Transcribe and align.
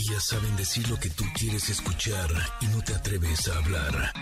Ellas 0.00 0.24
saben 0.24 0.56
decir 0.56 0.88
lo 0.88 0.98
que 0.98 1.10
tú 1.10 1.24
quieres 1.34 1.68
escuchar 1.68 2.30
y 2.62 2.66
no 2.68 2.82
te 2.82 2.94
atreves 2.94 3.46
a 3.48 3.58
hablar. 3.58 4.12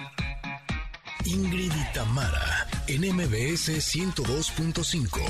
Ingrid 1.25 1.71
y 1.73 1.93
Tamara, 1.95 2.67
en 2.89 3.03
MBS 3.15 3.69
102.5. 3.95 5.21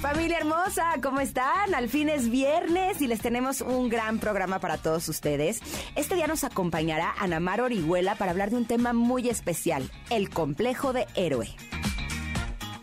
Familia 0.00 0.38
hermosa, 0.38 0.94
¿cómo 1.00 1.20
están? 1.20 1.76
Al 1.76 1.88
fin 1.88 2.08
es 2.08 2.28
viernes 2.28 3.00
y 3.00 3.06
les 3.06 3.20
tenemos 3.20 3.60
un 3.60 3.88
gran 3.88 4.18
programa 4.18 4.58
para 4.58 4.78
todos 4.78 5.08
ustedes. 5.08 5.60
Este 5.94 6.16
día 6.16 6.26
nos 6.26 6.42
acompañará 6.42 7.14
Anamar 7.20 7.60
Orihuela 7.60 8.16
para 8.16 8.32
hablar 8.32 8.50
de 8.50 8.56
un 8.56 8.66
tema 8.66 8.92
muy 8.92 9.28
especial, 9.28 9.88
el 10.10 10.28
complejo 10.28 10.92
de 10.92 11.06
héroe. 11.14 11.54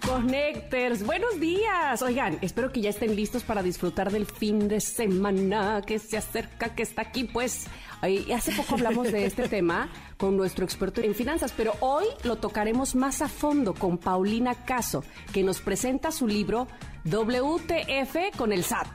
Connectors, 0.07 1.03
buenos 1.03 1.37
días. 1.37 2.01
Oigan, 2.01 2.37
espero 2.41 2.71
que 2.71 2.79
ya 2.79 2.89
estén 2.89 3.13
listos 3.13 3.43
para 3.43 3.61
disfrutar 3.61 4.09
del 4.09 4.25
fin 4.25 4.69
de 4.69 4.79
semana 4.79 5.81
que 5.85 5.99
se 5.99 6.15
acerca, 6.15 6.73
que 6.73 6.83
está 6.83 7.01
aquí. 7.01 7.25
Pues 7.25 7.67
hace 8.33 8.53
poco 8.53 8.75
hablamos 8.75 9.11
de 9.11 9.25
este 9.25 9.49
tema 9.49 9.89
con 10.15 10.37
nuestro 10.37 10.63
experto 10.63 11.01
en 11.01 11.13
finanzas, 11.13 11.53
pero 11.55 11.73
hoy 11.81 12.05
lo 12.23 12.37
tocaremos 12.37 12.95
más 12.95 13.21
a 13.21 13.27
fondo 13.27 13.73
con 13.73 13.97
Paulina 13.97 14.55
Caso, 14.63 15.03
que 15.33 15.43
nos 15.43 15.59
presenta 15.59 16.09
su 16.13 16.25
libro 16.25 16.69
WTF 17.03 18.37
con 18.37 18.53
el 18.53 18.63
SAT. 18.63 18.87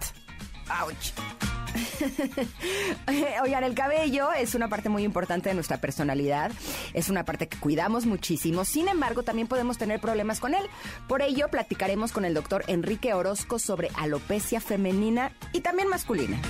¡Auch! 0.70 1.51
Oigan, 3.42 3.64
el 3.64 3.74
cabello 3.74 4.32
es 4.32 4.54
una 4.54 4.68
parte 4.68 4.88
muy 4.88 5.04
importante 5.04 5.48
de 5.48 5.54
nuestra 5.54 5.78
personalidad, 5.78 6.52
es 6.94 7.08
una 7.08 7.24
parte 7.24 7.48
que 7.48 7.58
cuidamos 7.58 8.06
muchísimo, 8.06 8.64
sin 8.64 8.88
embargo 8.88 9.22
también 9.22 9.48
podemos 9.48 9.78
tener 9.78 10.00
problemas 10.00 10.40
con 10.40 10.54
él. 10.54 10.64
Por 11.08 11.22
ello 11.22 11.48
platicaremos 11.48 12.12
con 12.12 12.24
el 12.24 12.34
doctor 12.34 12.64
Enrique 12.66 13.14
Orozco 13.14 13.58
sobre 13.58 13.90
alopecia 13.96 14.60
femenina 14.60 15.32
y 15.52 15.60
también 15.60 15.88
masculina. 15.88 16.40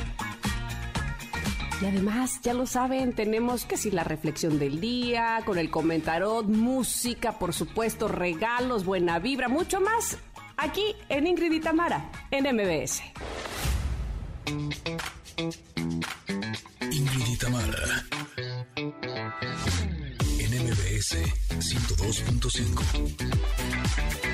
Y 1.81 1.87
además, 1.87 2.41
ya 2.43 2.55
lo 2.55 2.65
saben, 2.67 3.13
tenemos 3.13 3.65
que 3.65 3.77
si 3.77 3.91
la 3.91 4.05
reflexión 4.05 4.61
del 4.61 4.81
día, 4.81 5.41
con 5.45 5.59
el 5.59 5.69
comentarot, 5.69 6.47
música, 6.47 7.41
por 7.41 7.53
supuesto, 7.53 8.07
regalos, 8.07 8.85
buena 8.85 9.19
vibra, 9.19 9.49
mucho 9.49 9.81
más 9.81 10.17
aquí 10.57 10.95
en 11.09 11.27
Ingrid 11.27 11.53
y 11.53 11.61
Tamara, 11.61 12.09
en 12.31 12.45
MBS. 12.55 13.03
Ingrid 16.91 17.27
y 17.27 17.37
Tamara. 17.37 18.05
En 20.39 20.51
MBS 20.51 21.17
102.5. 21.59 24.32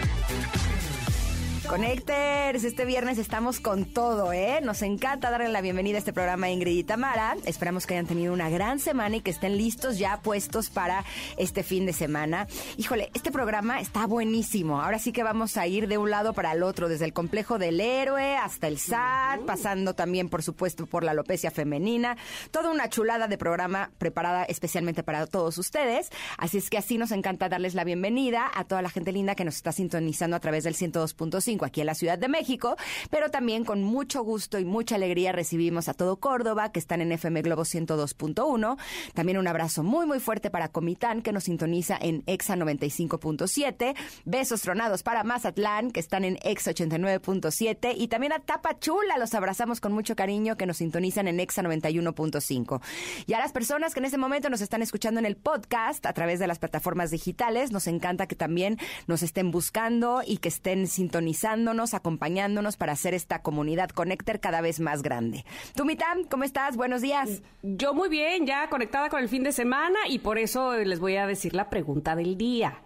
Connectors, 1.68 2.64
este 2.64 2.86
viernes 2.86 3.18
estamos 3.18 3.60
con 3.60 3.84
todo, 3.84 4.32
¿eh? 4.32 4.60
Nos 4.62 4.80
encanta 4.80 5.30
darle 5.30 5.50
la 5.50 5.60
bienvenida 5.60 5.96
a 5.96 5.98
este 5.98 6.14
programa 6.14 6.48
Ingrid 6.48 6.78
y 6.78 6.82
Tamara. 6.82 7.36
Esperamos 7.44 7.86
que 7.86 7.92
hayan 7.92 8.06
tenido 8.06 8.32
una 8.32 8.48
gran 8.48 8.78
semana 8.78 9.16
y 9.16 9.20
que 9.20 9.30
estén 9.30 9.58
listos 9.58 9.98
ya 9.98 10.18
puestos 10.22 10.70
para 10.70 11.04
este 11.36 11.62
fin 11.62 11.84
de 11.84 11.92
semana. 11.92 12.46
Híjole, 12.78 13.10
este 13.12 13.30
programa 13.30 13.80
está 13.80 14.06
buenísimo. 14.06 14.80
Ahora 14.80 14.98
sí 14.98 15.12
que 15.12 15.22
vamos 15.22 15.58
a 15.58 15.66
ir 15.66 15.88
de 15.88 15.98
un 15.98 16.08
lado 16.08 16.32
para 16.32 16.52
el 16.52 16.62
otro, 16.62 16.88
desde 16.88 17.04
el 17.04 17.12
complejo 17.12 17.58
del 17.58 17.82
héroe 17.82 18.38
hasta 18.38 18.66
el 18.66 18.78
SAT, 18.78 19.42
pasando 19.44 19.94
también, 19.94 20.30
por 20.30 20.42
supuesto, 20.42 20.86
por 20.86 21.04
la 21.04 21.10
alopecia 21.10 21.50
femenina. 21.50 22.16
Toda 22.50 22.70
una 22.70 22.88
chulada 22.88 23.28
de 23.28 23.36
programa 23.36 23.90
preparada 23.98 24.44
especialmente 24.44 25.02
para 25.02 25.26
todos 25.26 25.58
ustedes. 25.58 26.08
Así 26.38 26.56
es 26.56 26.70
que 26.70 26.78
así 26.78 26.96
nos 26.96 27.12
encanta 27.12 27.50
darles 27.50 27.74
la 27.74 27.84
bienvenida 27.84 28.50
a 28.54 28.64
toda 28.64 28.80
la 28.80 28.88
gente 28.88 29.12
linda 29.12 29.34
que 29.34 29.44
nos 29.44 29.56
está 29.56 29.72
sintonizando 29.72 30.34
a 30.34 30.40
través 30.40 30.64
del 30.64 30.74
102.5 30.74 31.57
aquí 31.64 31.80
en 31.80 31.86
la 31.86 31.94
Ciudad 31.94 32.18
de 32.18 32.28
México, 32.28 32.76
pero 33.10 33.30
también 33.30 33.64
con 33.64 33.82
mucho 33.82 34.22
gusto 34.22 34.58
y 34.58 34.64
mucha 34.64 34.96
alegría 34.96 35.32
recibimos 35.32 35.88
a 35.88 35.94
todo 35.94 36.16
Córdoba, 36.16 36.72
que 36.72 36.78
están 36.78 37.00
en 37.00 37.12
FM 37.12 37.42
Globo 37.42 37.62
102.1. 37.62 38.76
También 39.14 39.38
un 39.38 39.48
abrazo 39.48 39.82
muy, 39.82 40.06
muy 40.06 40.20
fuerte 40.20 40.50
para 40.50 40.68
Comitán, 40.68 41.22
que 41.22 41.32
nos 41.32 41.44
sintoniza 41.44 41.98
en 42.00 42.22
EXA 42.26 42.56
95.7. 42.56 43.94
Besos 44.24 44.62
tronados 44.62 45.02
para 45.02 45.24
Mazatlán, 45.24 45.90
que 45.90 46.00
están 46.00 46.24
en 46.24 46.38
EXA 46.42 46.72
89.7. 46.72 47.94
Y 47.96 48.08
también 48.08 48.32
a 48.32 48.40
Tapachula, 48.40 49.18
los 49.18 49.34
abrazamos 49.34 49.80
con 49.80 49.92
mucho 49.92 50.16
cariño, 50.16 50.56
que 50.56 50.66
nos 50.66 50.78
sintonizan 50.78 51.28
en 51.28 51.40
EXA 51.40 51.62
91.5. 51.62 52.80
Y 53.26 53.32
a 53.32 53.38
las 53.38 53.52
personas 53.52 53.94
que 53.94 54.00
en 54.00 54.06
este 54.06 54.18
momento 54.18 54.50
nos 54.50 54.60
están 54.60 54.82
escuchando 54.82 55.20
en 55.20 55.26
el 55.26 55.36
podcast 55.36 56.06
a 56.06 56.12
través 56.12 56.38
de 56.38 56.46
las 56.46 56.58
plataformas 56.58 57.10
digitales, 57.10 57.72
nos 57.72 57.86
encanta 57.86 58.26
que 58.26 58.36
también 58.36 58.78
nos 59.06 59.22
estén 59.22 59.50
buscando 59.50 60.22
y 60.26 60.38
que 60.38 60.48
estén 60.48 60.86
sintonizando 60.86 61.47
acompañándonos 61.94 62.76
para 62.76 62.92
hacer 62.92 63.14
esta 63.14 63.42
comunidad 63.42 63.90
Connector 63.90 64.40
cada 64.40 64.60
vez 64.60 64.80
más 64.80 65.02
grande. 65.02 65.44
Tú, 65.74 65.84
¿cómo 66.30 66.44
estás? 66.44 66.76
Buenos 66.76 67.02
días. 67.02 67.42
Yo 67.62 67.94
muy 67.94 68.08
bien, 68.08 68.46
ya 68.46 68.68
conectada 68.68 69.08
con 69.08 69.20
el 69.20 69.28
fin 69.28 69.42
de 69.42 69.52
semana 69.52 69.98
y 70.08 70.18
por 70.18 70.38
eso 70.38 70.76
les 70.76 71.00
voy 71.00 71.16
a 71.16 71.26
decir 71.26 71.54
la 71.54 71.70
pregunta 71.70 72.16
del 72.16 72.36
día. 72.36 72.82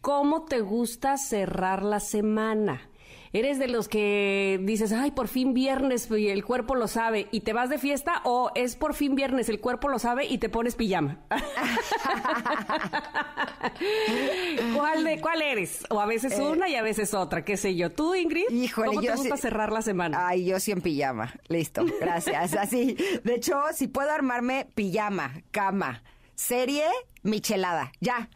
¿Cómo 0.00 0.44
te 0.44 0.60
gusta 0.60 1.16
cerrar 1.16 1.82
la 1.82 2.00
semana? 2.00 2.90
¿Eres 3.34 3.58
de 3.58 3.66
los 3.66 3.88
que 3.88 4.60
dices, 4.62 4.92
ay, 4.92 5.10
por 5.10 5.26
fin 5.26 5.54
viernes 5.54 6.08
y 6.08 6.28
el 6.28 6.44
cuerpo 6.44 6.76
lo 6.76 6.86
sabe 6.86 7.26
y 7.32 7.40
te 7.40 7.52
vas 7.52 7.68
de 7.68 7.78
fiesta 7.78 8.20
o 8.22 8.52
es 8.54 8.76
por 8.76 8.94
fin 8.94 9.16
viernes, 9.16 9.48
el 9.48 9.58
cuerpo 9.58 9.88
lo 9.88 9.98
sabe 9.98 10.26
y 10.26 10.38
te 10.38 10.48
pones 10.48 10.76
pijama? 10.76 11.18
¿Cuál, 14.76 15.02
de, 15.02 15.20
¿Cuál 15.20 15.42
eres? 15.42 15.84
O 15.90 16.00
a 16.00 16.06
veces 16.06 16.38
eh, 16.38 16.42
una 16.42 16.68
y 16.68 16.76
a 16.76 16.82
veces 16.82 17.12
otra, 17.12 17.44
qué 17.44 17.56
sé 17.56 17.74
yo. 17.74 17.90
¿Tú, 17.90 18.14
Ingrid? 18.14 18.48
Híjole, 18.50 18.90
¿Cómo 18.90 19.00
te 19.00 19.16
gusta 19.16 19.36
cerrar 19.36 19.72
la 19.72 19.82
semana? 19.82 20.28
Ay, 20.28 20.44
yo 20.44 20.60
sí 20.60 20.70
en 20.70 20.80
pijama. 20.80 21.34
Listo, 21.48 21.84
gracias. 22.00 22.54
Así, 22.54 22.96
de 23.24 23.34
hecho, 23.34 23.60
si 23.74 23.88
puedo 23.88 24.12
armarme 24.12 24.68
pijama, 24.76 25.42
cama, 25.50 26.04
serie, 26.36 26.84
michelada, 27.24 27.90
ya. 28.00 28.28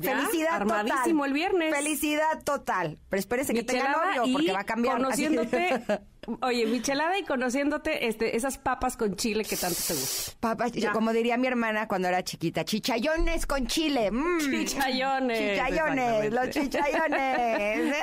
Felicidad 0.00 0.54
armadísimo 0.54 1.24
el 1.24 1.32
viernes. 1.32 1.74
Felicidad 1.74 2.42
total. 2.44 2.98
Pero 3.08 3.20
espérese 3.20 3.54
que 3.54 3.62
tenga 3.62 3.92
novio 3.92 4.32
porque 4.32 4.52
va 4.52 4.60
a 4.60 4.64
cambiar. 4.64 4.96
Conociéndote, 4.96 5.82
oye, 6.42 6.66
michelada 6.66 7.18
y 7.18 7.24
conociéndote 7.24 8.08
este, 8.08 8.36
esas 8.36 8.58
papas 8.58 8.96
con 8.96 9.16
chile 9.16 9.44
que 9.44 9.56
tanto 9.56 9.80
te 9.86 9.94
gustan. 9.94 10.34
Papas, 10.40 10.72
como 10.92 11.12
diría 11.12 11.36
mi 11.36 11.46
hermana 11.46 11.88
cuando 11.88 12.08
era 12.08 12.22
chiquita, 12.22 12.64
chichayones 12.64 13.46
con 13.46 13.66
chile. 13.66 14.10
Mm. 14.10 14.38
Chichayones. 14.38 15.38
Chichayones, 15.38 16.32
los 16.32 16.50
chichayones. 16.50 17.94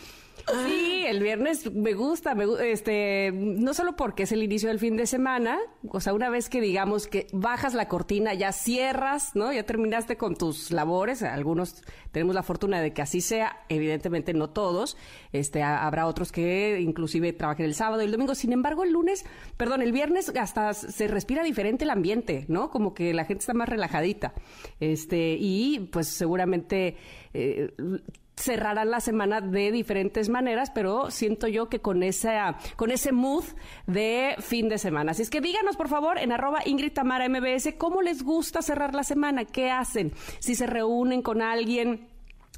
Sí, 0.48 1.04
el 1.08 1.20
viernes 1.24 1.72
me 1.72 1.94
gusta, 1.94 2.36
me, 2.36 2.44
este, 2.70 3.32
no 3.34 3.74
solo 3.74 3.96
porque 3.96 4.22
es 4.22 4.32
el 4.32 4.44
inicio 4.44 4.68
del 4.68 4.78
fin 4.78 4.96
de 4.96 5.06
semana, 5.06 5.58
o 5.88 6.00
sea, 6.00 6.14
una 6.14 6.30
vez 6.30 6.48
que 6.48 6.60
digamos 6.60 7.08
que 7.08 7.26
bajas 7.32 7.74
la 7.74 7.88
cortina, 7.88 8.32
ya 8.32 8.52
cierras, 8.52 9.34
¿no? 9.34 9.52
Ya 9.52 9.64
terminaste 9.64 10.16
con 10.16 10.36
tus 10.36 10.70
labores, 10.70 11.24
algunos 11.24 11.82
tenemos 12.12 12.36
la 12.36 12.44
fortuna 12.44 12.80
de 12.80 12.92
que 12.92 13.02
así 13.02 13.20
sea, 13.20 13.64
evidentemente 13.68 14.34
no 14.34 14.48
todos, 14.50 14.96
este, 15.32 15.64
habrá 15.64 16.06
otros 16.06 16.30
que 16.30 16.80
inclusive 16.80 17.32
trabajen 17.32 17.66
el 17.66 17.74
sábado 17.74 18.02
y 18.02 18.04
el 18.04 18.12
domingo, 18.12 18.36
sin 18.36 18.52
embargo 18.52 18.84
el 18.84 18.92
lunes, 18.92 19.24
perdón, 19.56 19.82
el 19.82 19.90
viernes 19.90 20.32
hasta 20.38 20.74
se 20.74 21.08
respira 21.08 21.42
diferente 21.42 21.82
el 21.82 21.90
ambiente, 21.90 22.44
¿no? 22.46 22.70
Como 22.70 22.94
que 22.94 23.12
la 23.14 23.24
gente 23.24 23.40
está 23.40 23.52
más 23.52 23.68
relajadita, 23.68 24.32
este, 24.78 25.36
y 25.40 25.88
pues 25.90 26.06
seguramente... 26.06 26.96
Eh, 27.34 27.74
cerrarán 28.36 28.90
la 28.90 29.00
semana 29.00 29.40
de 29.40 29.72
diferentes 29.72 30.28
maneras, 30.28 30.70
pero 30.70 31.10
siento 31.10 31.48
yo 31.48 31.68
que 31.68 31.80
con 31.80 32.02
esa, 32.02 32.58
con 32.76 32.90
ese 32.90 33.12
mood 33.12 33.44
de 33.86 34.36
fin 34.40 34.68
de 34.68 34.78
semana. 34.78 35.12
Así 35.12 35.22
es 35.22 35.30
que 35.30 35.40
díganos, 35.40 35.76
por 35.76 35.88
favor, 35.88 36.18
en 36.18 36.32
arroba 36.32 36.60
Ingrid 36.66 36.92
Tamara 36.92 37.28
MBS, 37.28 37.74
cómo 37.78 38.02
les 38.02 38.22
gusta 38.22 38.60
cerrar 38.62 38.94
la 38.94 39.04
semana, 39.04 39.46
qué 39.46 39.70
hacen, 39.70 40.12
si 40.38 40.54
se 40.54 40.66
reúnen 40.66 41.22
con 41.22 41.42
alguien. 41.42 42.08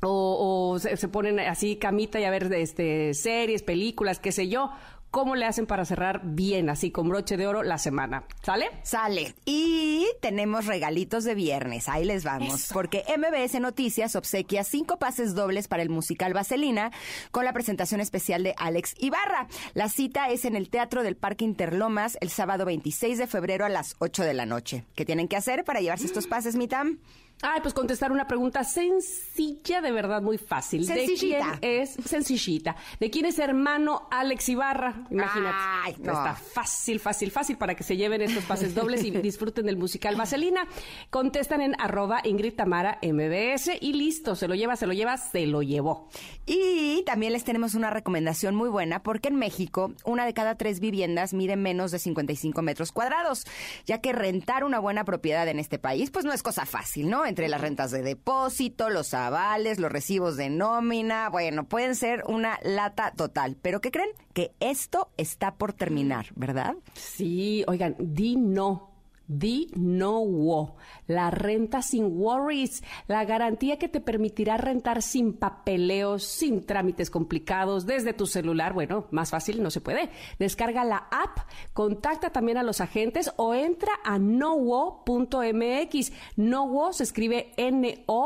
O, 0.01 0.79
se, 0.79 0.97
se, 0.97 1.09
ponen 1.09 1.41
así 1.41 1.75
camita 1.75 2.21
y 2.21 2.25
a 2.25 2.31
ver 2.31 2.53
este, 2.53 3.15
series, 3.15 3.65
películas, 3.65 4.21
qué 4.21 4.31
sé 4.31 4.47
yo 4.47 4.71
cómo 5.11 5.37
le 5.37 5.47
hacen 5.47 5.67
para 5.67 5.85
cerrar 5.85 6.21
bien, 6.25 6.71
así 6.71 6.91
con 6.91 7.09
broche 7.09 7.37
de 7.37 7.47
oro, 7.47 7.63
la 7.63 7.79
semana. 7.79 8.25
¿Sale? 8.43 8.71
Sale. 8.83 9.35
Y 9.45 10.07
tenemos 10.21 10.67
regalitos 10.67 11.25
de 11.25 11.35
viernes. 11.35 11.89
Ahí 11.89 12.05
les 12.05 12.25
vamos. 12.25 12.71
Porque 12.73 13.05
MBS 13.17 13.61
Noticias 13.61 14.17
obsequia 14.17 14.65
cinco 14.65 14.99
pases 14.99 15.35
dobles 15.35 15.69
para 15.69 15.83
el 15.83 15.91
musical 15.91 16.35
Vaselina 16.35 16.91
con 17.31 17.45
la 17.45 17.53
presentación 17.53 18.01
especial 18.01 18.43
de 18.43 18.55
Alex 18.59 18.95
Ibarra. 18.99 19.49
La 19.75 19.89
cita 19.89 20.29
es 20.31 20.45
en 20.45 20.57
el 20.57 20.71
Teatro 20.71 21.03
del 21.03 21.17
Parque 21.17 21.45
Interlomas 21.45 22.19
el 22.21 22.31
sábado 22.31 22.65
26 22.65 23.19
de 23.19 23.27
febrero 23.27 23.65
a 23.65 23.69
las 23.69 23.97
8 23.99 24.25
de 24.25 24.35
la 24.35 24.47
noche. 24.47 24.85
¿Qué 24.95 25.05
tienen 25.05 25.29
que 25.29 25.37
hacer 25.37 25.65
para 25.65 25.81
llevarse 25.81 26.07
estos 26.07 26.27
pases, 26.27 26.57
Mitam? 26.57 26.99
Ay, 27.41 27.61
pues 27.63 27.73
contestar 27.73 28.11
una 28.11 28.27
pregunta 28.27 28.65
sencilla, 28.65 29.81
de 29.81 29.93
verdad 29.93 30.21
muy 30.23 30.39
fácil. 30.39 30.85
Sencillita. 30.85 31.53
¿De 31.53 31.59
quién 31.61 31.81
es 31.81 31.97
sencillita? 32.05 32.77
¿De 32.99 33.11
quién 33.11 33.27
es 33.27 33.39
hermano 33.39 34.09
Alex 34.11 34.49
Ibarra? 34.49 35.07
Imagínate. 35.09 35.57
Ay, 35.57 35.95
no. 36.01 36.13
Está 36.13 36.35
fácil, 36.35 36.99
fácil, 36.99 37.31
fácil 37.31 37.57
para 37.57 37.77
que 37.77 37.85
se 37.85 37.97
lleven 37.97 38.23
estos 38.23 38.45
pases 38.45 38.75
dobles 38.75 39.05
y 39.05 39.11
disfruten 39.23 39.67
del 39.67 39.77
musical 39.77 40.17
Vaselina. 40.17 40.67
Contestan 41.11 41.61
en 41.61 41.81
arroba 41.81 42.21
Ingrid 42.25 42.55
Tamara 42.55 42.99
MBS 43.03 43.71
y 43.81 43.93
listo, 43.93 44.35
se 44.35 44.49
lo 44.49 44.57
lleva, 44.57 44.75
se 44.75 44.89
lo 44.89 44.93
lleva, 44.93 45.17
se 45.17 45.47
lo 45.47 45.63
llevó. 45.63 46.09
Y 46.45 47.05
también 47.07 47.33
les 47.33 47.45
tenemos 47.45 47.75
una 47.75 47.91
recomendación 47.91 48.57
muy 48.57 48.69
buena 48.69 49.05
porque 49.05 49.29
en 49.29 49.37
México 49.37 49.93
una 50.05 50.27
de 50.27 50.35
cada 50.35 50.57
tres 50.57 50.81
viviendas 50.81 51.35
mide 51.35 51.55
menos 51.55 51.93
de 51.93 52.01
55 52.01 52.63
metros 52.63 52.91
cuadrados, 52.91 53.47
ya 53.87 54.01
que 54.01 54.13
rentar 54.13 54.65
una 54.65 54.81
buena 54.81 55.05
propiedad 55.05 55.47
en 55.47 55.61
este 55.61 55.79
país 55.79 56.11
pues 56.11 56.25
no 56.25 56.33
es 56.33 56.43
cosa 56.43 56.67
fácil, 56.67 57.09
¿no? 57.09 57.28
Entre 57.29 57.49
las 57.49 57.61
rentas 57.61 57.91
de 57.91 58.01
depósito, 58.01 58.89
los 58.89 59.13
avales, 59.13 59.79
los 59.79 59.93
recibos 59.93 60.39
de 60.39 60.49
nómina, 60.49 61.29
bueno, 61.29 61.69
pueden 61.69 61.95
ser 61.95 62.25
una 62.27 62.59
lata 62.63 63.13
total. 63.15 63.59
Pero 63.61 63.83
¿qué 63.83 63.91
creen? 63.91 64.09
Que 64.33 64.53
esto 64.61 65.11
está 65.19 65.57
por 65.57 65.75
terminar, 65.75 66.29
¿verdad? 66.37 66.77
Sí, 66.95 67.65
oigan, 67.69 67.97
di 67.99 68.37
no. 68.37 68.98
Di 69.29 69.71
no 69.77 70.21
wo. 70.21 70.77
La 71.07 71.31
renta 71.31 71.83
sin 71.83 72.19
worries. 72.19 72.83
La 73.07 73.25
garantía 73.27 73.79
que 73.79 73.89
te 73.89 74.01
permitirá 74.01 74.57
rentar 74.57 75.03
sin 75.03 75.35
papeleos, 75.35 76.25
sin 76.25 76.65
trámites 76.65 77.11
complicados, 77.11 77.87
desde 77.87 78.15
tu 78.15 78.27
celular. 78.27 78.73
Bueno, 78.73 79.07
más 79.11 79.31
fácil 79.31 79.63
no 79.63 79.71
se 79.71 79.83
puede. 79.83 80.11
Descarga 80.39 80.85
la 80.85 81.09
app, 81.11 81.39
contacta 81.75 82.31
también 82.31 82.57
a 82.59 82.63
los 82.63 82.81
agentes 82.81 83.31
o 83.37 83.55
entra 83.55 83.93
a 84.03 84.19
nowo.mx. 84.19 86.13
Nowo 86.37 86.93
se 86.95 87.05
escribe 87.05 87.53
N-O-W-O. 87.59 88.19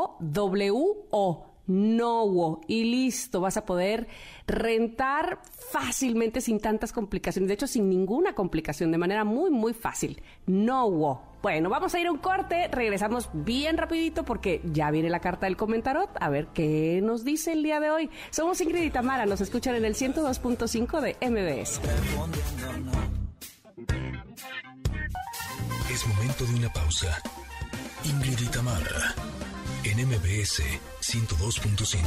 Nowo. 1.67 2.61
Y 2.67 2.83
listo, 2.85 3.41
vas 3.41 3.57
a 3.57 3.65
poder 3.65 4.07
rentar 4.47 5.39
fácilmente 5.71 6.41
sin 6.41 6.59
tantas 6.59 6.91
complicaciones. 6.91 7.47
De 7.47 7.53
hecho, 7.53 7.67
sin 7.67 7.89
ninguna 7.89 8.33
complicación, 8.33 8.91
de 8.91 8.97
manera 8.97 9.23
muy, 9.23 9.51
muy 9.51 9.73
fácil. 9.73 10.21
Nowo. 10.45 11.33
Bueno, 11.41 11.69
vamos 11.69 11.93
a 11.93 11.99
ir 11.99 12.07
a 12.07 12.11
un 12.11 12.19
corte. 12.19 12.69
Regresamos 12.69 13.29
bien 13.33 13.77
rapidito 13.77 14.23
porque 14.23 14.61
ya 14.63 14.91
viene 14.91 15.09
la 15.09 15.19
carta 15.19 15.45
del 15.45 15.57
comentarot. 15.57 16.09
A 16.21 16.29
ver 16.29 16.47
qué 16.53 17.01
nos 17.03 17.25
dice 17.25 17.51
el 17.51 17.63
día 17.63 17.81
de 17.81 17.89
hoy. 17.89 18.09
Somos 18.29 18.61
Ingrid 18.61 18.83
y 18.83 18.89
Tamara. 18.89 19.25
Nos 19.25 19.41
escuchan 19.41 19.75
en 19.75 19.83
el 19.83 19.95
102.5 19.95 21.01
de 21.01 21.17
MBS. 21.29 21.81
Es 25.91 26.07
momento 26.07 26.45
de 26.45 26.55
una 26.55 26.69
pausa. 26.71 27.21
Ingrid 28.05 28.39
y 28.39 28.47
Tamara, 28.47 29.15
en 29.83 30.07
MBS 30.07 30.61
102.5. 31.01 31.97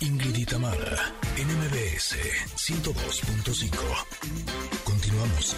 Ingrid 0.00 0.36
y 0.36 0.44
Tamara, 0.46 1.12
en 1.36 1.48
MBS 1.48 2.16
102.5. 2.56 3.70
Continuamos. 4.84 5.56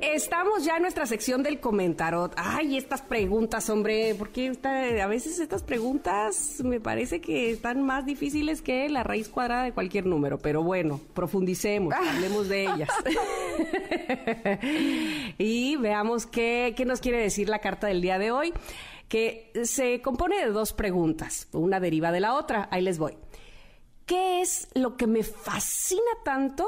Estamos 0.00 0.64
ya 0.64 0.76
en 0.76 0.82
nuestra 0.82 1.04
sección 1.06 1.42
del 1.42 1.60
comentarot. 1.60 2.32
Ay, 2.36 2.76
estas 2.78 3.02
preguntas, 3.02 3.68
hombre, 3.68 4.14
porque 4.18 4.46
esta- 4.46 5.02
a 5.02 5.06
veces 5.06 5.38
estas 5.38 5.62
preguntas 5.62 6.60
me 6.64 6.80
parece 6.80 7.20
que 7.20 7.50
están 7.50 7.82
más 7.82 8.06
difíciles 8.06 8.62
que 8.62 8.88
la 8.88 9.02
raíz 9.02 9.28
cuadrada 9.28 9.64
de 9.64 9.72
cualquier 9.72 10.06
número. 10.06 10.38
Pero 10.38 10.62
bueno, 10.62 11.00
profundicemos, 11.14 11.92
hablemos 11.94 12.48
de 12.48 12.62
ellas. 12.64 12.88
y 15.38 15.76
veamos 15.76 16.26
qué, 16.26 16.72
qué 16.76 16.84
nos 16.86 17.00
quiere 17.00 17.18
decir 17.18 17.48
la 17.48 17.58
carta 17.58 17.86
del 17.86 18.00
día 18.00 18.18
de 18.18 18.30
hoy, 18.32 18.54
que 19.08 19.52
se 19.64 20.00
compone 20.00 20.38
de 20.44 20.50
dos 20.50 20.72
preguntas, 20.72 21.46
una 21.52 21.78
deriva 21.78 22.10
de 22.10 22.20
la 22.20 22.34
otra. 22.34 22.68
Ahí 22.72 22.82
les 22.82 22.98
voy. 22.98 23.16
¿Qué 24.06 24.40
es 24.40 24.68
lo 24.74 24.96
que 24.96 25.06
me 25.06 25.22
fascina 25.22 26.00
tanto 26.24 26.64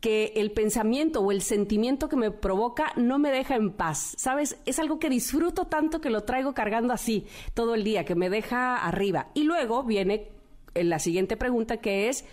que 0.00 0.32
el 0.36 0.52
pensamiento 0.52 1.20
o 1.20 1.32
el 1.32 1.42
sentimiento 1.42 2.08
que 2.08 2.16
me 2.16 2.30
provoca 2.30 2.92
no 2.96 3.18
me 3.18 3.30
deja 3.30 3.56
en 3.56 3.70
paz? 3.70 4.14
¿Sabes? 4.16 4.58
Es 4.66 4.78
algo 4.78 4.98
que 4.98 5.10
disfruto 5.10 5.66
tanto 5.66 6.00
que 6.00 6.10
lo 6.10 6.24
traigo 6.24 6.54
cargando 6.54 6.92
así 6.92 7.26
todo 7.54 7.74
el 7.74 7.84
día, 7.84 8.04
que 8.04 8.14
me 8.14 8.30
deja 8.30 8.76
arriba. 8.76 9.28
Y 9.34 9.44
luego 9.44 9.82
viene 9.82 10.30
eh, 10.74 10.84
la 10.84 10.98
siguiente 10.98 11.36
pregunta 11.36 11.78
que 11.78 12.08
es... 12.08 12.24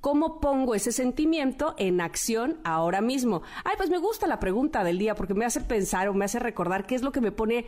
¿Cómo 0.00 0.40
pongo 0.40 0.74
ese 0.74 0.92
sentimiento 0.92 1.74
en 1.76 2.00
acción 2.00 2.58
ahora 2.64 3.02
mismo? 3.02 3.42
Ay, 3.64 3.74
pues 3.76 3.90
me 3.90 3.98
gusta 3.98 4.26
la 4.26 4.40
pregunta 4.40 4.82
del 4.82 4.98
día 4.98 5.14
porque 5.14 5.34
me 5.34 5.44
hace 5.44 5.60
pensar 5.60 6.08
o 6.08 6.14
me 6.14 6.24
hace 6.24 6.38
recordar 6.38 6.86
qué 6.86 6.94
es 6.94 7.02
lo 7.02 7.12
que 7.12 7.20
me 7.20 7.32
pone 7.32 7.66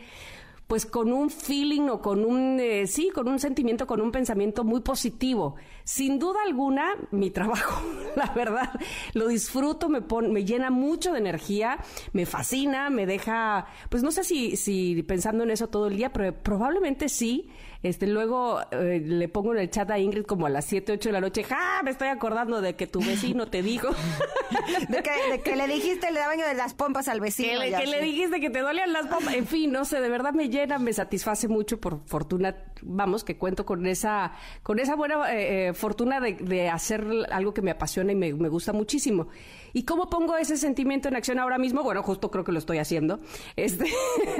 pues 0.73 0.87
con 0.87 1.13
un 1.13 1.29
feeling 1.29 1.81
o 1.89 2.01
con 2.01 2.25
un, 2.25 2.59
eh, 2.59 2.87
sí, 2.87 3.11
con 3.13 3.27
un 3.27 3.37
sentimiento, 3.37 3.85
con 3.85 4.01
un 4.01 4.11
pensamiento 4.11 4.63
muy 4.63 4.81
positivo. 4.81 5.53
Sin 5.83 6.17
duda 6.17 6.39
alguna, 6.43 6.95
mi 7.11 7.29
trabajo, 7.29 7.79
la 8.15 8.33
verdad, 8.33 8.71
lo 9.13 9.27
disfruto, 9.27 9.87
me, 9.87 10.01
pon- 10.01 10.33
me 10.33 10.45
llena 10.45 10.71
mucho 10.71 11.11
de 11.11 11.19
energía, 11.19 11.77
me 12.11 12.25
fascina, 12.25 12.89
me 12.89 13.05
deja, 13.05 13.67
pues 13.89 14.01
no 14.01 14.09
sé 14.11 14.23
si, 14.23 14.55
si 14.57 15.03
pensando 15.03 15.43
en 15.43 15.51
eso 15.51 15.67
todo 15.67 15.85
el 15.85 15.95
día, 15.97 16.11
pero 16.11 16.33
probablemente 16.33 17.07
sí. 17.07 17.51
Este, 17.83 18.07
luego 18.07 18.61
eh, 18.71 19.01
le 19.03 19.27
pongo 19.27 19.53
en 19.53 19.59
el 19.59 19.69
chat 19.69 19.91
a 19.91 19.99
Ingrid 19.99 20.23
como 20.23 20.45
a 20.45 20.49
las 20.49 20.63
7, 20.65 20.93
8 20.93 21.09
de 21.09 21.13
la 21.13 21.19
noche, 21.19 21.43
¡ja! 21.43 21.81
Me 21.83 21.91
estoy 21.91 22.07
acordando 22.07 22.61
de 22.61 22.75
que 22.75 22.87
tu 22.87 22.99
vecino 23.01 23.47
te 23.47 23.61
dijo. 23.61 23.89
De 24.87 25.01
que, 25.01 25.11
de 25.31 25.41
que 25.41 25.55
le 25.55 25.67
dijiste 25.67 26.07
el 26.07 26.15
daño 26.15 26.45
de 26.45 26.53
las 26.53 26.73
pompas 26.73 27.07
al 27.07 27.19
vecino. 27.19 27.59
Que, 27.59 27.71
le, 27.71 27.77
que 27.77 27.87
le 27.87 28.01
dijiste 28.01 28.39
que 28.39 28.49
te 28.49 28.59
dolían 28.59 28.93
las 28.93 29.07
pompas. 29.07 29.33
En 29.33 29.47
fin, 29.47 29.71
no 29.71 29.83
sé, 29.83 29.99
de 29.99 30.09
verdad 30.09 30.33
me 30.33 30.49
llena, 30.49 30.77
me 30.77 30.93
satisface 30.93 31.47
mucho 31.47 31.79
por 31.79 32.05
fortuna, 32.05 32.55
vamos, 32.81 33.23
que 33.23 33.37
cuento 33.37 33.65
con 33.65 33.85
esa, 33.87 34.33
con 34.61 34.79
esa 34.79 34.95
buena 34.95 35.33
eh, 35.33 35.69
eh, 35.69 35.73
fortuna 35.73 36.19
de, 36.19 36.33
de 36.33 36.69
hacer 36.69 37.05
algo 37.31 37.53
que 37.53 37.61
me 37.61 37.71
apasiona 37.71 38.11
y 38.11 38.15
me, 38.15 38.33
me 38.33 38.49
gusta 38.49 38.73
muchísimo. 38.73 39.27
¿Y 39.73 39.83
cómo 39.83 40.09
pongo 40.09 40.37
ese 40.37 40.57
sentimiento 40.57 41.07
en 41.07 41.15
acción 41.15 41.39
ahora 41.39 41.57
mismo? 41.57 41.83
Bueno, 41.83 42.03
justo 42.03 42.29
creo 42.29 42.43
que 42.43 42.51
lo 42.51 42.59
estoy 42.59 42.77
haciendo, 42.77 43.19
este, 43.55 43.85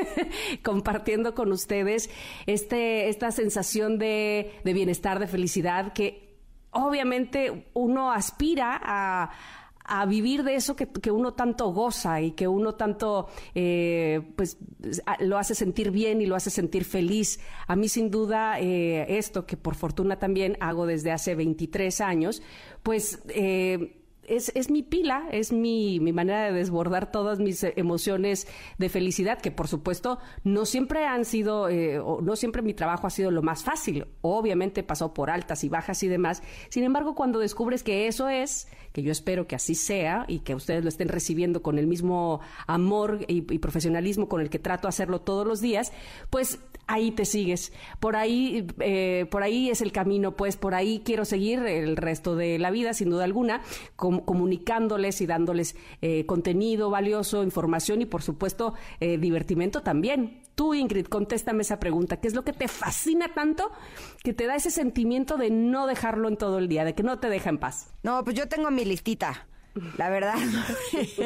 compartiendo 0.63 1.33
con 1.33 1.51
ustedes 1.51 2.09
este, 2.45 3.09
esta 3.09 3.31
sensación 3.31 3.97
de, 3.97 4.51
bienestar, 4.63 5.19
de 5.19 5.27
felicidad, 5.27 5.93
que 5.93 6.37
obviamente 6.71 7.67
uno 7.73 8.11
aspira 8.11 8.79
a 9.85 10.05
vivir 10.05 10.43
de 10.43 10.55
eso 10.55 10.75
que, 10.75 11.11
uno 11.11 11.33
tanto 11.33 11.71
goza 11.73 12.21
y 12.21 12.31
que 12.31 12.47
uno 12.47 12.75
tanto 12.75 13.27
eh, 13.53 14.21
pues 14.35 14.57
lo 15.19 15.37
hace 15.37 15.55
sentir 15.55 15.91
bien 15.91 16.21
y 16.21 16.25
lo 16.25 16.35
hace 16.35 16.49
sentir 16.49 16.85
feliz. 16.85 17.39
A 17.67 17.75
mí 17.75 17.89
sin 17.89 18.09
duda 18.09 18.59
eh, 18.59 19.17
esto 19.17 19.45
que 19.45 19.57
por 19.57 19.75
fortuna 19.75 20.19
también 20.19 20.57
hago 20.61 20.85
desde 20.85 21.11
hace 21.11 21.35
23 21.35 22.01
años, 22.01 22.41
pues... 22.83 23.21
eh, 23.29 23.99
es, 24.27 24.51
es 24.55 24.69
mi 24.69 24.83
pila, 24.83 25.27
es 25.31 25.51
mi, 25.51 25.99
mi 25.99 26.13
manera 26.13 26.45
de 26.45 26.53
desbordar 26.53 27.11
todas 27.11 27.39
mis 27.39 27.63
eh, 27.63 27.73
emociones 27.75 28.47
de 28.77 28.89
felicidad, 28.89 29.39
que 29.39 29.51
por 29.51 29.67
supuesto 29.67 30.19
no 30.43 30.65
siempre 30.65 31.05
han 31.05 31.25
sido, 31.25 31.69
eh, 31.69 31.99
o 31.99 32.21
no 32.21 32.35
siempre 32.35 32.61
mi 32.61 32.73
trabajo 32.73 33.07
ha 33.07 33.09
sido 33.09 33.31
lo 33.31 33.41
más 33.41 33.63
fácil. 33.63 34.07
Obviamente 34.21 34.83
pasó 34.83 35.13
por 35.13 35.29
altas 35.29 35.63
y 35.63 35.69
bajas 35.69 36.03
y 36.03 36.07
demás. 36.07 36.43
Sin 36.69 36.83
embargo, 36.83 37.15
cuando 37.15 37.39
descubres 37.39 37.83
que 37.83 38.07
eso 38.07 38.29
es, 38.29 38.67
que 38.91 39.01
yo 39.03 39.11
espero 39.11 39.47
que 39.47 39.55
así 39.55 39.75
sea 39.75 40.25
y 40.27 40.39
que 40.39 40.55
ustedes 40.55 40.83
lo 40.83 40.89
estén 40.89 41.09
recibiendo 41.09 41.61
con 41.61 41.79
el 41.79 41.87
mismo 41.87 42.41
amor 42.67 43.25
y, 43.27 43.51
y 43.53 43.59
profesionalismo 43.59 44.29
con 44.29 44.41
el 44.41 44.49
que 44.49 44.59
trato 44.59 44.87
hacerlo 44.87 45.21
todos 45.21 45.47
los 45.47 45.61
días, 45.61 45.91
pues 46.29 46.59
ahí 46.87 47.11
te 47.11 47.25
sigues. 47.25 47.71
Por 47.99 48.15
ahí, 48.15 48.67
eh, 48.79 49.25
por 49.31 49.43
ahí 49.43 49.69
es 49.69 49.81
el 49.81 49.91
camino, 49.91 50.35
pues 50.35 50.57
por 50.57 50.75
ahí 50.75 51.01
quiero 51.05 51.25
seguir 51.25 51.59
el 51.59 51.97
resto 51.97 52.35
de 52.35 52.59
la 52.59 52.71
vida, 52.71 52.93
sin 52.93 53.09
duda 53.09 53.23
alguna, 53.23 53.61
com- 53.95 54.19
comunicándoles 54.21 55.21
y 55.21 55.25
dándoles 55.25 55.75
eh, 56.01 56.25
contenido 56.25 56.89
valioso, 56.89 57.43
información 57.43 58.01
y 58.01 58.05
por 58.05 58.21
supuesto 58.21 58.73
eh, 58.99 59.17
divertimento 59.17 59.81
también. 59.81 60.41
Tú, 60.55 60.73
Ingrid, 60.75 61.07
contéstame 61.07 61.61
esa 61.63 61.79
pregunta. 61.79 62.17
¿Qué 62.17 62.27
es 62.27 62.35
lo 62.35 62.43
que 62.43 62.53
te 62.53 62.67
fascina 62.67 63.33
tanto 63.33 63.71
que 64.23 64.33
te 64.33 64.45
da 64.45 64.55
ese 64.55 64.69
sentimiento 64.69 65.37
de 65.37 65.49
no 65.49 65.87
dejarlo 65.87 66.27
en 66.27 66.37
todo 66.37 66.59
el 66.59 66.67
día, 66.67 66.85
de 66.85 66.93
que 66.93 67.01
no 67.03 67.17
te 67.19 67.29
deja 67.29 67.49
en 67.49 67.57
paz? 67.57 67.91
No, 68.03 68.23
pues 68.23 68.35
yo 68.35 68.47
tengo 68.47 68.69
mi 68.69 68.85
listita. 68.85 69.47
La 69.97 70.09
verdad, 70.09 70.35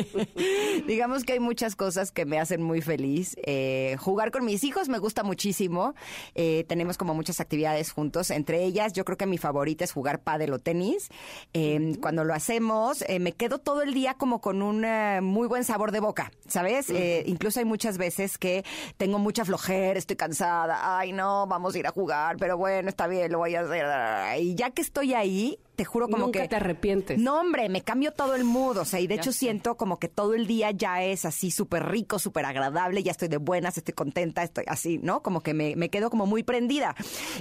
digamos 0.88 1.26
que 1.26 1.34
hay 1.34 1.40
muchas 1.40 1.76
cosas 1.76 2.12
que 2.12 2.26
me 2.26 2.40
hacen 2.40 2.64
muy 2.64 2.82
feliz. 2.82 3.36
Eh, 3.44 3.98
jugar 4.00 4.32
con 4.32 4.46
mis 4.46 4.64
hijos 4.64 4.88
me 4.88 5.00
gusta 5.00 5.24
muchísimo. 5.24 5.96
Eh, 6.34 6.64
tenemos 6.68 6.98
como 6.98 7.14
muchas 7.14 7.42
actividades 7.42 7.92
juntos. 7.92 8.32
Entre 8.32 8.64
ellas, 8.64 8.94
yo 8.94 9.04
creo 9.04 9.18
que 9.18 9.26
mi 9.26 9.38
favorita 9.38 9.84
es 9.84 9.92
jugar 9.92 10.22
pádel 10.22 10.54
o 10.54 10.60
tenis. 10.60 11.10
Eh, 11.54 11.98
Cuando 12.02 12.24
lo 12.24 12.34
hacemos, 12.34 13.04
eh, 13.10 13.20
me 13.20 13.34
quedo 13.34 13.60
todo 13.60 13.82
el 13.82 13.94
día 13.94 14.14
como 14.14 14.40
con 14.40 14.62
un 14.62 14.86
eh, 14.86 15.20
muy 15.22 15.48
buen 15.48 15.66
sabor 15.66 15.92
de 15.92 16.00
boca, 16.00 16.32
¿sabes? 16.48 16.90
Incluso 17.26 17.60
hay 17.60 17.66
muchas 17.66 17.98
veces 17.98 18.38
que 18.38 18.64
tengo 18.96 19.20
mucha 19.20 19.44
flojera, 19.44 20.00
estoy 20.00 20.16
cansada. 20.16 20.98
Ay, 20.98 21.12
no, 21.12 21.48
vamos 21.48 21.76
a 21.76 21.80
ir 21.80 21.88
a 21.88 21.92
jugar, 21.92 22.38
pero 22.38 22.58
bueno, 22.58 22.88
está 22.88 23.08
bien, 23.08 23.32
lo 23.32 23.40
voy 23.40 23.56
a 23.56 23.62
hacer. 23.62 24.42
Y 24.42 24.56
ya 24.56 24.72
que 24.72 24.82
estoy 24.82 25.14
ahí, 25.14 25.60
te 25.78 25.86
juro 25.86 26.10
como 26.10 26.26
Nunca 26.26 26.42
que... 26.42 26.48
te 26.48 26.56
arrepientes. 26.56 27.20
No, 27.20 27.40
hombre, 27.40 27.70
me 27.70 27.82
cambio 27.82 28.12
todo 28.12 28.34
el 28.34 28.44
mood, 28.44 28.78
o 28.78 28.86
sea, 28.86 29.00
y 29.00 29.06
de 29.06 29.14
hecho 29.14 29.32
siento 29.32 29.78
como 29.78 30.00
que 30.00 30.08
todo 30.08 30.34
el 30.34 30.48
día 30.48 30.72
ya 30.72 31.04
es 31.04 31.24
así 31.24 31.52
súper 31.52 31.86
rico, 31.86 32.18
súper 32.18 32.46
agradable, 32.46 33.04
ya 33.04 33.12
estoy 33.12 33.28
de 33.28 33.38
buenas, 33.38 33.78
estoy 33.78 33.94
contenta, 33.94 34.42
estoy 34.42 34.64
así, 34.68 34.98
¿no? 34.98 35.22
Como 35.22 35.42
que 35.42 35.54
me, 35.54 35.76
me 35.76 35.90
quedo 35.90 36.10
como 36.10 36.26
muy 36.26 36.42
prendida. 36.42 36.96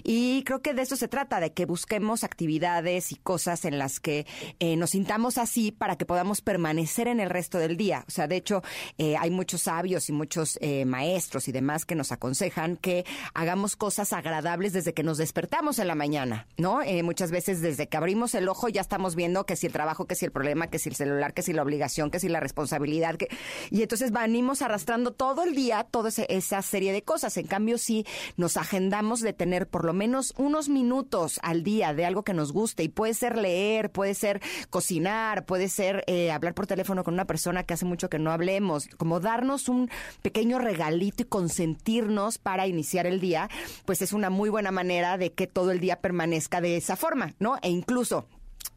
Y 0.04 0.42
creo 0.44 0.60
que 0.60 0.74
de 0.74 0.82
eso 0.82 0.96
se 0.96 1.08
trata, 1.08 1.40
de 1.40 1.54
que 1.54 1.64
busquemos 1.64 2.24
actividades 2.24 3.10
y 3.10 3.16
cosas 3.16 3.64
en 3.64 3.78
las 3.78 4.00
que 4.00 4.26
eh, 4.58 4.76
nos 4.76 4.90
sintamos 4.90 5.38
así 5.38 5.72
para 5.72 5.96
que 5.96 6.04
podamos 6.04 6.42
permanecer 6.42 7.08
en 7.08 7.20
el 7.20 7.30
resto 7.30 7.56
del 7.56 7.78
día. 7.78 8.04
O 8.06 8.10
sea, 8.10 8.28
de 8.28 8.36
hecho, 8.36 8.62
eh, 8.98 9.16
hay 9.16 9.30
muchos 9.30 9.62
sabios 9.62 10.10
y 10.10 10.12
muchos 10.12 10.58
eh, 10.60 10.84
maestros 10.84 11.48
y 11.48 11.52
demás 11.52 11.86
que 11.86 11.94
nos 11.94 12.12
aconsejan 12.12 12.76
que 12.76 13.06
hagamos 13.32 13.76
cosas 13.76 14.12
agradables 14.12 14.74
desde 14.74 14.92
que 14.92 15.02
nos 15.02 15.16
despertamos 15.16 15.78
en 15.78 15.88
la 15.88 15.94
mañana, 15.94 16.46
¿no? 16.58 16.80
Muchas 17.02 17.30
veces 17.30 17.62
desde 17.62 17.88
que 17.88 17.96
abrimos 17.96 18.25
el 18.34 18.48
ojo 18.48 18.68
ya 18.68 18.80
estamos 18.80 19.14
viendo 19.14 19.44
que 19.46 19.56
si 19.56 19.66
el 19.66 19.72
trabajo, 19.72 20.06
que 20.06 20.14
si 20.14 20.24
el 20.24 20.32
problema, 20.32 20.68
que 20.68 20.78
si 20.78 20.88
el 20.88 20.94
celular, 20.94 21.34
que 21.34 21.42
si 21.42 21.52
la 21.52 21.62
obligación, 21.62 22.10
que 22.10 22.20
si 22.20 22.28
la 22.28 22.40
responsabilidad, 22.40 23.16
que... 23.16 23.28
y 23.70 23.82
entonces 23.82 24.12
venimos 24.12 24.62
arrastrando 24.62 25.12
todo 25.12 25.44
el 25.44 25.54
día 25.54 25.84
toda 25.84 26.10
esa 26.28 26.62
serie 26.62 26.92
de 26.92 27.02
cosas. 27.02 27.36
En 27.36 27.46
cambio, 27.46 27.78
si 27.78 28.06
nos 28.36 28.56
agendamos 28.56 29.20
de 29.20 29.32
tener 29.32 29.68
por 29.68 29.84
lo 29.84 29.92
menos 29.92 30.34
unos 30.36 30.68
minutos 30.68 31.38
al 31.42 31.62
día 31.62 31.94
de 31.94 32.04
algo 32.04 32.22
que 32.22 32.34
nos 32.34 32.52
guste, 32.52 32.82
y 32.82 32.88
puede 32.88 33.14
ser 33.14 33.36
leer, 33.36 33.90
puede 33.90 34.14
ser 34.14 34.40
cocinar, 34.70 35.44
puede 35.46 35.68
ser 35.68 36.04
eh, 36.06 36.30
hablar 36.30 36.54
por 36.54 36.66
teléfono 36.66 37.04
con 37.04 37.14
una 37.14 37.26
persona 37.26 37.64
que 37.64 37.74
hace 37.74 37.84
mucho 37.84 38.08
que 38.08 38.18
no 38.18 38.30
hablemos, 38.30 38.88
como 38.96 39.20
darnos 39.20 39.68
un 39.68 39.90
pequeño 40.22 40.58
regalito 40.58 41.22
y 41.22 41.26
consentirnos 41.26 42.38
para 42.38 42.66
iniciar 42.66 43.06
el 43.06 43.20
día, 43.20 43.48
pues 43.84 44.02
es 44.02 44.12
una 44.12 44.30
muy 44.30 44.50
buena 44.50 44.70
manera 44.70 45.18
de 45.18 45.32
que 45.32 45.46
todo 45.46 45.70
el 45.70 45.80
día 45.80 46.00
permanezca 46.00 46.60
de 46.60 46.76
esa 46.76 46.96
forma, 46.96 47.34
¿no? 47.38 47.56
E 47.62 47.68
incluso 47.68 48.15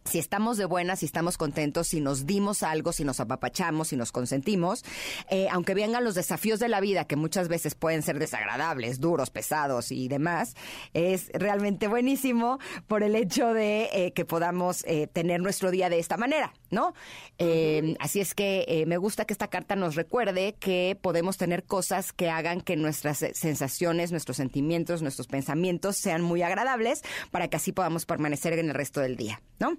si 0.06 0.20
estamos 0.20 0.58
de 0.58 0.66
buenas, 0.66 1.00
si 1.00 1.06
estamos 1.06 1.38
contentos, 1.38 1.88
si 1.88 2.02
nos 2.02 2.26
dimos 2.26 2.64
algo, 2.64 2.92
si 2.92 3.04
nos 3.04 3.20
apapachamos, 3.20 3.90
si 3.90 3.96
nos 3.96 4.12
consentimos, 4.12 4.84
eh, 5.30 5.48
aunque 5.52 5.74
vengan 5.74 6.04
los 6.04 6.16
desafíos 6.16 6.60
de 6.60 6.68
la 6.68 6.80
vida, 6.80 7.06
que 7.06 7.16
muchas 7.16 7.48
veces 7.48 7.76
pueden 7.76 8.02
ser 8.02 8.20
desagradables, 8.20 9.00
duros, 9.00 9.30
pesados 9.30 9.92
y 9.92 10.08
demás, 10.08 10.56
es 10.94 11.30
realmente 11.34 11.88
buenísimo 11.88 12.60
por 12.88 13.04
el 13.04 13.16
hecho 13.16 13.54
de 13.54 13.90
eh, 13.94 14.14
que 14.14 14.26
podamos 14.26 14.84
eh, 14.86 15.08
tener 15.08 15.42
nuestro 15.42 15.72
día 15.72 15.90
de 15.90 16.00
esta 16.00 16.18
manera, 16.18 16.54
¿no? 16.72 16.94
Eh, 17.38 17.96
así 18.00 18.20
es 18.20 18.34
que 18.34 18.66
eh, 18.68 18.86
me 18.86 18.98
gusta 18.98 19.26
que 19.26 19.34
esta 19.34 19.48
carta 19.48 19.76
nos 19.76 19.96
recuerde 19.96 20.56
que 20.60 20.98
podemos 21.02 21.38
tener 21.38 21.64
cosas 21.64 22.14
que 22.14 22.30
hagan 22.30 22.62
que 22.62 22.76
nuestras 22.76 23.22
eh, 23.22 23.32
sensaciones, 23.34 24.12
nuestros 24.12 24.38
sentimientos, 24.38 25.02
nuestros 25.02 25.28
pensamientos 25.28 25.98
sean 25.98 26.22
muy 26.22 26.42
agradables 26.42 27.04
para 27.32 27.48
que 27.48 27.58
así 27.58 27.72
podamos 27.72 28.06
permanecer 28.06 28.54
en 28.54 28.70
el 28.70 28.76
resto 28.76 29.02
del 29.02 29.16
día, 29.16 29.42
¿no? 29.60 29.78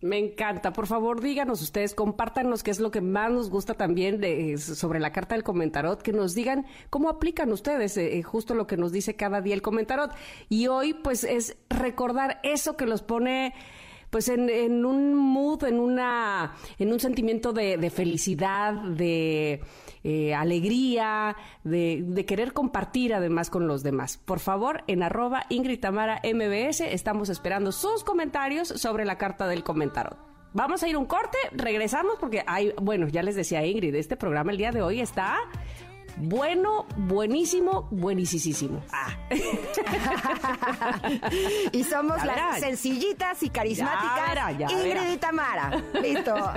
Me 0.00 0.16
encanta. 0.16 0.72
Por 0.72 0.86
favor, 0.86 1.20
díganos 1.20 1.60
ustedes, 1.60 1.92
compártanos 1.92 2.62
qué 2.62 2.70
es 2.70 2.78
lo 2.78 2.92
que 2.92 3.00
más 3.00 3.32
nos 3.32 3.50
gusta 3.50 3.74
también 3.74 4.20
de, 4.20 4.56
sobre 4.56 5.00
la 5.00 5.10
carta 5.10 5.34
del 5.34 5.42
comentarot, 5.42 6.02
que 6.02 6.12
nos 6.12 6.36
digan 6.36 6.66
cómo 6.88 7.08
aplican 7.08 7.50
ustedes 7.50 7.96
eh, 7.96 8.16
eh, 8.16 8.22
justo 8.22 8.54
lo 8.54 8.68
que 8.68 8.76
nos 8.76 8.92
dice 8.92 9.16
cada 9.16 9.40
día 9.40 9.54
el 9.54 9.62
comentarot. 9.62 10.12
Y 10.48 10.68
hoy, 10.68 10.94
pues, 10.94 11.24
es 11.24 11.56
recordar 11.68 12.38
eso 12.44 12.76
que 12.76 12.86
los 12.86 13.02
pone 13.02 13.54
pues 14.10 14.28
en, 14.28 14.84
un 14.84 15.14
mood, 15.14 15.64
en 15.64 15.80
una, 15.80 16.54
en 16.78 16.92
un 16.92 17.00
sentimiento 17.00 17.52
de, 17.52 17.76
de 17.76 17.90
felicidad, 17.90 18.72
de 18.72 19.60
eh, 20.04 20.34
alegría, 20.34 21.36
de, 21.64 22.02
de 22.06 22.24
querer 22.24 22.52
compartir 22.52 23.14
además 23.14 23.50
con 23.50 23.66
los 23.66 23.82
demás. 23.82 24.18
Por 24.18 24.40
favor, 24.40 24.84
en 24.86 25.02
arroba 25.02 25.44
Ingrid 25.48 25.80
Tamara 25.80 26.20
MBS 26.24 26.80
estamos 26.80 27.28
esperando 27.28 27.72
sus 27.72 28.04
comentarios 28.04 28.68
sobre 28.68 29.04
la 29.04 29.18
carta 29.18 29.46
del 29.46 29.62
comentarot. 29.64 30.18
Vamos 30.54 30.82
a 30.82 30.88
ir 30.88 30.96
un 30.96 31.04
corte, 31.04 31.36
regresamos 31.52 32.14
porque 32.18 32.42
hay, 32.46 32.72
bueno, 32.80 33.06
ya 33.08 33.22
les 33.22 33.36
decía 33.36 33.64
Ingrid, 33.66 33.94
este 33.94 34.16
programa 34.16 34.50
el 34.50 34.56
día 34.56 34.72
de 34.72 34.80
hoy 34.80 35.00
está 35.00 35.36
bueno, 36.20 36.86
buenísimo, 36.96 37.88
buenísimo. 37.90 38.82
Ah. 38.92 39.16
y 41.72 41.84
somos 41.84 42.16
Ya 42.18 42.24
las 42.26 42.34
verán. 42.36 42.60
sencillitas 42.60 43.42
y 43.42 43.50
carismáticas 43.50 44.16
Ya 44.16 44.26
verá, 44.28 44.52
ya 44.52 44.66
Ingrid 44.70 44.88
verá. 44.94 45.12
y 45.12 45.16
Tamara. 45.18 45.82
Listo. 46.02 46.34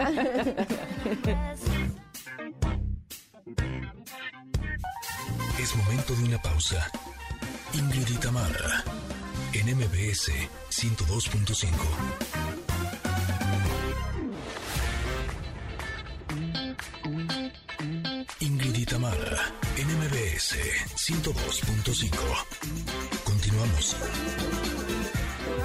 Es 5.60 5.76
momento 5.76 6.16
de 6.16 6.24
una 6.24 6.42
pausa. 6.42 6.90
Ingrid 7.74 8.08
y 8.10 8.18
Tamara, 8.18 8.84
en 9.54 9.78
MBS 9.78 10.32
102.5. 10.72 11.68
Ingrid 18.40 18.76
y 18.76 18.86
Tamara, 18.86 19.54
en 19.78 19.88
MBS 19.88 20.58
102.5. 20.96 22.12
Continuamos. 23.24 23.96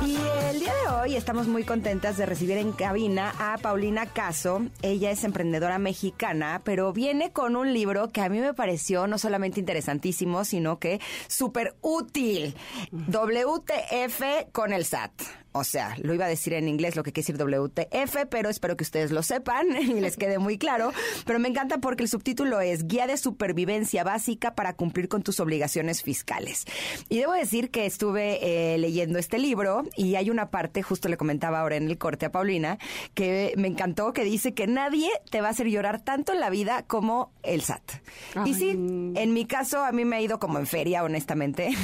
Y 0.04 0.16
el 0.50 0.60
día 0.60 0.72
de 0.75 0.88
hoy 0.88 1.16
estamos 1.16 1.46
muy 1.46 1.64
contentas 1.64 2.16
de 2.16 2.26
recibir 2.26 2.58
en 2.58 2.72
cabina 2.72 3.32
a 3.38 3.58
Paulina 3.58 4.06
Caso. 4.06 4.66
Ella 4.82 5.10
es 5.10 5.25
emprendedora 5.25 5.78
mexicana, 5.78 6.60
pero 6.64 6.92
viene 6.92 7.32
con 7.32 7.56
un 7.56 7.72
libro 7.72 8.08
que 8.08 8.20
a 8.20 8.28
mí 8.28 8.40
me 8.40 8.54
pareció 8.54 9.06
no 9.06 9.18
solamente 9.18 9.60
interesantísimo, 9.60 10.44
sino 10.44 10.78
que 10.78 11.00
súper 11.28 11.75
útil. 11.80 12.54
WTF 12.92 14.50
con 14.52 14.72
el 14.72 14.84
SAT. 14.84 15.12
O 15.56 15.64
sea, 15.64 15.96
lo 16.02 16.12
iba 16.12 16.26
a 16.26 16.28
decir 16.28 16.52
en 16.52 16.68
inglés 16.68 16.96
lo 16.96 17.02
que 17.02 17.12
quiere 17.12 17.26
decir 17.26 17.38
WTF, 17.38 18.26
pero 18.28 18.50
espero 18.50 18.76
que 18.76 18.84
ustedes 18.84 19.10
lo 19.10 19.22
sepan 19.22 19.66
y 19.80 20.00
les 20.00 20.16
quede 20.16 20.38
muy 20.38 20.58
claro. 20.58 20.92
Pero 21.25 21.38
me 21.38 21.48
encanta 21.48 21.78
porque 21.78 22.02
el 22.02 22.08
subtítulo 22.08 22.60
es 22.60 22.86
Guía 22.86 23.06
de 23.06 23.16
Supervivencia 23.16 24.04
Básica 24.04 24.54
para 24.54 24.75
cumplir 24.75 25.08
con 25.08 25.22
tus 25.22 25.40
obligaciones 25.40 26.02
fiscales. 26.02 26.64
Y 27.08 27.18
debo 27.18 27.32
decir 27.32 27.70
que 27.70 27.86
estuve 27.86 28.38
eh, 28.42 28.78
leyendo 28.78 29.18
este 29.18 29.38
libro 29.38 29.84
y 29.96 30.16
hay 30.16 30.30
una 30.30 30.50
parte, 30.50 30.82
justo 30.82 31.08
le 31.08 31.16
comentaba 31.16 31.60
ahora 31.60 31.76
en 31.76 31.88
el 31.88 31.98
corte 31.98 32.26
a 32.26 32.32
Paulina, 32.32 32.78
que 33.14 33.54
me 33.56 33.68
encantó, 33.68 34.12
que 34.12 34.25
dice 34.25 34.52
que 34.52 34.66
nadie 34.66 35.08
te 35.30 35.40
va 35.40 35.48
a 35.48 35.50
hacer 35.52 35.68
llorar 35.68 36.00
tanto 36.02 36.32
en 36.32 36.40
la 36.40 36.50
vida 36.50 36.84
como 36.86 37.32
el 37.42 37.62
SAT. 37.62 37.82
Y 38.44 38.54
sí, 38.54 38.70
en 38.70 39.32
mi 39.32 39.46
caso 39.46 39.84
a 39.84 39.92
mí 39.92 40.04
me 40.04 40.16
ha 40.16 40.20
ido 40.20 40.38
como 40.38 40.58
en 40.58 40.66
feria, 40.66 41.02
honestamente. 41.02 41.70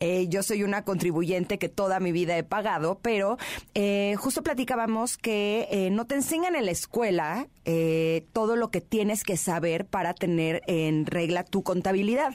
Eh, 0.00 0.26
yo 0.28 0.42
soy 0.42 0.62
una 0.64 0.84
contribuyente 0.84 1.58
que 1.58 1.68
toda 1.68 2.00
mi 2.00 2.10
vida 2.10 2.36
he 2.36 2.42
pagado, 2.42 2.98
pero 3.04 3.36
eh, 3.74 4.14
justo 4.16 4.42
platicábamos 4.42 5.18
que 5.18 5.68
eh, 5.70 5.90
no 5.90 6.06
te 6.06 6.14
enseñan 6.14 6.56
en 6.56 6.64
la 6.64 6.70
escuela 6.70 7.48
eh, 7.66 8.26
todo 8.32 8.56
lo 8.56 8.70
que 8.70 8.80
tienes 8.80 9.24
que 9.24 9.36
saber 9.36 9.84
para 9.84 10.14
tener 10.14 10.62
en 10.66 11.04
regla 11.04 11.44
tu 11.44 11.62
contabilidad. 11.62 12.34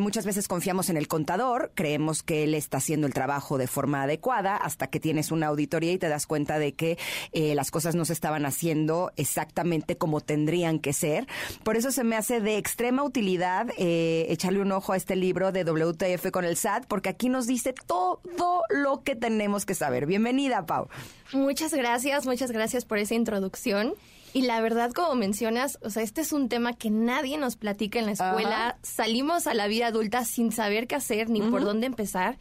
Muchas 0.00 0.26
veces 0.26 0.48
confiamos 0.48 0.90
en 0.90 0.96
el 0.96 1.08
contador, 1.08 1.72
creemos 1.74 2.22
que 2.22 2.44
él 2.44 2.54
está 2.54 2.78
haciendo 2.78 3.06
el 3.06 3.14
trabajo 3.14 3.58
de 3.58 3.66
forma 3.66 4.02
adecuada 4.02 4.56
hasta 4.56 4.88
que 4.88 5.00
tienes 5.00 5.30
una 5.32 5.46
auditoría 5.46 5.92
y 5.92 5.98
te 5.98 6.08
das 6.08 6.26
cuenta 6.26 6.58
de 6.58 6.74
que 6.74 6.98
las 7.32 7.70
cosas 7.70 7.94
no 7.94 8.04
se 8.04 8.12
estaban 8.12 8.44
haciendo 8.44 9.12
exactamente 9.16 9.96
como 9.96 10.20
tendrían 10.20 10.78
que 10.78 10.92
ser. 10.92 11.26
Por 11.64 11.76
eso 11.76 11.92
se 11.92 12.04
me 12.04 12.16
hace 12.16 12.40
de 12.40 12.58
extrema 12.58 13.04
utilidad 13.04 13.68
echarle 13.78 14.60
un 14.60 14.72
ojo 14.72 14.92
a 14.92 14.96
este 14.96 15.16
libro 15.16 15.52
de 15.52 15.64
WTF 15.64 16.30
con 16.32 16.44
el 16.44 16.56
SAT, 16.56 16.86
porque 16.86 17.08
aquí 17.08 17.28
nos 17.28 17.46
dice 17.46 17.72
todo 17.86 18.62
lo 18.68 19.02
que 19.02 19.16
tenemos 19.16 19.64
que 19.64 19.74
saber. 19.74 19.95
Bienvenida, 20.04 20.66
Pau. 20.66 20.88
Muchas 21.32 21.72
gracias, 21.72 22.26
muchas 22.26 22.50
gracias 22.50 22.84
por 22.84 22.98
esa 22.98 23.14
introducción. 23.14 23.94
Y 24.34 24.42
la 24.42 24.60
verdad, 24.60 24.92
como 24.92 25.14
mencionas, 25.14 25.78
o 25.80 25.88
sea, 25.88 26.02
este 26.02 26.20
es 26.20 26.34
un 26.34 26.50
tema 26.50 26.74
que 26.74 26.90
nadie 26.90 27.38
nos 27.38 27.56
platica 27.56 27.98
en 27.98 28.04
la 28.04 28.12
escuela. 28.12 28.76
Salimos 28.82 29.46
a 29.46 29.54
la 29.54 29.66
vida 29.66 29.86
adulta 29.86 30.26
sin 30.26 30.52
saber 30.52 30.86
qué 30.86 30.96
hacer 30.96 31.30
ni 31.30 31.40
por 31.40 31.64
dónde 31.64 31.86
empezar. 31.86 32.36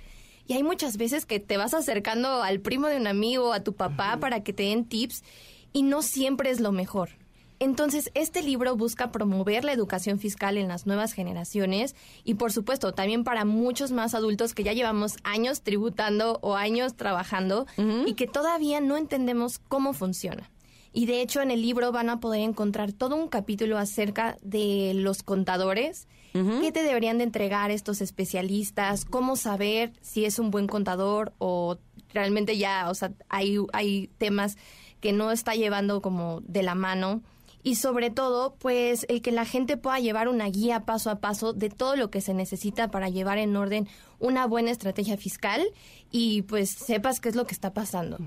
Y 0.46 0.54
hay 0.54 0.64
muchas 0.64 0.98
veces 0.98 1.26
que 1.26 1.40
te 1.40 1.56
vas 1.56 1.74
acercando 1.74 2.44
al 2.44 2.60
primo 2.60 2.88
de 2.88 2.98
un 2.98 3.08
amigo, 3.08 3.54
a 3.54 3.62
tu 3.62 3.76
papá, 3.76 4.18
para 4.20 4.44
que 4.44 4.52
te 4.52 4.64
den 4.64 4.84
tips, 4.84 5.24
y 5.72 5.84
no 5.84 6.02
siempre 6.02 6.50
es 6.50 6.60
lo 6.60 6.74
mejor. 6.74 7.12
Entonces, 7.60 8.12
este 8.14 8.42
libro 8.42 8.76
busca 8.76 9.12
promover 9.12 9.64
la 9.64 9.72
educación 9.72 10.20
fiscal 10.20 10.58
en 10.58 10.68
las 10.68 10.86
nuevas 10.86 11.14
generaciones 11.14 11.96
y, 12.24 12.36
por 12.36 12.52
supuesto, 12.52 12.94
también 12.94 13.24
para 13.24 13.46
muchos 13.46 13.92
más 13.92 14.14
adultos 14.14 14.54
que 14.54 14.64
ya 14.64 14.74
llevamos 14.74 15.18
años 15.24 15.62
tributando 15.62 16.40
o 16.42 16.56
años 16.56 16.96
trabajando 16.96 17.66
y 18.06 18.14
que 18.14 18.28
todavía 18.28 18.82
no 18.82 18.98
entendemos 18.98 19.60
cómo 19.60 19.94
funciona. 19.94 20.52
Y 20.92 21.08
de 21.08 21.22
hecho, 21.22 21.42
en 21.42 21.52
el 21.52 21.62
libro 21.62 21.92
van 21.92 22.10
a 22.10 22.22
poder 22.22 22.42
encontrar 22.42 22.94
todo 22.94 23.16
un 23.16 23.28
capítulo 23.28 23.78
acerca 23.78 24.38
de 24.42 24.94
los 24.96 25.24
contadores, 25.24 26.08
qué 26.34 26.72
te 26.74 26.84
deberían 26.84 27.18
de 27.18 27.24
entregar 27.24 27.72
estos 27.72 28.02
especialistas, 28.02 29.06
cómo 29.06 29.38
saber 29.38 29.94
si 30.02 30.26
es 30.26 30.38
un 30.38 30.52
buen 30.52 30.68
contador 30.68 31.34
o 31.38 31.78
realmente 32.14 32.58
ya, 32.58 32.90
o 32.90 32.94
sea, 32.94 33.14
hay, 33.30 33.58
hay 33.72 34.10
temas 34.18 34.58
que 35.00 35.14
no 35.14 35.32
está 35.32 35.54
llevando 35.56 36.02
como 36.02 36.42
de 36.42 36.64
la 36.64 36.76
mano 36.76 37.22
y 37.65 37.75
sobre 37.75 38.12
todo, 38.12 38.55
pues 38.60 39.07
el 39.10 39.24
que 39.24 39.31
la 39.31 39.43
gente 39.43 39.75
pueda 39.75 39.98
llevar 40.00 40.27
una 40.27 40.45
guía 40.45 40.81
paso 40.81 41.10
a 41.10 41.19
paso 41.19 41.51
de 41.51 41.72
todo 41.72 41.95
lo 41.95 42.12
que 42.12 42.22
se 42.22 42.36
necesita 42.36 42.91
para 42.91 43.10
llevar 43.10 43.39
en 43.39 43.55
orden 43.55 43.88
una 44.19 44.45
buena 44.45 44.69
estrategia 44.69 45.17
fiscal 45.17 45.65
y 46.12 46.43
pues 46.43 46.69
sepas 46.69 47.19
qué 47.19 47.29
es 47.29 47.36
lo 47.36 47.48
que 47.48 47.55
está 47.55 47.74
pasando. 47.74 48.19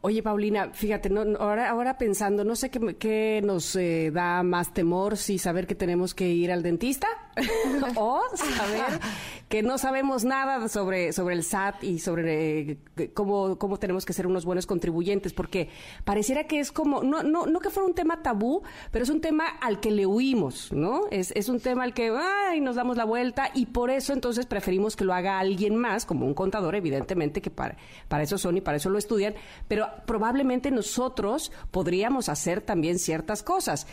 Oye, 0.00 0.20
Paulina, 0.20 0.70
fíjate, 0.72 1.10
no, 1.10 1.20
ahora, 1.38 1.70
ahora 1.70 1.96
pensando, 1.96 2.42
no 2.42 2.56
sé 2.56 2.70
qué, 2.70 3.40
nos 3.44 3.76
eh, 3.76 4.10
da 4.12 4.42
más 4.42 4.74
temor, 4.74 5.16
si 5.16 5.38
saber 5.38 5.68
que 5.68 5.76
tenemos 5.76 6.12
que 6.12 6.28
ir 6.28 6.50
al 6.50 6.64
dentista 6.64 7.06
o 7.96 8.22
saber 8.34 9.00
que 9.48 9.62
no 9.62 9.78
sabemos 9.78 10.24
nada 10.24 10.68
sobre, 10.68 11.12
sobre 11.12 11.34
el 11.34 11.44
SAT 11.44 11.84
y 11.84 11.98
sobre 11.98 12.78
eh, 12.96 13.10
cómo, 13.12 13.58
cómo 13.58 13.78
tenemos 13.78 14.06
que 14.06 14.12
ser 14.12 14.26
unos 14.26 14.44
buenos 14.44 14.66
contribuyentes, 14.66 15.32
porque 15.32 15.68
pareciera 16.04 16.44
que 16.44 16.58
es 16.58 16.72
como, 16.72 17.02
no, 17.02 17.22
no, 17.22 17.46
no 17.46 17.60
que 17.60 17.70
fuera 17.70 17.86
un 17.86 17.94
tema 17.94 18.22
tabú, 18.22 18.62
pero 18.90 19.02
es 19.02 19.10
un 19.10 19.20
tema 19.20 19.44
al 19.60 19.80
que 19.80 19.90
le 19.90 20.06
huimos, 20.06 20.72
¿no? 20.72 21.02
Es, 21.10 21.32
es 21.32 21.48
un 21.48 21.60
tema 21.60 21.84
al 21.84 21.94
que, 21.94 22.10
ay, 22.16 22.60
nos 22.60 22.76
damos 22.76 22.96
la 22.96 23.04
vuelta 23.04 23.50
y 23.54 23.66
por 23.66 23.90
eso 23.90 24.12
entonces 24.12 24.46
preferimos 24.46 24.96
que 24.96 25.04
lo 25.04 25.12
haga 25.12 25.38
alguien 25.38 25.76
más, 25.76 26.06
como 26.06 26.26
un 26.26 26.34
contador, 26.34 26.74
evidentemente, 26.74 27.42
que 27.42 27.50
para, 27.50 27.76
para 28.08 28.22
eso 28.22 28.38
son 28.38 28.56
y 28.56 28.60
para 28.60 28.78
eso 28.78 28.90
lo 28.90 28.98
estudian, 28.98 29.34
pero 29.68 29.86
probablemente 30.06 30.70
nosotros 30.70 31.52
podríamos 31.70 32.28
hacer 32.28 32.62
también 32.62 32.98
ciertas 32.98 33.42
cosas. 33.42 33.86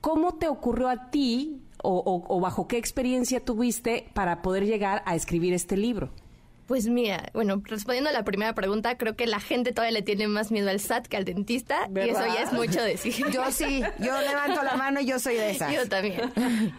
¿Cómo 0.00 0.34
te 0.34 0.48
ocurrió 0.48 0.88
a 0.88 1.10
ti 1.10 1.62
o, 1.82 2.40
bajo 2.40 2.66
qué 2.68 2.78
experiencia 2.78 3.44
tuviste 3.44 4.10
para 4.14 4.42
poder 4.42 4.66
llegar 4.66 5.02
a 5.06 5.14
escribir 5.14 5.54
este 5.54 5.76
libro? 5.76 6.10
Pues 6.70 6.86
mira, 6.86 7.30
bueno, 7.34 7.60
respondiendo 7.64 8.10
a 8.10 8.12
la 8.12 8.22
primera 8.22 8.54
pregunta, 8.54 8.96
creo 8.96 9.16
que 9.16 9.26
la 9.26 9.40
gente 9.40 9.72
todavía 9.72 9.90
le 9.90 10.02
tiene 10.02 10.28
más 10.28 10.52
miedo 10.52 10.70
al 10.70 10.78
SAT 10.78 11.08
que 11.08 11.16
al 11.16 11.24
dentista 11.24 11.90
y 11.92 12.08
eso 12.08 12.20
ya 12.20 12.44
es 12.44 12.52
mucho 12.52 12.80
decir. 12.80 13.12
Yo 13.32 13.50
sí, 13.50 13.82
yo 13.98 14.20
levanto 14.20 14.62
la 14.62 14.76
mano 14.76 15.00
y 15.00 15.06
yo 15.06 15.18
soy 15.18 15.34
de 15.34 15.50
esas. 15.50 15.74
Yo 15.74 15.88
también. 15.88 16.30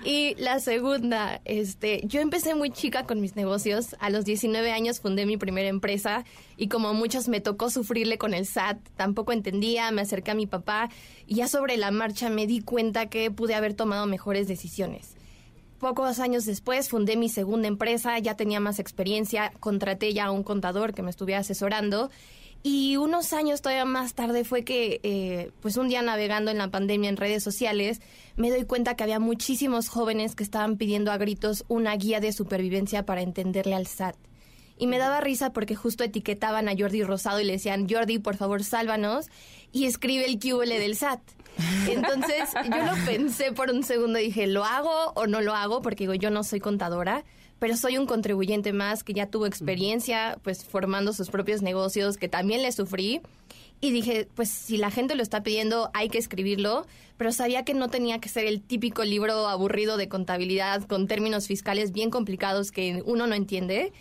Y 0.06 0.36
la 0.36 0.62
segunda, 0.62 1.42
este, 1.44 2.04
yo 2.06 2.22
empecé 2.22 2.56
muy 2.56 2.70
chica 2.70 3.04
con 3.04 3.20
mis 3.20 3.36
negocios. 3.36 3.98
A 4.00 4.10
los 4.10 4.24
19 4.24 4.72
años 4.72 5.02
fundé 5.02 5.26
mi 5.26 5.36
primera 5.36 5.68
empresa 5.68 6.24
y 6.56 6.70
como 6.70 6.94
muchos 6.94 7.28
me 7.28 7.42
tocó 7.42 7.70
sufrirle 7.70 8.18
con 8.18 8.34
el 8.34 8.46
SAT, 8.46 8.78
tampoco 8.96 9.34
entendía, 9.34 9.92
me 9.92 10.04
acerqué 10.04 10.32
a 10.32 10.36
mi 10.36 10.48
papá 10.48 10.88
y 11.28 11.36
ya 11.36 11.50
sobre 11.50 11.76
la 11.76 11.92
marcha 11.92 12.30
me 12.30 12.48
di 12.48 12.62
cuenta 12.62 13.08
que 13.10 13.30
pude 13.30 13.56
haber 13.56 13.74
tomado 13.74 14.06
mejores 14.08 14.48
decisiones. 14.48 15.18
Pocos 15.82 16.20
años 16.20 16.46
después 16.46 16.90
fundé 16.90 17.18
mi 17.18 17.28
segunda 17.28 17.68
empresa, 17.68 18.20
ya 18.20 18.36
tenía 18.36 18.60
más 18.60 18.78
experiencia, 18.78 19.52
contraté 19.60 20.14
ya 20.14 20.26
a 20.26 20.32
un 20.32 20.44
contador 20.44 20.94
que 20.94 21.02
me 21.02 21.10
estuviera 21.10 21.42
asesorando 21.42 22.12
y 22.62 22.98
unos 22.98 23.34
años 23.34 23.64
todavía 23.64 23.86
más 23.86 24.14
tarde 24.14 24.44
fue 24.44 24.64
que, 24.64 25.00
eh, 25.02 25.50
pues 25.60 25.78
un 25.78 25.90
día 25.90 26.04
navegando 26.04 26.52
en 26.52 26.60
la 26.60 26.70
pandemia 26.70 27.10
en 27.10 27.18
redes 27.18 27.42
sociales, 27.42 28.00
me 28.36 28.52
doy 28.52 28.66
cuenta 28.66 28.96
que 28.96 29.02
había 29.02 29.20
muchísimos 29.20 29.90
jóvenes 29.90 30.36
que 30.36 30.44
estaban 30.44 30.78
pidiendo 30.78 31.12
a 31.12 31.18
gritos 31.18 31.66
una 31.68 31.96
guía 31.96 32.20
de 32.20 32.32
supervivencia 32.32 33.04
para 33.04 33.24
entenderle 33.24 33.74
al 33.74 33.88
SAT. 33.88 34.16
Y 34.78 34.86
me 34.86 35.00
daba 35.00 35.20
risa 35.20 35.52
porque 35.52 35.76
justo 35.76 36.04
etiquetaban 36.04 36.70
a 36.70 36.76
Jordi 36.78 37.02
Rosado 37.02 37.40
y 37.40 37.46
le 37.46 37.54
decían, 37.54 37.88
Jordi, 37.90 38.20
por 38.20 38.38
favor, 38.38 38.64
sálvanos 38.64 39.30
y 39.72 39.86
escribe 39.86 40.26
el 40.26 40.38
QL 40.38 40.70
del 40.70 40.96
SAT. 40.96 41.22
Entonces 41.88 42.50
yo 42.64 42.86
lo 42.86 43.06
pensé 43.06 43.52
por 43.52 43.70
un 43.70 43.84
segundo 43.84 44.20
y 44.20 44.26
dije, 44.26 44.48
¿lo 44.48 44.64
hago 44.64 45.12
o 45.16 45.28
no 45.28 45.42
lo 45.42 45.54
hago? 45.54 45.82
Porque 45.82 46.04
digo, 46.04 46.14
yo 46.14 46.30
no 46.30 46.44
soy 46.44 46.60
contadora, 46.60 47.24
pero 47.60 47.78
soy 47.78 47.98
un 47.98 48.06
contribuyente 48.06 48.74
más 48.74 49.04
que 49.04 49.14
ya 49.14 49.28
tuvo 49.28 49.46
experiencia 49.46 50.38
pues 50.44 50.64
formando 50.64 51.14
sus 51.14 51.30
propios 51.30 51.62
negocios, 51.62 52.18
que 52.18 52.28
también 52.28 52.62
le 52.62 52.72
sufrí. 52.72 53.22
Y 53.84 53.90
dije, 53.90 54.28
pues 54.36 54.50
si 54.50 54.78
la 54.78 54.92
gente 54.92 55.16
lo 55.16 55.24
está 55.24 55.42
pidiendo, 55.42 55.90
hay 55.96 56.08
que 56.10 56.20
escribirlo, 56.20 56.86
pero 57.18 57.32
sabía 57.32 57.66
que 57.66 57.74
no 57.74 57.90
tenía 57.90 58.20
que 58.20 58.30
ser 58.30 58.46
el 58.46 58.62
típico 58.62 59.04
libro 59.04 59.48
aburrido 59.48 59.98
de 59.98 60.08
contabilidad 60.08 60.84
con 60.84 61.08
términos 61.08 61.48
fiscales 61.48 61.92
bien 61.92 62.12
complicados 62.12 62.72
que 62.72 63.02
uno 63.06 63.26
no 63.26 63.34
entiende. 63.34 63.92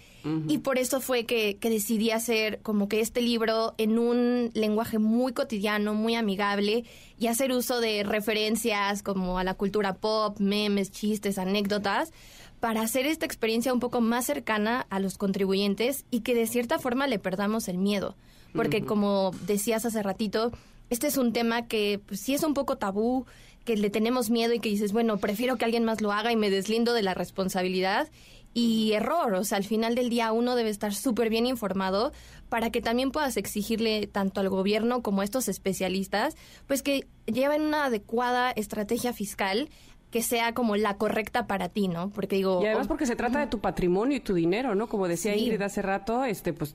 Y 0.49 0.59
por 0.59 0.77
eso 0.77 1.01
fue 1.01 1.25
que, 1.25 1.57
que, 1.57 1.71
decidí 1.71 2.11
hacer 2.11 2.61
como 2.61 2.91
que 2.91 3.01
este 3.01 3.23
libro 3.23 3.73
en 3.79 3.99
un 3.99 4.51
lenguaje 4.53 4.99
muy 4.99 5.33
cotidiano, 5.33 5.95
muy 5.95 6.15
amigable 6.15 6.85
y 7.19 7.29
hacer 7.29 7.53
uso 7.53 7.81
de 7.81 8.03
referencias 8.03 9.03
como 9.03 9.39
a 9.39 9.45
la 9.45 9.55
cultura 9.55 9.95
pop, 9.95 10.39
memes, 10.39 10.91
chistes, 10.91 11.39
anécdotas, 11.39 12.13
para 12.61 12.83
hacer 12.83 13.07
esta 13.07 13.25
experiencia 13.25 13.73
un 13.73 13.81
poco 13.81 14.03
más 14.03 14.27
cercana 14.27 14.87
a 14.91 15.01
los 15.01 15.17
contribuyentes 15.17 16.05
y 16.11 16.21
que 16.21 16.35
de 16.35 16.47
cierta 16.47 16.79
forma 16.79 17.07
le 17.07 17.19
perdamos 17.19 17.69
el 17.69 17.79
miedo. 17.79 18.15
Porque 18.55 18.83
como 18.85 19.33
decías 19.47 19.85
hace 19.85 20.03
ratito, 20.03 20.53
este 20.91 21.07
es 21.07 21.17
un 21.17 21.33
tema 21.33 21.67
que 21.67 22.01
pues, 22.07 22.21
sí 22.21 22.35
es 22.35 22.43
un 22.43 22.55
poco 22.55 22.77
tabú, 22.77 23.27
que 23.65 23.77
le 23.77 23.91
tenemos 23.91 24.31
miedo 24.31 24.55
y 24.55 24.61
que 24.61 24.69
dices, 24.69 24.93
bueno, 24.93 25.19
prefiero 25.19 25.57
que 25.57 25.65
alguien 25.65 25.85
más 25.85 26.01
lo 26.01 26.13
haga 26.13 26.33
y 26.33 26.37
me 26.37 26.51
deslindo 26.51 26.93
de 26.93 27.03
la 27.03 27.15
responsabilidad 27.15 28.09
y 28.55 28.93
error. 28.93 29.35
O 29.35 29.45
sea, 29.45 29.59
al 29.59 29.65
final 29.65 29.95
del 29.95 30.11
día 30.11 30.33
uno 30.33 30.57
debe 30.57 30.71
estar 30.71 30.95
súper 30.95 31.31
bien 31.31 31.47
informado 31.47 32.13
para 32.49 32.71
que 32.71 32.83
también 32.83 33.13
puedas 33.13 33.37
exigirle 33.37 34.07
tanto 34.07 34.41
al 34.41 34.49
gobierno 34.49 35.03
como 35.03 35.21
a 35.21 35.25
estos 35.25 35.49
especialistas, 35.49 36.37
pues 36.67 36.83
que 36.83 37.07
lleven 37.27 37.63
una 37.63 37.85
adecuada 37.85 38.51
estrategia 38.51 39.13
fiscal 39.13 39.69
que 40.11 40.23
sea 40.23 40.53
como 40.55 40.77
la 40.77 40.97
correcta 40.97 41.47
para 41.47 41.69
ti, 41.69 41.89
¿no? 41.89 42.11
Porque 42.11 42.37
digo... 42.37 42.61
Y 42.63 42.67
además 42.67 42.89
porque 42.89 43.07
se 43.07 43.17
trata 43.17 43.41
de 43.41 43.47
tu 43.47 43.61
patrimonio 43.61 44.17
y 44.17 44.21
tu 44.21 44.35
dinero, 44.35 44.75
¿no? 44.75 44.89
Como 44.89 45.07
decía 45.07 45.37
Ingrid 45.37 45.63
hace 45.63 45.83
rato, 45.83 46.25
este, 46.25 46.53
pues, 46.53 46.75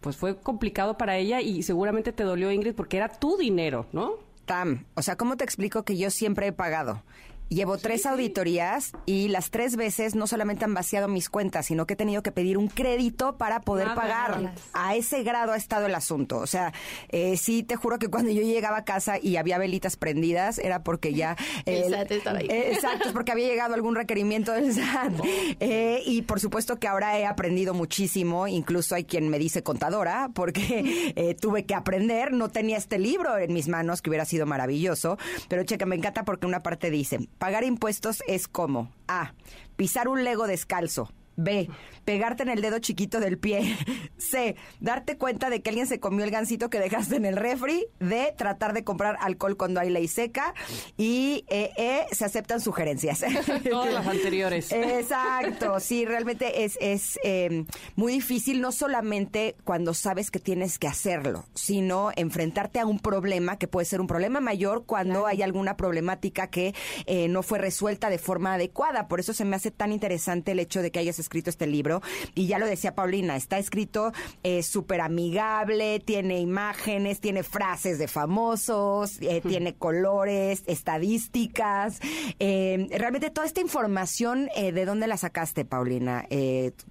pues 0.00 0.16
fue 0.16 0.36
complicado 0.36 0.98
para 0.98 1.16
ella 1.16 1.40
y 1.40 1.62
seguramente 1.62 2.12
te 2.12 2.24
dolió, 2.24 2.52
Ingrid, 2.52 2.74
porque 2.74 2.98
era 2.98 3.08
tu 3.08 3.36
dinero, 3.36 3.86
¿no? 3.92 4.12
Tam, 4.44 4.84
o 4.94 5.02
sea, 5.02 5.16
¿cómo 5.16 5.36
te 5.36 5.44
explico 5.44 5.82
que 5.82 5.96
yo 5.96 6.10
siempre 6.10 6.46
he 6.46 6.52
pagado? 6.52 7.02
Llevo 7.48 7.78
tres 7.78 8.04
auditorías 8.04 8.92
y 9.06 9.28
las 9.28 9.50
tres 9.50 9.76
veces 9.76 10.14
no 10.14 10.26
solamente 10.26 10.66
han 10.66 10.74
vaciado 10.74 11.08
mis 11.08 11.30
cuentas, 11.30 11.66
sino 11.66 11.86
que 11.86 11.94
he 11.94 11.96
tenido 11.96 12.22
que 12.22 12.30
pedir 12.30 12.58
un 12.58 12.68
crédito 12.68 13.38
para 13.38 13.60
poder 13.60 13.94
pagar. 13.94 14.52
A 14.74 14.96
ese 14.96 15.22
grado 15.22 15.52
ha 15.52 15.56
estado 15.56 15.86
el 15.86 15.94
asunto. 15.94 16.38
O 16.38 16.46
sea, 16.46 16.74
eh, 17.08 17.38
sí 17.38 17.62
te 17.62 17.76
juro 17.76 17.98
que 17.98 18.08
cuando 18.08 18.30
yo 18.30 18.42
llegaba 18.42 18.78
a 18.78 18.84
casa 18.84 19.18
y 19.20 19.36
había 19.36 19.56
velitas 19.56 19.96
prendidas 19.96 20.58
era 20.58 20.82
porque 20.82 21.14
ya... 21.14 21.36
el, 21.64 21.90
SAT 21.90 22.10
estaba 22.12 22.38
ahí. 22.38 22.46
Eh, 22.50 22.72
exacto, 22.74 23.08
es 23.08 23.14
porque 23.14 23.32
había 23.32 23.48
llegado 23.48 23.74
algún 23.74 23.94
requerimiento 23.94 24.52
del 24.52 24.74
SAT. 24.74 25.14
Eh, 25.60 26.02
y 26.04 26.22
por 26.22 26.40
supuesto 26.40 26.78
que 26.78 26.86
ahora 26.86 27.18
he 27.18 27.24
aprendido 27.24 27.72
muchísimo, 27.72 28.46
incluso 28.46 28.94
hay 28.94 29.04
quien 29.04 29.28
me 29.28 29.38
dice 29.38 29.62
contadora, 29.62 30.30
porque 30.34 31.36
tuve 31.40 31.64
que 31.64 31.74
aprender, 31.74 32.32
no 32.32 32.50
tenía 32.50 32.76
este 32.76 32.98
libro 32.98 33.38
en 33.38 33.52
mis 33.52 33.68
manos, 33.68 34.02
que 34.02 34.10
hubiera 34.10 34.24
sido 34.24 34.46
maravilloso, 34.46 35.18
pero 35.48 35.64
checa, 35.64 35.86
me 35.86 35.96
encanta 35.96 36.24
porque 36.24 36.46
una 36.46 36.62
parte 36.62 36.90
dice, 36.90 37.28
Pagar 37.38 37.62
impuestos 37.62 38.22
es 38.26 38.48
como 38.48 38.92
A. 39.06 39.32
Pisar 39.76 40.08
un 40.08 40.24
lego 40.24 40.46
descalzo. 40.48 41.12
B. 41.38 41.70
Pegarte 42.04 42.42
en 42.42 42.48
el 42.48 42.60
dedo 42.60 42.78
chiquito 42.80 43.20
del 43.20 43.38
pie. 43.38 43.76
C. 44.18 44.56
Darte 44.80 45.16
cuenta 45.16 45.50
de 45.50 45.62
que 45.62 45.70
alguien 45.70 45.86
se 45.86 46.00
comió 46.00 46.24
el 46.24 46.30
gansito 46.30 46.68
que 46.68 46.80
dejaste 46.80 47.16
en 47.16 47.24
el 47.24 47.36
refri. 47.36 47.86
D. 48.00 48.34
Tratar 48.36 48.72
de 48.72 48.84
comprar 48.84 49.16
alcohol 49.20 49.56
cuando 49.56 49.80
hay 49.80 49.90
ley 49.90 50.08
seca. 50.08 50.52
Y 50.96 51.44
E. 51.48 51.70
e 51.76 52.14
se 52.14 52.24
aceptan 52.24 52.60
sugerencias. 52.60 53.24
Todas 53.70 53.94
las 53.94 54.06
anteriores. 54.06 54.72
Exacto. 54.72 55.80
Sí, 55.80 56.04
realmente 56.04 56.64
es, 56.64 56.76
es 56.80 57.18
em, 57.22 57.66
muy 57.94 58.14
difícil, 58.14 58.60
no 58.60 58.72
solamente 58.72 59.54
cuando 59.64 59.94
sabes 59.94 60.30
que 60.30 60.40
tienes 60.40 60.78
que 60.78 60.88
hacerlo, 60.88 61.44
sino 61.54 62.10
enfrentarte 62.16 62.80
a 62.80 62.86
un 62.86 62.98
problema 62.98 63.58
que 63.58 63.68
puede 63.68 63.84
ser 63.84 64.00
un 64.00 64.08
problema 64.08 64.40
mayor 64.40 64.84
cuando 64.86 65.26
hay 65.26 65.42
alguna 65.42 65.76
problemática 65.76 66.48
que 66.48 66.74
eh, 67.06 67.28
no 67.28 67.42
fue 67.44 67.58
resuelta 67.58 68.10
de 68.10 68.18
forma 68.18 68.54
adecuada. 68.54 69.06
Por 69.06 69.20
eso 69.20 69.32
se 69.32 69.44
me 69.44 69.54
hace 69.54 69.70
tan 69.70 69.92
interesante 69.92 70.52
el 70.52 70.58
hecho 70.58 70.82
de 70.82 70.90
que 70.90 70.98
hayas 70.98 71.18
escrito 71.28 71.50
este 71.50 71.66
libro. 71.66 72.00
Y 72.34 72.46
ya 72.46 72.58
lo 72.58 72.66
decía 72.66 72.94
Paulina, 72.94 73.36
está 73.36 73.58
escrito 73.58 74.12
eh, 74.42 74.62
súper 74.62 75.02
amigable, 75.02 76.00
tiene 76.00 76.40
imágenes, 76.40 77.20
tiene 77.20 77.42
frases 77.42 77.98
de 77.98 78.08
famosos, 78.08 79.20
eh, 79.20 79.42
tiene 79.46 79.74
colores, 79.74 80.64
estadísticas. 80.66 82.00
Eh, 82.38 82.88
realmente 82.98 83.30
toda 83.30 83.46
esta 83.46 83.60
información, 83.60 84.48
¿de 84.56 84.84
dónde 84.86 85.06
la 85.06 85.18
sacaste, 85.18 85.64
Paulina? 85.66 86.26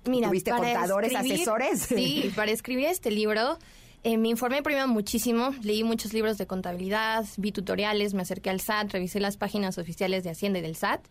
¿Tuviste 0.03 0.51
contadores, 0.51 1.15
asesores? 1.15 1.81
Sí, 1.81 2.31
para 2.35 2.51
escribir 2.51 2.87
este 2.87 3.09
libro 3.09 3.57
eh, 4.03 4.17
me 4.17 4.29
informé 4.29 4.61
primero 4.61 4.87
muchísimo, 4.87 5.53
leí 5.63 5.83
muchos 5.83 6.13
libros 6.13 6.37
de 6.37 6.47
contabilidad, 6.47 7.25
vi 7.37 7.51
tutoriales, 7.51 8.13
me 8.13 8.21
acerqué 8.21 8.49
al 8.49 8.61
SAT, 8.61 8.91
revisé 8.93 9.19
las 9.19 9.37
páginas 9.37 9.77
oficiales 9.77 10.23
de 10.23 10.29
Hacienda 10.29 10.59
y 10.59 10.61
del 10.61 10.75
SAT. 10.75 11.01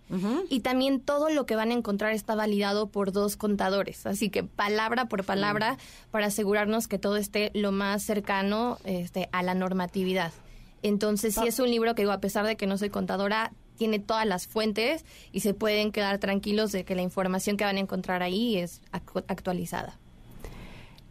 Y 0.49 0.61
también 0.61 1.01
todo 1.01 1.29
lo 1.29 1.47
que 1.47 1.57
van 1.57 1.71
a 1.71 1.75
encontrar 1.75 2.13
está 2.13 2.35
validado 2.35 2.89
por 2.89 3.13
dos 3.13 3.37
contadores. 3.37 4.07
Así 4.07 4.31
que 4.31 4.45
palabra 4.45 5.07
por 5.07 5.25
palabra 5.25 5.79
para 6.11 6.27
asegurarnos 6.27 6.89
que 6.89 6.99
todo 6.99 7.17
esté 7.17 7.51
lo 7.55 7.73
más 7.73 8.03
cercano 8.03 8.79
este, 8.85 9.29
a 9.33 9.43
la 9.43 9.55
normatividad. 9.55 10.33
Entonces, 10.83 11.35
sí 11.35 11.47
es 11.47 11.59
un 11.59 11.71
libro 11.71 11.95
que 11.95 12.03
digo, 12.03 12.13
a 12.13 12.21
pesar 12.21 12.47
de 12.47 12.57
que 12.57 12.67
no 12.67 12.79
soy 12.79 12.91
contadora, 12.91 13.53
tiene 13.77 13.99
todas 13.99 14.27
las 14.27 14.47
fuentes 14.47 15.05
y 15.33 15.41
se 15.41 15.53
pueden 15.53 15.93
quedar 15.93 16.19
tranquilos 16.19 16.73
de 16.73 16.85
que 16.85 16.95
la 16.95 17.03
información 17.03 17.57
que 17.57 17.65
van 17.65 17.77
a 17.77 17.81
encontrar 17.81 18.23
ahí 18.23 18.57
es 18.57 18.81
actualizada 18.93 19.99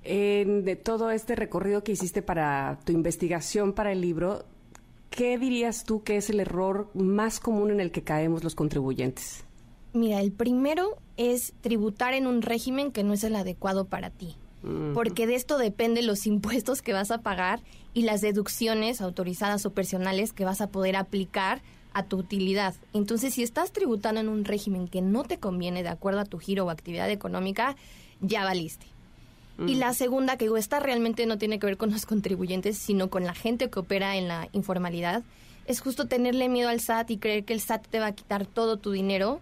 de 0.06 0.76
todo 0.76 1.10
este 1.10 1.36
recorrido 1.36 1.84
que 1.84 1.94
hiciste 1.94 2.22
para 2.22 2.80
tu 2.86 2.92
investigación 2.92 3.74
para 3.74 3.92
el 3.92 4.02
libro, 4.02 4.46
¿qué 5.10 5.38
dirías 5.38 5.84
tú 5.84 6.04
que 6.04 6.18
es 6.18 6.30
el 6.30 6.40
error 6.40 6.90
más 6.94 7.40
común 7.40 7.72
en 7.72 7.80
el 7.80 7.92
que 7.92 8.04
caemos 8.04 8.44
los 8.44 8.56
contribuyentes? 8.56 9.44
Mira, 9.94 10.22
el 10.22 10.32
primero 10.32 10.98
es 11.18 11.54
tributar 11.62 12.14
en 12.14 12.28
un 12.28 12.42
régimen 12.42 12.92
que 12.92 13.04
no 13.04 13.14
es 13.14 13.24
el 13.24 13.36
adecuado 13.36 13.86
para 13.86 14.10
ti. 14.10 14.36
porque 14.96 15.28
de 15.28 15.36
esto 15.36 15.60
dependen 15.60 16.08
los 16.08 16.26
impuestos 16.26 16.82
que 16.82 16.92
vas 16.92 17.12
a 17.12 17.20
pagar 17.20 17.62
y 17.94 18.02
las 18.02 18.22
deducciones 18.22 19.00
autorizadas 19.00 19.64
o 19.68 19.74
personales 19.74 20.34
que 20.34 20.44
vas 20.44 20.60
a 20.60 20.72
poder 20.72 20.96
aplicar 20.96 21.62
a 21.94 22.04
tu 22.04 22.18
utilidad. 22.18 22.74
Entonces, 22.92 23.36
si 23.36 23.44
estás 23.44 23.72
tributando 23.72 24.20
en 24.22 24.28
un 24.28 24.44
régimen 24.44 24.88
que 24.88 25.04
no 25.04 25.24
te 25.24 25.38
conviene 25.38 25.84
de 25.84 25.90
acuerdo 25.90 26.20
a 26.20 26.26
tu 26.26 26.40
giro 26.40 26.66
o 26.66 26.72
actividad 26.72 27.12
económica, 27.12 27.76
ya 28.22 28.44
valiste. 28.44 28.88
Y 29.66 29.76
la 29.76 29.94
segunda, 29.94 30.38
que 30.38 30.46
digo, 30.46 30.58
esta 30.58 30.80
realmente 30.80 31.26
no 31.26 31.38
tiene 31.38 31.60
que 31.60 31.68
ver 31.68 31.78
con 31.78 31.92
los 31.92 32.06
contribuyentes, 32.06 32.78
sino 32.78 33.10
con 33.10 33.24
la 33.24 33.34
gente 33.34 33.70
que 33.70 33.80
opera 33.80 34.18
en 34.18 34.28
la 34.28 34.50
informalidad, 34.52 35.24
es 35.66 35.80
justo 35.80 36.08
tenerle 36.08 36.50
miedo 36.50 36.70
al 36.70 36.82
SAT 36.82 37.12
y 37.12 37.18
creer 37.18 37.46
que 37.46 37.54
el 37.54 37.62
SAT 37.62 37.88
te 37.88 38.00
va 38.00 38.08
a 38.08 38.16
quitar 38.16 38.46
todo 38.46 38.78
tu 38.78 38.92
dinero 38.92 39.40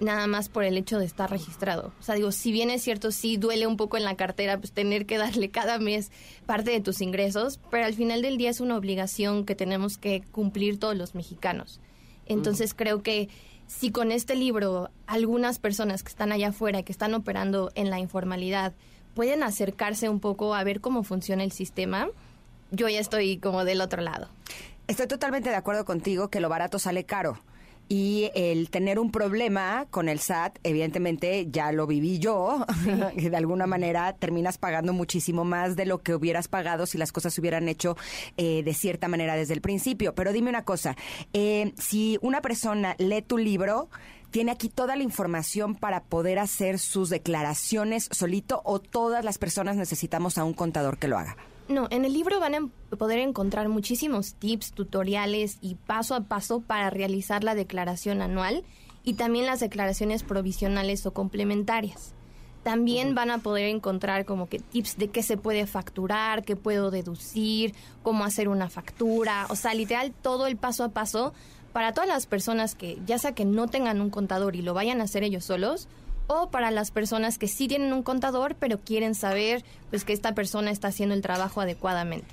nada 0.00 0.26
más 0.26 0.48
por 0.48 0.64
el 0.64 0.76
hecho 0.76 0.98
de 0.98 1.04
estar 1.04 1.30
registrado. 1.30 1.92
O 2.00 2.02
sea, 2.02 2.14
digo, 2.14 2.32
si 2.32 2.52
bien 2.52 2.70
es 2.70 2.82
cierto, 2.82 3.10
sí 3.10 3.36
duele 3.36 3.66
un 3.66 3.76
poco 3.76 3.96
en 3.96 4.04
la 4.04 4.16
cartera, 4.16 4.58
pues 4.58 4.72
tener 4.72 5.06
que 5.06 5.18
darle 5.18 5.50
cada 5.50 5.78
mes 5.78 6.10
parte 6.46 6.70
de 6.70 6.80
tus 6.80 7.00
ingresos, 7.00 7.58
pero 7.70 7.84
al 7.84 7.94
final 7.94 8.22
del 8.22 8.38
día 8.38 8.50
es 8.50 8.60
una 8.60 8.76
obligación 8.76 9.44
que 9.44 9.54
tenemos 9.54 9.98
que 9.98 10.22
cumplir 10.30 10.78
todos 10.78 10.96
los 10.96 11.14
mexicanos. 11.14 11.80
Entonces 12.26 12.74
creo 12.74 13.02
que 13.02 13.28
si 13.66 13.90
con 13.90 14.12
este 14.12 14.34
libro 14.34 14.90
algunas 15.06 15.58
personas 15.58 16.02
que 16.02 16.10
están 16.10 16.32
allá 16.32 16.48
afuera, 16.48 16.82
que 16.82 16.92
están 16.92 17.14
operando 17.14 17.70
en 17.74 17.90
la 17.90 17.98
informalidad, 17.98 18.74
pueden 19.18 19.42
acercarse 19.42 20.08
un 20.08 20.20
poco 20.20 20.54
a 20.54 20.62
ver 20.62 20.80
cómo 20.80 21.02
funciona 21.02 21.42
el 21.42 21.50
sistema, 21.50 22.06
yo 22.70 22.88
ya 22.88 23.00
estoy 23.00 23.38
como 23.38 23.64
del 23.64 23.80
otro 23.80 24.00
lado. 24.00 24.28
Estoy 24.86 25.08
totalmente 25.08 25.50
de 25.50 25.56
acuerdo 25.56 25.84
contigo 25.84 26.28
que 26.28 26.38
lo 26.38 26.48
barato 26.48 26.78
sale 26.78 27.02
caro 27.02 27.36
y 27.88 28.30
el 28.36 28.70
tener 28.70 29.00
un 29.00 29.10
problema 29.10 29.86
con 29.90 30.08
el 30.08 30.20
SAT, 30.20 30.60
evidentemente 30.62 31.48
ya 31.50 31.72
lo 31.72 31.88
viví 31.88 32.20
yo, 32.20 32.64
de 33.16 33.36
alguna 33.36 33.66
manera 33.66 34.12
terminas 34.12 34.56
pagando 34.56 34.92
muchísimo 34.92 35.44
más 35.44 35.74
de 35.74 35.86
lo 35.86 35.98
que 35.98 36.14
hubieras 36.14 36.46
pagado 36.46 36.86
si 36.86 36.96
las 36.96 37.10
cosas 37.10 37.34
se 37.34 37.40
hubieran 37.40 37.68
hecho 37.68 37.96
eh, 38.36 38.62
de 38.62 38.72
cierta 38.72 39.08
manera 39.08 39.34
desde 39.34 39.54
el 39.54 39.62
principio. 39.62 40.14
Pero 40.14 40.32
dime 40.32 40.48
una 40.48 40.64
cosa, 40.64 40.96
eh, 41.32 41.72
si 41.76 42.20
una 42.22 42.40
persona 42.40 42.94
lee 42.98 43.22
tu 43.22 43.36
libro, 43.36 43.88
tiene 44.30 44.52
aquí 44.52 44.68
toda 44.68 44.96
la 44.96 45.02
información 45.02 45.74
para 45.74 46.02
poder 46.02 46.38
hacer 46.38 46.78
sus 46.78 47.08
declaraciones 47.08 48.08
solito 48.12 48.60
o 48.64 48.78
todas 48.78 49.24
las 49.24 49.38
personas 49.38 49.76
necesitamos 49.76 50.38
a 50.38 50.44
un 50.44 50.54
contador 50.54 50.98
que 50.98 51.08
lo 51.08 51.18
haga. 51.18 51.36
No, 51.68 51.86
en 51.90 52.06
el 52.06 52.14
libro 52.14 52.40
van 52.40 52.54
a 52.54 52.96
poder 52.96 53.18
encontrar 53.18 53.68
muchísimos 53.68 54.34
tips, 54.34 54.72
tutoriales 54.72 55.58
y 55.60 55.74
paso 55.74 56.14
a 56.14 56.22
paso 56.22 56.60
para 56.60 56.88
realizar 56.88 57.44
la 57.44 57.54
declaración 57.54 58.22
anual 58.22 58.64
y 59.04 59.14
también 59.14 59.46
las 59.46 59.60
declaraciones 59.60 60.22
provisionales 60.22 61.04
o 61.04 61.12
complementarias. 61.12 62.14
También 62.62 63.14
van 63.14 63.30
a 63.30 63.38
poder 63.38 63.66
encontrar 63.68 64.24
como 64.24 64.48
que 64.48 64.58
tips 64.58 64.96
de 64.96 65.08
qué 65.08 65.22
se 65.22 65.36
puede 65.36 65.66
facturar, 65.66 66.42
qué 66.42 66.56
puedo 66.56 66.90
deducir, 66.90 67.74
cómo 68.02 68.24
hacer 68.24 68.48
una 68.48 68.68
factura, 68.68 69.46
o 69.48 69.56
sea, 69.56 69.74
literal 69.74 70.12
todo 70.12 70.46
el 70.46 70.56
paso 70.56 70.84
a 70.84 70.88
paso 70.88 71.32
para 71.72 71.92
todas 71.92 72.08
las 72.08 72.26
personas 72.26 72.74
que 72.74 72.98
ya 73.06 73.18
sea 73.18 73.32
que 73.32 73.44
no 73.44 73.68
tengan 73.68 74.00
un 74.00 74.10
contador 74.10 74.56
y 74.56 74.62
lo 74.62 74.74
vayan 74.74 75.00
a 75.00 75.04
hacer 75.04 75.22
ellos 75.22 75.44
solos 75.44 75.88
o 76.26 76.50
para 76.50 76.70
las 76.70 76.90
personas 76.90 77.38
que 77.38 77.48
sí 77.48 77.68
tienen 77.68 77.92
un 77.92 78.02
contador 78.02 78.54
pero 78.56 78.78
quieren 78.78 79.14
saber 79.14 79.64
pues 79.90 80.04
que 80.04 80.12
esta 80.12 80.34
persona 80.34 80.70
está 80.70 80.88
haciendo 80.88 81.14
el 81.14 81.22
trabajo 81.22 81.60
adecuadamente. 81.60 82.28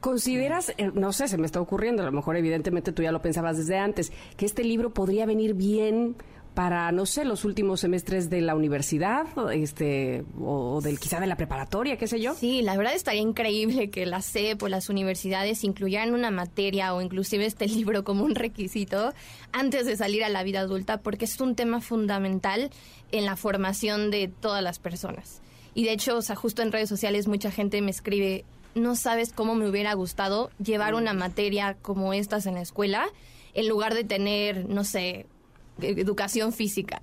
¿Consideras, 0.00 0.72
eh, 0.78 0.92
no 0.94 1.12
sé, 1.12 1.26
se 1.26 1.38
me 1.38 1.46
está 1.46 1.60
ocurriendo, 1.60 2.02
a 2.02 2.06
lo 2.06 2.12
mejor 2.12 2.36
evidentemente 2.36 2.92
tú 2.92 3.02
ya 3.02 3.10
lo 3.10 3.20
pensabas 3.20 3.56
desde 3.56 3.78
antes, 3.78 4.12
que 4.36 4.46
este 4.46 4.62
libro 4.62 4.90
podría 4.94 5.26
venir 5.26 5.54
bien 5.54 6.14
para, 6.58 6.90
no 6.90 7.06
sé, 7.06 7.24
los 7.24 7.44
últimos 7.44 7.78
semestres 7.78 8.30
de 8.30 8.40
la 8.40 8.56
universidad, 8.56 9.26
este, 9.52 10.24
o 10.40 10.80
del 10.80 10.98
quizá 10.98 11.20
de 11.20 11.28
la 11.28 11.36
preparatoria, 11.36 11.96
qué 11.96 12.08
sé 12.08 12.20
yo. 12.20 12.34
Sí, 12.34 12.62
la 12.62 12.76
verdad 12.76 12.96
estaría 12.96 13.20
increíble 13.20 13.90
que 13.90 14.06
la 14.06 14.22
CEP 14.22 14.64
o 14.64 14.68
las 14.68 14.88
universidades 14.88 15.62
incluyeran 15.62 16.14
una 16.14 16.32
materia 16.32 16.94
o 16.94 17.00
inclusive 17.00 17.46
este 17.46 17.66
libro 17.68 18.02
como 18.02 18.24
un 18.24 18.34
requisito 18.34 19.14
antes 19.52 19.86
de 19.86 19.96
salir 19.96 20.24
a 20.24 20.28
la 20.28 20.42
vida 20.42 20.58
adulta, 20.58 21.00
porque 21.00 21.26
es 21.26 21.40
un 21.40 21.54
tema 21.54 21.80
fundamental 21.80 22.70
en 23.12 23.24
la 23.24 23.36
formación 23.36 24.10
de 24.10 24.26
todas 24.26 24.60
las 24.60 24.80
personas. 24.80 25.40
Y 25.76 25.84
de 25.84 25.92
hecho, 25.92 26.16
o 26.16 26.22
sea, 26.22 26.34
justo 26.34 26.62
en 26.62 26.72
redes 26.72 26.88
sociales 26.88 27.28
mucha 27.28 27.52
gente 27.52 27.80
me 27.82 27.92
escribe, 27.92 28.44
no 28.74 28.96
sabes 28.96 29.32
cómo 29.32 29.54
me 29.54 29.68
hubiera 29.68 29.94
gustado 29.94 30.50
llevar 30.60 30.96
una 30.96 31.12
materia 31.12 31.76
como 31.80 32.14
estas 32.14 32.46
en 32.46 32.54
la 32.54 32.62
escuela, 32.62 33.06
en 33.54 33.68
lugar 33.68 33.94
de 33.94 34.02
tener, 34.02 34.68
no 34.68 34.82
sé, 34.82 35.26
educación 35.80 36.52
física. 36.52 37.00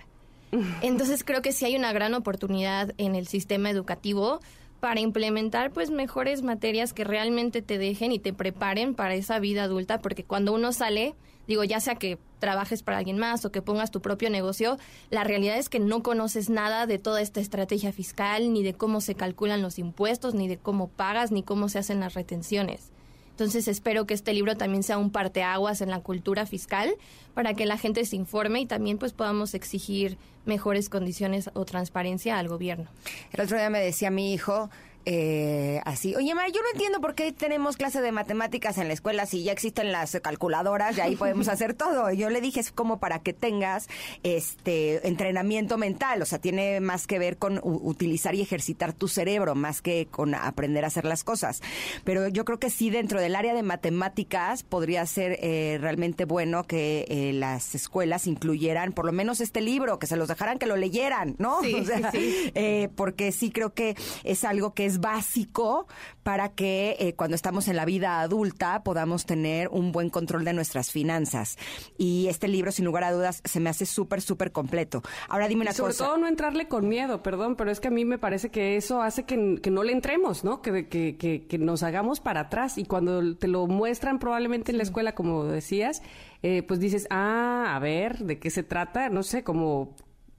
Entonces 0.81 1.23
creo 1.23 1.41
que 1.41 1.51
sí 1.51 1.65
hay 1.65 1.75
una 1.75 1.91
gran 1.91 2.13
oportunidad 2.13 2.93
en 2.97 3.15
el 3.15 3.27
sistema 3.27 3.69
educativo 3.69 4.39
para 4.79 4.99
implementar 4.99 5.71
pues 5.71 5.89
mejores 5.89 6.43
materias 6.43 6.93
que 6.93 7.03
realmente 7.03 7.61
te 7.61 7.77
dejen 7.77 8.11
y 8.11 8.19
te 8.19 8.33
preparen 8.33 8.93
para 8.93 9.15
esa 9.15 9.39
vida 9.39 9.63
adulta, 9.63 9.99
porque 9.99 10.23
cuando 10.23 10.53
uno 10.53 10.71
sale, 10.71 11.15
digo, 11.47 11.63
ya 11.63 11.79
sea 11.79 11.95
que 11.95 12.19
trabajes 12.39 12.83
para 12.83 12.99
alguien 12.99 13.17
más 13.17 13.45
o 13.45 13.51
que 13.51 13.61
pongas 13.61 13.91
tu 13.91 14.01
propio 14.01 14.29
negocio, 14.29 14.77
la 15.09 15.23
realidad 15.23 15.57
es 15.57 15.69
que 15.69 15.79
no 15.79 16.03
conoces 16.03 16.49
nada 16.49 16.85
de 16.85 16.99
toda 16.99 17.21
esta 17.21 17.39
estrategia 17.39 17.91
fiscal, 17.91 18.53
ni 18.53 18.61
de 18.63 18.73
cómo 18.73 19.01
se 19.01 19.15
calculan 19.15 19.61
los 19.61 19.79
impuestos, 19.79 20.35
ni 20.35 20.47
de 20.47 20.57
cómo 20.57 20.87
pagas, 20.87 21.31
ni 21.31 21.41
cómo 21.41 21.67
se 21.67 21.79
hacen 21.79 21.99
las 21.99 22.13
retenciones. 22.13 22.91
Entonces 23.35 23.67
espero 23.67 24.05
que 24.05 24.13
este 24.13 24.31
libro 24.31 24.55
también 24.55 24.81
sea 24.81 24.97
un 24.97 25.11
parteaguas 25.11 25.81
en 25.81 25.89
la 25.89 25.99
cultura 25.99 26.45
fiscal 26.45 26.95
para 27.33 27.53
que 27.53 27.65
la 27.65 27.77
gente 27.77 28.05
se 28.05 28.15
informe 28.15 28.61
y 28.61 28.65
también 28.65 28.97
pues 28.97 29.11
podamos 29.11 29.53
exigir 29.55 30.17
mejores 30.45 30.87
condiciones 30.87 31.49
o 31.53 31.65
transparencia 31.65 32.39
al 32.39 32.47
gobierno. 32.47 32.85
El 33.33 33.41
otro 33.41 33.57
día 33.57 33.69
me 33.69 33.81
decía 33.81 34.09
mi 34.09 34.33
hijo, 34.33 34.69
eh, 35.05 35.81
así. 35.85 36.15
Oye, 36.15 36.33
Mara, 36.33 36.49
yo 36.49 36.61
no 36.61 36.67
entiendo 36.73 36.99
por 36.99 37.15
qué 37.15 37.31
tenemos 37.31 37.77
clase 37.77 38.01
de 38.01 38.11
matemáticas 38.11 38.77
en 38.77 38.87
la 38.87 38.93
escuela 38.93 39.25
si 39.25 39.43
ya 39.43 39.51
existen 39.51 39.91
las 39.91 40.19
calculadoras 40.21 40.97
y 40.97 41.01
ahí 41.01 41.15
podemos 41.15 41.47
hacer 41.47 41.73
todo. 41.73 42.11
Yo 42.11 42.29
le 42.29 42.41
dije, 42.41 42.59
es 42.59 42.71
como 42.71 42.99
para 42.99 43.19
que 43.19 43.33
tengas 43.33 43.87
este 44.23 45.07
entrenamiento 45.07 45.77
mental, 45.77 46.21
o 46.21 46.25
sea, 46.25 46.39
tiene 46.39 46.79
más 46.79 47.07
que 47.07 47.19
ver 47.19 47.37
con 47.37 47.59
utilizar 47.63 48.35
y 48.35 48.41
ejercitar 48.41 48.93
tu 48.93 49.07
cerebro, 49.07 49.55
más 49.55 49.81
que 49.81 50.07
con 50.09 50.35
aprender 50.35 50.83
a 50.83 50.87
hacer 50.87 51.05
las 51.05 51.23
cosas. 51.23 51.61
Pero 52.03 52.27
yo 52.27 52.45
creo 52.45 52.59
que 52.59 52.69
sí, 52.69 52.89
dentro 52.89 53.19
del 53.19 53.35
área 53.35 53.53
de 53.53 53.63
matemáticas 53.63 54.63
podría 54.63 55.05
ser 55.05 55.37
eh, 55.41 55.77
realmente 55.79 56.25
bueno 56.25 56.63
que 56.63 57.05
eh, 57.09 57.33
las 57.33 57.75
escuelas 57.75 58.27
incluyeran 58.27 58.93
por 58.93 59.05
lo 59.05 59.11
menos 59.11 59.41
este 59.41 59.61
libro, 59.61 59.99
que 59.99 60.07
se 60.07 60.15
los 60.15 60.27
dejaran 60.27 60.57
que 60.57 60.65
lo 60.65 60.75
leyeran, 60.75 61.35
¿no? 61.37 61.61
Sí, 61.61 61.85
sí. 62.11 62.51
Eh, 62.55 62.89
porque 62.95 63.31
sí 63.31 63.51
creo 63.51 63.73
que 63.73 63.95
es 64.23 64.43
algo 64.43 64.73
que 64.73 64.85
es 64.85 64.94
básico 64.99 65.87
para 66.23 66.49
que 66.49 66.95
eh, 66.99 67.13
cuando 67.13 67.35
estamos 67.35 67.67
en 67.67 67.75
la 67.75 67.85
vida 67.85 68.21
adulta 68.21 68.83
podamos 68.83 69.25
tener 69.25 69.67
un 69.69 69.91
buen 69.91 70.09
control 70.09 70.45
de 70.45 70.53
nuestras 70.53 70.91
finanzas. 70.91 71.57
Y 71.97 72.27
este 72.27 72.47
libro, 72.47 72.71
sin 72.71 72.85
lugar 72.85 73.03
a 73.03 73.11
dudas, 73.11 73.41
se 73.43 73.59
me 73.59 73.69
hace 73.69 73.85
súper, 73.85 74.21
súper 74.21 74.51
completo. 74.51 75.01
Ahora 75.29 75.47
dime 75.47 75.61
una 75.61 75.73
sobre 75.73 75.89
cosa. 75.89 75.97
Sobre 75.97 76.09
todo 76.09 76.21
no 76.21 76.27
entrarle 76.27 76.67
con 76.67 76.87
miedo, 76.87 77.21
perdón, 77.21 77.55
pero 77.55 77.71
es 77.71 77.79
que 77.79 77.87
a 77.89 77.91
mí 77.91 78.05
me 78.05 78.17
parece 78.17 78.49
que 78.49 78.75
eso 78.75 79.01
hace 79.01 79.23
que, 79.23 79.37
no 79.69 79.83
le 79.83 79.91
entremos, 79.91 80.43
¿no? 80.43 80.61
Que, 80.61 80.87
que, 80.87 81.17
que, 81.17 81.57
nos 81.57 81.83
hagamos 81.83 82.19
para 82.19 82.41
atrás. 82.41 82.77
Y 82.77 82.85
cuando 82.85 83.35
te 83.35 83.47
lo 83.47 83.67
muestran 83.67 84.19
probablemente 84.19 84.71
en 84.71 84.77
la 84.77 84.83
escuela, 84.83 85.15
como 85.15 85.45
decías, 85.45 86.01
eh, 86.43 86.63
pues 86.63 86.79
dices, 86.79 87.07
ah, 87.09 87.73
a 87.75 87.79
ver, 87.79 88.19
¿de 88.19 88.39
qué 88.39 88.49
se 88.49 88.63
trata? 88.63 89.09
No 89.09 89.23
sé, 89.23 89.43
como 89.43 89.95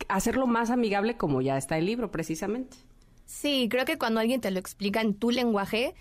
hacerlo 0.08 0.46
más 0.46 0.70
amigable 0.70 1.16
como 1.16 1.40
ya 1.40 1.56
está 1.56 1.78
el 1.78 1.86
libro, 1.86 2.10
precisamente. 2.10 2.76
Sí, 3.26 3.68
creo 3.70 3.84
que 3.84 3.98
cuando 3.98 4.20
alguien 4.20 4.40
te 4.40 4.50
lo 4.50 4.58
explica 4.58 5.00
en 5.00 5.14
tu 5.14 5.30
lenguaje, 5.30 5.94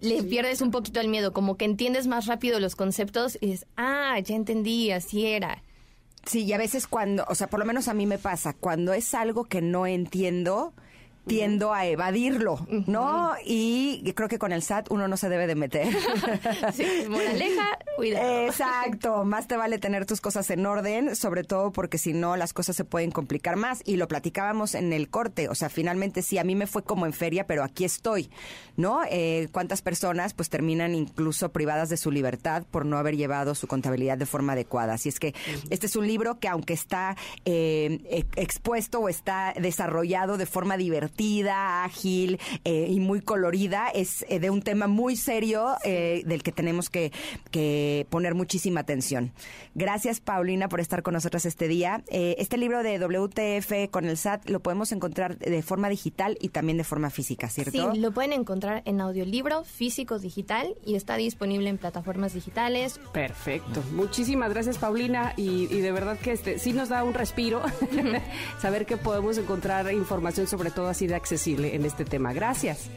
le 0.00 0.22
pierdes 0.22 0.60
un 0.60 0.70
poquito 0.70 1.00
el 1.00 1.08
miedo, 1.08 1.32
como 1.32 1.56
que 1.56 1.64
entiendes 1.64 2.06
más 2.06 2.26
rápido 2.26 2.60
los 2.60 2.76
conceptos 2.76 3.38
y 3.40 3.46
dices, 3.48 3.66
ah, 3.76 4.18
ya 4.20 4.36
entendí, 4.36 4.90
así 4.90 5.26
era. 5.26 5.62
Sí, 6.24 6.44
y 6.44 6.52
a 6.52 6.58
veces 6.58 6.86
cuando, 6.86 7.24
o 7.28 7.34
sea, 7.34 7.48
por 7.48 7.60
lo 7.60 7.66
menos 7.66 7.88
a 7.88 7.94
mí 7.94 8.06
me 8.06 8.18
pasa, 8.18 8.52
cuando 8.52 8.92
es 8.92 9.14
algo 9.14 9.44
que 9.44 9.62
no 9.62 9.86
entiendo, 9.86 10.74
tiendo 11.26 11.74
a 11.74 11.86
evadirlo, 11.86 12.64
¿no? 12.86 13.32
Y 13.44 14.12
creo 14.14 14.28
que 14.28 14.38
con 14.38 14.52
el 14.52 14.62
SAT 14.62 14.90
uno 14.90 15.08
no 15.08 15.16
se 15.16 15.28
debe 15.28 15.46
de 15.46 15.56
meter. 15.56 15.88
sí, 16.72 16.86
moraleja, 17.08 17.78
cuidado. 17.96 18.46
Exacto, 18.46 19.24
más 19.24 19.48
te 19.48 19.56
vale 19.56 19.78
tener 19.78 20.06
tus 20.06 20.20
cosas 20.20 20.48
en 20.50 20.64
orden, 20.64 21.16
sobre 21.16 21.42
todo 21.42 21.72
porque 21.72 21.98
si 21.98 22.12
no 22.12 22.36
las 22.36 22.52
cosas 22.52 22.76
se 22.76 22.84
pueden 22.84 23.10
complicar 23.10 23.56
más 23.56 23.82
y 23.84 23.96
lo 23.96 24.06
platicábamos 24.06 24.74
en 24.74 24.92
el 24.92 25.08
corte, 25.08 25.48
o 25.48 25.54
sea, 25.54 25.68
finalmente 25.68 26.22
sí, 26.22 26.38
a 26.38 26.44
mí 26.44 26.54
me 26.54 26.66
fue 26.66 26.84
como 26.84 27.06
en 27.06 27.12
feria, 27.12 27.46
pero 27.46 27.64
aquí 27.64 27.84
estoy, 27.84 28.30
¿no? 28.76 29.00
Eh, 29.10 29.48
¿Cuántas 29.50 29.82
personas 29.82 30.32
pues 30.32 30.48
terminan 30.48 30.94
incluso 30.94 31.50
privadas 31.50 31.88
de 31.88 31.96
su 31.96 32.12
libertad 32.12 32.64
por 32.70 32.86
no 32.86 32.98
haber 32.98 33.16
llevado 33.16 33.54
su 33.54 33.66
contabilidad 33.66 34.16
de 34.16 34.26
forma 34.26 34.52
adecuada? 34.52 34.94
Así 34.94 35.08
es 35.08 35.18
que 35.18 35.34
este 35.70 35.86
es 35.86 35.96
un 35.96 36.06
libro 36.06 36.38
que 36.38 36.48
aunque 36.48 36.74
está 36.74 37.16
eh, 37.44 38.24
expuesto 38.36 39.00
o 39.00 39.08
está 39.08 39.52
desarrollado 39.58 40.36
de 40.36 40.46
forma 40.46 40.76
divertida, 40.76 41.15
divertida, 41.16 41.84
ágil 41.84 42.38
eh, 42.64 42.86
y 42.90 43.00
muy 43.00 43.20
colorida. 43.20 43.88
Es 43.88 44.24
eh, 44.28 44.38
de 44.38 44.50
un 44.50 44.62
tema 44.62 44.86
muy 44.86 45.16
serio 45.16 45.76
eh, 45.84 46.22
del 46.26 46.42
que 46.42 46.52
tenemos 46.52 46.90
que, 46.90 47.12
que, 47.50 48.06
poner 48.10 48.34
muchísima 48.34 48.80
atención. 48.80 49.32
Gracias, 49.74 50.20
Paulina, 50.20 50.68
por 50.68 50.80
estar 50.80 51.02
con 51.02 51.14
nosotros 51.14 51.46
este 51.46 51.68
día. 51.68 52.02
este 52.08 52.56
libro 52.56 52.82
de 52.82 52.98
WTF 52.98 53.90
con 53.90 54.06
el 54.06 54.16
SAT 54.16 54.48
lo 54.48 54.60
podemos 54.60 54.92
encontrar 54.92 55.38
de 55.38 55.62
forma 55.62 55.88
digital 55.88 56.36
y 56.40 56.50
también 56.50 56.78
de 56.78 56.84
forma 56.84 57.10
física, 57.10 57.48
¿cierto? 57.48 57.92
Sí, 57.92 57.98
lo 57.98 58.12
pueden 58.12 58.32
encontrar 58.32 58.82
en 58.84 59.00
audiolibro, 59.00 59.64
físico, 59.64 60.18
digital 60.18 60.74
y 60.84 60.94
está 60.94 61.16
disponible 61.16 61.68
en 61.68 61.78
plataformas 61.78 62.34
digitales. 62.34 63.00
Perfecto. 63.12 63.82
Muchísimas 63.92 64.50
gracias, 64.50 64.78
Paulina. 64.78 65.32
Y, 65.36 65.64
y 65.74 65.80
de 65.80 65.92
verdad 65.92 66.18
que 66.18 66.32
este 66.32 66.58
sí 66.58 66.72
nos 66.72 66.88
da 66.88 67.04
un 67.04 67.14
respiro 67.14 67.62
saber 68.60 68.86
que 68.86 68.96
podemos 68.96 69.38
encontrar 69.38 69.92
información 69.92 70.46
sobre 70.46 70.70
todo 70.70 70.88
así 70.88 71.05
de 71.06 71.14
accesible 71.14 71.74
en 71.74 71.84
este 71.84 72.04
tema. 72.04 72.32
Gracias. 72.32 72.88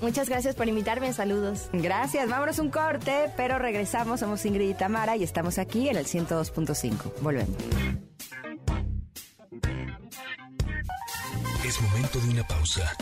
Muchas 0.00 0.28
gracias 0.28 0.56
por 0.56 0.68
invitarme. 0.68 1.12
Saludos. 1.12 1.68
Gracias. 1.72 2.28
Vámonos 2.28 2.58
un 2.58 2.70
corte, 2.70 3.30
pero 3.36 3.58
regresamos. 3.58 4.20
Somos 4.20 4.44
Ingrid 4.44 4.70
y 4.70 4.74
Tamara 4.74 5.16
y 5.16 5.22
estamos 5.22 5.58
aquí 5.58 5.88
en 5.88 5.96
el 5.96 6.06
102.5. 6.06 7.20
Volvemos. 7.20 7.56
Es 11.64 11.80
momento 11.80 12.18
de 12.18 12.28
una 12.30 12.46
pausa. 12.46 12.96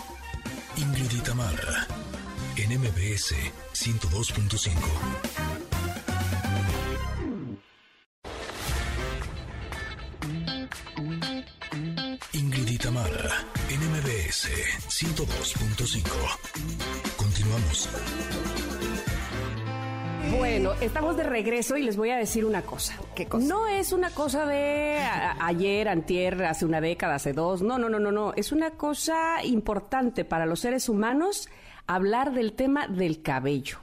Ingrid 0.77 1.11
y 1.13 1.21
Tamara 1.21 1.87
en 2.57 2.79
MBS 2.79 3.35
102.5. 3.73 5.60
Tamara, 12.33 13.45
NMBS 13.69 14.49
102.5. 14.89 16.07
Continuamos. 17.17 17.89
Bueno, 20.39 20.75
estamos 20.81 21.17
de 21.17 21.25
regreso 21.25 21.77
y 21.77 21.83
les 21.83 21.97
voy 21.97 22.11
a 22.11 22.17
decir 22.17 22.45
una 22.45 22.63
cosa. 22.63 22.95
¿Qué 23.17 23.27
cosa? 23.27 23.49
No 23.49 23.67
es 23.67 23.93
una 23.93 24.11
cosa 24.11 24.47
de 24.47 24.99
ayer, 25.41 25.89
antier, 25.89 26.45
hace 26.45 26.65
una 26.65 26.81
década, 26.81 27.17
hace 27.17 27.33
dos. 27.33 27.63
No, 27.63 27.79
no, 27.79 27.89
no, 27.89 27.99
no, 27.99 28.13
no. 28.13 28.33
Es 28.37 28.53
una 28.53 28.71
cosa 28.71 29.45
importante 29.45 30.25
para 30.25 30.47
los 30.47 30.61
seres 30.61 30.89
humanos 30.89 31.49
hablar 31.89 32.33
del 32.33 32.53
tema 32.53 32.87
del 32.87 33.23
cabello. 33.23 33.79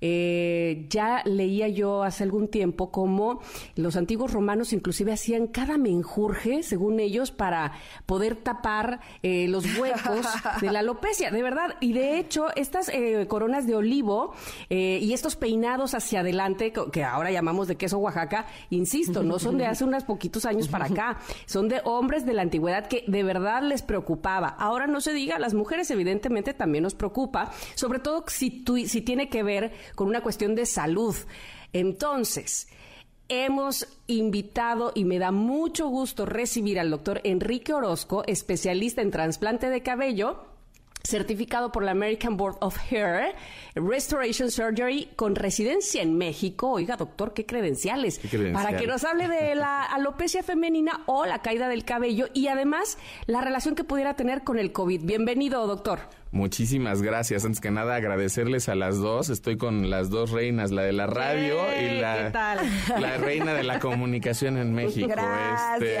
Eh, 0.00 0.86
ya 0.88 1.22
leía 1.24 1.68
yo 1.68 2.02
hace 2.02 2.22
algún 2.22 2.48
tiempo 2.48 2.90
cómo 2.90 3.40
los 3.74 3.96
antiguos 3.96 4.32
romanos 4.32 4.72
inclusive 4.72 5.12
hacían 5.12 5.48
cada 5.48 5.76
menjurje, 5.78 6.62
según 6.62 7.00
ellos, 7.00 7.30
para 7.30 7.72
poder 8.06 8.36
tapar 8.36 9.00
eh, 9.22 9.48
los 9.48 9.64
huecos 9.78 10.26
de 10.60 10.70
la 10.70 10.80
alopecia, 10.80 11.30
de 11.30 11.42
verdad. 11.42 11.76
Y 11.80 11.92
de 11.92 12.18
hecho, 12.18 12.46
estas 12.54 12.88
eh, 12.88 13.26
coronas 13.28 13.66
de 13.66 13.74
olivo 13.74 14.34
y 14.68 15.12
estos 15.12 15.36
peinados 15.36 15.94
hacia 15.94 16.20
adelante, 16.20 16.72
que 16.92 17.04
ahora 17.04 17.30
llamamos 17.30 17.68
de 17.68 17.76
queso 17.76 17.98
Oaxaca, 17.98 18.46
insisto, 18.70 19.22
no 19.22 19.38
son 19.38 19.58
de 19.58 19.66
hace 19.66 19.84
unos 19.84 20.04
poquitos 20.04 20.44
años 20.44 20.68
para 20.68 20.86
acá, 20.86 21.18
son 21.46 21.68
de 21.68 21.80
hombres 21.84 22.26
de 22.26 22.34
la 22.34 22.42
antigüedad 22.42 22.86
que 22.86 23.04
de 23.06 23.22
verdad 23.22 23.62
les 23.62 23.82
preocupaba. 23.82 24.48
Ahora 24.48 24.86
no 24.86 25.00
se 25.00 25.12
diga, 25.12 25.36
a 25.36 25.38
las 25.38 25.54
mujeres 25.54 25.90
evidentemente 25.90 26.54
también 26.54 26.84
nos 26.84 26.94
preocupa, 26.94 27.50
sobre 27.74 27.98
todo 27.98 28.24
si, 28.28 28.64
si 28.86 29.02
tiene 29.02 29.28
que 29.28 29.42
ver 29.42 29.72
con 29.94 30.08
una 30.08 30.22
cuestión 30.22 30.54
de 30.54 30.66
salud. 30.66 31.16
Entonces, 31.72 32.68
hemos 33.28 33.86
invitado 34.06 34.92
y 34.94 35.04
me 35.04 35.18
da 35.18 35.30
mucho 35.30 35.88
gusto 35.88 36.26
recibir 36.26 36.78
al 36.80 36.90
doctor 36.90 37.20
Enrique 37.24 37.72
Orozco, 37.72 38.24
especialista 38.26 39.02
en 39.02 39.10
trasplante 39.10 39.68
de 39.68 39.82
cabello 39.82 40.48
certificado 41.04 41.72
por 41.72 41.84
la 41.84 41.92
American 41.92 42.36
Board 42.36 42.56
of 42.60 42.76
Hair, 42.90 43.34
Restoration 43.74 44.50
Surgery, 44.50 45.08
con 45.16 45.34
residencia 45.34 46.02
en 46.02 46.18
México. 46.18 46.70
Oiga, 46.72 46.96
doctor, 46.96 47.32
¿qué 47.32 47.46
credenciales? 47.46 48.20
Para 48.52 48.76
que 48.76 48.86
nos 48.86 49.04
hable 49.04 49.28
de 49.28 49.54
la 49.54 49.84
alopecia 49.92 50.42
femenina 50.42 51.02
o 51.06 51.24
la 51.24 51.40
caída 51.40 51.68
del 51.68 51.84
cabello 51.84 52.26
y 52.34 52.48
además 52.48 52.98
la 53.26 53.40
relación 53.40 53.74
que 53.74 53.84
pudiera 53.84 54.14
tener 54.14 54.44
con 54.44 54.58
el 54.58 54.72
COVID. 54.72 55.02
Bienvenido, 55.02 55.66
doctor. 55.66 56.00
Muchísimas 56.30 57.02
gracias. 57.02 57.44
Antes 57.44 57.60
que 57.60 57.70
nada, 57.70 57.96
agradecerles 57.96 58.68
a 58.68 58.74
las 58.74 58.98
dos. 58.98 59.30
Estoy 59.30 59.56
con 59.56 59.88
las 59.88 60.10
dos 60.10 60.30
reinas, 60.30 60.70
la 60.70 60.82
de 60.82 60.92
la 60.92 61.06
radio 61.06 61.56
y 61.80 62.00
la, 62.00 62.30
la 63.00 63.16
reina 63.16 63.54
de 63.54 63.62
la 63.62 63.78
comunicación 63.78 64.58
en 64.58 64.74
México. 64.74 65.14
Este. 65.80 65.98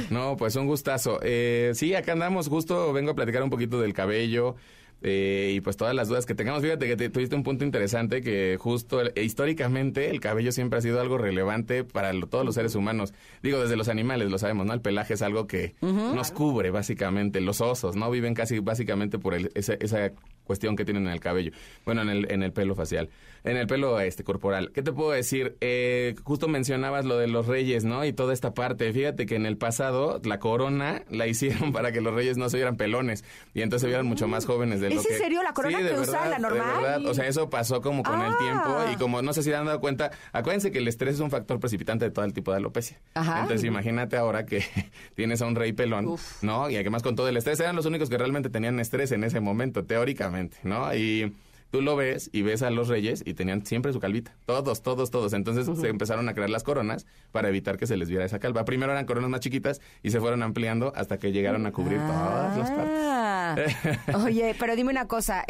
no, 0.10 0.36
pues 0.36 0.56
un 0.56 0.66
gustazo. 0.66 1.18
Eh, 1.22 1.72
sí, 1.74 1.94
acá 1.94 2.12
andamos. 2.12 2.48
Justo 2.48 2.92
vengo 2.92 3.10
a 3.10 3.14
platicar 3.14 3.42
un 3.42 3.50
poquito 3.50 3.80
del 3.80 3.92
cabello. 3.92 4.56
Eh, 5.02 5.52
y 5.54 5.60
pues 5.60 5.76
todas 5.76 5.94
las 5.94 6.08
dudas 6.08 6.26
que 6.26 6.34
tengamos. 6.34 6.62
Fíjate 6.62 6.96
que 6.96 7.08
tuviste 7.08 7.36
un 7.36 7.44
punto 7.44 7.64
interesante 7.64 8.20
que 8.20 8.56
justo 8.58 9.02
e, 9.02 9.22
históricamente 9.22 10.10
el 10.10 10.20
cabello 10.20 10.50
siempre 10.50 10.78
ha 10.78 10.82
sido 10.82 11.00
algo 11.00 11.18
relevante 11.18 11.84
para 11.84 12.12
todos 12.28 12.44
los 12.44 12.54
seres 12.54 12.74
humanos. 12.74 13.14
Digo, 13.42 13.60
desde 13.60 13.76
los 13.76 13.88
animales 13.88 14.30
lo 14.30 14.38
sabemos, 14.38 14.66
¿no? 14.66 14.72
El 14.72 14.80
pelaje 14.80 15.14
es 15.14 15.22
algo 15.22 15.46
que 15.46 15.74
nos 15.80 16.30
cubre 16.32 16.70
básicamente. 16.70 17.40
Los 17.40 17.60
osos, 17.60 17.96
¿no? 17.96 18.10
Viven 18.10 18.34
casi 18.34 18.58
básicamente 18.58 19.18
por 19.18 19.34
esa, 19.34 19.74
esa 19.74 20.12
cuestión 20.48 20.74
que 20.74 20.84
tienen 20.84 21.06
en 21.06 21.12
el 21.12 21.20
cabello. 21.20 21.52
Bueno, 21.84 22.02
en 22.02 22.08
el, 22.08 22.32
en 22.32 22.42
el 22.42 22.52
pelo 22.52 22.74
facial. 22.74 23.10
En 23.44 23.56
el 23.56 23.68
pelo 23.68 24.00
este 24.00 24.24
corporal. 24.24 24.72
¿Qué 24.74 24.82
te 24.82 24.92
puedo 24.92 25.12
decir? 25.12 25.56
Eh, 25.60 26.16
justo 26.24 26.48
mencionabas 26.48 27.04
lo 27.04 27.16
de 27.18 27.28
los 27.28 27.46
reyes, 27.46 27.84
¿no? 27.84 28.04
Y 28.04 28.12
toda 28.12 28.32
esta 28.32 28.54
parte. 28.54 28.92
Fíjate 28.92 29.26
que 29.26 29.36
en 29.36 29.46
el 29.46 29.56
pasado 29.56 30.20
la 30.24 30.40
corona 30.40 31.02
la 31.10 31.26
hicieron 31.28 31.72
para 31.72 31.92
que 31.92 32.00
los 32.00 32.14
reyes 32.14 32.36
no 32.36 32.48
se 32.48 32.56
vieran 32.56 32.76
pelones. 32.76 33.24
Y 33.54 33.62
entonces 33.62 33.82
se 33.82 33.86
vieran 33.88 34.06
mucho 34.06 34.26
más 34.26 34.46
jóvenes 34.46 34.80
de 34.80 34.90
lo 34.90 35.00
¿Es 35.00 35.10
en 35.10 35.18
serio 35.18 35.42
la 35.42 35.52
corona 35.52 35.78
que 35.78 36.00
usa 36.00 36.28
la 36.28 36.38
normal? 36.38 37.06
O 37.06 37.14
sea, 37.14 37.28
eso 37.28 37.48
pasó 37.48 37.80
como 37.80 38.02
con 38.02 38.20
el 38.20 38.36
tiempo. 38.38 38.70
Y 38.90 38.94
ah. 38.94 38.96
como 38.98 39.22
no 39.22 39.32
sé 39.32 39.42
si 39.42 39.52
han 39.52 39.66
dado 39.66 39.80
cuenta, 39.80 40.10
acuérdense 40.32 40.72
que 40.72 40.78
el 40.78 40.88
estrés 40.88 41.14
es 41.14 41.20
un 41.20 41.30
factor 41.30 41.60
precipitante 41.60 42.06
de 42.06 42.10
todo 42.10 42.24
el 42.24 42.32
tipo 42.32 42.50
de 42.50 42.56
alopecia. 42.56 42.98
Ajá. 43.14 43.42
Entonces 43.42 43.64
imagínate 43.64 44.16
ahora 44.16 44.46
que 44.46 44.64
tienes 45.14 45.42
a 45.42 45.46
un 45.46 45.54
rey 45.54 45.72
pelón, 45.72 46.16
¿no? 46.42 46.70
Y 46.70 46.76
además 46.76 47.02
con 47.02 47.14
todo 47.14 47.28
el 47.28 47.36
estrés, 47.36 47.60
eran 47.60 47.76
los 47.76 47.86
únicos 47.86 48.08
que 48.08 48.18
realmente 48.18 48.48
tenían 48.50 48.80
estrés 48.80 49.12
en 49.12 49.24
ese 49.24 49.40
momento, 49.40 49.84
teóricamente, 49.84 50.37
¿no? 50.62 50.94
Y 50.94 51.34
tú 51.70 51.82
lo 51.82 51.96
ves 51.96 52.30
y 52.32 52.42
ves 52.42 52.62
a 52.62 52.70
los 52.70 52.88
reyes 52.88 53.22
y 53.26 53.34
tenían 53.34 53.64
siempre 53.64 53.92
su 53.92 54.00
calvita. 54.00 54.34
Todos, 54.46 54.82
todos, 54.82 55.10
todos. 55.10 55.32
Entonces 55.32 55.68
se 55.78 55.88
empezaron 55.88 56.28
a 56.28 56.34
crear 56.34 56.50
las 56.50 56.62
coronas 56.62 57.06
para 57.32 57.48
evitar 57.48 57.76
que 57.76 57.86
se 57.86 57.96
les 57.96 58.08
viera 58.08 58.24
esa 58.24 58.38
calva. 58.38 58.64
Primero 58.64 58.92
eran 58.92 59.06
coronas 59.06 59.30
más 59.30 59.40
chiquitas 59.40 59.80
y 60.02 60.10
se 60.10 60.20
fueron 60.20 60.42
ampliando 60.42 60.92
hasta 60.94 61.18
que 61.18 61.32
llegaron 61.32 61.66
a 61.66 61.72
cubrir 61.72 61.98
todas 61.98 62.56
las 62.56 62.70
partes. 62.70 62.98
Ah. 63.00 63.56
Oye, 64.24 64.54
pero 64.58 64.76
dime 64.76 64.90
una 64.90 65.06
cosa, 65.06 65.44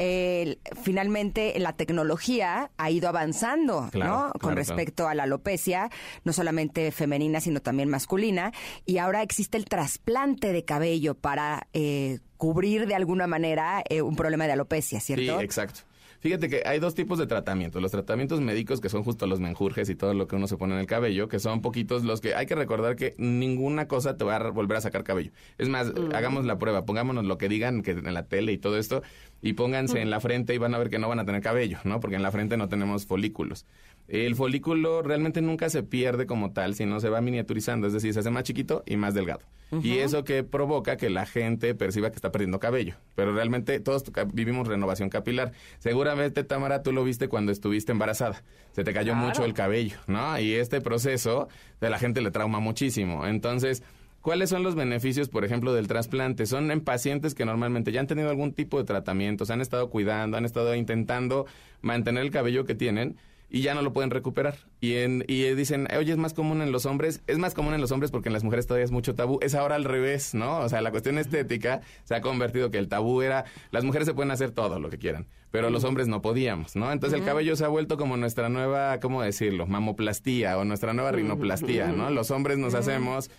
finalmente 0.83 1.59
la 1.59 1.73
tecnología 1.73 2.71
ha 2.77 2.91
ido 2.91 3.09
avanzando, 3.09 3.91
¿no? 3.95 4.33
Con 4.41 4.57
respecto 4.57 5.09
a 5.09 5.15
la 5.15 5.25
alopecia, 5.25 5.91
no 6.25 6.33
solamente 6.33 6.91
femenina, 6.93 7.41
sino 7.41 7.61
también 7.61 7.89
masculina, 7.89 8.53
y 8.85 8.99
ahora 8.99 9.23
existe 9.23 9.57
el 9.57 9.65
trasplante 9.65 10.53
de 10.53 10.65
cabello 10.65 11.15
para 11.15 11.67
eh, 11.73 12.21
cubrir 12.37 12.87
de 12.87 12.95
alguna 12.95 13.27
manera 13.27 13.83
eh, 13.89 14.03
un 14.03 14.17
problema 14.17 14.47
de 14.47 14.53
alopecia, 14.53 15.01
¿cierto? 15.01 15.39
Sí, 15.39 15.45
exacto. 15.45 15.81
Fíjate 16.21 16.49
que 16.49 16.63
hay 16.65 16.81
dos 16.81 16.95
tipos 16.95 17.19
de 17.19 17.27
tratamientos. 17.27 17.81
Los 17.81 17.93
tratamientos 17.93 18.41
médicos, 18.41 18.81
que 18.81 18.89
son 18.89 19.05
justo 19.05 19.27
los 19.27 19.39
menjurjes 19.39 19.89
y 19.89 19.95
todo 19.95 20.15
lo 20.15 20.27
que 20.27 20.37
uno 20.37 20.49
se 20.49 20.57
pone 20.57 20.75
en 20.75 20.81
el 20.81 20.87
cabello, 20.87 21.29
que 21.29 21.39
son 21.39 21.63
poquitos 21.63 22.05
los 22.05 22.21
que 22.21 22.35
hay 22.35 22.47
que 22.47 22.55
recordar 22.55 22.97
que 22.97 23.15
ninguna 23.19 23.87
cosa 23.87 24.17
te 24.17 24.25
va 24.25 24.37
a 24.37 24.51
volver 24.51 24.79
a 24.79 24.81
sacar 24.81 25.05
cabello. 25.05 25.31
Es 25.59 25.69
más, 25.69 25.93
hagamos 26.15 26.45
la 26.45 26.59
prueba, 26.59 26.85
pongámonos 26.85 27.25
lo 27.25 27.39
que 27.39 27.49
digan 27.49 27.83
que 27.83 27.93
en 27.93 28.15
la 28.15 28.27
tele 28.27 28.53
y 28.53 28.59
todo 28.59 28.79
esto, 28.79 29.03
y 29.43 29.53
pónganse 29.53 30.01
en 30.01 30.11
la 30.11 30.21
frente 30.21 30.55
y 30.55 30.59
van 30.59 30.75
a 30.75 30.79
ver 30.79 30.91
que 30.91 30.99
no 30.99 31.09
van 31.09 31.21
a 31.21 31.25
tener 31.25 31.41
cabello, 31.41 31.79
¿no? 31.85 32.01
Porque 32.01 32.17
en 32.17 32.23
la 32.23 32.33
frente 32.33 32.57
no 32.57 32.69
tenemos 32.69 33.07
folículos. 33.07 33.67
El 34.09 34.37
folículo 34.37 35.03
realmente 35.03 35.43
nunca 35.43 35.69
se 35.69 35.83
pierde 35.83 36.27
como 36.27 36.53
tal, 36.53 36.75
sino 36.75 36.99
se 36.99 37.11
va 37.11 37.21
miniaturizando, 37.21 37.87
es 37.87 37.93
decir, 37.93 38.15
se 38.15 38.21
hace 38.21 38.31
más 38.31 38.45
chiquito 38.45 38.83
y 38.87 38.97
más 38.97 39.13
delgado. 39.13 39.41
Y 39.83 39.99
eso 39.99 40.25
que 40.25 40.45
provoca 40.45 40.97
que 40.97 41.11
la 41.11 41.27
gente 41.27 41.75
perciba 41.75 42.09
que 42.09 42.17
está 42.17 42.33
perdiendo 42.33 42.59
cabello. 42.59 42.95
Pero 43.15 43.35
realmente 43.35 43.81
todos 43.81 44.05
vivimos 44.33 44.67
renovación 44.67 45.11
capilar. 45.11 45.53
Seguramente, 45.79 46.43
Tamara, 46.43 46.83
tú 46.83 46.91
lo 46.93 47.05
viste 47.05 47.29
cuando 47.29 47.53
estuviste 47.53 47.93
embarazada. 47.93 48.43
Se 48.73 48.83
te 48.83 48.95
cayó 48.95 49.15
mucho 49.15 49.45
el 49.45 49.53
cabello, 49.53 49.99
¿no? 50.07 50.41
Y 50.41 50.55
este 50.55 50.81
proceso 50.81 51.49
de 51.83 51.91
la 51.91 51.99
gente 51.99 52.23
le 52.23 52.31
trauma 52.31 52.61
muchísimo. 52.61 53.27
Entonces, 53.27 53.83
¿Cuáles 54.21 54.51
son 54.51 54.65
los 54.65 54.75
beneficios, 54.75 55.29
por 55.29 55.45
ejemplo, 55.45 55.73
del 55.73 55.87
trasplante? 55.87 56.45
Son 56.45 56.71
en 56.73 56.81
pacientes 56.81 57.35
que 57.35 57.45
normalmente 57.45 57.93
ya 57.93 58.01
han 58.01 58.09
tenido 58.09 58.29
algún 58.29 58.53
tipo 58.53 58.77
de 58.77 58.85
tratamiento, 58.85 59.47
se 59.47 59.53
han 59.53 59.61
estado 59.61 59.89
cuidando, 59.91 60.37
han 60.37 60.45
estado 60.45 60.75
intentando 60.75 61.47
mantener 61.83 62.25
el 62.25 62.31
cabello 62.33 62.65
que 62.65 62.75
tienen 62.75 63.17
y 63.51 63.63
ya 63.63 63.75
no 63.75 63.83
lo 63.83 63.93
pueden 63.93 64.11
recuperar. 64.11 64.57
Y, 64.81 64.95
en, 64.97 65.25
y 65.27 65.43
dicen, 65.55 65.89
oye, 65.97 66.13
es 66.13 66.19
más 66.19 66.35
común 66.35 66.63
en 66.63 66.73
los 66.73 66.87
hombres, 66.87 67.23
es 67.27 67.39
más 67.39 67.55
común 67.55 67.75
en 67.75 67.81
los 67.81 67.93
hombres 67.93 68.11
porque 68.11 68.29
en 68.29 68.33
las 68.33 68.45
mujeres 68.45 68.67
todavía 68.67 68.85
es 68.85 68.91
mucho 68.91 69.15
tabú. 69.15 69.39
Es 69.43 69.55
ahora 69.55 69.75
al 69.75 69.85
revés, 69.85 70.35
¿no? 70.35 70.59
O 70.59 70.69
sea, 70.69 70.81
la 70.83 70.91
cuestión 70.91 71.19
estética 71.19 71.81
se 72.05 72.15
ha 72.15 72.21
convertido 72.21 72.71
que 72.71 72.79
el 72.79 72.89
tabú 72.89 73.23
era, 73.23 73.45
las 73.71 73.85
mujeres 73.85 74.07
se 74.07 74.15
pueden 74.15 74.31
hacer 74.31 74.51
todo 74.51 74.79
lo 74.79 74.91
que 74.91 74.99
quieran, 74.99 75.27
pero 75.51 75.71
los 75.71 75.85
hombres 75.85 76.09
no 76.09 76.21
podíamos, 76.21 76.77
¿no? 76.77 76.93
Entonces 76.93 77.19
el 77.19 77.25
cabello 77.25 77.57
se 77.57 77.65
ha 77.65 77.69
vuelto 77.69 77.97
como 77.97 78.17
nuestra 78.17 78.49
nueva, 78.49 79.01
¿cómo 79.01 79.23
decirlo? 79.23 79.67
Mamoplastía 79.67 80.59
o 80.59 80.65
nuestra 80.65 80.93
nueva 80.93 81.13
rinoplastía, 81.13 81.89
¿no? 81.89 82.11
Los 82.11 82.31
hombres 82.31 82.59
nos 82.59 82.75
hacemos 82.75 83.31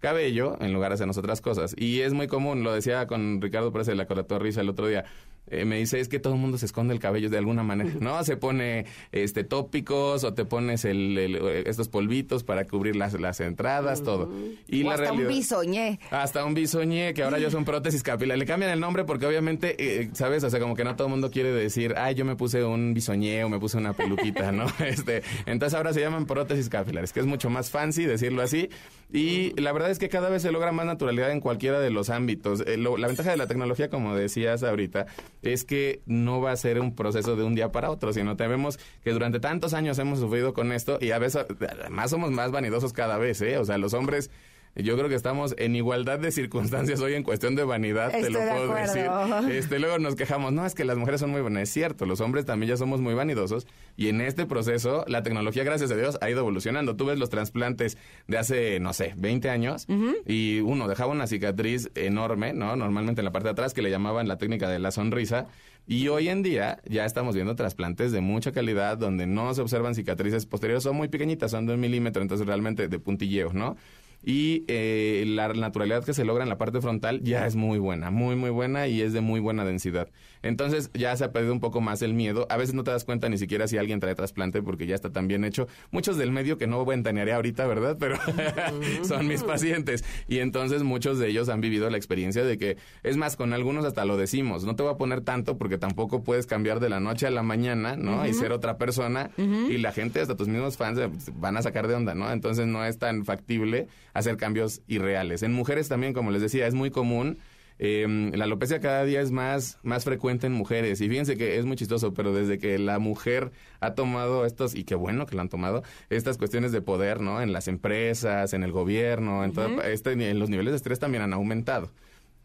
cabello 0.00 0.58
en 0.60 0.74
lugar 0.74 0.90
de 0.90 0.96
hacernos 0.96 1.16
otras 1.16 1.40
cosas. 1.40 1.74
Y 1.78 2.00
es 2.00 2.12
muy 2.12 2.26
común, 2.26 2.62
lo 2.62 2.74
decía 2.74 3.06
con 3.06 3.40
Ricardo 3.40 3.72
Pérez 3.72 3.86
de 3.86 3.94
la 3.94 4.06
Risa 4.38 4.60
el 4.60 4.68
otro 4.68 4.86
día. 4.86 5.06
Eh, 5.46 5.64
me 5.64 5.76
dice 5.76 6.00
es 6.00 6.08
que 6.08 6.18
todo 6.18 6.34
el 6.34 6.40
mundo 6.40 6.56
se 6.56 6.66
esconde 6.66 6.94
el 6.94 7.00
cabello 7.00 7.28
de 7.28 7.36
alguna 7.36 7.62
manera, 7.62 7.90
¿no? 8.00 8.22
Se 8.24 8.36
pone 8.36 8.86
este 9.12 9.44
tópicos 9.44 10.24
o 10.24 10.32
te 10.32 10.44
pones 10.44 10.84
el, 10.84 11.18
estos 11.66 11.88
polvitos 11.88 12.44
para 12.44 12.64
cubrir 12.64 12.96
las, 12.96 13.12
las 13.20 13.40
entradas, 13.40 14.02
todo. 14.02 14.30
Y 14.68 14.86
hasta 14.86 15.12
un 15.12 15.28
bisoñé. 15.28 16.00
Hasta 16.10 16.44
un 16.44 16.54
bisoñé, 16.54 17.12
que 17.12 17.22
ahora 17.22 17.38
ya 17.38 17.50
son 17.50 17.64
prótesis 17.64 18.02
capilares. 18.02 18.38
Le 18.38 18.46
cambian 18.46 18.70
el 18.70 18.80
nombre 18.80 19.04
porque 19.04 19.26
obviamente, 19.26 19.76
eh, 19.78 20.10
¿sabes? 20.14 20.42
O 20.44 20.50
sea, 20.50 20.60
como 20.60 20.74
que 20.74 20.84
no 20.84 20.96
todo 20.96 21.08
el 21.08 21.10
mundo 21.10 21.30
quiere 21.30 21.52
decir, 21.52 21.94
ay, 21.96 22.14
yo 22.14 22.24
me 22.24 22.36
puse 22.36 22.64
un 22.64 22.94
bisoñé 22.94 23.44
o 23.44 23.48
me 23.48 23.58
puse 23.58 23.76
una 23.76 23.92
peluquita, 23.92 24.50
¿no? 24.50 24.66
este, 24.84 25.22
entonces 25.46 25.76
ahora 25.76 25.92
se 25.92 26.00
llaman 26.00 26.26
prótesis 26.26 26.68
capilares, 26.68 27.12
que 27.12 27.20
es 27.20 27.26
mucho 27.26 27.50
más 27.50 27.70
fancy 27.70 28.04
decirlo 28.04 28.42
así. 28.42 28.70
Y 29.12 29.58
la 29.60 29.72
verdad 29.72 29.90
es 29.90 29.98
que 29.98 30.08
cada 30.08 30.28
vez 30.28 30.42
se 30.42 30.52
logra 30.52 30.72
más 30.72 30.86
naturalidad 30.86 31.30
en 31.30 31.40
cualquiera 31.40 31.80
de 31.80 31.90
los 31.90 32.10
ámbitos. 32.10 32.62
Eh, 32.66 32.76
la 32.76 33.06
ventaja 33.06 33.30
de 33.30 33.36
la 33.36 33.46
tecnología, 33.46 33.88
como 33.88 34.14
decías 34.14 34.62
ahorita, 34.62 35.06
es 35.42 35.64
que 35.64 36.00
no 36.06 36.40
va 36.40 36.52
a 36.52 36.56
ser 36.56 36.80
un 36.80 36.94
proceso 36.94 37.36
de 37.36 37.44
un 37.44 37.54
día 37.54 37.70
para 37.72 37.90
otro, 37.90 38.12
sino 38.12 38.36
tenemos 38.36 38.78
que 39.02 39.12
durante 39.12 39.40
tantos 39.40 39.74
años 39.74 39.98
hemos 39.98 40.18
sufrido 40.18 40.54
con 40.54 40.72
esto 40.72 40.98
y 41.00 41.10
a 41.10 41.18
veces 41.18 41.46
además 41.80 42.10
somos 42.10 42.30
más 42.30 42.50
vanidosos 42.50 42.92
cada 42.92 43.18
vez, 43.18 43.40
¿eh? 43.42 43.58
O 43.58 43.64
sea, 43.64 43.78
los 43.78 43.94
hombres 43.94 44.30
yo 44.76 44.96
creo 44.96 45.08
que 45.08 45.14
estamos 45.14 45.54
en 45.58 45.76
igualdad 45.76 46.18
de 46.18 46.32
circunstancias 46.32 47.00
hoy 47.00 47.14
en 47.14 47.22
cuestión 47.22 47.54
de 47.54 47.64
vanidad, 47.64 48.10
te 48.10 48.30
lo 48.30 48.40
puedo 48.40 48.74
decir. 48.74 49.08
Este, 49.50 49.78
luego 49.78 49.98
nos 49.98 50.16
quejamos, 50.16 50.52
no, 50.52 50.66
es 50.66 50.74
que 50.74 50.84
las 50.84 50.96
mujeres 50.96 51.20
son 51.20 51.30
muy 51.30 51.40
buenas. 51.40 51.64
Es 51.64 51.70
cierto, 51.70 52.06
los 52.06 52.20
hombres 52.20 52.44
también 52.44 52.70
ya 52.70 52.76
somos 52.76 53.00
muy 53.00 53.14
vanidosos. 53.14 53.66
Y 53.96 54.08
en 54.08 54.20
este 54.20 54.46
proceso, 54.46 55.04
la 55.06 55.22
tecnología, 55.22 55.62
gracias 55.62 55.90
a 55.92 55.96
Dios, 55.96 56.18
ha 56.20 56.28
ido 56.28 56.40
evolucionando. 56.40 56.96
Tú 56.96 57.06
ves 57.06 57.18
los 57.18 57.30
trasplantes 57.30 57.96
de 58.26 58.38
hace, 58.38 58.80
no 58.80 58.92
sé, 58.92 59.14
20 59.16 59.48
años, 59.50 59.86
y 60.26 60.60
uno 60.60 60.88
dejaba 60.88 61.12
una 61.12 61.26
cicatriz 61.26 61.90
enorme, 61.94 62.52
¿no? 62.52 62.74
Normalmente 62.74 63.20
en 63.20 63.26
la 63.26 63.32
parte 63.32 63.48
de 63.48 63.52
atrás, 63.52 63.74
que 63.74 63.82
le 63.82 63.90
llamaban 63.90 64.26
la 64.26 64.38
técnica 64.38 64.68
de 64.68 64.78
la 64.80 64.90
sonrisa. 64.90 65.46
Y 65.86 66.08
hoy 66.08 66.28
en 66.28 66.42
día 66.42 66.80
ya 66.88 67.04
estamos 67.04 67.34
viendo 67.34 67.54
trasplantes 67.56 68.10
de 68.10 68.22
mucha 68.22 68.52
calidad 68.52 68.96
donde 68.96 69.26
no 69.26 69.52
se 69.52 69.60
observan 69.60 69.94
cicatrices 69.94 70.46
posteriores, 70.46 70.82
son 70.82 70.96
muy 70.96 71.08
pequeñitas, 71.08 71.50
son 71.50 71.66
de 71.66 71.74
un 71.74 71.80
milímetro, 71.80 72.22
entonces 72.22 72.46
realmente 72.46 72.88
de 72.88 72.98
puntilleo, 72.98 73.52
¿no? 73.52 73.76
Y 74.24 74.64
eh, 74.68 75.24
la 75.26 75.52
naturalidad 75.52 76.04
que 76.04 76.14
se 76.14 76.24
logra 76.24 76.44
en 76.44 76.48
la 76.48 76.58
parte 76.58 76.80
frontal 76.80 77.20
ya 77.22 77.46
es 77.46 77.56
muy 77.56 77.78
buena, 77.78 78.10
muy 78.10 78.36
muy 78.36 78.50
buena 78.50 78.86
y 78.86 79.02
es 79.02 79.12
de 79.12 79.20
muy 79.20 79.40
buena 79.40 79.64
densidad. 79.64 80.08
Entonces 80.42 80.90
ya 80.94 81.16
se 81.16 81.24
ha 81.24 81.32
perdido 81.32 81.52
un 81.52 81.60
poco 81.60 81.80
más 81.80 82.02
el 82.02 82.14
miedo. 82.14 82.46
A 82.50 82.56
veces 82.56 82.74
no 82.74 82.84
te 82.84 82.90
das 82.90 83.04
cuenta 83.04 83.28
ni 83.28 83.38
siquiera 83.38 83.66
si 83.66 83.78
alguien 83.78 84.00
trae 84.00 84.14
trasplante 84.14 84.62
porque 84.62 84.86
ya 84.86 84.94
está 84.94 85.10
tan 85.10 85.26
bien 85.26 85.44
hecho. 85.44 85.68
Muchos 85.90 86.18
del 86.18 86.32
medio 86.32 86.58
que 86.58 86.66
no 86.66 86.84
ventanearé 86.84 87.32
ahorita, 87.32 87.66
¿verdad? 87.66 87.96
Pero 87.98 88.16
son 89.02 89.26
mis 89.26 89.42
pacientes 89.42 90.04
y 90.28 90.38
entonces 90.38 90.82
muchos 90.82 91.18
de 91.18 91.28
ellos 91.28 91.48
han 91.48 91.60
vivido 91.60 91.88
la 91.90 91.96
experiencia 91.96 92.44
de 92.44 92.58
que 92.58 92.76
es 93.02 93.16
más 93.16 93.36
con 93.36 93.52
algunos 93.52 93.84
hasta 93.84 94.04
lo 94.04 94.16
decimos, 94.16 94.64
no 94.64 94.76
te 94.76 94.82
voy 94.82 94.92
a 94.92 94.96
poner 94.96 95.22
tanto 95.22 95.56
porque 95.58 95.78
tampoco 95.78 96.22
puedes 96.22 96.46
cambiar 96.46 96.80
de 96.80 96.88
la 96.88 97.00
noche 97.00 97.26
a 97.26 97.30
la 97.30 97.42
mañana, 97.42 97.96
¿no? 97.96 98.26
Y 98.26 98.34
ser 98.34 98.52
otra 98.52 98.78
persona 98.78 99.30
y 99.36 99.78
la 99.78 99.92
gente 99.92 100.20
hasta 100.20 100.36
tus 100.36 100.48
mismos 100.48 100.76
fans 100.76 100.98
eh, 100.98 101.10
van 101.34 101.56
a 101.56 101.62
sacar 101.62 101.88
de 101.88 101.94
onda, 101.94 102.14
¿no? 102.14 102.30
Entonces 102.30 102.66
no 102.66 102.84
es 102.84 102.98
tan 102.98 103.24
factible 103.24 103.88
hacer 104.14 104.36
cambios 104.36 104.80
irreales. 104.86 105.42
En 105.42 105.52
mujeres 105.52 105.88
también, 105.88 106.14
como 106.14 106.30
les 106.30 106.40
decía, 106.40 106.66
es 106.66 106.74
muy 106.74 106.90
común. 106.90 107.38
Eh, 107.80 108.06
la 108.34 108.44
alopecia 108.44 108.78
cada 108.78 109.04
día 109.04 109.20
es 109.20 109.32
más, 109.32 109.78
más 109.82 110.04
frecuente 110.04 110.46
en 110.46 110.52
mujeres. 110.52 111.00
Y 111.00 111.08
fíjense 111.08 111.36
que 111.36 111.58
es 111.58 111.64
muy 111.64 111.76
chistoso, 111.76 112.14
pero 112.14 112.32
desde 112.32 112.58
que 112.58 112.78
la 112.78 112.98
mujer 113.00 113.50
ha 113.80 113.94
tomado 113.94 114.46
estos, 114.46 114.74
y 114.74 114.84
qué 114.84 114.94
bueno 114.94 115.26
que 115.26 115.34
lo 115.34 115.42
han 115.42 115.48
tomado, 115.48 115.82
estas 116.08 116.38
cuestiones 116.38 116.72
de 116.72 116.80
poder, 116.80 117.20
¿no? 117.20 117.42
En 117.42 117.52
las 117.52 117.68
empresas, 117.68 118.52
en 118.54 118.62
el 118.62 118.72
gobierno, 118.72 119.44
en, 119.44 119.52
este, 119.84 120.12
en 120.12 120.38
los 120.38 120.48
niveles 120.48 120.72
de 120.72 120.76
estrés 120.76 121.00
también 121.00 121.22
han 121.22 121.32
aumentado. 121.32 121.90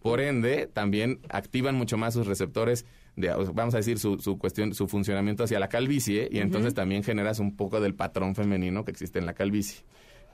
Por 0.01 0.21
ende, 0.21 0.67
también 0.71 1.19
activan 1.29 1.75
mucho 1.75 1.97
más 1.97 2.13
sus 2.13 2.25
receptores 2.25 2.85
de, 3.15 3.27
vamos 3.53 3.73
a 3.73 3.77
decir, 3.77 3.99
su, 3.99 4.17
su 4.19 4.37
cuestión, 4.39 4.73
su 4.73 4.87
funcionamiento 4.87 5.43
hacia 5.43 5.59
la 5.59 5.67
calvicie, 5.67 6.29
y 6.31 6.39
entonces 6.39 6.73
también 6.73 7.03
generas 7.03 7.39
un 7.39 7.55
poco 7.55 7.81
del 7.81 7.93
patrón 7.93 8.33
femenino 8.33 8.85
que 8.85 8.91
existe 8.91 9.19
en 9.19 9.25
la 9.25 9.33
calvicie. 9.33 9.83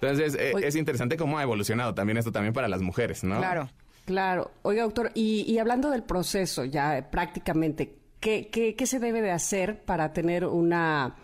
Entonces, 0.07 0.39
eh, 0.39 0.53
es 0.61 0.75
interesante 0.75 1.17
cómo 1.17 1.37
ha 1.37 1.43
evolucionado 1.43 1.93
también 1.93 2.17
esto 2.17 2.31
también 2.31 2.53
para 2.53 2.67
las 2.67 2.81
mujeres, 2.81 3.23
¿no? 3.23 3.37
Claro. 3.37 3.69
Claro. 4.05 4.51
Oiga, 4.61 4.83
doctor, 4.83 5.11
y, 5.15 5.57
hablando 5.57 5.89
del 5.89 6.03
proceso 6.03 6.63
ya 6.63 6.97
eh, 6.97 7.03
prácticamente, 7.03 7.95
¿qué, 8.19 8.49
qué, 8.51 8.75
qué 8.75 8.85
se 8.85 8.99
debe 8.99 9.21
de 9.21 9.31
hacer 9.31 9.83
para 9.83 10.13
tener 10.13 10.45
una 10.45 11.15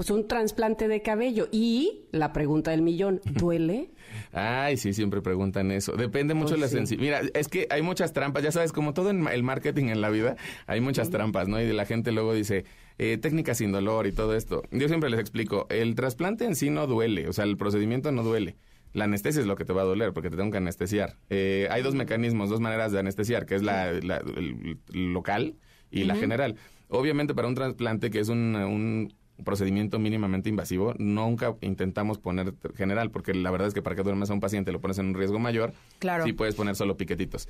pues 0.00 0.10
un 0.10 0.26
trasplante 0.26 0.88
de 0.88 1.02
cabello. 1.02 1.48
Y 1.52 2.06
la 2.10 2.32
pregunta 2.32 2.70
del 2.70 2.80
millón, 2.80 3.20
¿duele? 3.24 3.90
Ay, 4.32 4.76
sí, 4.76 4.92
siempre 4.92 5.22
preguntan 5.22 5.70
eso. 5.70 5.92
Depende 5.92 6.34
mucho 6.34 6.54
de 6.54 6.60
la 6.60 6.66
pues 6.66 6.72
sensibilidad. 6.72 7.22
Mira, 7.22 7.32
es 7.34 7.48
que 7.48 7.66
hay 7.70 7.82
muchas 7.82 8.12
trampas, 8.12 8.42
ya 8.42 8.52
sabes, 8.52 8.72
como 8.72 8.94
todo 8.94 9.10
en 9.10 9.26
el 9.26 9.42
marketing 9.42 9.86
en 9.86 10.00
la 10.00 10.10
vida, 10.10 10.36
hay 10.66 10.80
muchas 10.80 11.10
trampas, 11.10 11.48
¿no? 11.48 11.60
Y 11.60 11.72
la 11.72 11.84
gente 11.84 12.12
luego 12.12 12.32
dice, 12.32 12.64
eh, 12.98 13.18
técnicas 13.18 13.58
sin 13.58 13.72
dolor 13.72 14.06
y 14.06 14.12
todo 14.12 14.36
esto. 14.36 14.62
Yo 14.70 14.88
siempre 14.88 15.10
les 15.10 15.20
explico, 15.20 15.66
el 15.70 15.94
trasplante 15.94 16.44
en 16.44 16.54
sí 16.54 16.70
no 16.70 16.86
duele, 16.86 17.28
o 17.28 17.32
sea, 17.32 17.44
el 17.44 17.56
procedimiento 17.56 18.12
no 18.12 18.22
duele. 18.22 18.56
La 18.92 19.04
anestesia 19.04 19.40
es 19.40 19.46
lo 19.46 19.56
que 19.56 19.64
te 19.64 19.72
va 19.72 19.82
a 19.82 19.84
doler 19.84 20.12
porque 20.12 20.30
te 20.30 20.36
tengo 20.36 20.50
que 20.50 20.58
anestesiar. 20.58 21.16
Eh, 21.28 21.68
hay 21.70 21.82
dos 21.82 21.94
mecanismos, 21.94 22.50
dos 22.50 22.60
maneras 22.60 22.90
de 22.92 22.98
anestesiar, 22.98 23.46
que 23.46 23.54
es 23.54 23.62
la, 23.62 23.92
local 24.92 25.56
y 25.90 26.04
la 26.04 26.16
general. 26.16 26.56
Obviamente 26.88 27.34
para 27.34 27.46
un 27.46 27.54
trasplante 27.54 28.10
que 28.10 28.18
es 28.18 28.28
un, 28.28 29.14
procedimiento 29.44 29.98
mínimamente 29.98 30.48
invasivo, 30.48 30.94
nunca 30.98 31.54
intentamos 31.60 32.18
poner 32.18 32.54
general, 32.76 33.10
porque 33.10 33.34
la 33.34 33.50
verdad 33.50 33.68
es 33.68 33.74
que 33.74 33.82
para 33.82 33.96
que 33.96 34.02
duermas 34.02 34.30
a 34.30 34.34
un 34.34 34.40
paciente 34.40 34.72
lo 34.72 34.80
pones 34.80 34.98
en 34.98 35.06
un 35.06 35.14
riesgo 35.14 35.38
mayor. 35.38 35.72
Claro. 35.98 36.24
Sí 36.24 36.32
puedes 36.32 36.54
poner 36.54 36.76
solo 36.76 36.96
piquetitos 36.96 37.48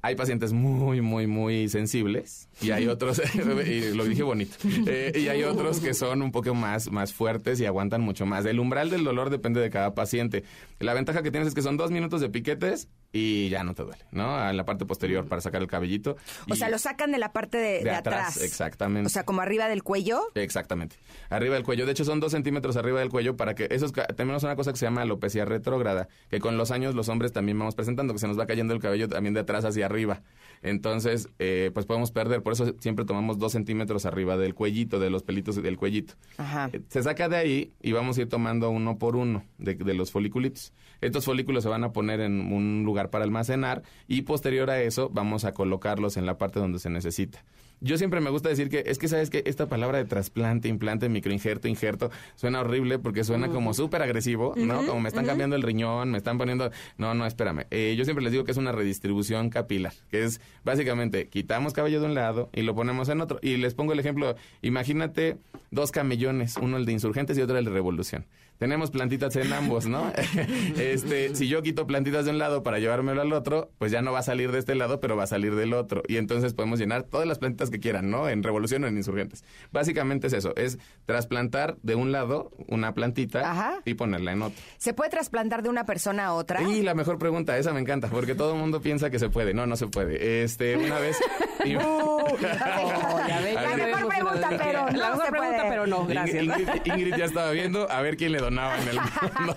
hay 0.00 0.14
pacientes 0.14 0.52
muy, 0.52 1.00
muy, 1.00 1.26
muy 1.26 1.68
sensibles 1.68 2.48
y 2.60 2.70
hay 2.70 2.86
otros, 2.88 3.20
y 3.34 3.94
lo 3.94 4.04
dije 4.04 4.22
bonito, 4.22 4.56
eh, 4.86 5.12
y 5.14 5.28
hay 5.28 5.42
otros 5.42 5.80
que 5.80 5.94
son 5.94 6.22
un 6.22 6.30
poco 6.30 6.54
más, 6.54 6.90
más 6.90 7.12
fuertes 7.12 7.60
y 7.60 7.66
aguantan 7.66 8.00
mucho 8.00 8.26
más. 8.26 8.44
El 8.44 8.60
umbral 8.60 8.90
del 8.90 9.04
dolor 9.04 9.30
depende 9.30 9.60
de 9.60 9.70
cada 9.70 9.94
paciente. 9.94 10.44
La 10.78 10.94
ventaja 10.94 11.22
que 11.22 11.30
tienes 11.30 11.48
es 11.48 11.54
que 11.54 11.62
son 11.62 11.76
dos 11.76 11.90
minutos 11.90 12.20
de 12.20 12.28
piquetes 12.28 12.88
y 13.12 13.48
ya 13.48 13.64
no 13.64 13.74
te 13.74 13.82
duele, 13.82 14.04
¿no? 14.12 14.48
En 14.48 14.56
la 14.56 14.64
parte 14.64 14.84
posterior 14.84 15.26
para 15.26 15.40
sacar 15.40 15.62
el 15.62 15.68
cabellito. 15.68 16.16
O 16.50 16.54
sea, 16.56 16.68
lo 16.68 16.78
sacan 16.78 17.10
de 17.10 17.18
la 17.18 17.32
parte 17.32 17.56
de, 17.56 17.90
atrás, 17.90 18.42
Exactamente. 18.42 19.06
O 19.06 19.10
sea, 19.10 19.24
como 19.24 19.40
arriba 19.40 19.68
del 19.68 19.82
cuello. 19.82 20.20
Exactamente. 20.34 20.96
Arriba 21.30 21.54
del 21.54 21.64
cuello. 21.64 21.86
De 21.86 21.92
hecho, 21.92 22.04
son 22.04 22.20
dos 22.20 22.32
centímetros 22.32 22.76
arriba 22.76 23.00
del 23.00 23.08
cuello 23.08 23.36
para 23.36 23.54
que... 23.54 23.68
Eso 23.70 23.90
tenemos 24.16 24.42
una 24.42 24.56
cosa 24.56 24.72
que 24.72 24.78
se 24.78 24.84
llama 24.84 25.02
alopecia 25.02 25.46
retrógrada, 25.46 26.08
que 26.28 26.38
con 26.38 26.58
los 26.58 26.70
años 26.70 26.94
los 26.94 27.08
hombres 27.08 27.32
también 27.32 27.58
vamos 27.58 27.74
presentando, 27.74 28.12
que 28.12 28.18
se 28.18 28.28
nos 28.28 28.38
va 28.38 28.46
cayendo 28.46 28.74
el 28.74 28.80
cabello 28.80 29.08
también 29.08 29.32
de 29.32 29.40
atrás 29.40 29.64
hacia 29.64 29.86
arriba. 29.86 30.22
Entonces, 30.62 31.28
eh, 31.38 31.70
pues 31.72 31.86
podemos 31.86 32.10
perder. 32.10 32.42
Por 32.42 32.52
eso 32.52 32.74
siempre 32.78 33.06
tomamos 33.06 33.38
dos 33.38 33.52
centímetros 33.52 34.04
arriba 34.04 34.36
del 34.36 34.54
cuellito, 34.54 35.00
de 35.00 35.08
los 35.08 35.22
pelitos 35.22 35.62
del 35.62 35.78
cuellito. 35.78 36.14
Ajá. 36.36 36.68
Eh, 36.72 36.82
se 36.88 37.02
saca 37.02 37.28
de 37.28 37.36
ahí 37.36 37.72
y 37.80 37.92
vamos 37.92 38.18
a 38.18 38.22
ir 38.22 38.28
tomando 38.28 38.68
uno 38.68 38.98
por 38.98 39.16
uno 39.16 39.44
de, 39.56 39.74
de 39.76 39.94
los 39.94 40.10
foliculitos. 40.10 40.74
Estos 41.00 41.24
folículos 41.24 41.62
se 41.62 41.68
van 41.68 41.84
a 41.84 41.92
poner 41.92 42.20
en 42.20 42.52
un 42.52 42.82
lugar 42.84 42.97
para 43.06 43.24
almacenar 43.24 43.82
y 44.08 44.22
posterior 44.22 44.68
a 44.70 44.82
eso 44.82 45.08
vamos 45.12 45.44
a 45.44 45.54
colocarlos 45.54 46.16
en 46.16 46.26
la 46.26 46.38
parte 46.38 46.58
donde 46.58 46.80
se 46.80 46.90
necesita. 46.90 47.44
Yo 47.80 47.96
siempre 47.96 48.20
me 48.20 48.30
gusta 48.30 48.48
decir 48.48 48.70
que 48.70 48.82
es 48.86 48.98
que 48.98 49.06
sabes 49.06 49.30
que 49.30 49.44
esta 49.46 49.66
palabra 49.66 49.98
de 49.98 50.04
trasplante, 50.04 50.68
implante, 50.68 51.08
microinjerto, 51.08 51.68
injerto 51.68 52.10
suena 52.34 52.60
horrible 52.60 52.98
porque 52.98 53.22
suena 53.22 53.48
como 53.48 53.72
súper 53.72 54.02
agresivo, 54.02 54.54
¿no? 54.56 54.84
como 54.84 55.00
me 55.00 55.08
están 55.08 55.26
cambiando 55.26 55.54
el 55.54 55.62
riñón, 55.62 56.10
me 56.10 56.18
están 56.18 56.38
poniendo... 56.38 56.72
No, 56.96 57.14
no, 57.14 57.24
espérame. 57.24 57.66
Eh, 57.70 57.94
yo 57.96 58.04
siempre 58.04 58.24
les 58.24 58.32
digo 58.32 58.44
que 58.44 58.50
es 58.50 58.56
una 58.56 58.72
redistribución 58.72 59.48
capilar, 59.48 59.92
que 60.10 60.24
es 60.24 60.40
básicamente 60.64 61.28
quitamos 61.28 61.72
cabello 61.72 62.00
de 62.00 62.06
un 62.06 62.14
lado 62.14 62.50
y 62.52 62.62
lo 62.62 62.74
ponemos 62.74 63.08
en 63.10 63.20
otro. 63.20 63.38
Y 63.42 63.58
les 63.58 63.74
pongo 63.74 63.92
el 63.92 64.00
ejemplo, 64.00 64.34
imagínate 64.60 65.36
dos 65.70 65.92
camellones, 65.92 66.56
uno 66.56 66.78
el 66.78 66.84
de 66.84 66.92
insurgentes 66.92 67.38
y 67.38 67.42
otro 67.42 67.56
el 67.58 67.64
de 67.64 67.70
revolución 67.70 68.26
tenemos 68.58 68.90
plantitas 68.90 69.34
en 69.36 69.52
ambos, 69.52 69.86
¿no? 69.86 70.12
este, 70.78 71.34
si 71.34 71.48
yo 71.48 71.62
quito 71.62 71.86
plantitas 71.86 72.24
de 72.24 72.32
un 72.32 72.38
lado 72.38 72.62
para 72.62 72.78
llevármelo 72.78 73.22
al 73.22 73.32
otro, 73.32 73.70
pues 73.78 73.92
ya 73.92 74.02
no 74.02 74.12
va 74.12 74.20
a 74.20 74.22
salir 74.22 74.52
de 74.52 74.58
este 74.58 74.74
lado, 74.74 75.00
pero 75.00 75.16
va 75.16 75.24
a 75.24 75.28
salir 75.28 75.54
del 75.54 75.74
otro. 75.74 76.02
Y 76.08 76.16
entonces 76.16 76.54
podemos 76.54 76.78
llenar 76.78 77.04
todas 77.04 77.26
las 77.26 77.38
plantitas 77.38 77.70
que 77.70 77.80
quieran, 77.80 78.10
¿no? 78.10 78.28
En 78.28 78.42
revolución 78.42 78.84
o 78.84 78.88
en 78.88 78.96
insurgentes. 78.96 79.44
Básicamente 79.72 80.26
es 80.26 80.32
eso, 80.32 80.54
es 80.56 80.78
trasplantar 81.06 81.76
de 81.82 81.94
un 81.94 82.12
lado 82.12 82.50
una 82.66 82.94
plantita 82.94 83.80
y 83.84 83.94
ponerla 83.94 84.32
en 84.32 84.42
otro. 84.42 84.60
¿Se 84.76 84.92
puede 84.92 85.10
trasplantar 85.10 85.62
de 85.62 85.68
una 85.68 85.86
persona 85.86 86.26
a 86.26 86.34
otra? 86.34 86.62
Y 86.62 86.82
la 86.82 86.94
mejor 86.94 87.18
pregunta, 87.18 87.56
esa 87.58 87.72
me 87.72 87.80
encanta, 87.80 88.08
porque 88.08 88.34
todo 88.34 88.52
el 88.52 88.58
mundo 88.58 88.80
piensa 88.80 89.10
que 89.10 89.18
se 89.18 89.28
puede. 89.28 89.54
No, 89.54 89.66
no 89.66 89.76
se 89.76 89.86
puede. 89.86 90.42
Este, 90.42 90.76
una 90.76 90.98
vez... 90.98 91.16
la 91.58 91.64
mejor 93.76 94.08
pregunta, 94.08 94.48
pero 94.58 94.90
no 94.90 95.24
se 95.24 95.30
pregunta, 95.30 95.66
pero 95.68 95.86
no, 95.86 96.06
gracias. 96.06 96.44
Ingrid, 96.84 97.16
ya 97.16 97.24
estaba 97.24 97.50
viendo 97.50 97.90
a 97.90 98.02
ver 98.02 98.16
quién 98.16 98.32
le 98.32 98.38
donaba 98.48 98.80
en 98.80 98.88
el 98.88 98.96
mundo. 98.96 99.54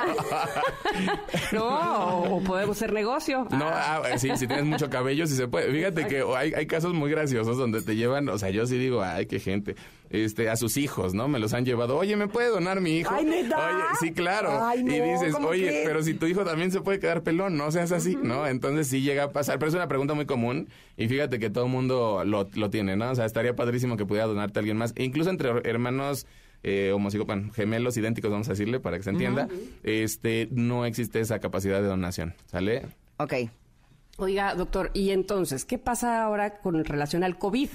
no, 1.53 2.19
o 2.23 2.43
podemos 2.43 2.77
hacer 2.77 2.93
negocio. 2.93 3.47
No, 3.51 3.67
ah, 3.67 4.01
sí, 4.17 4.29
si 4.35 4.47
tienes 4.47 4.65
mucho 4.65 4.89
cabello, 4.89 5.25
sí 5.27 5.35
se 5.35 5.47
puede. 5.47 5.71
Fíjate 5.71 6.07
que 6.07 6.23
hay, 6.35 6.53
hay 6.53 6.67
casos 6.67 6.93
muy 6.93 7.09
graciosos 7.09 7.57
donde 7.57 7.81
te 7.81 7.95
llevan, 7.95 8.27
o 8.29 8.37
sea, 8.37 8.49
yo 8.49 8.65
sí 8.65 8.77
digo, 8.77 9.01
ay, 9.01 9.25
qué 9.25 9.39
gente. 9.39 9.75
Este, 10.09 10.49
a 10.49 10.57
sus 10.57 10.75
hijos, 10.75 11.13
¿no? 11.13 11.29
Me 11.29 11.39
los 11.39 11.53
han 11.53 11.63
llevado. 11.63 11.95
Oye, 11.95 12.17
¿me 12.17 12.27
puede 12.27 12.49
donar 12.49 12.81
mi 12.81 12.97
hijo? 12.97 13.15
Ay, 13.15 13.23
¿neta? 13.23 13.55
Oye, 13.55 13.83
sí, 14.01 14.11
claro. 14.11 14.59
Ay, 14.61 14.83
no, 14.83 14.93
y 14.93 14.99
dices, 14.99 15.33
¿cómo 15.33 15.47
oye, 15.47 15.83
pero 15.85 16.03
si 16.03 16.13
tu 16.15 16.25
hijo 16.25 16.43
también 16.43 16.69
se 16.69 16.81
puede 16.81 16.99
quedar 16.99 17.23
pelón, 17.23 17.55
no 17.55 17.71
seas 17.71 17.93
así, 17.93 18.17
¿no? 18.21 18.45
Entonces 18.45 18.87
sí 18.87 19.01
llega 19.01 19.23
a 19.23 19.29
pasar. 19.31 19.57
Pero 19.57 19.69
es 19.69 19.75
una 19.75 19.87
pregunta 19.87 20.13
muy 20.13 20.25
común 20.25 20.67
y 20.97 21.07
fíjate 21.07 21.39
que 21.39 21.49
todo 21.49 21.63
el 21.63 21.71
mundo 21.71 22.23
lo, 22.25 22.49
lo 22.53 22.69
tiene, 22.69 22.97
¿no? 22.97 23.09
O 23.09 23.15
sea, 23.15 23.25
estaría 23.25 23.55
padrísimo 23.55 23.95
que 23.95 24.05
pudiera 24.05 24.27
donarte 24.27 24.59
a 24.59 24.61
alguien 24.61 24.75
más. 24.75 24.91
E 24.97 25.05
incluso 25.05 25.29
entre 25.29 25.49
hermanos 25.63 26.27
eh, 26.63 26.95
bueno, 27.25 27.51
gemelos 27.53 27.97
idénticos, 27.97 28.31
vamos 28.31 28.47
a 28.47 28.51
decirle, 28.51 28.79
para 28.79 28.97
que 28.97 29.03
se 29.03 29.09
entienda, 29.09 29.47
este, 29.83 30.47
no 30.51 30.85
existe 30.85 31.19
esa 31.19 31.39
capacidad 31.39 31.81
de 31.81 31.87
donación, 31.87 32.33
¿sale? 32.45 32.87
Ok. 33.17 33.33
Oiga, 34.17 34.53
doctor, 34.55 34.91
y 34.93 35.11
entonces, 35.11 35.65
¿qué 35.65 35.77
pasa 35.77 36.23
ahora 36.23 36.59
con 36.59 36.83
relación 36.83 37.23
al 37.23 37.37
COVID? 37.37 37.69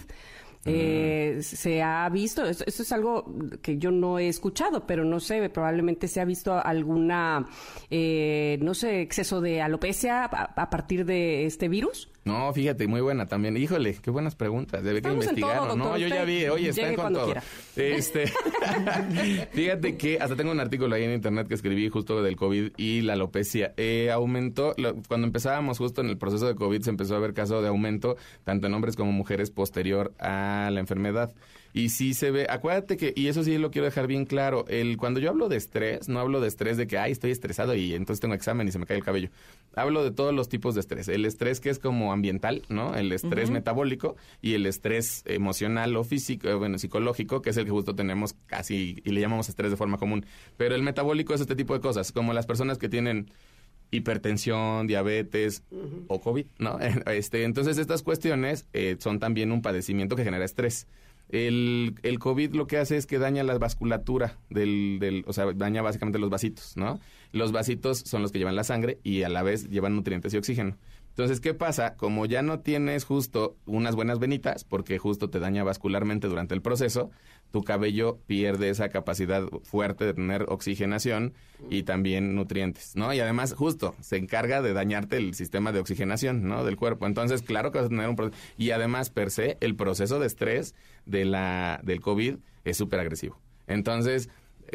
Eh, 0.69 1.39
se 1.43 1.81
ha 1.81 2.09
visto, 2.09 2.45
esto, 2.45 2.65
esto 2.67 2.83
es 2.83 2.91
algo 2.91 3.33
que 3.63 3.79
yo 3.79 3.93
no 3.93 4.19
he 4.19 4.27
escuchado, 4.27 4.85
pero 4.85 5.05
no 5.05 5.21
sé, 5.21 5.49
probablemente 5.49 6.09
se 6.09 6.21
ha 6.21 6.25
visto 6.25 6.55
alguna, 6.55 7.47
eh, 7.89 8.59
no 8.61 8.75
sé, 8.75 9.01
exceso 9.01 9.41
de 9.41 9.63
alopecia 9.63 10.25
a, 10.25 10.27
a 10.27 10.71
partir 10.71 11.05
de 11.05 11.47
este 11.47 11.69
virus. 11.69 12.11
No, 12.27 12.53
fíjate, 12.53 12.87
muy 12.89 13.01
buena 13.01 13.27
también. 13.27 13.57
Híjole, 13.57 13.97
qué 14.03 14.11
buenas 14.11 14.35
preguntas. 14.35 14.83
Debe 14.83 15.01
que 15.01 15.09
todo, 15.41 15.77
no, 15.77 15.97
yo 15.97 16.09
ya 16.09 16.25
vi. 16.25 16.45
Oye, 16.49 16.69
están 16.71 16.95
con 16.97 17.13
todo. 17.15 17.25
quiera. 17.27 17.43
Este, 17.77 18.25
fíjate 19.53 19.97
que 19.97 20.19
hasta 20.21 20.37
tengo 20.37 20.51
un 20.51 20.61
artículo 20.61 20.95
ahí 20.95 21.05
en 21.05 21.13
internet 21.13 21.49
que 21.49 21.55
escribí 21.55 21.89
justo 21.89 22.23
del 22.23 22.37
COVID 22.37 22.73
y 22.77 23.03
la 23.03 23.15
alopecia. 23.15 23.73
Eh, 23.77 24.11
aumentó, 24.13 24.75
lo- 24.77 24.97
cuando 25.09 25.27
empezábamos 25.27 25.79
justo 25.79 26.01
en 26.01 26.09
el 26.09 26.19
proceso 26.19 26.47
de 26.47 26.55
COVID 26.55 26.83
se 26.83 26.91
empezó 26.91 27.17
a 27.17 27.19
ver 27.21 27.33
caso 27.35 27.63
de 27.63 27.69
aumento 27.69 28.17
tanto 28.45 28.67
en 28.67 28.75
hombres 28.75 28.97
como 28.97 29.13
mujeres 29.13 29.51
posterior 29.51 30.13
a 30.19 30.69
la 30.73 30.81
enfermedad. 30.81 31.33
Y 31.77 31.91
sí 31.91 32.15
se 32.15 32.31
ve, 32.31 32.47
acuérdate 32.49 32.97
que, 32.97 33.13
y 33.15 33.27
eso 33.27 33.45
sí 33.45 33.59
lo 33.59 33.71
quiero 33.71 33.85
dejar 33.85 34.07
bien 34.07 34.25
claro, 34.25 34.65
el 34.67 34.97
cuando 34.97 35.21
yo 35.21 35.29
hablo 35.29 35.51
de 35.51 35.59
estrés, 35.59 36.09
no 36.09 36.21
hablo 36.21 36.41
de 36.41 36.49
estrés 36.49 36.79
de 36.79 36.87
que, 36.87 36.97
ay, 36.97 37.13
estoy 37.13 37.33
estresado 37.33 37.75
y 37.75 37.93
entonces 37.93 38.19
tengo 38.19 38.33
examen 38.33 38.67
y 38.67 38.73
se 38.73 38.79
me 38.79 38.87
cae 38.87 38.97
el 38.97 39.05
cabello. 39.05 39.29
Hablo 39.75 40.03
de 40.03 40.11
todos 40.11 40.33
los 40.33 40.49
tipos 40.49 40.75
de 40.75 40.81
estrés. 40.81 41.07
El 41.09 41.27
estrés 41.27 41.61
que 41.61 41.69
es 41.69 41.79
como 41.79 42.15
ambiental, 42.15 42.63
¿no? 42.71 42.95
El 42.95 43.13
estrés 43.13 43.51
metabólico 43.51 44.17
y 44.41 44.55
el 44.55 44.65
estrés 44.65 45.23
emocional 45.27 45.95
o 45.97 46.05
físico, 46.05 46.49
eh, 46.49 46.55
bueno, 46.55 46.79
psicológico, 46.79 47.43
que 47.43 47.51
es 47.51 47.59
el 47.59 47.67
que 47.67 47.73
justo 47.73 47.95
tenemos 47.95 48.33
casi, 48.47 49.03
y 49.05 49.11
le 49.11 49.21
llamamos 49.21 49.51
estrés 49.51 49.71
de 49.71 49.77
forma 49.77 49.99
común. 49.99 50.25
Pero 50.57 50.75
el 50.75 50.83
metabólico 50.83 51.35
es 51.35 51.43
este 51.43 51.57
tipo 51.57 51.75
de 51.75 51.81
cosas, 51.81 52.11
como 52.11 52.33
las 52.33 52.47
personas 52.47 52.79
que 52.79 52.89
tienen 52.89 53.31
hipertensión, 53.91 54.87
diabetes 54.87 55.63
o 56.09 56.23
COVID, 56.23 56.47
¿no? 56.59 56.79
Este, 57.07 57.45
entonces 57.45 57.77
estas 57.77 58.03
cuestiones 58.03 58.67
eh, 58.73 58.97
son 58.99 59.19
también 59.19 59.53
un 59.53 59.61
padecimiento 59.61 60.17
que 60.17 60.25
genera 60.25 60.47
estrés. 60.47 60.87
El, 61.29 61.97
el 62.03 62.19
COVID 62.19 62.55
lo 62.55 62.67
que 62.67 62.79
hace 62.79 62.97
es 62.97 63.07
que 63.07 63.19
daña 63.19 63.43
la 63.43 63.59
vasculatura 63.59 64.39
del, 64.49 64.99
del, 65.01 65.25
o 65.27 65.33
sea, 65.33 65.53
daña 65.53 65.83
básicamente 65.83 66.19
los 66.19 66.31
vasitos, 66.31 66.77
¿no? 66.77 67.01
Los 67.33 67.53
vasitos 67.53 67.99
son 67.99 68.23
los 68.23 68.31
que 68.31 68.39
llevan 68.39 68.57
la 68.57 68.65
sangre 68.65 69.01
y 69.03 69.23
a 69.23 69.29
la 69.29 69.43
vez 69.43 69.69
llevan 69.69 69.97
nutrientes 69.97 70.33
y 70.35 70.37
oxígeno. 70.37 70.77
Entonces, 71.09 71.41
¿qué 71.41 71.55
pasa? 71.55 71.95
Como 71.97 72.27
ya 72.27 72.43
no 72.43 72.61
tienes 72.61 73.05
justo 73.05 73.57
unas 73.65 73.97
buenas 73.97 74.19
venitas, 74.19 74.65
porque 74.65 74.99
justo 74.99 75.31
te 75.31 75.41
daña 75.41 75.65
vascularmente 75.65 76.29
durante 76.29 76.55
el 76.55 76.61
proceso, 76.61 77.11
tu 77.51 77.63
cabello 77.63 78.19
pierde 78.27 78.69
esa 78.69 78.89
capacidad 78.89 79.45
fuerte 79.63 80.05
de 80.05 80.15
tener 80.15 80.47
oxigenación 80.49 81.35
y 81.71 81.85
también 81.85 82.35
nutrientes, 82.35 82.97
¿no? 82.97 83.13
Y 83.15 83.21
además, 83.21 83.55
justo, 83.55 83.95
se 84.01 84.17
encarga 84.17 84.63
de 84.63 84.73
dañarte 84.73 85.17
el 85.17 85.35
sistema 85.35 85.73
de 85.73 85.81
oxigenación, 85.81 86.47
¿no? 86.47 86.65
Del 86.65 86.77
cuerpo. 86.77 87.07
Entonces, 87.07 87.43
claro 87.43 87.73
que 87.73 87.79
vas 87.79 87.87
a 87.87 87.91
tener 87.91 88.09
un 88.09 88.17
proceso. 88.17 88.43
Y 88.59 88.71
además, 88.71 89.11
per 89.11 89.31
se, 89.31 89.57
el 89.61 89.75
proceso 89.75 90.19
de 90.19 90.27
estrés 90.27 90.75
de 91.07 91.25
la, 91.25 91.81
del 91.83 92.01
COVID 92.01 92.37
es 92.65 92.77
súper 92.77 93.01
agresivo. 93.01 93.41
Entonces, 93.67 94.29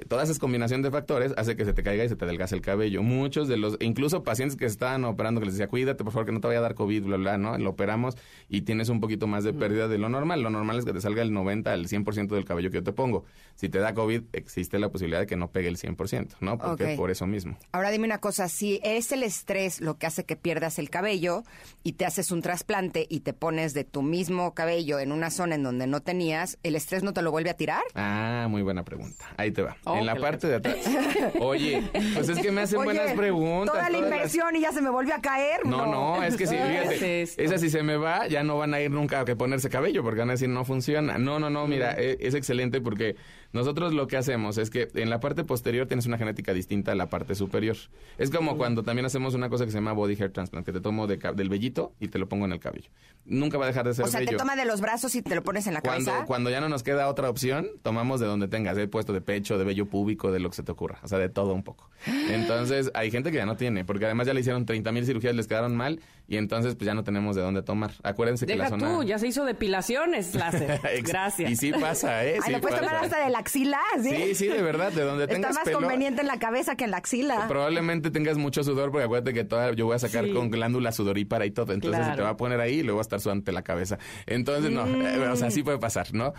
toda 0.07 0.23
esa 0.23 0.37
combinación 0.39 0.81
de 0.81 0.91
factores 0.91 1.33
hace 1.37 1.55
que 1.55 1.65
se 1.65 1.73
te 1.73 1.83
caiga 1.83 2.03
y 2.03 2.09
se 2.09 2.15
te 2.15 2.25
adelgace 2.25 2.55
el 2.55 2.61
cabello. 2.61 3.03
Muchos 3.03 3.47
de 3.47 3.57
los, 3.57 3.77
incluso 3.79 4.23
pacientes 4.23 4.57
que 4.57 4.65
estaban 4.65 5.03
operando, 5.05 5.41
que 5.41 5.45
les 5.45 5.55
decía, 5.55 5.67
cuídate, 5.67 6.03
por 6.03 6.13
favor, 6.13 6.25
que 6.25 6.31
no 6.31 6.41
te 6.41 6.47
vaya 6.47 6.59
a 6.59 6.63
dar 6.63 6.75
COVID, 6.75 7.03
bla, 7.03 7.17
bla, 7.17 7.37
¿no? 7.37 7.57
Lo 7.57 7.71
operamos 7.71 8.17
y 8.49 8.61
tienes 8.61 8.89
un 8.89 8.99
poquito 8.99 9.27
más 9.27 9.43
de 9.43 9.53
pérdida 9.53 9.87
de 9.87 9.97
lo 9.97 10.09
normal. 10.09 10.41
Lo 10.41 10.49
normal 10.49 10.79
es 10.79 10.85
que 10.85 10.93
te 10.93 11.01
salga 11.01 11.21
el 11.21 11.33
90 11.33 11.71
al 11.71 11.87
100% 11.87 12.27
del 12.29 12.45
cabello 12.45 12.69
que 12.69 12.77
yo 12.77 12.83
te 12.83 12.93
pongo. 12.93 13.25
Si 13.55 13.69
te 13.69 13.79
da 13.79 13.93
COVID, 13.93 14.23
existe 14.33 14.79
la 14.79 14.89
posibilidad 14.89 15.19
de 15.19 15.27
que 15.27 15.35
no 15.35 15.51
pegue 15.51 15.67
el 15.67 15.77
100%, 15.77 16.37
¿no? 16.39 16.57
Porque 16.57 16.95
por 16.95 17.11
eso 17.11 17.27
mismo. 17.27 17.57
Ahora 17.71 17.91
dime 17.91 18.05
una 18.05 18.19
cosa, 18.19 18.47
si 18.47 18.79
es 18.83 19.11
el 19.11 19.23
estrés 19.23 19.81
lo 19.81 19.97
que 19.97 20.07
hace 20.07 20.23
que 20.23 20.35
pierdas 20.35 20.79
el 20.79 20.89
cabello 20.89 21.43
y 21.83 21.93
te 21.93 22.05
haces 22.05 22.31
un 22.31 22.41
trasplante 22.41 23.05
y 23.09 23.21
te 23.21 23.33
pones 23.33 23.73
de 23.73 23.83
tu 23.83 24.01
mismo 24.01 24.53
cabello 24.53 24.99
en 24.99 25.11
una 25.11 25.29
zona 25.29 25.55
en 25.55 25.63
donde 25.63 25.87
no 25.87 26.01
tenías, 26.01 26.57
¿el 26.63 26.75
estrés 26.75 27.03
no 27.03 27.13
te 27.13 27.21
lo 27.21 27.31
vuelve 27.31 27.49
a 27.49 27.55
tirar? 27.55 27.83
Ah, 27.95 28.47
muy 28.49 28.61
buena 28.61 28.83
pregunta. 28.83 29.25
Ahí 29.37 29.51
te 29.51 29.61
va. 29.61 29.77
Oh, 29.83 29.97
en 29.97 30.05
la 30.05 30.15
parte 30.15 30.47
de 30.47 30.55
atrás. 30.57 30.75
Oye, 31.39 31.81
pues 32.13 32.29
es 32.29 32.37
que 32.39 32.51
me 32.51 32.61
hacen 32.61 32.77
Oye, 32.79 32.85
buenas 32.93 33.13
preguntas. 33.13 33.73
Toda 33.73 33.89
la 33.89 33.99
las- 33.99 34.01
inversión 34.11 34.55
y 34.55 34.61
ya 34.61 34.71
se 34.71 34.81
me 34.81 34.89
volvió 34.91 35.15
a 35.15 35.21
caer. 35.21 35.65
No, 35.65 35.85
no, 35.87 36.23
es 36.23 36.37
que 36.37 36.45
si, 36.45 36.55
¿Qué 36.57 36.61
fíjate, 36.63 37.21
es 37.23 37.39
esa 37.39 37.57
si 37.57 37.69
se 37.71 37.81
me 37.81 37.97
va, 37.97 38.27
ya 38.27 38.43
no 38.43 38.57
van 38.57 38.73
a 38.75 38.79
ir 38.79 38.91
nunca 38.91 39.21
a 39.21 39.25
que 39.25 39.35
ponerse 39.35 39.69
cabello, 39.69 40.03
porque 40.03 40.19
van 40.19 40.29
a 40.29 40.33
decir 40.33 40.49
no 40.49 40.65
funciona. 40.65 41.17
No, 41.17 41.39
no, 41.39 41.49
no, 41.49 41.65
mira, 41.67 41.93
e- 41.97 42.17
es, 42.21 42.35
excelente 42.35 42.79
porque 42.79 43.15
nosotros 43.53 43.93
lo 43.93 44.07
que 44.07 44.17
hacemos 44.17 44.57
es 44.59 44.69
que 44.69 44.87
en 44.93 45.09
la 45.09 45.19
parte 45.19 45.43
posterior 45.43 45.87
tienes 45.87 46.05
una 46.05 46.17
genética 46.19 46.53
distinta 46.53 46.91
a 46.91 46.95
la 46.95 47.07
parte 47.09 47.33
superior. 47.35 47.75
Es 48.19 48.29
como 48.29 48.57
cuando 48.57 48.83
también 48.83 49.05
hacemos 49.07 49.33
una 49.33 49.49
cosa 49.49 49.65
que 49.65 49.71
se 49.71 49.77
llama 49.77 49.93
body 49.93 50.13
hair 50.13 50.31
transplant, 50.31 50.63
que 50.65 50.73
te 50.73 50.81
tomo 50.81 51.07
de 51.07 51.17
del 51.17 51.49
vellito 51.49 51.93
y 51.99 52.07
te 52.09 52.19
lo 52.19 52.29
pongo 52.29 52.45
en 52.45 52.51
el 52.53 52.59
cabello. 52.59 52.89
Nunca 53.25 53.57
va 53.57 53.65
a 53.65 53.67
dejar 53.67 53.87
de 53.87 53.93
ser 53.93 54.05
O 54.05 54.07
sea, 54.07 54.19
bello. 54.19 54.31
te 54.31 54.37
toma 54.37 54.55
de 54.55 54.65
los 54.65 54.79
brazos 54.81 55.13
y 55.15 55.21
te 55.21 55.33
lo 55.35 55.43
pones 55.43 55.65
en 55.67 55.73
la 55.73 55.81
Cuando, 55.81 56.05
cabeza. 56.11 56.25
cuando 56.27 56.49
ya 56.49 56.59
no 56.61 56.69
nos 56.69 56.81
queda 56.83 57.07
otra 57.07 57.29
opción, 57.29 57.67
tomamos 57.83 58.19
de 58.19 58.25
donde 58.27 58.47
tengas, 58.47 58.77
he 58.77 58.87
puesto 58.87 59.11
de 59.13 59.21
pecho, 59.21 59.57
de 59.57 59.70
vello 59.71 59.85
púbico, 59.87 60.31
de 60.31 60.39
lo 60.39 60.49
que 60.49 60.55
se 60.57 60.63
te 60.63 60.71
ocurra, 60.71 60.99
o 61.03 61.07
sea, 61.07 61.17
de 61.17 61.29
todo 61.29 61.53
un 61.53 61.63
poco. 61.63 61.89
Entonces, 62.29 62.91
hay 62.93 63.11
gente 63.11 63.31
que 63.31 63.37
ya 63.37 63.45
no 63.45 63.55
tiene, 63.55 63.85
porque 63.85 64.05
además 64.05 64.27
ya 64.27 64.33
le 64.33 64.39
hicieron 64.41 64.65
30 64.65 64.91
mil 64.91 65.05
cirugías, 65.05 65.35
les 65.35 65.47
quedaron 65.47 65.75
mal, 65.75 65.99
y 66.27 66.37
entonces 66.37 66.75
pues 66.75 66.85
ya 66.85 66.93
no 66.93 67.03
tenemos 67.03 67.35
de 67.35 67.41
dónde 67.41 67.61
tomar. 67.61 67.91
Acuérdense 68.03 68.45
que 68.45 68.55
la 68.55 68.69
zona... 68.69 68.87
tú, 68.95 69.03
ya 69.03 69.19
se 69.19 69.27
hizo 69.27 69.45
depilaciones 69.45 70.33
láser. 70.35 70.79
Gracias. 71.03 71.51
Y 71.51 71.55
sí 71.55 71.71
pasa, 71.73 72.25
¿eh? 72.25 72.35
Ay, 72.35 72.41
sí 72.45 72.51
lo 72.51 72.61
puedes 72.61 72.79
tomar 72.79 72.95
hasta 72.95 73.23
de 73.23 73.29
la 73.29 73.39
axila, 73.39 73.79
¿sí? 74.01 74.09
Sí, 74.15 74.35
sí, 74.35 74.47
de 74.47 74.61
verdad, 74.61 74.91
de 74.91 75.03
donde 75.03 75.23
Está 75.25 75.35
tengas 75.35 75.55
más 75.55 75.63
pelo. 75.65 75.79
conveniente 75.79 76.21
en 76.21 76.27
la 76.27 76.39
cabeza 76.39 76.75
que 76.75 76.85
en 76.85 76.91
la 76.91 76.97
axila. 76.97 77.47
Probablemente 77.47 78.11
tengas 78.11 78.37
mucho 78.37 78.63
sudor, 78.63 78.91
porque 78.91 79.05
acuérdate 79.05 79.33
que 79.33 79.43
toda, 79.43 79.73
yo 79.73 79.85
voy 79.85 79.95
a 79.95 79.99
sacar 79.99 80.25
Sí. 80.25 80.33
con 80.33 80.49
glándula 80.51 80.91
sudorípara 80.91 81.45
y 81.45 81.51
todo. 81.51 81.73
Entonces 81.73 82.05
se 82.05 82.15
te 82.15 82.21
va 82.21 82.29
a 82.29 82.37
poner 82.37 82.59
ahí 82.61 82.79
y 82.79 82.83
luego 82.83 82.97
va 82.97 83.01
a 83.01 83.03
estar 83.03 83.19
sudante 83.19 83.51
la 83.51 83.61
cabeza. 83.63 83.97
Entonces, 84.25 84.71
no, 84.71 84.85
eh, 84.87 85.27
o 85.29 85.35
sea, 85.35 85.51
sí 85.51 85.63
puede 85.63 85.77
pasar, 85.79 86.13
¿no? 86.13 86.33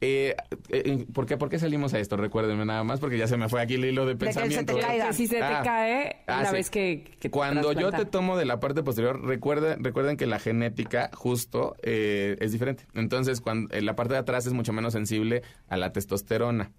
Eh, 0.00 0.36
eh, 0.68 1.06
¿por, 1.12 1.26
qué, 1.26 1.36
¿Por 1.36 1.48
qué 1.48 1.58
salimos 1.58 1.92
a 1.92 1.98
esto? 1.98 2.16
Recuérdenme 2.16 2.64
nada 2.64 2.84
más, 2.84 3.00
porque 3.00 3.18
ya 3.18 3.26
se 3.26 3.36
me 3.36 3.48
fue 3.48 3.60
aquí 3.60 3.74
el 3.74 3.84
hilo 3.84 4.06
de 4.06 4.16
que 4.16 4.32
se 4.32 4.40
te 4.40 4.40
pensamiento. 4.48 4.78
caiga. 4.78 5.12
Si 5.12 5.26
se 5.26 5.36
te 5.36 5.42
Ah, 5.42 5.62
cae 5.64 6.16
ah, 6.28 6.38
una 6.40 6.50
sí. 6.50 6.54
vez 6.54 6.70
que, 6.70 7.04
que 7.18 7.28
te 7.28 7.30
Cuando 7.30 7.72
yo 7.72 7.90
te 7.90 8.04
tomo 8.04 8.36
de 8.36 8.44
la 8.44 8.60
parte 8.60 8.82
posterior, 8.84 9.20
recuerden, 9.24 9.82
recuerden 9.82 10.16
que 10.16 10.26
la 10.26 10.38
genética 10.38 11.10
justo 11.14 11.74
eh, 11.82 12.36
es 12.40 12.52
diferente. 12.52 12.86
Entonces, 12.94 13.40
cuando 13.40 13.74
en 13.74 13.86
la 13.86 13.96
parte 13.96 14.12
de 14.14 14.20
atrás 14.20 14.46
es 14.46 14.52
mucho 14.52 14.72
menos 14.72 14.92
sensible 14.92 15.42
a 15.68 15.76
la 15.76 15.92
testosterona. 15.92 16.70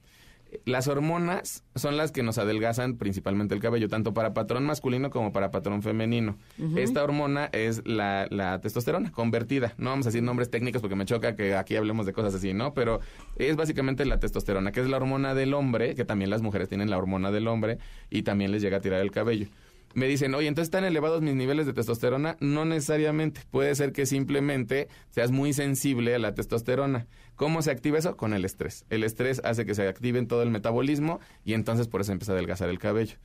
Las 0.66 0.88
hormonas 0.88 1.64
son 1.76 1.97
las 1.97 2.12
que 2.12 2.24
nos 2.24 2.38
adelgazan 2.38 2.97
principalmente 2.97 3.54
el 3.54 3.62
cabello, 3.62 3.88
tanto 3.88 4.14
para 4.14 4.34
patrón 4.34 4.66
masculino 4.66 5.10
como 5.10 5.32
para 5.32 5.52
patrón 5.52 5.84
femenino. 5.84 6.38
Esta 6.76 7.04
hormona 7.04 7.50
es 7.52 7.86
la, 7.86 8.28
la 8.30 8.60
testosterona 8.60 9.12
convertida. 9.12 9.74
No 9.78 9.91
vamos 9.91 10.06
a 10.08 10.10
decir 10.10 10.24
nombres 10.24 10.50
técnicos 10.50 10.82
porque 10.82 10.95
me 10.95 11.06
choca 11.06 11.36
que 11.36 11.56
aquí 11.56 11.76
hablemos 11.76 12.06
de 12.06 12.14
cosas 12.14 12.34
así, 12.34 12.54
¿no? 12.54 12.74
Pero 12.74 13.00
es 13.36 13.56
básicamente 13.56 14.06
la 14.06 14.20
testosterona, 14.20 14.72
que 14.72 14.82
es 14.82 14.88
la 14.88 14.97
hormona 14.97 15.36
del 15.36 15.54
hombre, 15.54 15.95
que 15.95 16.06
también 16.06 16.30
las 16.30 16.41
mujeres 16.41 16.68
tienen 16.68 16.89
la 16.89 16.97
hormona 16.97 17.32
del 17.32 17.47
hombre 17.47 17.78
y 18.10 18.24
también 18.24 18.52
les 18.52 18.62
llega 18.62 18.78
a 18.78 18.82
tirar 18.82 19.02
el 19.02 19.12
cabello. 19.12 19.47
Me 19.96 20.08
dicen, 20.08 20.34
oye, 20.36 20.48
entonces 20.48 20.68
están 20.68 20.84
elevados 20.84 21.22
mis 21.22 21.36
niveles 21.36 21.66
de 21.66 21.74
testosterona. 21.74 22.38
No 22.40 22.66
necesariamente. 22.66 23.42
Puede 23.52 23.74
ser 23.76 23.92
que 23.92 24.06
simplemente 24.06 24.88
seas 25.10 25.32
muy 25.32 25.54
sensible 25.54 26.14
a 26.14 26.20
la 26.20 26.36
testosterona. 26.36 27.08
¿Cómo 27.36 27.62
se 27.62 27.72
activa 27.72 27.98
eso? 27.98 28.16
Con 28.18 28.34
el 28.34 28.46
estrés. 28.46 28.86
El 28.90 29.04
estrés 29.04 29.42
hace 29.44 29.66
que 29.66 29.74
se 29.74 29.88
active 29.88 30.20
en 30.20 30.28
todo 30.28 30.44
el 30.44 30.52
metabolismo 30.52 31.20
y 31.44 31.54
entonces 31.54 31.88
por 31.88 32.02
eso 32.02 32.12
empieza 32.12 32.34
a 32.34 32.36
adelgazar 32.36 32.70
el 32.70 32.80
cabello. 32.80 33.16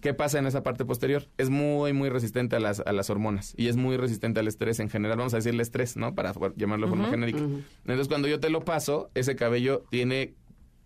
¿Qué 0.00 0.14
pasa 0.14 0.38
en 0.38 0.46
esa 0.46 0.62
parte 0.62 0.86
posterior? 0.86 1.28
Es 1.36 1.50
muy, 1.50 1.92
muy 1.92 2.08
resistente 2.08 2.56
a 2.56 2.60
las, 2.60 2.80
a 2.80 2.92
las 2.92 3.10
hormonas 3.10 3.52
y 3.58 3.68
es 3.68 3.76
muy 3.76 3.98
resistente 3.98 4.40
al 4.40 4.48
estrés 4.48 4.80
en 4.80 4.88
general. 4.88 5.18
Vamos 5.18 5.34
a 5.34 5.38
decirle 5.38 5.62
estrés, 5.62 5.96
¿no? 5.96 6.14
Para 6.14 6.32
llamarlo 6.56 6.86
de 6.86 6.90
forma 6.90 7.10
genérica. 7.10 7.40
Entonces, 7.40 8.08
cuando 8.08 8.26
yo 8.26 8.40
te 8.40 8.48
lo 8.48 8.64
paso, 8.64 9.10
ese 9.14 9.36
cabello 9.36 9.84
tiene 9.90 10.34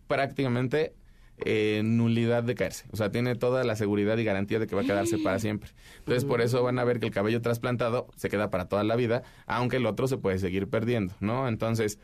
prácticamente 0.08 0.94
eh, 1.44 1.82
nulidad 1.84 2.44
de 2.44 2.54
caerse. 2.54 2.84
O 2.92 2.96
sea, 2.96 3.10
tiene 3.10 3.34
toda 3.34 3.64
la 3.64 3.76
seguridad 3.76 4.16
y 4.18 4.24
garantía 4.24 4.58
de 4.58 4.66
que 4.66 4.76
va 4.76 4.82
a 4.82 4.84
quedarse 4.84 5.18
para 5.18 5.38
siempre. 5.38 5.70
Entonces, 5.98 6.24
por 6.24 6.40
eso 6.40 6.62
van 6.62 6.78
a 6.78 6.84
ver 6.84 7.00
que 7.00 7.06
el 7.06 7.12
cabello 7.12 7.42
trasplantado 7.42 8.06
se 8.16 8.28
queda 8.28 8.50
para 8.50 8.68
toda 8.68 8.84
la 8.84 8.96
vida, 8.96 9.22
aunque 9.46 9.76
el 9.76 9.86
otro 9.86 10.06
se 10.06 10.16
puede 10.16 10.38
seguir 10.38 10.68
perdiendo, 10.68 11.14
¿no? 11.20 11.48
Entonces, 11.48 11.98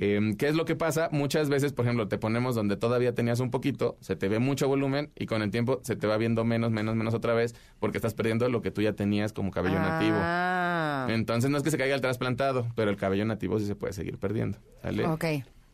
eh, 0.00 0.20
¿qué 0.38 0.46
es 0.46 0.54
lo 0.54 0.64
que 0.64 0.76
pasa? 0.76 1.08
Muchas 1.10 1.48
veces, 1.48 1.72
por 1.72 1.84
ejemplo, 1.84 2.06
te 2.06 2.18
ponemos 2.18 2.54
donde 2.54 2.76
todavía 2.76 3.14
tenías 3.14 3.40
un 3.40 3.50
poquito, 3.50 3.96
se 4.00 4.14
te 4.14 4.28
ve 4.28 4.38
mucho 4.38 4.68
volumen 4.68 5.10
y 5.16 5.26
con 5.26 5.42
el 5.42 5.50
tiempo 5.50 5.80
se 5.82 5.96
te 5.96 6.06
va 6.06 6.16
viendo 6.16 6.44
menos, 6.44 6.70
menos, 6.70 6.94
menos 6.94 7.14
otra 7.14 7.34
vez 7.34 7.56
porque 7.80 7.98
estás 7.98 8.14
perdiendo 8.14 8.48
lo 8.48 8.62
que 8.62 8.70
tú 8.70 8.80
ya 8.80 8.92
tenías 8.92 9.32
como 9.32 9.50
cabello 9.50 9.80
nativo. 9.80 10.16
Ah. 10.20 11.08
Entonces 11.10 11.50
no 11.50 11.56
es 11.56 11.64
que 11.64 11.72
se 11.72 11.78
caiga 11.78 11.96
el 11.96 12.00
trasplantado, 12.00 12.68
pero 12.76 12.90
el 12.90 12.96
cabello 12.96 13.24
nativo 13.24 13.58
sí 13.58 13.66
se 13.66 13.74
puede 13.74 13.92
seguir 13.92 14.18
perdiendo. 14.18 14.58
¿sale? 14.82 15.04
Ok. 15.04 15.24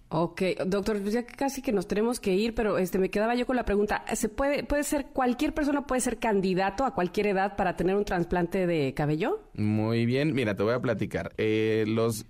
Ok, 0.09 0.43
doctor, 0.67 1.01
pues 1.01 1.15
ya 1.15 1.27
casi 1.27 1.61
que 1.61 1.73
nos 1.73 1.89
tenemos 1.89 2.21
que 2.21 2.35
ir, 2.35 2.55
pero 2.55 2.79
este 2.79 2.99
me 2.99 3.11
quedaba 3.11 3.35
yo 3.35 3.47
con 3.47 3.57
la 3.57 3.65
pregunta, 3.65 4.05
¿se 4.15 4.29
puede 4.29 4.63
puede 4.63 4.85
ser 4.85 5.07
cualquier 5.07 5.55
persona 5.55 5.87
puede 5.87 6.01
ser 6.01 6.19
candidato 6.19 6.85
a 6.85 6.95
cualquier 6.95 7.29
edad 7.29 7.57
para 7.57 7.77
tener 7.77 7.97
un 7.97 8.05
trasplante 8.05 8.67
de 8.67 8.95
cabello? 8.95 9.41
Muy 9.55 10.07
bien, 10.07 10.35
mira, 10.35 10.55
te 10.55 10.63
voy 10.63 10.75
a 10.75 10.81
platicar. 10.81 11.33
Eh, 11.37 11.85
los 11.89 12.27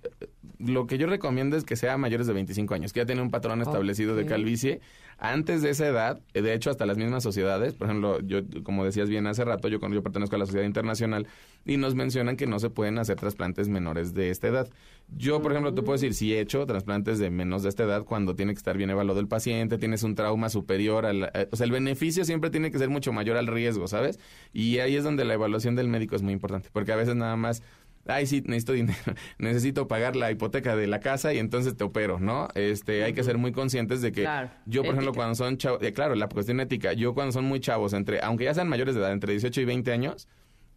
lo 0.59 0.87
que 0.87 0.97
yo 0.97 1.07
recomiendo 1.07 1.57
es 1.57 1.63
que 1.63 1.75
sea 1.75 1.97
mayores 1.97 2.27
de 2.27 2.33
25 2.33 2.73
años, 2.73 2.93
que 2.93 2.99
ya 2.99 3.05
tiene 3.05 3.21
un 3.21 3.31
patrón 3.31 3.61
establecido 3.61 4.15
de 4.15 4.25
calvicie. 4.25 4.81
Antes 5.17 5.61
de 5.61 5.69
esa 5.69 5.87
edad, 5.87 6.21
de 6.33 6.53
hecho, 6.53 6.69
hasta 6.69 6.85
las 6.85 6.97
mismas 6.97 7.23
sociedades, 7.23 7.73
por 7.73 7.87
ejemplo, 7.87 8.19
yo, 8.21 8.41
como 8.63 8.83
decías 8.83 9.09
bien 9.09 9.27
hace 9.27 9.45
rato, 9.45 9.69
yo, 9.69 9.79
yo 9.79 10.03
pertenezco 10.03 10.35
a 10.35 10.39
la 10.39 10.45
Sociedad 10.45 10.65
Internacional 10.65 11.27
y 11.65 11.77
nos 11.77 11.95
mencionan 11.95 12.35
que 12.35 12.47
no 12.47 12.59
se 12.59 12.69
pueden 12.69 12.99
hacer 12.99 13.15
trasplantes 13.15 13.69
menores 13.69 14.13
de 14.13 14.29
esta 14.29 14.47
edad. 14.47 14.69
Yo, 15.15 15.41
por 15.41 15.51
ejemplo, 15.51 15.73
te 15.73 15.81
puedo 15.81 15.93
decir, 15.93 16.13
si 16.13 16.33
he 16.33 16.39
hecho 16.39 16.65
trasplantes 16.65 17.19
de 17.19 17.29
menos 17.29 17.63
de 17.63 17.69
esta 17.69 17.83
edad, 17.83 18.03
cuando 18.03 18.35
tiene 18.35 18.53
que 18.53 18.57
estar 18.57 18.75
bien 18.75 18.89
evaluado 18.89 19.19
el 19.19 19.27
paciente, 19.27 19.77
tienes 19.77 20.03
un 20.03 20.15
trauma 20.15 20.49
superior 20.49 21.05
al... 21.05 21.31
eh, 21.33 21.47
o 21.51 21.55
sea, 21.55 21.65
el 21.65 21.71
beneficio 21.71 22.25
siempre 22.25 22.49
tiene 22.49 22.71
que 22.71 22.77
ser 22.79 22.89
mucho 22.89 23.13
mayor 23.13 23.37
al 23.37 23.47
riesgo, 23.47 23.87
¿sabes? 23.87 24.19
Y 24.51 24.79
ahí 24.79 24.95
es 24.95 25.03
donde 25.03 25.23
la 25.23 25.35
evaluación 25.35 25.75
del 25.75 25.87
médico 25.87 26.15
es 26.15 26.21
muy 26.21 26.33
importante, 26.33 26.69
porque 26.73 26.91
a 26.91 26.95
veces 26.95 27.15
nada 27.15 27.35
más 27.35 27.63
ay, 28.07 28.25
sí, 28.25 28.41
necesito 28.45 28.73
dinero, 28.73 28.97
necesito 29.37 29.87
pagar 29.87 30.15
la 30.15 30.31
hipoteca 30.31 30.75
de 30.75 30.87
la 30.87 30.99
casa 30.99 31.33
y 31.33 31.39
entonces 31.39 31.75
te 31.75 31.83
opero, 31.83 32.19
¿no? 32.19 32.47
Este, 32.55 33.03
hay 33.03 33.13
que 33.13 33.23
ser 33.23 33.37
muy 33.37 33.51
conscientes 33.51 34.01
de 34.01 34.11
que 34.11 34.21
Claro, 34.21 34.49
yo, 34.65 34.83
por 34.83 34.91
ejemplo, 34.91 35.13
cuando 35.13 35.35
son 35.35 35.57
chavos, 35.57 35.81
eh, 35.81 35.93
claro, 35.93 36.15
la 36.15 36.27
cuestión 36.27 36.59
ética, 36.59 36.93
yo 36.93 37.13
cuando 37.13 37.31
son 37.31 37.45
muy 37.45 37.59
chavos, 37.59 37.93
entre, 37.93 38.21
aunque 38.21 38.45
ya 38.45 38.53
sean 38.53 38.67
mayores 38.67 38.95
de 38.95 39.01
edad, 39.01 39.11
entre 39.11 39.33
18 39.33 39.61
y 39.61 39.65
20 39.65 39.91
años, 39.91 40.27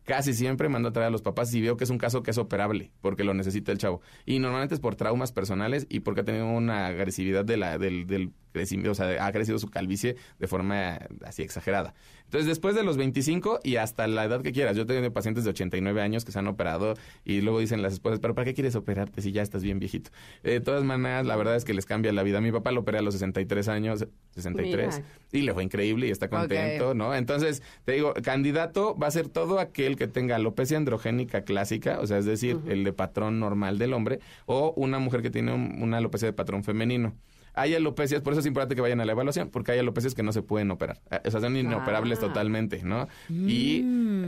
casi 0.08 0.32
siempre 0.32 0.70
mando 0.70 0.88
a 0.88 0.92
traer 0.92 1.08
a 1.08 1.10
los 1.10 1.20
papás 1.20 1.50
si 1.50 1.60
veo 1.60 1.76
que 1.76 1.84
es 1.84 1.90
un 1.90 1.98
caso 1.98 2.22
que 2.22 2.30
es 2.30 2.38
operable, 2.38 2.90
porque 3.02 3.24
lo 3.24 3.34
necesita 3.34 3.72
el 3.72 3.78
chavo. 3.78 4.00
Y 4.24 4.38
normalmente 4.38 4.74
es 4.74 4.80
por 4.80 4.96
traumas 4.96 5.32
personales 5.32 5.86
y 5.90 6.00
porque 6.00 6.22
ha 6.22 6.24
tenido 6.24 6.46
una 6.46 6.86
agresividad 6.86 7.44
de 7.44 7.58
la, 7.58 7.76
del, 7.76 8.06
del 8.06 8.32
crecimiento, 8.52 8.92
o 8.92 8.94
sea, 8.94 9.24
ha 9.24 9.32
crecido 9.32 9.58
su 9.58 9.68
calvicie 9.68 10.16
de 10.38 10.46
forma 10.46 10.98
así 11.26 11.42
exagerada. 11.42 11.92
Entonces, 12.28 12.46
después 12.46 12.74
de 12.74 12.82
los 12.82 12.98
25 12.98 13.60
y 13.64 13.76
hasta 13.76 14.06
la 14.06 14.22
edad 14.22 14.42
que 14.42 14.52
quieras, 14.52 14.76
yo 14.76 14.82
he 14.82 14.84
tenido 14.84 15.10
pacientes 15.14 15.44
de 15.44 15.50
89 15.50 16.02
años 16.02 16.26
que 16.26 16.32
se 16.32 16.38
han 16.38 16.46
operado 16.46 16.92
y 17.24 17.40
luego 17.40 17.58
dicen 17.58 17.80
las 17.80 17.94
esposas, 17.94 18.20
pero 18.20 18.34
¿para 18.34 18.44
qué 18.44 18.52
quieres 18.52 18.76
operarte 18.76 19.22
si 19.22 19.32
ya 19.32 19.40
estás 19.40 19.62
bien 19.62 19.78
viejito? 19.78 20.10
Eh, 20.42 20.50
de 20.50 20.60
todas 20.60 20.84
maneras, 20.84 21.24
la 21.24 21.36
verdad 21.36 21.56
es 21.56 21.64
que 21.64 21.72
les 21.72 21.86
cambia 21.86 22.12
la 22.12 22.22
vida. 22.22 22.42
Mi 22.42 22.52
papá 22.52 22.70
lo 22.70 22.80
operé 22.80 22.98
a 22.98 23.02
los 23.02 23.14
63 23.14 23.68
años, 23.68 24.06
63, 24.34 24.96
Mira. 24.96 25.08
y 25.32 25.40
le 25.40 25.54
fue 25.54 25.64
increíble 25.64 26.06
y 26.06 26.10
está 26.10 26.28
contento, 26.28 26.92
¿no? 26.92 27.14
Entonces, 27.14 27.62
te 27.86 27.92
digo, 27.92 28.12
candidato 28.22 28.94
va 28.98 29.06
a 29.06 29.10
ser 29.10 29.28
todo 29.30 29.58
aquel 29.58 29.96
que 29.96 30.06
tenga 30.06 30.36
alopecia 30.36 30.76
androgénica 30.76 31.42
clásica, 31.44 31.98
o 32.00 32.06
sea, 32.06 32.18
es 32.18 32.26
decir, 32.26 32.58
el 32.68 32.84
de 32.84 32.92
patrón 32.92 33.40
normal 33.40 33.78
del 33.78 33.94
hombre, 33.94 34.20
o 34.44 34.74
una 34.76 34.98
mujer 34.98 35.22
que 35.22 35.30
tiene 35.30 35.54
un- 35.54 35.82
una 35.82 35.96
alopecia 35.96 36.26
de 36.26 36.34
patrón 36.34 36.62
femenino. 36.62 37.14
Hay 37.60 37.74
alopecias, 37.74 38.22
por 38.22 38.32
eso 38.32 38.40
es 38.40 38.46
importante 38.46 38.74
que 38.74 38.80
vayan 38.80 39.00
a 39.00 39.04
la 39.04 39.12
evaluación, 39.12 39.50
porque 39.50 39.72
hay 39.72 39.78
alopecias 39.78 40.14
que 40.14 40.22
no 40.22 40.32
se 40.32 40.42
pueden 40.42 40.70
operar. 40.70 41.00
Eh, 41.10 41.20
O 41.26 41.30
sea, 41.30 41.40
son 41.40 41.56
inoperables 41.56 42.18
Ah. 42.18 42.22
totalmente, 42.22 42.82
¿no? 42.84 43.08
Y 43.28 43.78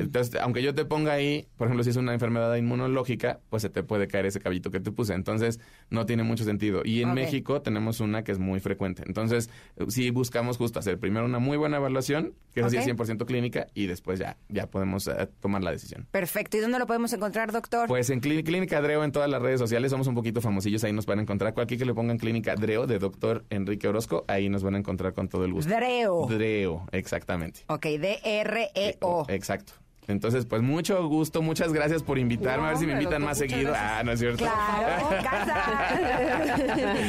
entonces, 0.00 0.40
aunque 0.40 0.62
yo 0.62 0.74
te 0.74 0.84
ponga 0.84 1.12
ahí, 1.12 1.46
por 1.56 1.66
ejemplo, 1.68 1.84
si 1.84 1.90
es 1.90 1.96
una 1.96 2.12
enfermedad 2.14 2.54
inmunológica, 2.56 3.40
pues 3.50 3.62
se 3.62 3.70
te 3.70 3.82
puede 3.82 4.08
caer 4.08 4.26
ese 4.26 4.40
cabellito 4.40 4.70
que 4.70 4.80
te 4.80 4.90
puse. 4.90 5.14
Entonces, 5.14 5.60
no 5.90 6.06
tiene 6.06 6.22
mucho 6.22 6.44
sentido. 6.44 6.82
Y 6.84 7.02
en. 7.02 7.10
México 7.14 7.60
tenemos 7.60 8.00
una 8.00 8.22
que 8.24 8.32
es 8.32 8.38
muy 8.38 8.60
frecuente. 8.60 9.02
Entonces, 9.06 9.50
sí 9.88 10.10
buscamos 10.10 10.56
justo 10.56 10.78
hacer 10.78 10.98
primero 10.98 11.26
una 11.26 11.38
muy 11.38 11.56
buena 11.58 11.76
evaluación, 11.76 12.32
que 12.54 12.60
es 12.60 12.66
así 12.66 12.78
Ok. 12.78 12.84
100% 12.84 13.26
clínica, 13.26 13.66
y 13.74 13.86
después 13.86 14.18
ya, 14.18 14.36
ya 14.48 14.68
podemos 14.68 15.06
eh, 15.08 15.28
tomar 15.40 15.62
la 15.62 15.70
decisión. 15.70 16.06
Perfecto. 16.10 16.56
¿Y 16.56 16.60
dónde 16.60 16.78
lo 16.78 16.86
podemos 16.86 17.12
encontrar, 17.12 17.52
doctor? 17.52 17.88
Pues 17.88 18.08
en 18.10 18.20
Clí- 18.20 18.42
Clínica 18.44 18.80
Dreo 18.80 19.04
en 19.04 19.12
todas 19.12 19.28
las 19.28 19.42
redes 19.42 19.60
sociales 19.60 19.90
somos 19.90 20.06
un 20.06 20.14
poquito 20.14 20.40
famosillos, 20.40 20.82
ahí 20.84 20.92
nos 20.92 21.04
van 21.06 21.18
a 21.18 21.22
encontrar. 21.22 21.52
Cualquier 21.52 21.78
que 21.80 21.84
le 21.84 21.94
pongan 21.94 22.16
Clínica 22.18 22.54
Dreo 22.54 22.86
de 22.86 22.98
doctor 22.98 23.19
Enrique 23.50 23.86
Orozco, 23.88 24.24
ahí 24.28 24.48
nos 24.48 24.62
van 24.62 24.74
a 24.74 24.78
encontrar 24.78 25.12
con 25.14 25.28
todo 25.28 25.44
el 25.44 25.52
gusto. 25.52 25.72
Dreo. 25.74 26.26
Dreo, 26.28 26.86
exactamente. 26.92 27.60
Ok, 27.68 27.84
D-R-E-O. 27.86 29.26
Exacto. 29.28 29.72
Entonces, 30.08 30.44
pues 30.46 30.60
mucho 30.60 31.06
gusto, 31.06 31.40
muchas 31.40 31.72
gracias 31.72 32.02
por 32.02 32.18
invitarme, 32.18 32.66
a 32.66 32.70
ver 32.70 32.78
si 32.78 32.86
me 32.86 32.94
invitan 32.94 33.20
doctor, 33.20 33.28
más 33.28 33.38
seguido. 33.38 33.70
gracias. 33.70 33.92
Ah, 33.92 34.02
no 34.02 34.12
es 34.12 34.18
cierto. 34.18 34.38
Claro, 34.44 35.08
casa. 35.22 35.62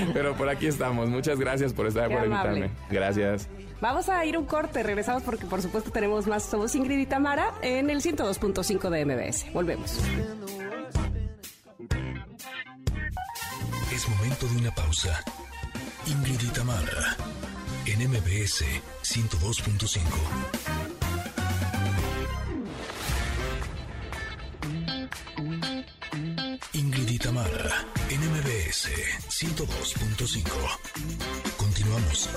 Pero 0.14 0.36
por 0.36 0.50
aquí 0.50 0.68
estamos. 0.68 1.10
Muchas 1.10 1.40
gracias 1.40 1.74
por 1.74 1.88
estar, 1.88 2.10
Qué 2.10 2.16
por 2.16 2.26
amable. 2.26 2.58
invitarme. 2.60 2.86
Gracias. 2.92 3.48
Vamos 3.80 4.08
a 4.10 4.24
ir 4.26 4.38
un 4.38 4.46
corte, 4.46 4.84
regresamos 4.84 5.24
porque 5.24 5.48
por 5.48 5.64
supuesto 5.64 5.90
tenemos 5.90 6.28
más. 6.28 6.44
Somos 6.44 6.76
Ingrid 6.76 7.00
y 7.00 7.06
Tamara 7.08 7.52
en 7.64 7.90
el 7.90 8.02
102.5 8.02 8.90
de 8.92 9.06
MBS. 9.06 9.52
Volvemos. 9.52 9.98
Es 13.92 14.08
momento 14.10 14.48
de 14.48 14.58
una 14.58 14.72
pausa. 14.76 15.24
Ingrid 16.08 16.42
y 16.42 16.50
en 17.86 18.10
MBS 18.10 18.64
102.5. 19.04 20.02
Ingrid 26.74 27.10
y 27.10 27.20
en 28.10 28.22
MBS 28.22 28.90
102.5. 29.30 30.42
Continuamos. 31.58 32.30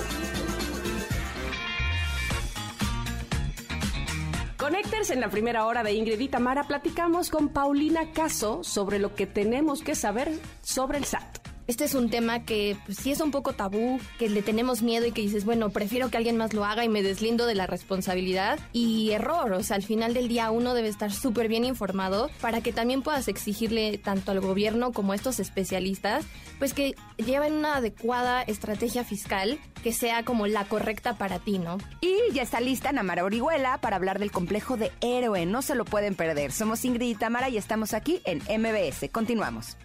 Connectors, 4.57 5.11
en 5.11 5.21
la 5.21 5.29
primera 5.29 5.67
hora 5.67 5.83
de 5.83 5.93
Ingrid 5.93 6.19
y 6.21 6.29
platicamos 6.67 7.29
con 7.29 7.51
Paulina 7.51 8.13
Caso 8.13 8.65
sobre 8.65 8.99
lo 8.99 9.15
que 9.15 9.27
tenemos 9.27 9.83
que 9.83 9.95
saber 9.95 10.41
sobre 10.63 10.99
el 10.99 11.05
SAT. 11.05 11.34
Este 11.67 11.85
es 11.85 11.95
un 11.95 12.11
tema 12.11 12.45
que 12.45 12.77
pues, 12.85 12.99
sí 12.99 13.11
es 13.11 13.21
un 13.21 13.31
poco 13.31 13.55
tabú, 13.55 13.99
que 14.19 14.29
le 14.29 14.43
tenemos 14.43 14.83
miedo 14.83 15.07
y 15.07 15.13
que 15.13 15.23
dices, 15.23 15.47
bueno, 15.47 15.71
prefiero 15.71 16.11
que 16.11 16.19
alguien 16.19 16.37
más 16.37 16.53
lo 16.53 16.65
haga 16.65 16.85
y 16.85 16.91
me 16.91 17.03
deslindo 17.03 17.47
de 17.47 17.55
la 17.55 17.67
responsabilidad. 17.67 18.59
Y 18.73 19.13
error, 19.13 19.53
o 19.53 19.63
sea, 19.63 19.77
al 19.77 19.83
final 19.83 20.13
del 20.13 20.29
día 20.29 20.51
uno 20.51 20.75
debe 20.75 20.89
estar 20.89 21.11
súper 21.11 21.49
bien 21.49 21.65
informado 21.65 22.31
para 22.41 22.61
que 22.61 22.73
también 22.73 23.03
puedas 23.03 23.29
exigirle 23.29 23.97
tanto 23.97 24.31
al 24.31 24.41
gobierno 24.41 24.93
como 24.93 25.13
a 25.13 25.17
estos 25.17 25.41
especialistas, 25.41 26.27
pues 26.59 26.75
que 26.75 26.95
lleven 27.17 27.55
una 27.55 27.77
adecuada 27.77 28.43
estrategia 28.43 29.05
fiscal 29.05 29.59
que 29.83 29.93
sea 29.93 30.23
como 30.25 30.47
la 30.47 30.65
correcta 30.65 31.17
para 31.17 31.39
ti, 31.39 31.59
¿no? 31.59 31.79
Y 32.01 32.15
ya 32.33 32.43
está 32.43 32.61
lista 32.61 32.93
Namara 32.93 33.25
Orihuela 33.25 33.79
para 33.81 33.97
hablar 33.97 34.19
del 34.19 34.31
complejo 34.31 34.77
de 34.77 34.93
héroe. 35.01 35.47
No 35.47 35.63
se 35.63 35.75
lo 35.75 35.85
pueden 35.85 36.15
perder. 36.15 36.53
Somos 36.53 36.85
Ingrid 36.85 37.09
y 37.09 37.15
Tamara 37.15 37.49
y 37.49 37.57
estamos 37.57 37.95
aquí 37.95 38.21
en 38.25 38.39
MBS. 38.39 39.09
Continuamos. 39.11 39.77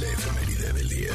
La 0.00 0.06
efeméride 0.08 0.72
del 0.72 0.88
día. 0.88 1.12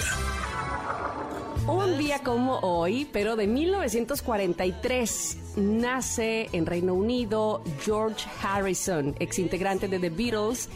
Un 1.67 1.97
día 1.97 2.19
como 2.23 2.59
hoy, 2.59 3.09
pero 3.11 3.35
de 3.35 3.45
1943, 3.45 5.37
nace 5.57 6.47
en 6.53 6.65
Reino 6.65 6.93
Unido 6.93 7.61
George 7.83 8.25
Harrison, 8.41 9.15
exintegrante 9.19 9.89
de 9.89 9.99
The 9.99 10.09
Beatles. 10.09 10.69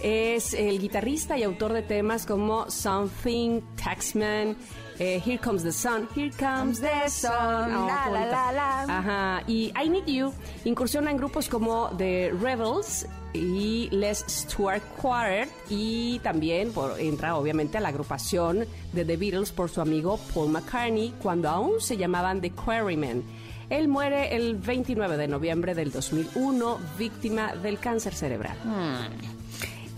Es 0.00 0.54
el 0.54 0.78
guitarrista 0.78 1.36
y 1.36 1.42
autor 1.42 1.72
de 1.72 1.82
temas 1.82 2.26
como 2.26 2.70
Something, 2.70 3.60
Taxman, 3.82 4.56
eh, 4.98 5.20
Here 5.24 5.38
Comes 5.38 5.62
the 5.62 5.72
Sun, 5.72 6.08
Here 6.14 6.30
Comes 6.38 6.80
the 6.80 7.08
Sun. 7.08 7.30
Oh, 7.74 7.86
La, 7.86 8.08
la, 8.10 8.26
la, 8.26 8.52
la. 8.52 8.82
Ajá, 8.98 9.42
y 9.46 9.72
I 9.82 9.88
Need 9.88 10.06
You 10.06 10.32
incursiona 10.64 11.10
en 11.10 11.16
grupos 11.16 11.48
como 11.48 11.90
The 11.96 12.32
Rebels 12.40 13.06
y 13.34 13.88
Les 13.90 14.24
Stuart 14.28 14.82
Quartet 15.00 15.50
y 15.68 16.18
también 16.20 16.72
por- 16.72 16.98
entra 16.98 17.36
obviamente 17.36 17.76
a 17.78 17.80
la 17.80 17.88
agrupación 17.90 18.64
de 18.92 19.04
The 19.04 19.16
Beatles 19.16 19.52
por 19.52 19.68
su 19.70 19.80
amigo 19.80 20.18
Paul 20.34 20.50
McCartney 20.50 21.14
cuando 21.22 21.48
aún 21.48 21.80
se 21.80 21.96
llamaban 21.96 22.40
The 22.40 22.50
Quarrymen. 22.52 23.22
Él 23.70 23.86
muere 23.86 24.34
el 24.34 24.56
29 24.56 25.18
de 25.18 25.28
noviembre 25.28 25.74
del 25.74 25.92
2001 25.92 26.78
víctima 26.98 27.54
del 27.54 27.78
cáncer 27.78 28.14
cerebral. 28.14 28.56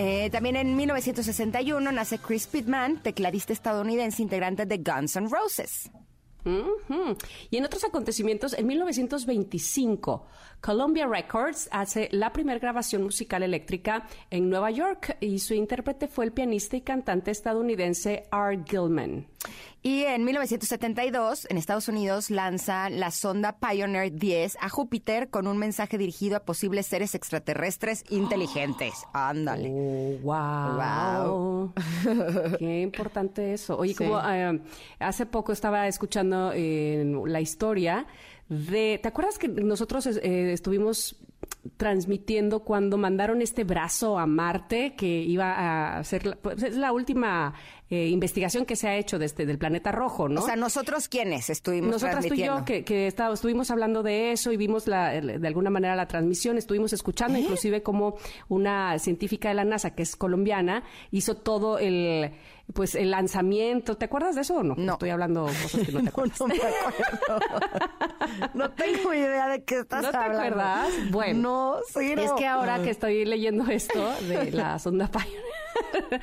Eh, 0.03 0.30
también 0.30 0.57
en 0.57 0.76
1961 0.76 1.92
nace 1.92 2.16
Chris 2.16 2.46
Pittman, 2.46 3.03
tecladista 3.03 3.53
estadounidense 3.53 4.22
integrante 4.22 4.64
de 4.64 4.78
Guns 4.78 5.14
N' 5.16 5.28
Roses. 5.28 5.90
Y 7.51 7.59
en 7.59 7.64
otros 7.66 7.84
acontecimientos, 7.84 8.55
en 8.55 8.66
1925, 8.66 10.26
Columbia 10.61 11.06
Records 11.06 11.68
hace 11.72 12.08
la 12.12 12.32
primera 12.32 12.58
grabación 12.58 13.02
musical 13.02 13.42
eléctrica 13.42 14.06
en 14.30 14.50
Nueva 14.50 14.70
York 14.70 15.16
y 15.20 15.38
su 15.38 15.54
intérprete 15.54 16.06
fue 16.06 16.26
el 16.26 16.32
pianista 16.32 16.76
y 16.76 16.82
cantante 16.82 17.30
estadounidense 17.30 18.24
Art 18.30 18.68
Gilman. 18.68 19.26
Y 19.82 20.02
en 20.02 20.24
1972, 20.26 21.46
en 21.48 21.56
Estados 21.56 21.88
Unidos, 21.88 22.28
lanza 22.28 22.90
la 22.90 23.11
sonda 23.11 23.56
Pioneer 23.58 24.12
10 24.12 24.58
a 24.61 24.68
Júpiter 24.68 25.30
con 25.30 25.46
un 25.46 25.56
mensaje 25.56 25.96
dirigido 25.96 26.36
a 26.36 26.40
posibles 26.40 26.86
seres 26.86 27.14
extraterrestres 27.14 28.04
inteligentes. 28.11 28.92
Ándale. 29.14 29.70
Oh, 29.72 30.18
wow. 30.22 31.72
Qué 32.58 32.82
importante 32.82 33.54
eso. 33.54 33.78
Oye, 33.78 33.94
Sí. 33.94 34.04
como 34.04 34.20
eh, 34.28 34.61
hace 34.98 35.24
poco 35.24 35.52
estaba 35.52 35.88
escuchando 35.88 36.52
eh, 36.54 37.02
la 37.24 37.40
historia 37.40 38.06
de. 38.51 38.98
¿Te 39.03 39.09
acuerdas 39.09 39.38
que 39.38 39.48
nosotros 39.48 40.07
eh, 40.07 40.53
estuvimos 40.53 41.16
transmitiendo 41.76 42.61
cuando 42.61 42.96
mandaron 42.98 43.40
este 43.42 43.64
brazo 43.64 44.18
a 44.18 44.26
Marte 44.26 44.94
que 44.96 45.07
iba 45.22 45.96
a 45.98 46.05
ser 46.05 46.26
la, 46.26 46.36
pues, 46.36 46.62
es 46.62 46.76
la 46.76 46.92
última 46.92 47.55
eh, 47.88 48.09
investigación 48.09 48.64
que 48.66 48.76
se 48.76 48.88
ha 48.88 48.96
hecho 48.96 49.18
desde 49.18 49.46
del 49.46 49.59
planeta 49.59 49.90
rojo, 49.92 50.28
¿no? 50.28 50.40
O 50.40 50.44
sea, 50.44 50.57
nosotros 50.57 51.09
quiénes 51.09 51.48
estuvimos 51.51 51.90
Nosotras 51.90 52.26
tú 52.26 52.34
y 52.34 52.44
yo 52.44 52.64
que, 52.64 52.84
que 52.84 53.07
está- 53.07 53.32
estuvimos 53.32 53.70
hablando 53.70 54.03
de 54.03 54.32
eso 54.32 54.53
y 54.53 54.57
vimos 54.57 54.86
la, 54.86 55.11
de 55.20 55.46
alguna 55.46 55.70
manera 55.70 55.96
la 55.96 56.07
transmisión, 56.09 56.57
estuvimos 56.59 56.92
escuchando 56.92 57.36
¿Eh? 57.38 57.42
inclusive 57.42 57.82
como 57.82 58.16
una 58.48 58.98
científica 58.98 59.48
de 59.48 59.55
la 59.55 59.64
NASA 59.64 59.94
que 59.94 60.03
es 60.03 60.16
colombiana 60.16 60.82
hizo 61.11 61.36
todo 61.36 61.78
el 61.78 62.30
pues 62.74 62.94
el 62.94 63.10
lanzamiento. 63.10 63.96
¿Te 63.96 64.04
acuerdas 64.06 64.34
de 64.34 64.42
eso 64.42 64.56
o 64.56 64.62
no? 64.62 64.74
No. 64.76 64.92
Estoy 64.94 65.10
hablando 65.10 65.46
cosas 65.46 65.80
que 65.86 65.92
no 65.92 66.02
te 66.02 66.08
acuerdas. 66.10 66.40
No 66.40 66.46
me 66.48 66.54
acuerdo. 66.56 67.66
no 68.54 68.70
tengo 68.72 69.14
idea 69.14 69.48
de 69.48 69.64
qué 69.64 69.78
estás 69.80 70.02
¿No 70.02 70.10
te 70.10 70.16
hablando. 70.16 70.38
acuerdas? 70.42 70.88
Bueno. 71.10 71.40
No, 71.40 71.76
sí, 72.00 72.14
no. 72.14 72.22
Es 72.22 72.32
que 72.32 72.46
ahora 72.46 72.82
que 72.82 72.90
estoy 72.90 73.24
leyendo 73.24 73.64
esto 73.70 74.00
de 74.28 74.50
la 74.52 74.78
sonda 74.78 75.10
Pioneer, 75.10 76.20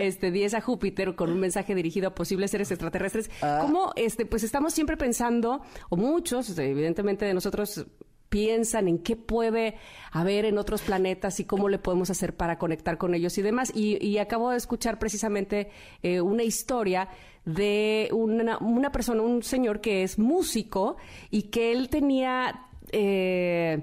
este 0.00 0.30
10 0.30 0.54
a 0.54 0.60
Júpiter 0.60 1.14
con 1.14 1.30
un 1.30 1.40
mensaje 1.40 1.74
dirigido 1.74 2.08
a 2.08 2.14
posibles 2.14 2.50
seres 2.50 2.70
extraterrestres, 2.70 3.30
Ah. 3.42 3.58
como 3.62 3.92
este 3.96 4.26
pues 4.26 4.42
estamos 4.42 4.72
siempre 4.74 4.96
pensando 4.96 5.60
o 5.88 5.96
muchos 5.96 6.56
evidentemente 6.58 7.24
de 7.24 7.34
nosotros 7.34 7.86
piensan 8.28 8.88
en 8.88 8.98
qué 8.98 9.16
puede 9.16 9.76
haber 10.12 10.44
en 10.44 10.58
otros 10.58 10.82
planetas 10.82 11.40
y 11.40 11.44
cómo 11.44 11.68
le 11.68 11.78
podemos 11.78 12.10
hacer 12.10 12.34
para 12.34 12.58
conectar 12.58 12.98
con 12.98 13.14
ellos 13.14 13.36
y 13.38 13.42
demás. 13.42 13.72
Y, 13.74 14.18
acabo 14.18 14.50
de 14.50 14.56
escuchar 14.56 14.98
precisamente 14.98 15.70
eh, 16.02 16.20
una 16.20 16.42
historia 16.42 17.08
de 17.44 18.10
una, 18.12 18.92
persona, 18.92 19.22
un 19.22 19.42
señor 19.42 19.80
que 19.80 20.02
es 20.02 20.18
músico 20.18 20.96
y 21.30 21.42
que 21.44 21.72
él 21.72 21.88
tenía... 21.88 22.66
eh, 22.92 23.82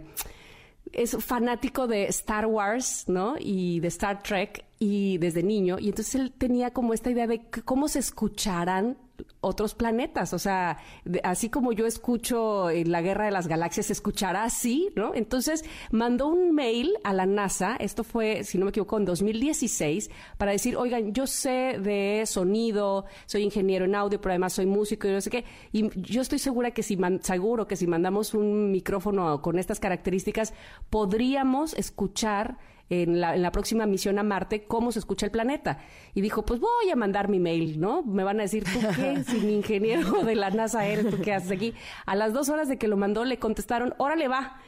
es 0.95 1.17
fanático 1.23 1.87
de 1.87 2.05
Star 2.05 2.45
Wars, 2.45 3.03
¿no? 3.07 3.35
Y 3.37 3.81
de 3.81 3.89
Star 3.89 4.23
Trek 4.23 4.65
y 4.79 5.17
desde 5.17 5.43
niño. 5.43 5.77
Y 5.77 5.89
entonces 5.89 6.15
él 6.15 6.31
tenía 6.31 6.71
como 6.71 6.93
esta 6.93 7.11
idea 7.11 7.27
de 7.27 7.41
cómo 7.65 7.89
se 7.89 7.99
escucharán 7.99 8.97
otros 9.41 9.75
planetas. 9.75 10.33
O 10.33 10.39
sea, 10.39 10.77
así 11.23 11.49
como 11.49 11.71
yo 11.71 11.85
escucho 11.85 12.69
en 12.69 12.91
la 12.91 13.01
Guerra 13.01 13.25
de 13.25 13.31
las 13.31 13.47
Galaxias, 13.47 13.87
se 13.87 13.93
escuchará 13.93 14.43
así, 14.43 14.89
¿no? 14.95 15.13
Entonces 15.15 15.63
mandó 15.91 16.27
un 16.27 16.53
mail 16.53 16.93
a 17.03 17.13
la 17.13 17.25
NASA, 17.25 17.75
esto 17.79 18.03
fue, 18.03 18.43
si 18.43 18.57
no 18.57 18.65
me 18.65 18.69
equivoco, 18.69 18.97
en 18.97 19.05
2016, 19.05 20.09
para 20.37 20.51
decir, 20.51 20.75
oigan, 20.77 21.13
yo 21.13 21.27
sé 21.27 21.77
de 21.79 22.23
sonido, 22.25 23.05
soy 23.25 23.43
ingeniero 23.43 23.85
en 23.85 23.95
audio, 23.95 24.19
pero 24.19 24.31
además 24.33 24.53
soy 24.53 24.65
músico 24.65 25.07
y 25.07 25.11
no 25.11 25.21
sé 25.21 25.29
qué. 25.29 25.45
Y 25.71 25.89
yo 26.01 26.21
estoy 26.21 26.39
segura 26.39 26.71
que 26.71 26.83
si, 26.83 26.97
man- 26.97 27.21
seguro 27.23 27.67
que 27.67 27.75
si 27.75 27.87
mandamos 27.87 28.33
un 28.33 28.71
micrófono 28.71 29.41
con 29.41 29.59
estas 29.59 29.79
características, 29.79 30.53
podríamos 30.89 31.73
escuchar 31.73 32.57
en 32.89 33.19
la, 33.19 33.35
en 33.35 33.41
la 33.41 33.51
próxima 33.51 33.85
misión 33.85 34.19
a 34.19 34.23
Marte 34.23 34.65
cómo 34.65 34.91
se 34.91 34.99
escucha 34.99 35.25
el 35.25 35.31
planeta. 35.31 35.79
Y 36.13 36.21
dijo, 36.21 36.45
pues 36.45 36.59
voy 36.59 36.89
a 36.91 36.95
mandar 36.95 37.29
mi 37.29 37.39
mail, 37.39 37.79
¿no? 37.79 38.03
Me 38.03 38.23
van 38.23 38.39
a 38.39 38.43
decir, 38.43 38.63
¿tú 38.63 38.79
qué? 38.95 39.23
Si 39.25 39.39
mi 39.39 39.55
ingeniero 39.55 40.23
de 40.23 40.35
la 40.35 40.49
NASA 40.51 40.85
eres, 40.85 41.09
¿tú 41.09 41.21
qué 41.21 41.33
haces 41.33 41.51
aquí? 41.51 41.73
A 42.05 42.15
las 42.15 42.33
dos 42.33 42.49
horas 42.49 42.67
de 42.67 42.77
que 42.77 42.87
lo 42.87 42.97
mandó, 42.97 43.25
le 43.25 43.39
contestaron, 43.39 43.93
órale 43.97 44.27
va. 44.27 44.59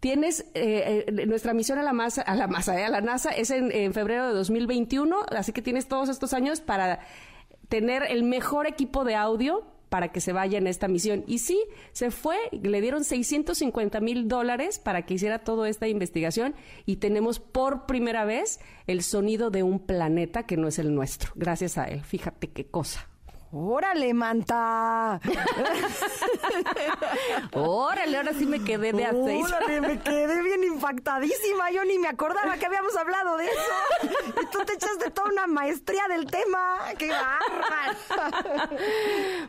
Tienes 0.00 0.46
eh, 0.54 1.04
eh, 1.06 1.26
nuestra 1.26 1.52
misión 1.52 1.78
a 1.78 1.82
la 1.82 1.92
masa, 1.92 2.22
a 2.22 2.34
la 2.34 2.48
masa, 2.48 2.80
eh, 2.80 2.84
a 2.84 2.88
la 2.88 3.02
NASA 3.02 3.30
es 3.30 3.50
en, 3.50 3.70
en 3.70 3.92
febrero 3.92 4.28
de 4.28 4.32
2021, 4.32 5.14
así 5.30 5.52
que 5.52 5.60
tienes 5.60 5.88
todos 5.88 6.08
estos 6.08 6.32
años 6.32 6.62
para 6.62 7.00
tener 7.68 8.04
el 8.08 8.24
mejor 8.24 8.66
equipo 8.66 9.04
de 9.04 9.14
audio 9.14 9.64
para 9.90 10.08
que 10.12 10.22
se 10.22 10.32
vaya 10.32 10.56
en 10.56 10.66
esta 10.66 10.88
misión. 10.88 11.24
Y 11.26 11.40
sí, 11.40 11.60
se 11.92 12.10
fue, 12.10 12.36
le 12.52 12.80
dieron 12.80 13.04
650 13.04 14.00
mil 14.00 14.28
dólares 14.28 14.78
para 14.78 15.04
que 15.04 15.14
hiciera 15.14 15.40
toda 15.40 15.68
esta 15.68 15.88
investigación 15.88 16.54
y 16.86 16.96
tenemos 16.96 17.40
por 17.40 17.84
primera 17.84 18.24
vez 18.24 18.60
el 18.86 19.02
sonido 19.02 19.50
de 19.50 19.62
un 19.62 19.80
planeta 19.80 20.46
que 20.46 20.56
no 20.56 20.68
es 20.68 20.78
el 20.78 20.94
nuestro. 20.94 21.32
Gracias 21.34 21.76
a 21.76 21.84
él. 21.84 22.02
Fíjate 22.02 22.48
qué 22.48 22.66
cosa. 22.66 23.09
¡Órale, 23.52 24.14
manta! 24.14 25.20
Órale, 27.52 28.16
ahora 28.16 28.32
sí 28.32 28.46
me 28.46 28.62
quedé 28.62 28.92
de 28.92 29.04
a 29.04 29.10
seis. 29.12 29.44
¡Órale, 29.44 29.80
me 29.80 29.98
quedé 30.00 30.42
bien 30.42 30.62
impactadísima! 30.64 31.70
Yo 31.72 31.84
ni 31.84 31.98
me 31.98 32.08
acordaba 32.08 32.56
que 32.58 32.66
habíamos 32.66 32.96
hablado 32.96 33.36
de 33.36 33.46
eso. 33.46 34.12
Y 34.42 34.46
tú 34.52 34.58
te 34.64 34.74
echaste 34.74 35.10
toda 35.10 35.30
una 35.30 35.46
maestría 35.48 36.06
del 36.08 36.26
tema. 36.26 36.78
¡Qué 36.96 37.08
bárbaro! 37.10 38.76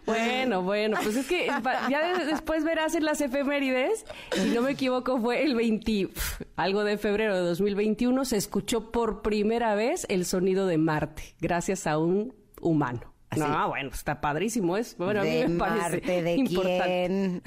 Bueno, 0.05 0.63
bueno, 0.63 0.97
pues 1.03 1.15
es 1.15 1.27
que 1.27 1.47
ya 1.89 2.17
de- 2.17 2.25
después 2.25 2.63
verás 2.63 2.95
en 2.95 3.05
las 3.05 3.21
efemérides, 3.21 4.05
si 4.33 4.49
no 4.49 4.61
me 4.63 4.71
equivoco 4.71 5.19
fue 5.19 5.43
el 5.43 5.55
20, 5.55 6.07
pf, 6.07 6.45
algo 6.55 6.83
de 6.83 6.97
febrero 6.97 7.35
de 7.35 7.41
2021, 7.41 8.25
se 8.25 8.37
escuchó 8.37 8.91
por 8.91 9.21
primera 9.21 9.75
vez 9.75 10.05
el 10.09 10.25
sonido 10.25 10.65
de 10.65 10.77
Marte, 10.77 11.35
gracias 11.39 11.85
a 11.87 11.97
un 11.99 12.33
humano. 12.59 13.10
Así. 13.31 13.39
No, 13.39 13.69
bueno, 13.69 13.89
está 13.93 14.19
padrísimo, 14.19 14.75
es, 14.75 14.97
bueno, 14.97 15.21
a 15.21 15.23
mí 15.23 15.29
¿De 15.29 15.47
me 15.47 15.57
parece 15.57 15.81
Marte 15.81 16.21
de 16.21 16.33
importante. 16.35 16.83
quién? 16.85 17.41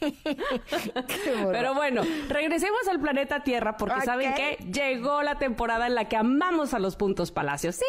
Pero 1.52 1.74
bueno, 1.74 2.02
regresemos 2.28 2.80
al 2.90 3.00
planeta 3.00 3.44
Tierra 3.44 3.76
porque 3.76 4.00
saben 4.02 4.34
que 4.34 4.56
llegó 4.72 5.22
la 5.22 5.38
temporada 5.38 5.86
en 5.86 5.94
la 5.94 6.08
que 6.08 6.16
amamos 6.16 6.74
a 6.74 6.78
los 6.78 6.96
puntos 6.96 7.30
Palacio. 7.30 7.70
Sí, 7.72 7.84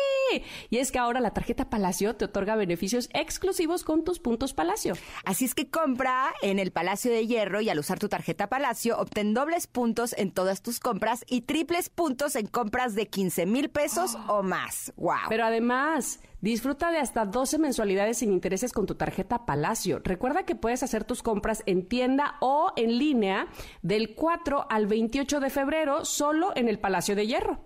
y 0.70 0.78
es 0.78 0.92
que 0.92 1.00
ahora 1.00 1.20
la 1.20 1.32
tarjeta 1.32 1.70
Palacio 1.70 2.16
te 2.16 2.26
otorga 2.26 2.56
beneficios 2.56 3.10
exclusivos 3.14 3.84
con 3.84 4.04
tus 4.04 4.20
puntos 4.20 4.54
Palacio. 4.54 4.94
Así 5.24 5.46
es 5.46 5.56
que 5.56 5.70
compra 5.70 6.34
en 6.42 6.60
el 6.60 6.72
Palacio 6.72 7.12
de 7.12 7.26
Hierro 7.26 7.62
y 7.62 7.70
al 7.70 7.80
usar 7.80 7.98
tu 8.00 8.08
tarjeta 8.08 8.48
Palacio 8.48 9.00
obtén 9.00 9.34
dobles 9.34 9.66
puntos 9.68 10.14
en 10.18 10.32
todas 10.32 10.62
tus 10.62 10.80
compras 10.80 11.26
y 11.28 11.42
triples 11.42 11.90
puntos 11.90 12.36
en 12.36 12.46
compras 12.48 12.94
de 12.94 13.08
15 13.08 13.46
mil 13.48 13.70
pesos 13.70 14.16
o 14.28 14.44
más. 14.44 14.94
¡Wow! 14.98 15.16
Pero 15.30 15.46
además, 15.56 16.20
disfruta 16.42 16.92
de 16.92 16.98
hasta 16.98 17.26
12 17.26 17.60
mensualidades 17.60 18.18
sin 18.18 18.34
intereses 18.34 18.74
con 18.74 18.86
tu 18.86 18.96
tarjeta 18.96 19.46
Palacio. 19.46 20.02
Recuerda 20.04 20.44
que 20.44 20.56
puedes 20.56 20.84
hacer 20.84 21.06
tus 21.06 21.24
compras 21.24 21.64
en 21.66 21.88
tienda 21.88 22.36
o 22.42 22.74
en 22.76 23.00
línea 23.00 23.48
del 23.82 24.16
4 24.16 24.68
al 24.70 24.86
28 24.86 25.40
de 25.40 25.50
febrero 25.50 26.04
solo 26.04 26.52
en 26.56 26.68
el 26.68 26.78
Palacio 26.78 27.16
de 27.16 27.28
Hierro. 27.28 27.62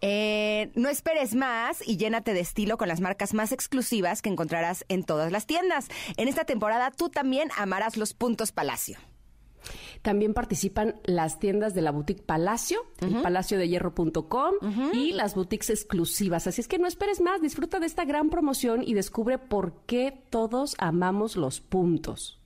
Eh, 0.00 0.70
no 0.76 0.88
esperes 0.88 1.34
más 1.34 1.86
y 1.86 1.96
llénate 1.96 2.32
de 2.32 2.40
estilo 2.40 2.78
con 2.78 2.86
las 2.86 3.00
marcas 3.00 3.34
más 3.34 3.50
exclusivas 3.50 4.22
que 4.22 4.30
encontrarás 4.30 4.84
en 4.88 5.02
todas 5.02 5.32
las 5.32 5.46
tiendas. 5.46 5.88
En 6.16 6.28
esta 6.28 6.44
temporada 6.44 6.92
tú 6.92 7.08
también 7.08 7.50
amarás 7.56 7.96
los 7.96 8.14
puntos 8.14 8.52
Palacio. 8.52 8.96
También 10.02 10.34
participan 10.34 10.96
las 11.04 11.38
tiendas 11.38 11.74
de 11.74 11.82
la 11.82 11.90
boutique 11.90 12.22
Palacio, 12.22 12.80
el 13.00 13.20
palaciodehierro.com 13.22 14.54
y 14.92 15.12
las 15.12 15.34
boutiques 15.34 15.70
exclusivas. 15.70 16.46
Así 16.46 16.60
es 16.60 16.68
que 16.68 16.78
no 16.78 16.86
esperes 16.86 17.20
más, 17.20 17.40
disfruta 17.40 17.80
de 17.80 17.86
esta 17.86 18.04
gran 18.04 18.30
promoción 18.30 18.82
y 18.86 18.94
descubre 18.94 19.38
por 19.38 19.74
qué 19.86 20.22
todos 20.30 20.76
amamos 20.78 21.36
los 21.36 21.60
puntos. 21.60 22.38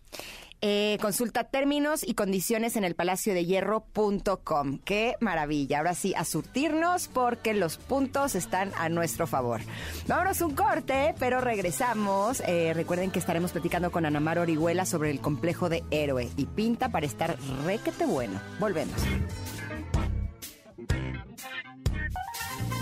Eh, 0.64 0.96
consulta 1.00 1.42
términos 1.42 2.04
y 2.06 2.14
condiciones 2.14 2.76
en 2.76 2.84
el 2.84 2.94
palaciodehierro.com. 2.94 4.78
¡Qué 4.84 5.16
maravilla! 5.18 5.78
Ahora 5.78 5.94
sí, 5.94 6.14
a 6.16 6.24
surtirnos 6.24 7.08
porque 7.08 7.52
los 7.52 7.78
puntos 7.78 8.36
están 8.36 8.70
a 8.78 8.88
nuestro 8.88 9.26
favor. 9.26 9.60
Vámonos 10.06 10.40
un 10.40 10.54
corte, 10.54 11.16
pero 11.18 11.40
regresamos. 11.40 12.40
Eh, 12.46 12.74
recuerden 12.74 13.10
que 13.10 13.18
estaremos 13.18 13.50
platicando 13.50 13.90
con 13.90 14.06
Anamar 14.06 14.38
Orihuela 14.38 14.86
sobre 14.86 15.10
el 15.10 15.20
complejo 15.20 15.68
de 15.68 15.82
héroe 15.90 16.30
y 16.36 16.46
pinta 16.46 16.90
para 16.90 17.06
estar 17.06 17.36
requete 17.66 18.06
bueno. 18.06 18.40
Volvemos. 18.60 18.94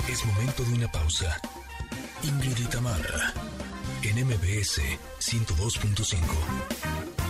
Es 0.07 0.27
momento 0.27 0.65
de 0.65 0.75
una 0.75 0.93
pausa. 0.93 1.41
Ingrid 2.25 2.59
y 2.59 2.67
Tamara, 2.67 3.33
en 4.03 4.27
MBS 4.27 4.83
102.5. 5.21 7.30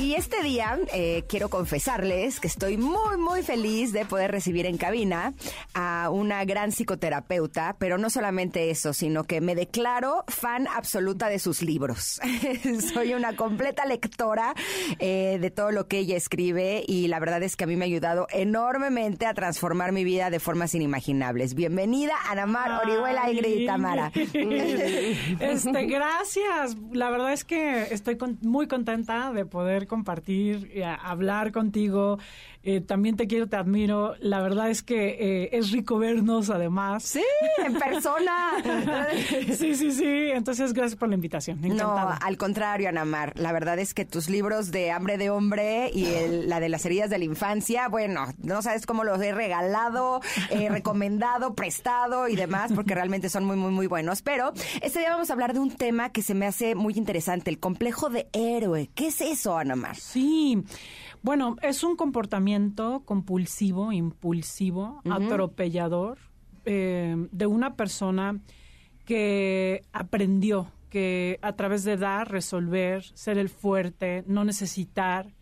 Y 0.00 0.14
este 0.14 0.44
día 0.44 0.78
eh, 0.94 1.24
quiero 1.28 1.48
confesarles 1.48 2.38
que 2.38 2.46
estoy 2.46 2.76
muy, 2.76 3.16
muy 3.18 3.42
feliz 3.42 3.92
de 3.92 4.04
poder 4.04 4.30
recibir 4.30 4.64
en 4.64 4.76
cabina 4.76 5.34
a 5.74 6.08
una 6.12 6.44
gran 6.44 6.70
psicoterapeuta, 6.70 7.74
pero 7.80 7.98
no 7.98 8.08
solamente 8.08 8.70
eso, 8.70 8.92
sino 8.92 9.24
que 9.24 9.40
me 9.40 9.56
declaro 9.56 10.22
fan 10.28 10.68
absoluta 10.68 11.28
de 11.28 11.40
sus 11.40 11.62
libros. 11.62 12.20
Soy 12.94 13.12
una 13.14 13.34
completa 13.34 13.86
lectora 13.86 14.54
eh, 15.00 15.38
de 15.40 15.50
todo 15.50 15.72
lo 15.72 15.88
que 15.88 15.98
ella 15.98 16.16
escribe 16.16 16.84
y 16.86 17.08
la 17.08 17.18
verdad 17.18 17.42
es 17.42 17.56
que 17.56 17.64
a 17.64 17.66
mí 17.66 17.74
me 17.74 17.84
ha 17.84 17.86
ayudado 17.86 18.28
enormemente 18.30 19.26
a 19.26 19.34
transformar 19.34 19.90
mi 19.90 20.04
vida 20.04 20.30
de 20.30 20.38
formas 20.38 20.76
inimaginables. 20.76 21.54
Bienvenida, 21.54 22.12
Anamar 22.28 22.84
Orihuela, 22.84 23.28
y 23.32 23.66
Tamara. 23.66 24.12
Este, 24.14 25.86
gracias. 25.86 26.76
La 26.92 27.10
verdad 27.10 27.32
es 27.32 27.44
que 27.44 27.92
estoy 27.92 28.16
con- 28.16 28.38
muy 28.42 28.68
contenta 28.68 29.32
de 29.32 29.44
poder 29.44 29.87
compartir, 29.88 30.70
a- 30.84 30.94
hablar 31.10 31.52
contigo. 31.52 32.18
Eh, 32.70 32.82
también 32.82 33.16
te 33.16 33.26
quiero, 33.26 33.46
te 33.46 33.56
admiro. 33.56 34.14
La 34.20 34.42
verdad 34.42 34.68
es 34.68 34.82
que 34.82 35.16
eh, 35.44 35.48
es 35.52 35.70
rico 35.70 35.98
vernos 35.98 36.50
además. 36.50 37.02
Sí, 37.02 37.24
en 37.64 37.72
persona. 37.72 38.58
sí, 39.56 39.74
sí, 39.74 39.90
sí. 39.90 40.30
Entonces, 40.34 40.74
gracias 40.74 40.98
por 40.98 41.08
la 41.08 41.14
invitación. 41.14 41.62
No, 41.62 41.96
al 41.96 42.36
contrario, 42.36 42.90
Anamar. 42.90 43.32
La 43.40 43.52
verdad 43.52 43.78
es 43.78 43.94
que 43.94 44.04
tus 44.04 44.28
libros 44.28 44.70
de 44.70 44.90
Hambre 44.90 45.16
de 45.16 45.30
Hombre 45.30 45.90
y 45.94 46.08
la 46.44 46.60
de 46.60 46.68
las 46.68 46.84
heridas 46.84 47.08
de 47.08 47.16
la 47.16 47.24
infancia, 47.24 47.88
bueno, 47.88 48.26
no 48.36 48.60
sabes 48.60 48.84
cómo 48.84 49.02
los 49.02 49.18
he 49.22 49.32
regalado, 49.32 50.20
eh, 50.50 50.68
recomendado, 50.70 51.54
prestado 51.54 52.28
y 52.28 52.36
demás, 52.36 52.70
porque 52.74 52.94
realmente 52.94 53.30
son 53.30 53.46
muy, 53.46 53.56
muy, 53.56 53.70
muy 53.70 53.86
buenos. 53.86 54.20
Pero 54.20 54.52
este 54.82 54.98
día 54.98 55.12
vamos 55.12 55.30
a 55.30 55.32
hablar 55.32 55.54
de 55.54 55.60
un 55.60 55.70
tema 55.70 56.10
que 56.10 56.20
se 56.20 56.34
me 56.34 56.44
hace 56.44 56.74
muy 56.74 56.92
interesante, 56.98 57.48
el 57.48 57.60
complejo 57.60 58.10
de 58.10 58.28
héroe. 58.34 58.90
¿Qué 58.94 59.06
es 59.06 59.22
eso, 59.22 59.56
Anamar? 59.56 59.96
Sí. 59.96 60.62
Bueno, 61.22 61.56
es 61.62 61.82
un 61.82 61.96
comportamiento 61.96 63.02
compulsivo, 63.04 63.92
impulsivo, 63.92 65.00
atropellador 65.10 66.18
eh, 66.64 67.28
de 67.30 67.46
una 67.46 67.76
persona 67.76 68.40
que 69.04 69.82
aprendió 69.92 70.70
que 70.90 71.38
a 71.42 71.54
través 71.54 71.84
de 71.84 71.96
dar, 71.96 72.30
resolver, 72.30 73.04
ser 73.14 73.38
el 73.38 73.48
fuerte, 73.48 74.24
no 74.26 74.44
necesitar, 74.44 75.34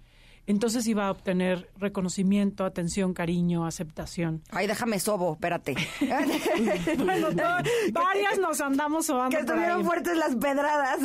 entonces 0.47 0.86
iba 0.86 1.09
a 1.09 1.11
obtener 1.11 1.68
reconocimiento, 1.76 2.64
atención, 2.64 3.14
cariño, 3.14 3.66
aceptación. 3.66 4.42
Ay, 4.51 4.66
déjame 4.66 5.01
sobo, 5.01 5.32
espérate. 5.32 5.74
bueno, 6.99 7.28
varias 7.92 8.38
nos 8.38 8.61
andamos 8.61 9.07
sobando. 9.07 9.36
Que 9.36 9.42
estuvieron 9.42 9.84
fuertes 9.84 10.16
las 10.16 10.36
pedradas. 10.36 11.01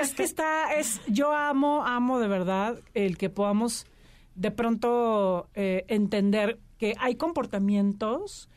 es 0.00 0.14
que 0.14 0.22
está, 0.22 0.74
es, 0.74 1.00
yo 1.06 1.32
amo, 1.32 1.84
amo 1.84 2.18
de 2.18 2.28
verdad 2.28 2.78
el 2.94 3.18
que 3.18 3.28
podamos 3.28 3.86
de 4.34 4.50
pronto 4.50 5.48
eh, 5.54 5.84
entender 5.88 6.58
que 6.78 6.94
hay 6.98 7.16
comportamientos 7.16 8.48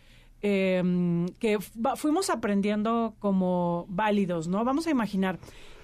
em, 0.41 1.27
que 1.39 1.59
fuimos 1.95 2.29
aprendiendo 2.29 3.15
como 3.19 3.85
válidos, 3.89 4.47
¿no? 4.47 4.63
Vamos 4.63 4.87
a 4.87 4.91
imaginar 4.91 5.39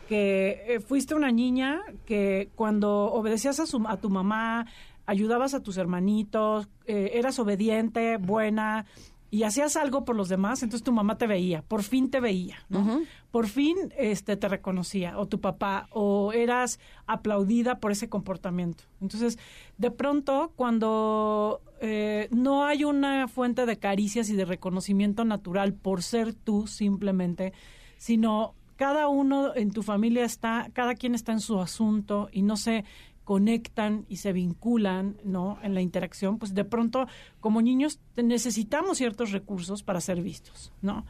que 0.07 0.63
eh, 0.67 0.79
fuiste 0.79 1.15
una 1.15 1.31
niña 1.31 1.81
que 2.05 2.49
cuando 2.55 3.11
obedecías 3.11 3.59
a, 3.59 3.65
su, 3.65 3.83
a 3.87 3.97
tu 3.97 4.09
mamá, 4.09 4.67
ayudabas 5.05 5.53
a 5.53 5.61
tus 5.61 5.77
hermanitos, 5.77 6.67
eh, 6.85 7.11
eras 7.13 7.39
obediente, 7.39 8.17
buena 8.17 8.85
y 9.33 9.45
hacías 9.45 9.77
algo 9.77 10.05
por 10.05 10.15
los 10.15 10.29
demás, 10.29 10.61
entonces 10.61 10.83
tu 10.83 10.91
mamá 10.91 11.17
te 11.17 11.25
veía, 11.25 11.63
por 11.63 11.81
fin 11.81 12.11
te 12.11 12.19
veía, 12.19 12.57
¿no? 12.69 13.01
Por 13.31 13.47
fin 13.47 13.75
este 13.97 14.37
te 14.37 14.47
reconocía 14.47 15.17
o 15.17 15.27
tu 15.27 15.41
papá 15.41 15.87
o 15.89 16.33
eras 16.33 16.79
aplaudida 17.07 17.79
por 17.79 17.91
ese 17.91 18.09
comportamiento. 18.09 18.83
Entonces, 19.01 19.39
de 19.79 19.89
pronto 19.89 20.53
cuando 20.55 21.61
eh, 21.81 22.27
no 22.29 22.63
hay 22.63 22.83
una 22.83 23.27
fuente 23.27 23.65
de 23.65 23.79
caricias 23.79 24.29
y 24.29 24.35
de 24.35 24.45
reconocimiento 24.45 25.25
natural 25.25 25.73
por 25.73 26.03
ser 26.03 26.35
tú 26.35 26.67
simplemente, 26.67 27.53
sino 27.97 28.53
cada 28.83 29.07
uno 29.07 29.55
en 29.55 29.71
tu 29.71 29.81
familia 29.81 30.25
está, 30.25 30.69
cada 30.73 30.95
quien 30.95 31.15
está 31.15 31.31
en 31.31 31.39
su 31.39 31.57
asunto 31.61 32.27
y 32.33 32.41
no 32.41 32.57
se 32.57 32.83
conectan 33.23 34.05
y 34.09 34.17
se 34.17 34.33
vinculan, 34.33 35.15
¿no? 35.23 35.57
En 35.63 35.73
la 35.73 35.79
interacción, 35.79 36.37
pues 36.37 36.53
de 36.53 36.65
pronto 36.65 37.07
como 37.39 37.61
niños 37.61 38.01
necesitamos 38.17 38.97
ciertos 38.97 39.31
recursos 39.31 39.83
para 39.83 40.01
ser 40.01 40.21
vistos, 40.21 40.73
¿no? 40.81 41.05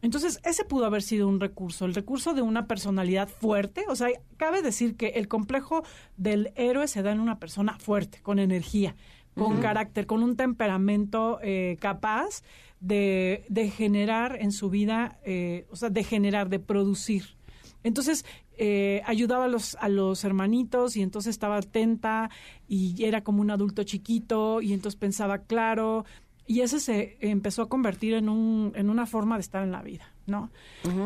Entonces, 0.00 0.38
ese 0.44 0.64
pudo 0.64 0.86
haber 0.86 1.02
sido 1.02 1.26
un 1.26 1.40
recurso, 1.40 1.86
el 1.86 1.94
recurso 1.96 2.34
de 2.34 2.42
una 2.42 2.68
personalidad 2.68 3.28
fuerte. 3.28 3.84
O 3.88 3.96
sea, 3.96 4.10
cabe 4.36 4.62
decir 4.62 4.94
que 4.94 5.08
el 5.16 5.26
complejo 5.26 5.82
del 6.16 6.52
héroe 6.54 6.86
se 6.86 7.02
da 7.02 7.10
en 7.10 7.18
una 7.18 7.40
persona 7.40 7.80
fuerte, 7.80 8.20
con 8.22 8.38
energía, 8.38 8.94
con 9.34 9.60
carácter, 9.60 10.06
con 10.06 10.22
un 10.22 10.36
temperamento 10.36 11.40
eh, 11.42 11.78
capaz 11.80 12.44
de, 12.80 13.44
de, 13.48 13.70
generar 13.70 14.38
en 14.40 14.52
su 14.52 14.70
vida, 14.70 15.18
eh, 15.24 15.66
o 15.70 15.76
sea, 15.76 15.90
de 15.90 16.04
generar, 16.04 16.48
de 16.48 16.58
producir. 16.58 17.36
Entonces, 17.82 18.24
eh, 18.56 19.02
ayudaba 19.06 19.44
a 19.44 19.48
los, 19.48 19.76
a 19.76 19.88
los 19.88 20.24
hermanitos 20.24 20.96
y 20.96 21.02
entonces 21.02 21.30
estaba 21.30 21.58
atenta 21.58 22.28
y 22.66 23.04
era 23.04 23.22
como 23.22 23.40
un 23.40 23.52
adulto 23.52 23.84
chiquito 23.84 24.60
y 24.60 24.72
entonces 24.72 24.98
pensaba 24.98 25.38
claro. 25.38 26.04
Y 26.46 26.62
ese 26.62 26.80
se 26.80 27.18
empezó 27.20 27.62
a 27.62 27.68
convertir 27.68 28.14
en, 28.14 28.28
un, 28.28 28.72
en 28.74 28.90
una 28.90 29.06
forma 29.06 29.36
de 29.36 29.42
estar 29.42 29.62
en 29.62 29.70
la 29.70 29.82
vida, 29.82 30.12
¿no? 30.26 30.50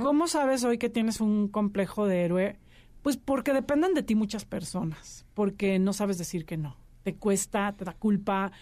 ¿Cómo 0.03 0.29
sabes 0.29 0.65
hoy 0.65 0.79
que 0.79 0.89
tienes 0.89 1.21
un 1.21 1.49
complejo 1.49 2.07
de 2.07 2.25
héroe? 2.25 2.59
Pues 3.03 3.17
porque 3.17 3.53
dependen 3.53 3.93
de 3.93 4.05
ti 4.05 4.15
muchas 4.15 4.45
personas, 4.45 5.27
porque 5.35 5.79
no 5.79 5.93
sabes 5.93 6.17
decir 6.17 6.47
que 6.47 6.57
no. 6.57 6.77
Te 7.03 7.17
cuesta, 7.17 7.73
te 7.73 7.85
da 7.85 7.95
culpa, 7.95 8.53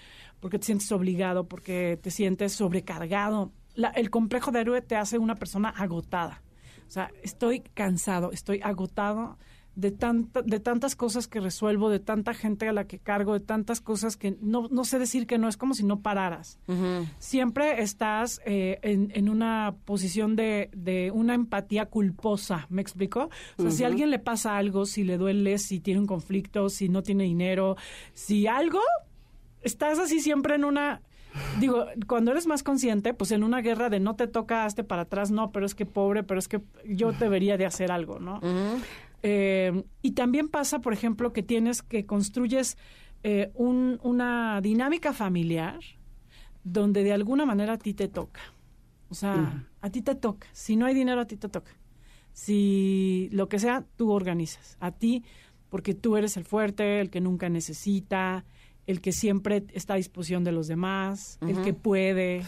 porque 0.41 0.59
te 0.59 0.67
sientes 0.67 0.91
obligado, 0.93 1.49
porque 1.49 1.99
te 2.03 2.11
sientes 2.11 2.53
sobrecargado. 2.53 3.53
el 3.95 4.11
complejo 4.11 4.51
de 4.51 4.61
héroe 4.61 4.83
te 4.83 4.97
hace 4.97 5.19
una 5.19 5.37
persona 5.37 5.69
agotada. 5.71 6.43
O 6.87 6.91
sea, 6.91 7.11
estoy 7.23 7.61
cansado, 7.61 8.33
estoy 8.33 8.61
agotado 8.63 9.39
de, 9.81 9.91
tanta, 9.91 10.43
de 10.43 10.61
tantas 10.61 10.95
cosas 10.95 11.27
que 11.27 11.41
resuelvo, 11.41 11.89
de 11.89 12.01
tanta 12.01 12.35
gente 12.35 12.69
a 12.69 12.73
la 12.73 12.85
que 12.85 12.99
cargo, 12.99 13.33
de 13.33 13.41
tantas 13.41 13.81
cosas 13.81 14.17
que 14.17 14.37
no, 14.43 14.69
no 14.71 14.85
sé 14.85 14.99
decir 14.99 15.27
que 15.27 15.39
no, 15.39 15.49
es 15.49 15.57
como 15.57 15.75
si 15.75 15.85
no 15.85 16.01
pararas. 16.01 16.59
Siempre 17.19 17.83
estás 17.83 18.41
eh, 18.45 18.79
en, 18.83 19.11
en, 19.15 19.29
una 19.29 19.75
posición 19.87 20.37
de, 20.37 20.71
de, 20.75 21.11
una 21.11 21.35
empatía 21.35 21.87
culposa, 21.87 22.67
¿me 22.69 22.83
explico? 22.83 23.31
O 23.57 23.63
sea, 23.63 23.71
si 23.71 23.85
a 23.85 23.87
alguien 23.87 24.11
le 24.11 24.19
pasa 24.19 24.57
algo, 24.57 24.85
si 24.85 25.03
le 25.03 25.17
duele, 25.17 25.59
si 25.59 25.81
tiene 25.81 26.01
un 26.01 26.07
conflicto, 26.07 26.69
si 26.69 26.89
no 26.89 27.03
tiene 27.03 27.25
dinero, 27.25 27.77
si 28.13 28.47
algo, 28.47 28.81
estás 29.63 29.99
así 29.99 30.21
siempre 30.21 30.55
en 30.57 30.65
una... 30.65 31.01
Digo, 31.61 31.87
cuando 32.09 32.33
eres 32.33 32.49
más 32.49 32.65
consciente, 32.65 33.15
pues 33.15 33.31
en 33.31 33.45
una 33.45 33.61
guerra 33.61 33.89
de 33.89 34.01
no 34.01 34.17
te 34.17 34.27
tocaste 34.27 34.83
para 34.83 35.03
atrás, 35.03 35.31
no, 35.31 35.53
pero 35.53 35.65
es 35.65 35.77
que 35.77 35.87
pobre, 35.87 36.25
pero 36.25 36.41
es 36.41 36.49
que 36.49 36.61
yo 36.85 37.13
debería 37.21 37.57
de 37.57 37.67
hacer 37.67 37.93
algo, 37.93 38.19
¿no? 38.19 38.41
Eh, 39.23 39.85
y 40.03 40.13
también 40.13 40.49
pasa, 40.49 40.81
por 40.81 40.93
ejemplo, 40.93 41.33
que 41.33 41.43
tienes 41.43 41.83
que 41.83 42.07
construyes 42.07 42.77
eh, 43.23 43.51
un, 43.55 43.99
una 44.03 44.61
dinámica 44.63 45.13
familiar 45.13 45.79
donde 46.65 47.05
de 47.05 47.13
alguna 47.13 47.45
manera 47.47 47.75
a 47.75 47.79
ti 47.79 47.95
te 47.95 48.09
toca. 48.09 48.41
O 49.09 49.15
sea, 49.15 49.67
a 49.81 49.91
ti 49.91 50.03
te 50.03 50.15
toca. 50.15 50.47
Si 50.53 50.77
no 50.77 50.87
hay 50.87 50.95
dinero, 50.95 51.21
a 51.21 51.27
ti 51.27 51.37
te 51.37 51.49
toca. 51.49 51.73
Si 52.33 53.29
lo 53.33 53.49
que 53.49 53.59
sea, 53.59 53.85
tú 53.97 54.13
organizas. 54.13 54.77
A 54.79 54.93
ti, 54.93 55.25
porque 55.69 55.95
tú 55.95 56.17
eres 56.17 56.37
el 56.37 56.45
fuerte, 56.45 57.01
el 57.01 57.11
que 57.11 57.21
nunca 57.21 57.49
necesita, 57.49 58.45
el 58.87 59.01
que 59.01 59.13
siempre 59.13 59.65
está 59.73 59.95
a 59.95 59.97
disposición 59.97 60.45
de 60.45 60.53
los 60.53 60.69
demás, 60.69 61.39
el 61.47 61.61
que 61.63 61.75
puede. 61.75 62.43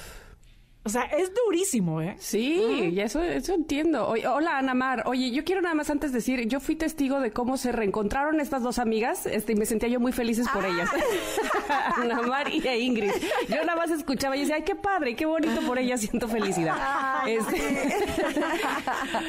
O 0.85 0.89
sea, 0.89 1.03
es 1.03 1.30
durísimo, 1.33 2.01
¿eh? 2.01 2.16
Sí, 2.18 2.91
y 2.93 2.99
eso, 2.99 3.22
eso 3.22 3.55
entiendo. 3.55 4.09
hola, 4.09 4.59
Ana 4.59 4.74
Mar. 4.74 5.05
Oye, 5.07 5.30
yo 5.30 5.45
quiero 5.45 5.62
nada 5.62 5.76
más 5.76 5.91
antes 5.91 6.12
decir, 6.12 6.49
yo 6.49 6.59
fui 6.59 6.74
testigo 6.74 7.20
de 7.20 7.30
cómo 7.30 7.57
se 7.57 7.70
reencontraron 7.70 8.41
estas 8.41 8.64
dos 8.64 8.80
amigas 8.80 9.26
este, 9.26 9.53
y 9.53 9.55
me 9.55 9.64
sentía 9.64 9.89
yo 9.89 10.01
muy 10.01 10.11
felices 10.11 10.49
por 10.53 10.64
ellas. 10.64 10.91
Ah. 11.68 11.95
Ana 12.03 12.22
Mar 12.22 12.49
y 12.53 12.66
Ingrid. 12.66 13.12
Yo 13.49 13.64
nada 13.64 13.76
más 13.76 13.93
escuchaba 13.93 14.37
y 14.37 14.41
decía, 14.41 14.57
ay, 14.57 14.62
qué 14.62 14.74
padre, 14.74 15.14
qué 15.14 15.24
bonito 15.24 15.61
por 15.61 15.78
ellas, 15.78 16.01
siento 16.01 16.26
felicidad. 16.26 16.76
Este... 17.28 18.03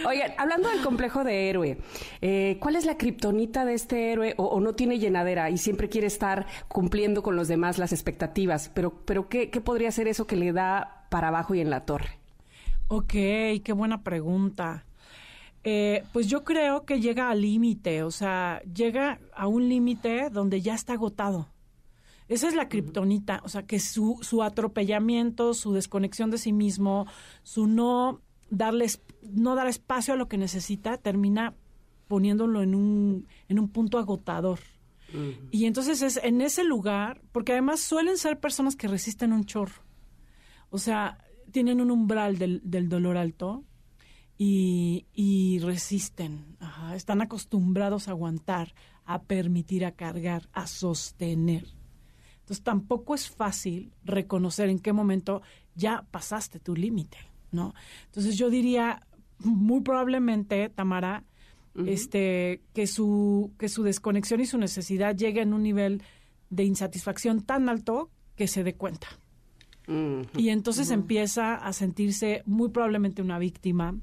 Oigan, 0.08 0.34
hablando 0.38 0.70
del 0.70 0.82
complejo 0.82 1.24
de 1.24 1.50
héroe, 1.52 1.78
eh, 2.22 2.58
¿cuál 2.62 2.78
es 2.78 2.86
la 2.86 2.98
kriptonita 2.98 3.64
de 3.64 3.76
este 3.76 4.12
héroe 4.12 4.34
o, 4.38 4.60
no 4.60 4.74
tiene 4.74 4.98
llenadera 4.98 5.52
y 5.52 5.60
siempre 5.60 5.88
quiere 5.88 6.08
estar 6.08 6.48
cumpliendo 6.68 7.22
con 7.22 7.36
los 7.36 7.48
demás 7.48 7.78
las 7.78 7.94
expectativas? 7.94 8.72
Pero, 8.74 9.06
pero 9.06 9.30
¿qué, 9.30 9.52
qué 9.52 9.62
podría 9.62 9.92
ser 9.92 10.08
eso 10.08 10.26
que 10.26 10.36
le 10.36 10.52
da 10.52 11.03
para 11.14 11.28
abajo 11.28 11.54
y 11.54 11.60
en 11.60 11.70
la 11.70 11.86
torre? 11.86 12.18
Ok, 12.88 13.12
qué 13.64 13.74
buena 13.76 14.02
pregunta. 14.02 14.84
Eh, 15.64 16.04
pues 16.12 16.28
yo 16.28 16.44
creo 16.44 16.86
que 16.86 17.02
llega 17.02 17.30
al 17.30 17.42
límite, 17.42 18.02
o 18.02 18.10
sea, 18.10 18.64
llega 18.64 19.20
a 19.36 19.46
un 19.46 19.70
límite 19.70 20.32
donde 20.32 20.62
ya 20.62 20.74
está 20.74 20.94
agotado. 20.94 21.50
Esa 22.30 22.48
es 22.48 22.56
la 22.56 22.68
kriptonita, 22.68 23.42
o 23.46 23.50
sea, 23.50 23.62
que 23.62 23.80
su, 23.80 24.18
su 24.24 24.42
atropellamiento, 24.42 25.54
su 25.54 25.72
desconexión 25.74 26.32
de 26.32 26.40
sí 26.40 26.52
mismo, 26.52 27.06
su 27.44 27.68
no 27.68 28.20
darles, 28.50 29.00
no 29.22 29.54
dar 29.54 29.68
espacio 29.68 30.16
a 30.16 30.18
lo 30.18 30.28
que 30.28 30.40
necesita, 30.40 30.98
termina 30.98 31.54
poniéndolo 32.08 32.64
en 32.64 32.74
un, 32.74 33.28
en 33.50 33.60
un 33.60 33.70
punto 33.70 34.00
agotador. 34.00 34.60
Y 35.52 35.66
entonces 35.66 36.02
es 36.02 36.18
en 36.24 36.42
ese 36.42 36.64
lugar, 36.64 37.22
porque 37.32 37.52
además 37.52 37.82
suelen 37.82 38.18
ser 38.18 38.40
personas 38.40 38.76
que 38.76 38.88
resisten 38.88 39.32
un 39.32 39.46
chorro. 39.46 39.84
O 40.74 40.80
sea, 40.80 41.20
tienen 41.52 41.80
un 41.82 41.92
umbral 41.92 42.40
del, 42.40 42.60
del 42.64 42.90
dolor 42.90 43.16
alto 43.16 43.64
y, 44.40 45.06
y 45.14 45.60
resisten. 45.60 46.58
están 46.96 47.22
acostumbrados 47.22 48.08
a 48.08 48.12
aguantar, 48.12 48.74
a 49.06 49.22
permitir, 49.22 49.86
a 49.86 49.92
cargar, 49.92 50.50
a 50.52 50.66
sostener. 50.66 51.68
Entonces 52.40 52.64
tampoco 52.64 53.14
es 53.14 53.30
fácil 53.30 53.94
reconocer 54.04 54.68
en 54.70 54.80
qué 54.80 54.94
momento 54.94 55.44
ya 55.76 56.08
pasaste 56.10 56.60
tu 56.60 56.76
límite, 56.76 57.20
¿no? 57.52 57.76
Entonces 58.06 58.36
yo 58.36 58.50
diría, 58.50 59.06
muy 59.38 59.82
probablemente, 59.82 60.70
Tamara, 60.70 61.24
este, 61.86 62.64
que 62.74 62.88
su, 62.88 63.52
que 63.60 63.70
su 63.70 63.84
desconexión 63.84 64.42
y 64.42 64.48
su 64.48 64.58
necesidad 64.58 65.16
llegue 65.16 65.42
en 65.42 65.54
un 65.54 65.62
nivel 65.62 66.02
de 66.50 66.64
insatisfacción 66.64 67.44
tan 67.44 67.70
alto 67.70 68.10
que 68.36 68.48
se 68.48 68.64
dé 68.64 68.74
cuenta. 68.74 69.20
Y 70.38 70.50
entonces 70.50 70.90
empieza 70.92 71.56
a 71.56 71.74
sentirse 71.74 72.42
muy 72.46 72.70
probablemente 72.70 73.22
una 73.22 73.38
víctima. 73.40 73.96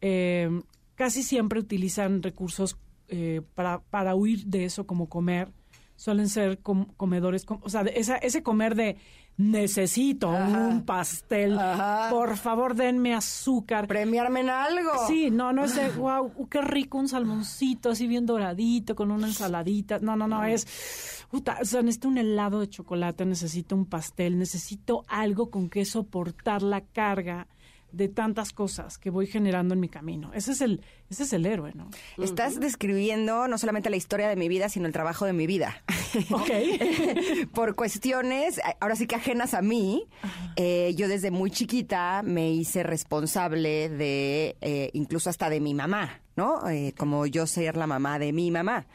Eh, 0.00 0.62
casi 0.94 1.22
siempre 1.22 1.58
utilizan 1.60 2.22
recursos 2.22 2.78
eh, 3.08 3.42
para, 3.54 3.80
para 3.80 4.14
huir 4.14 4.46
de 4.46 4.64
eso, 4.64 4.86
como 4.86 5.08
comer. 5.08 5.52
Suelen 5.96 6.28
ser 6.28 6.58
com- 6.60 6.86
comedores, 6.96 7.44
com- 7.44 7.60
o 7.62 7.68
sea, 7.68 7.82
de 7.84 7.92
esa, 7.96 8.16
ese 8.16 8.42
comer 8.42 8.74
de 8.76 8.96
necesito 9.38 10.28
un 10.28 10.82
pastel, 10.84 11.56
Ajá. 11.58 12.10
por 12.10 12.36
favor 12.36 12.74
denme 12.74 13.14
azúcar. 13.14 13.86
Premiarme 13.86 14.40
en 14.40 14.50
algo. 14.50 14.90
Sí, 15.06 15.30
no, 15.30 15.52
no 15.52 15.64
es 15.64 15.76
de, 15.76 15.88
wow, 15.90 16.48
qué 16.50 16.60
rico 16.60 16.98
un 16.98 17.08
salmoncito 17.08 17.90
así 17.90 18.06
bien 18.08 18.26
doradito 18.26 18.96
con 18.96 19.12
una 19.12 19.28
ensaladita. 19.28 20.00
No, 20.00 20.16
no, 20.16 20.26
no, 20.26 20.44
es, 20.44 21.24
puta, 21.30 21.58
o 21.62 21.64
sea, 21.64 21.82
necesito 21.82 22.08
un 22.08 22.18
helado 22.18 22.60
de 22.60 22.68
chocolate, 22.68 23.24
necesito 23.24 23.76
un 23.76 23.86
pastel, 23.86 24.36
necesito 24.36 25.04
algo 25.06 25.50
con 25.50 25.70
que 25.70 25.84
soportar 25.84 26.62
la 26.62 26.80
carga 26.80 27.46
de 27.92 28.08
tantas 28.08 28.52
cosas 28.52 28.98
que 28.98 29.08
voy 29.08 29.28
generando 29.28 29.72
en 29.72 29.80
mi 29.80 29.88
camino. 29.88 30.32
Ese 30.34 30.52
es 30.52 30.60
el, 30.60 30.82
ese 31.10 31.22
es 31.22 31.32
el 31.32 31.46
héroe, 31.46 31.72
¿no? 31.74 31.88
Estás 32.22 32.60
describiendo 32.60 33.48
no 33.48 33.58
solamente 33.58 33.90
la 33.90 33.96
historia 33.96 34.28
de 34.28 34.36
mi 34.36 34.48
vida, 34.48 34.68
sino 34.68 34.86
el 34.86 34.92
trabajo 34.92 35.24
de 35.24 35.32
mi 35.32 35.46
vida. 35.46 35.82
Ok. 36.30 36.50
Por 37.52 37.74
cuestiones, 37.74 38.58
ahora 38.80 38.96
sí 38.96 39.06
que 39.06 39.16
ajenas 39.16 39.52
a 39.52 39.60
mí, 39.60 40.08
eh, 40.56 40.94
yo 40.96 41.06
desde 41.06 41.30
muy 41.30 41.50
chiquita 41.50 42.22
me 42.24 42.50
hice 42.50 42.82
responsable 42.82 43.90
de, 43.90 44.56
eh, 44.62 44.90
incluso 44.94 45.28
hasta 45.28 45.50
de 45.50 45.60
mi 45.60 45.74
mamá, 45.74 46.22
¿no? 46.38 46.68
Eh, 46.70 46.94
como 46.96 47.26
yo 47.26 47.46
ser 47.46 47.76
la 47.76 47.86
mamá 47.88 48.18
de 48.18 48.32
mi 48.32 48.50
mamá. 48.50 48.86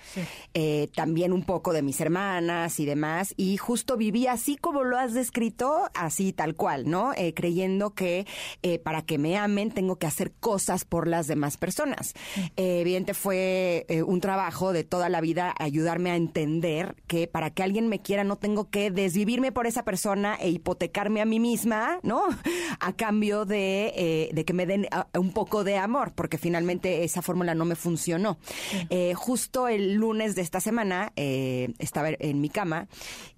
Eh, 0.54 0.90
también 0.96 1.34
un 1.34 1.44
poco 1.44 1.74
de 1.74 1.82
mis 1.82 2.00
hermanas 2.00 2.80
y 2.80 2.86
demás. 2.86 3.34
Y 3.36 3.58
justo 3.58 3.98
viví 3.98 4.28
así 4.28 4.56
como 4.56 4.84
lo 4.84 4.98
has 4.98 5.14
descrito, 5.14 5.90
así 5.94 6.32
tal 6.32 6.56
cual, 6.56 6.90
¿no? 6.90 7.12
Eh, 7.16 7.34
creyendo 7.34 7.94
que 7.94 8.26
eh, 8.62 8.80
para 8.80 9.02
que 9.02 9.18
me 9.18 9.38
amen 9.38 9.72
tengo 9.72 9.98
que 9.98 10.08
hacer 10.08 10.32
cosas 10.32 10.86
por 10.86 11.08
las 11.08 11.28
demás 11.28 11.58
personas. 11.58 12.03
Eh, 12.58 12.82
evidente 12.82 13.14
fue 13.14 13.86
eh, 13.88 14.04
un 14.04 14.22
trabajo 14.22 14.74
de 14.74 14.84
toda 14.84 15.10
la 15.10 15.22
vida 15.22 15.54
ayudarme 15.58 16.12
a 16.12 16.16
entender 16.16 16.96
que 17.08 17.28
para 17.28 17.50
que 17.50 17.64
alguien 17.64 17.88
me 17.88 18.00
quiera 18.00 18.24
no 18.24 18.38
tengo 18.38 18.70
que 18.70 18.92
desvivirme 18.92 19.52
por 19.52 19.68
esa 19.68 19.84
persona 19.84 20.36
e 20.40 20.50
hipotecarme 20.50 21.22
a 21.22 21.26
mí 21.26 21.40
misma, 21.40 22.00
¿no? 22.04 22.24
A 22.80 22.94
cambio 22.94 23.46
de, 23.46 23.94
eh, 23.96 24.30
de 24.34 24.46
que 24.46 24.54
me 24.54 24.66
den 24.66 24.88
ah, 24.92 25.08
un 25.18 25.32
poco 25.32 25.64
de 25.64 25.78
amor, 25.78 26.14
porque 26.14 26.38
finalmente 26.38 27.04
esa 27.04 27.22
fórmula 27.22 27.56
no 27.56 27.66
me 27.66 27.76
funcionó. 27.76 28.38
Eh, 28.90 29.14
justo 29.16 29.68
el 29.68 29.96
lunes 29.96 30.36
de 30.36 30.42
esta 30.42 30.60
semana 30.60 31.12
estaba 31.16 32.10
en 32.10 32.42
mi 32.42 32.50
cama 32.50 32.88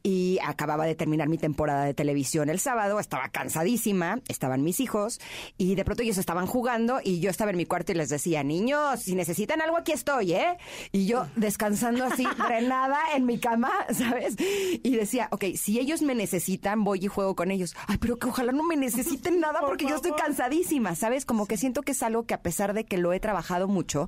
y 0.04 0.38
acababa 0.44 0.86
de 0.86 0.96
terminar 0.96 1.30
mi 1.30 1.38
temporada 1.38 1.86
de 1.86 1.94
televisión 1.94 2.50
el 2.50 2.60
sábado, 2.60 3.00
estaba 3.00 3.30
cansadísima, 3.30 4.20
estaban 4.28 4.64
mis 4.64 4.80
hijos 4.80 5.20
y 5.58 5.76
de 5.76 5.84
pronto 5.84 6.04
ellos 6.04 6.18
estaban 6.18 6.46
jugando 6.46 7.00
y 7.04 7.20
yo 7.20 7.30
estaba 7.30 7.52
en 7.52 7.58
mi 7.58 7.66
cuarto 7.66 7.92
y 7.92 7.96
les 7.96 8.10
decía, 8.10 8.44
niños, 8.60 9.00
si 9.02 9.16
necesitan 9.16 9.62
algo 9.62 9.78
aquí 9.78 9.92
estoy, 9.92 10.34
¿eh? 10.34 10.58
Y 10.92 11.06
yo 11.06 11.28
descansando 11.36 12.06
así, 12.06 12.26
drenada 12.48 12.98
en 13.16 13.26
mi 13.26 13.40
cama, 13.40 13.72
¿sabes? 13.94 14.36
Y 14.84 14.96
decía, 14.96 15.28
ok, 15.32 15.44
si 15.56 15.80
ellos 15.80 16.02
me 16.02 16.16
necesitan, 16.16 16.84
voy 16.84 17.00
y 17.04 17.08
juego 17.08 17.36
con 17.36 17.52
ellos. 17.52 17.76
Ay, 17.88 17.98
pero 17.98 18.18
que 18.18 18.28
ojalá 18.28 18.52
no 18.52 18.64
me 18.64 18.76
necesiten 18.78 19.40
nada 19.46 19.60
Por 19.60 19.70
porque 19.70 19.86
yo 19.88 19.96
estoy 19.96 20.14
cansadísima, 20.14 20.96
¿sabes? 20.96 21.26
Como 21.26 21.46
que 21.48 21.58
siento 21.58 21.82
que 21.82 21.92
es 21.92 22.04
algo 22.04 22.26
que 22.26 22.34
a 22.34 22.42
pesar 22.42 22.74
de 22.74 22.86
que 22.86 22.98
lo 22.98 23.12
he 23.14 23.20
trabajado 23.20 23.68
mucho, 23.68 24.08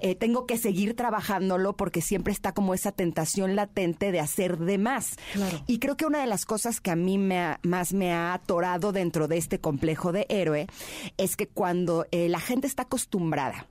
eh, 0.00 0.14
tengo 0.14 0.46
que 0.46 0.56
seguir 0.58 0.96
trabajándolo 0.96 1.76
porque 1.76 2.00
siempre 2.00 2.32
está 2.32 2.52
como 2.52 2.74
esa 2.74 2.92
tentación 2.92 3.56
latente 3.56 4.12
de 4.12 4.20
hacer 4.20 4.58
de 4.58 4.78
más. 4.78 5.16
Claro. 5.34 5.62
Y 5.66 5.78
creo 5.78 5.96
que 5.96 6.06
una 6.06 6.20
de 6.20 6.26
las 6.26 6.44
cosas 6.46 6.80
que 6.80 6.90
a 6.90 6.96
mí 6.96 7.18
me 7.18 7.38
ha- 7.40 7.60
más 7.62 7.92
me 7.92 8.12
ha 8.12 8.32
atorado 8.34 8.92
dentro 8.92 9.28
de 9.28 9.36
este 9.38 9.58
complejo 9.60 10.12
de 10.12 10.26
héroe 10.28 10.66
es 11.18 11.36
que 11.36 11.46
cuando 11.48 12.06
eh, 12.10 12.28
la 12.28 12.40
gente 12.40 12.66
está 12.66 12.82
acostumbrada 12.84 13.66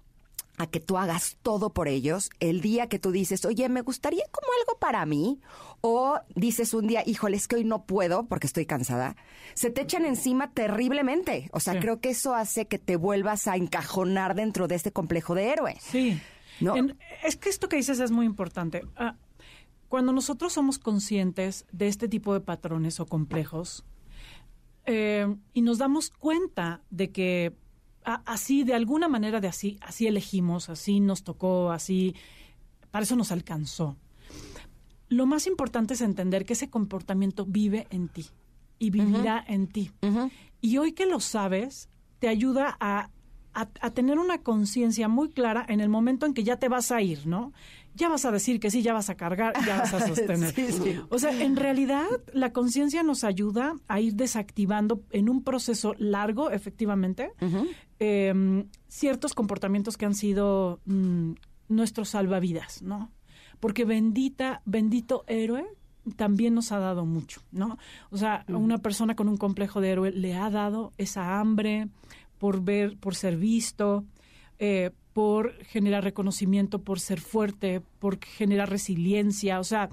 a 0.58 0.68
que 0.68 0.80
tú 0.80 0.98
hagas 0.98 1.38
todo 1.42 1.74
por 1.74 1.88
ellos, 1.88 2.30
el 2.40 2.62
día 2.62 2.88
que 2.88 3.00
tú 3.00 3.12
dices, 3.12 3.46
oye, 3.46 3.68
me 3.70 3.82
gustaría 3.82 4.24
como 4.32 4.48
algo 4.60 4.80
para 4.80 5.06
mí, 5.06 5.40
o 5.82 6.20
dices 6.36 6.74
un 6.74 6.88
día, 6.88 7.04
híjole, 7.06 7.38
es 7.38 7.48
que 7.48 7.56
hoy 7.56 7.64
no 7.64 7.86
puedo 7.86 8.28
porque 8.28 8.48
estoy 8.48 8.66
cansada, 8.66 9.16
se 9.56 9.72
te 9.72 9.82
echan 9.82 10.06
encima 10.06 10.52
terriblemente. 10.52 11.50
O 11.54 11.60
sea, 11.60 11.74
Sí. 11.74 11.80
creo 11.80 12.00
que 12.00 12.10
eso 12.12 12.36
hace 12.36 12.68
que 12.68 12.78
te 12.80 12.96
vuelvas 12.96 13.48
a 13.48 13.56
encajonar 13.56 14.36
dentro 14.36 14.68
de 14.68 14.76
este 14.76 14.92
complejo 14.92 15.34
de 15.36 15.46
héroe. 15.50 15.78
Sí. 15.80 16.20
No. 16.60 16.76
En- 16.76 16.98
es 17.24 17.38
que 17.38 17.50
esto 17.50 17.68
que 17.68 17.78
dices 17.78 18.00
es 18.00 18.12
muy 18.12 18.26
importante. 18.28 18.84
Ah, 18.96 19.16
cuando 19.90 20.12
nosotros 20.14 20.54
somos 20.54 20.78
conscientes 20.78 21.66
de 21.72 21.88
este 21.88 22.08
tipo 22.08 22.34
de 22.36 22.42
patrones 22.42 23.00
o 23.00 23.06
complejos 23.08 23.84
eh, 24.86 25.34
y 25.54 25.62
nos 25.62 25.78
damos 25.80 26.10
cuenta 26.12 26.82
de 26.90 27.12
que 27.12 27.56
a- 28.06 28.22
así, 28.26 28.64
de 28.64 28.74
alguna 28.74 29.08
manera, 29.08 29.40
de 29.42 29.48
así, 29.48 29.78
así 29.82 30.08
elegimos, 30.08 30.70
así 30.70 31.00
nos 31.00 31.24
tocó, 31.24 31.72
así, 31.72 32.16
para 32.92 33.04
eso 33.04 33.16
nos 33.16 33.32
alcanzó. 33.32 33.96
Lo 35.10 35.26
más 35.26 35.46
importante 35.48 35.94
es 35.94 36.02
entender 36.02 36.46
que 36.46 36.54
ese 36.54 36.70
comportamiento 36.70 37.46
vive 37.46 37.88
en 37.90 38.08
ti 38.08 38.28
y 38.80 38.90
vivirá 38.92 39.44
en 39.48 39.68
ti. 39.68 39.92
Y 40.62 40.78
hoy 40.78 40.94
que 40.94 41.06
lo 41.06 41.20
sabes, 41.20 41.90
te 42.20 42.28
ayuda 42.30 42.78
a, 42.80 43.10
a- 43.54 43.68
a 43.82 43.92
tener 43.92 44.20
una 44.20 44.38
conciencia 44.42 45.08
muy 45.10 45.30
clara 45.30 45.66
en 45.68 45.82
el 45.82 45.90
momento 45.90 46.26
en 46.26 46.34
que 46.34 46.44
ya 46.44 46.58
te 46.58 46.70
vas 46.70 46.92
a 46.92 47.02
ir, 47.02 47.28
¿no? 47.28 47.52
Ya 47.94 48.10
vas 48.10 48.26
a 48.26 48.32
decir 48.32 48.60
que 48.60 48.72
sí, 48.72 48.82
ya 48.82 48.94
vas 48.94 49.10
a 49.10 49.16
cargar, 49.16 49.54
ya 49.66 49.80
vas 49.80 49.94
a 49.94 50.00
sostener. 50.08 50.54
Sí, 50.54 50.72
sí. 50.72 51.00
O 51.10 51.20
sea, 51.20 51.42
en 51.44 51.56
realidad 51.56 52.08
la 52.34 52.54
conciencia 52.54 53.04
nos 53.04 53.24
ayuda 53.24 53.76
a 53.88 54.00
ir 54.00 54.16
desactivando 54.16 55.04
en 55.12 55.30
un 55.30 55.44
proceso 55.44 55.94
largo, 55.98 56.52
efectivamente, 56.52 57.32
eh, 58.00 58.66
ciertos 58.88 59.34
comportamientos 59.34 59.98
que 59.98 60.06
han 60.06 60.16
sido 60.16 60.80
mm, 60.86 61.34
nuestros 61.70 62.10
salvavidas, 62.10 62.82
¿no? 62.82 63.12
Porque 63.60 63.86
bendita, 63.86 64.62
bendito 64.66 65.24
héroe 65.28 65.66
también 66.16 66.56
nos 66.56 66.72
ha 66.72 66.80
dado 66.80 67.06
mucho, 67.06 67.42
¿no? 67.52 67.78
O 68.10 68.18
sea, 68.18 68.44
una 68.48 68.80
persona 68.80 69.16
con 69.16 69.30
un 69.30 69.38
complejo 69.38 69.82
de 69.82 69.92
héroe 69.92 70.12
le 70.12 70.36
ha 70.36 70.50
dado 70.50 70.94
esa 70.98 71.40
hambre 71.40 71.90
por 72.40 72.64
ver, 72.64 72.98
por 72.98 73.16
ser 73.16 73.38
visto, 73.38 74.04
eh, 74.58 74.92
por 75.14 75.54
generar 75.66 76.04
reconocimiento, 76.04 76.80
por 76.80 77.00
ser 77.00 77.20
fuerte, 77.20 77.82
por 78.00 78.24
generar 78.24 78.70
resiliencia. 78.70 79.60
O 79.60 79.64
sea, 79.64 79.90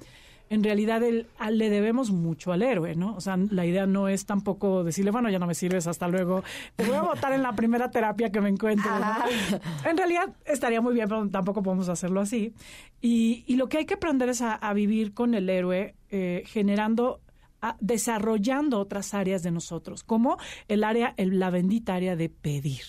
en 0.50 0.64
realidad 0.64 1.02
el- 1.02 1.26
a- 1.38 1.50
le 1.50 1.68
debemos 1.68 2.10
mucho 2.10 2.52
al 2.52 2.62
héroe, 2.62 2.94
¿no? 2.94 3.14
O 3.14 3.20
sea, 3.20 3.36
la 3.36 3.66
idea 3.66 3.86
no 3.86 4.08
es 4.08 4.24
tampoco 4.24 4.82
decirle, 4.82 5.10
bueno, 5.10 5.28
ya 5.28 5.38
no 5.38 5.46
me 5.46 5.54
sirves, 5.54 5.86
hasta 5.86 6.08
luego. 6.08 6.42
Te 6.76 6.84
voy 6.86 6.94
a 6.96 7.02
votar 7.02 7.32
en 7.32 7.42
la 7.42 7.52
primera 7.54 7.90
terapia 7.90 8.30
que 8.30 8.40
me 8.40 8.48
encuentre. 8.48 8.88
¿no? 8.90 9.90
En 9.90 9.96
realidad 9.98 10.34
estaría 10.46 10.80
muy 10.80 10.94
bien, 10.94 11.06
pero 11.08 11.28
tampoco 11.28 11.62
podemos 11.62 11.88
hacerlo 11.90 12.20
así. 12.20 12.54
Y, 13.02 13.44
y 13.46 13.56
lo 13.56 13.68
que 13.68 13.78
hay 13.78 13.84
que 13.86 13.94
aprender 13.94 14.28
es 14.30 14.40
a, 14.40 14.54
a 14.54 14.72
vivir 14.72 15.12
con 15.12 15.34
el 15.34 15.50
héroe, 15.50 15.94
eh, 16.10 16.44
generando 16.46 17.20
a- 17.60 17.76
desarrollando 17.80 18.78
otras 18.78 19.12
áreas 19.14 19.42
de 19.42 19.50
nosotros, 19.50 20.02
como 20.04 20.38
el 20.68 20.82
área, 20.84 21.12
el- 21.18 21.38
la 21.40 21.50
bendita 21.50 21.94
área 21.96 22.16
de 22.16 22.28
pedir. 22.30 22.84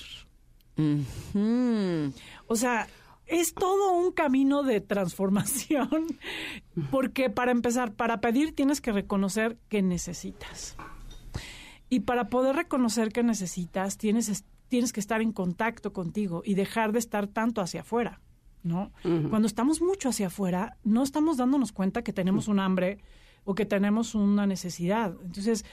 O 2.47 2.55
sea, 2.55 2.87
es 3.27 3.53
todo 3.53 3.93
un 3.93 4.11
camino 4.11 4.63
de 4.63 4.81
transformación, 4.81 5.89
porque 6.91 7.29
para 7.29 7.51
empezar, 7.51 7.93
para 7.93 8.21
pedir 8.21 8.55
tienes 8.55 8.81
que 8.81 8.91
reconocer 8.91 9.57
que 9.69 9.81
necesitas. 9.81 10.75
Y 11.89 12.01
para 12.01 12.29
poder 12.29 12.55
reconocer 12.55 13.11
que 13.11 13.23
necesitas, 13.23 13.97
tienes, 13.97 14.29
es- 14.29 14.45
tienes 14.67 14.93
que 14.93 14.99
estar 14.99 15.21
en 15.21 15.31
contacto 15.31 15.91
contigo 15.93 16.41
y 16.45 16.53
dejar 16.53 16.91
de 16.91 16.99
estar 16.99 17.27
tanto 17.27 17.61
hacia 17.61 17.81
afuera, 17.81 18.21
¿no? 18.63 18.91
Cuando 19.29 19.47
estamos 19.47 19.81
mucho 19.81 20.09
hacia 20.09 20.27
afuera, 20.27 20.77
no 20.83 21.01
estamos 21.03 21.37
dándonos 21.37 21.71
cuenta 21.71 22.03
que 22.03 22.13
tenemos 22.13 22.47
un 22.47 22.59
hambre 22.59 22.99
o 23.45 23.55
que 23.55 23.65
tenemos 23.65 24.13
una 24.15 24.45
necesidad. 24.45 25.15
Entonces, 25.23 25.65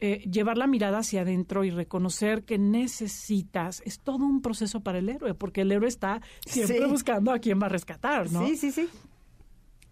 eh, 0.00 0.18
llevar 0.30 0.58
la 0.58 0.66
mirada 0.66 0.98
hacia 0.98 1.22
adentro 1.22 1.64
y 1.64 1.70
reconocer 1.70 2.44
que 2.44 2.58
necesitas 2.58 3.82
es 3.86 3.98
todo 4.00 4.24
un 4.24 4.42
proceso 4.42 4.80
para 4.80 4.98
el 4.98 5.08
héroe, 5.08 5.34
porque 5.34 5.62
el 5.62 5.72
héroe 5.72 5.88
está 5.88 6.20
siempre 6.46 6.78
Sí. 6.82 6.84
buscando 6.90 7.32
a 7.32 7.38
quién 7.38 7.60
va 7.60 7.66
a 7.66 7.70
rescatar, 7.70 8.30
¿no? 8.30 8.46
Sí, 8.46 8.56
sí, 8.56 8.72
sí. 8.72 8.88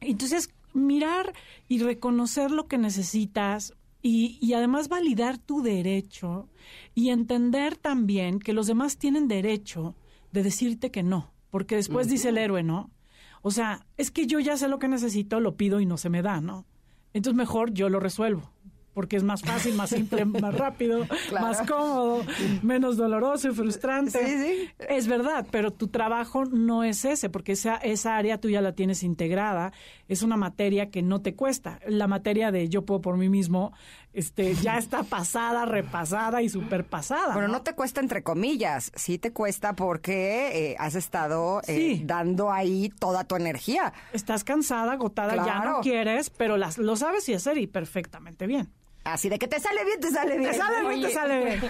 Entonces, 0.01 0.51
mirar 0.75 1.33
y 1.69 1.79
reconocer 1.79 2.51
lo 2.51 2.67
que 2.67 2.79
necesitas 2.79 3.73
y, 4.03 4.39
y 4.43 4.53
además 4.53 4.89
validar 4.89 5.39
tu 5.39 5.63
derecho 5.63 6.49
y 6.95 7.09
entender 7.09 7.77
también 7.77 8.39
que 8.39 8.53
los 8.53 8.67
demás 8.67 8.99
tienen 8.99 9.29
derecho 9.29 9.95
de 10.33 10.43
decirte 10.43 10.91
que 10.91 11.03
no, 11.03 11.33
porque 11.51 11.77
después 11.77 12.09
dice 12.09 12.29
el 12.29 12.39
héroe, 12.39 12.63
¿no? 12.63 12.91
O 13.41 13.51
sea, 13.51 13.87
es 13.97 14.11
que 14.11 14.27
yo 14.27 14.41
ya 14.41 14.57
sé 14.57 14.69
lo 14.69 14.79
que 14.79 14.89
necesito, 14.89 15.41
lo 15.41 15.57
pido 15.57 15.81
y 15.81 15.87
no 15.87 15.97
se 15.97 16.11
me 16.11 16.23
da, 16.23 16.41
¿no? 16.41 16.67
Entonces 17.13 17.37
mejor 17.37 17.73
yo 17.73 17.89
lo 17.89 18.01
resuelvo. 18.01 18.51
Porque 18.95 19.17
es 19.17 19.23
más 19.25 19.43
fácil, 19.43 19.75
más 19.75 19.91
simple, 19.91 20.25
más 20.25 20.55
rápido, 20.57 21.07
más 21.33 21.63
cómodo, 21.69 22.23
menos 22.63 22.97
doloroso 22.97 23.49
y 23.51 23.55
frustrante. 23.55 24.25
Sí, 24.25 24.39
sí. 24.43 24.71
Es 24.89 25.07
verdad, 25.09 25.47
pero 25.51 25.73
tu 25.73 25.89
trabajo 25.89 26.45
no 26.45 26.85
es 26.85 27.05
ese, 27.05 27.29
porque 27.29 27.53
esa, 27.53 27.77
esa 27.77 28.17
área 28.17 28.41
tú 28.41 28.49
ya 28.49 28.61
la 28.63 28.73
tienes 28.73 29.03
integrada, 29.03 29.73
es 30.09 30.23
una 30.23 30.37
materia 30.37 30.91
que 30.91 31.03
no 31.03 31.21
te 31.21 31.35
cuesta. 31.35 31.81
La 31.87 32.07
materia 32.07 32.51
de 32.53 32.69
yo 32.69 32.83
puedo 32.85 33.01
por 33.01 33.17
mí 33.17 33.29
mismo 33.29 33.73
este, 34.13 34.55
ya 34.55 34.79
está 34.79 35.03
pasada, 35.03 35.65
repasada 35.67 36.41
y 36.43 36.49
superpasada. 36.49 37.35
Bueno, 37.35 37.49
no 37.49 37.63
te 37.63 37.75
cuesta 37.75 38.01
entre 38.01 38.23
comillas, 38.23 38.93
sí 38.95 39.19
te 39.19 39.33
cuesta 39.33 39.75
porque 39.75 40.71
eh, 40.71 40.77
has 40.79 40.95
estado 40.95 41.61
eh, 41.67 41.75
Sí. 41.75 42.03
dando 42.05 42.53
ahí 42.53 42.91
toda 43.01 43.25
tu 43.25 43.35
energía. 43.35 43.93
Estás 44.13 44.45
cansada, 44.45 44.93
agotada, 44.93 45.45
ya 45.45 45.65
no 45.65 45.81
quieres, 45.81 46.31
pero 46.31 46.57
las, 46.57 46.79
lo 46.79 46.95
sabes 46.97 47.29
y 47.29 47.35
hacer 47.35 47.59
y 47.59 47.67
perfectamente 47.67 48.47
bien. 48.47 48.71
Así 49.05 49.29
de 49.29 49.39
que 49.39 49.47
te 49.47 49.61
sale 49.61 49.85
bien, 49.85 50.01
te 50.01 50.11
sale 50.11 50.39
bien. 50.39 50.51
Te 50.51 50.57
sale 50.57 50.89
bien, 50.89 51.03
te 51.03 51.11
sale 51.11 51.45
bien. 51.45 51.61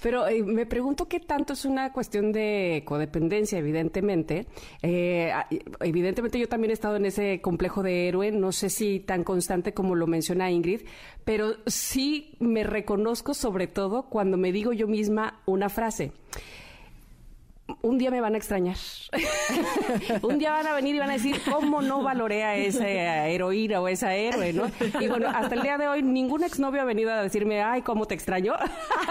Pero 0.00 0.28
eh, 0.28 0.44
me 0.44 0.64
pregunto 0.64 1.08
qué 1.08 1.18
tanto 1.18 1.54
es 1.54 1.64
una 1.64 1.92
cuestión 1.92 2.30
de 2.30 2.84
codependencia, 2.86 3.58
evidentemente. 3.58 4.46
Eh, 4.80 5.32
evidentemente 5.80 6.38
yo 6.38 6.48
también 6.48 6.70
he 6.70 6.74
estado 6.74 6.96
en 6.96 7.06
ese 7.06 7.40
complejo 7.40 7.82
de 7.82 8.06
héroe, 8.06 8.30
no 8.30 8.52
sé 8.52 8.70
si 8.70 9.00
tan 9.00 9.24
constante 9.24 9.74
como 9.74 9.96
lo 9.96 10.06
menciona 10.06 10.52
Ingrid, 10.52 10.82
pero 11.24 11.56
sí 11.66 12.36
me 12.38 12.62
reconozco 12.62 13.34
sobre 13.34 13.66
todo 13.66 14.04
cuando 14.08 14.36
me 14.36 14.52
digo 14.52 14.72
yo 14.72 14.86
misma 14.86 15.40
una 15.46 15.68
frase. 15.68 16.12
Un 17.80 17.98
día 17.98 18.10
me 18.10 18.20
van 18.20 18.34
a 18.34 18.36
extrañar. 18.36 18.76
un 20.22 20.38
día 20.38 20.52
van 20.52 20.66
a 20.66 20.74
venir 20.74 20.94
y 20.94 20.98
van 20.98 21.10
a 21.10 21.14
decir, 21.14 21.40
¿cómo 21.50 21.82
no 21.82 22.02
valoré 22.02 22.44
a 22.44 22.56
esa 22.56 22.88
heroína 23.26 23.80
o 23.80 23.88
esa 23.88 24.14
héroe, 24.14 24.52
no? 24.52 24.70
Y 25.00 25.08
bueno, 25.08 25.28
hasta 25.28 25.54
el 25.54 25.62
día 25.62 25.78
de 25.78 25.88
hoy 25.88 26.02
ningún 26.02 26.44
exnovio 26.44 26.82
ha 26.82 26.84
venido 26.84 27.12
a 27.12 27.22
decirme, 27.22 27.62
ay, 27.62 27.82
¿cómo 27.82 28.06
te 28.06 28.14
extraño? 28.14 28.54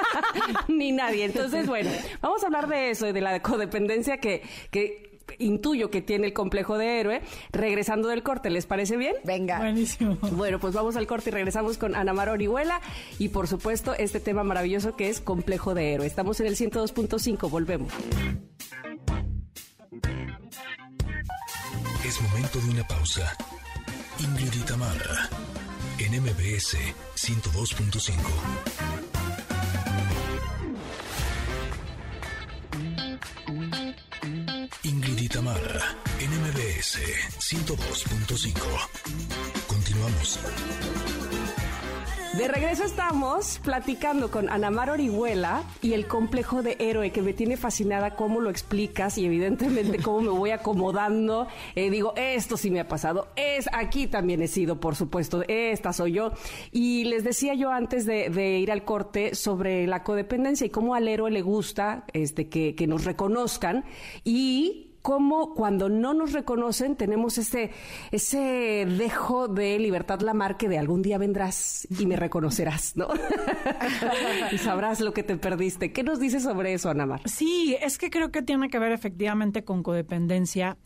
Ni 0.68 0.92
nadie. 0.92 1.26
Entonces, 1.26 1.68
bueno, 1.68 1.90
vamos 2.22 2.44
a 2.44 2.48
hablar 2.48 2.68
de 2.68 2.92
eso, 2.92 3.12
de 3.12 3.22
la 3.22 3.42
codependencia 3.42 4.18
que, 4.18 4.44
que 4.70 5.11
intuyo 5.40 5.90
que 5.90 6.02
tiene 6.02 6.28
el 6.28 6.34
complejo 6.34 6.78
de 6.78 7.00
héroe. 7.00 7.22
Regresando 7.52 8.08
del 8.10 8.24
corte, 8.24 8.50
¿les 8.50 8.66
parece 8.66 8.98
bien? 8.98 9.16
Venga. 9.24 9.60
Buenísimo. 9.60 10.18
Bueno, 10.32 10.60
pues 10.60 10.74
vamos 10.74 10.96
al 10.96 11.08
corte 11.08 11.30
y 11.30 11.34
regresamos 11.34 11.78
con 11.78 11.96
Ana 11.96 12.14
Mar 12.14 12.30
Orihuela 12.30 12.82
y 13.20 13.30
por 13.30 13.48
supuesto 13.48 13.94
este 13.94 14.20
tema 14.20 14.44
maravilloso 14.44 14.96
que 14.96 15.10
es 15.10 15.22
complejo 15.22 15.74
de 15.74 15.94
héroe. 15.94 16.08
Estamos 16.08 16.40
en 16.40 16.48
el 16.48 16.56
102.5, 16.56 17.50
volvemos. 17.50 17.92
Es 22.06 22.22
momento 22.22 22.60
de 22.60 22.70
una 22.72 22.88
pausa. 22.88 23.38
Ingrid 24.20 24.54
y 24.54 24.66
Tamara, 24.66 25.30
en 26.00 26.22
MBS 26.22 26.78
102.5. 27.16 29.11
Ingrid 34.84 35.22
y 35.22 35.30
Tamara, 35.30 35.98
en 36.20 36.30
MBS 36.42 37.00
102.5. 37.40 38.56
Continuamos. 39.68 40.40
De 42.38 42.48
regreso 42.48 42.86
estamos 42.86 43.60
platicando 43.62 44.32
con 44.32 44.50
Ana 44.50 44.72
Mar 44.72 44.90
Orihuela 44.90 45.64
y 45.82 45.92
el 45.92 46.08
complejo 46.08 46.64
de 46.64 46.78
héroe 46.80 47.12
que 47.12 47.22
me 47.22 47.34
tiene 47.34 47.58
fascinada 47.58 48.16
cómo 48.16 48.40
lo 48.40 48.50
explicas 48.50 49.18
y 49.18 49.26
evidentemente 49.26 50.02
cómo 50.02 50.22
me 50.22 50.30
voy 50.30 50.52
acomodando. 50.52 51.48
Eh, 51.76 51.90
digo, 51.90 52.14
esto 52.16 52.56
sí 52.56 52.72
me 52.72 52.80
ha 52.80 52.88
pasado, 52.88 53.28
es 53.36 53.70
aquí 53.74 54.08
también 54.08 54.42
he 54.42 54.48
sido, 54.48 54.80
por 54.80 54.96
supuesto, 54.96 55.44
esta 55.50 55.92
soy 55.92 56.14
yo. 56.14 56.32
Y 56.72 57.04
les 57.04 57.26
decía 57.26 57.54
yo 57.54 57.70
antes 57.70 58.06
de, 58.06 58.30
de 58.30 58.60
ir 58.60 58.72
al 58.72 58.86
corte 58.86 59.36
sobre 59.36 59.86
la 59.86 60.04
codependencia 60.04 60.66
y 60.66 60.70
cómo 60.70 60.96
al 60.96 61.10
héroe 61.10 61.32
le 61.32 61.42
gusta 61.42 62.06
este, 62.14 62.48
que, 62.48 62.76
que 62.76 62.88
nos 62.88 63.04
reconozcan 63.04 63.84
y 64.24 64.91
cómo 65.02 65.54
cuando 65.54 65.90
no 65.90 66.14
nos 66.14 66.34
reconocen 66.34 66.96
tenemos 66.96 67.38
ese, 67.38 67.72
ese 68.12 68.86
dejo 68.86 69.48
de 69.48 69.80
libertad 69.80 70.22
Lamarque 70.22 70.70
de 70.70 70.78
algún 70.78 71.02
día 71.02 71.18
vendrás 71.18 71.88
y 72.00 72.06
me 72.06 72.16
reconocerás, 72.16 72.96
¿no? 72.96 73.08
y 74.52 74.58
sabrás 74.58 75.00
lo 75.00 75.14
que 75.14 75.24
te 75.24 75.36
perdiste. 75.38 75.92
¿Qué 75.92 76.04
nos 76.04 76.20
dices 76.20 76.44
sobre 76.44 76.74
eso, 76.74 76.90
Ana 76.90 77.06
Mar? 77.06 77.22
Sí, 77.26 77.76
es 77.82 77.98
que 77.98 78.10
creo 78.10 78.32
que 78.32 78.42
tiene 78.42 78.70
que 78.70 78.80
ver 78.80 78.92
efectivamente 78.92 79.64
con 79.64 79.84
codependencia, 79.84 80.78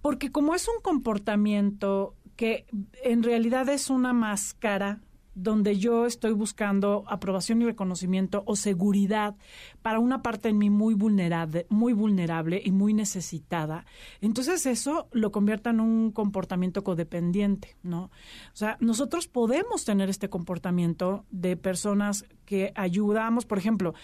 porque 0.00 0.30
como 0.30 0.54
es 0.54 0.68
un 0.68 0.80
comportamiento 0.82 2.14
que 2.36 2.66
en 3.02 3.22
realidad 3.22 3.68
es 3.68 3.90
una 3.90 4.12
máscara 4.12 5.00
donde 5.38 5.78
yo 5.78 6.04
estoy 6.06 6.32
buscando 6.32 7.04
aprobación 7.06 7.62
y 7.62 7.64
reconocimiento 7.64 8.42
o 8.46 8.56
seguridad 8.56 9.36
para 9.82 10.00
una 10.00 10.20
parte 10.20 10.48
en 10.48 10.58
mí 10.58 10.68
muy 10.68 10.94
vulnerable, 10.94 11.66
muy 11.68 11.92
vulnerable 11.92 12.60
y 12.64 12.72
muy 12.72 12.92
necesitada. 12.92 13.86
Entonces 14.20 14.66
eso 14.66 15.08
lo 15.12 15.30
convierte 15.30 15.70
en 15.70 15.80
un 15.80 16.10
comportamiento 16.10 16.82
codependiente, 16.82 17.76
¿no? 17.82 18.04
O 18.04 18.56
sea, 18.56 18.76
nosotros 18.80 19.28
podemos 19.28 19.84
tener 19.84 20.10
este 20.10 20.28
comportamiento 20.28 21.24
de 21.30 21.56
personas 21.56 22.24
que 22.44 22.72
ayudamos, 22.74 23.46
por 23.46 23.58
ejemplo, 23.58 23.94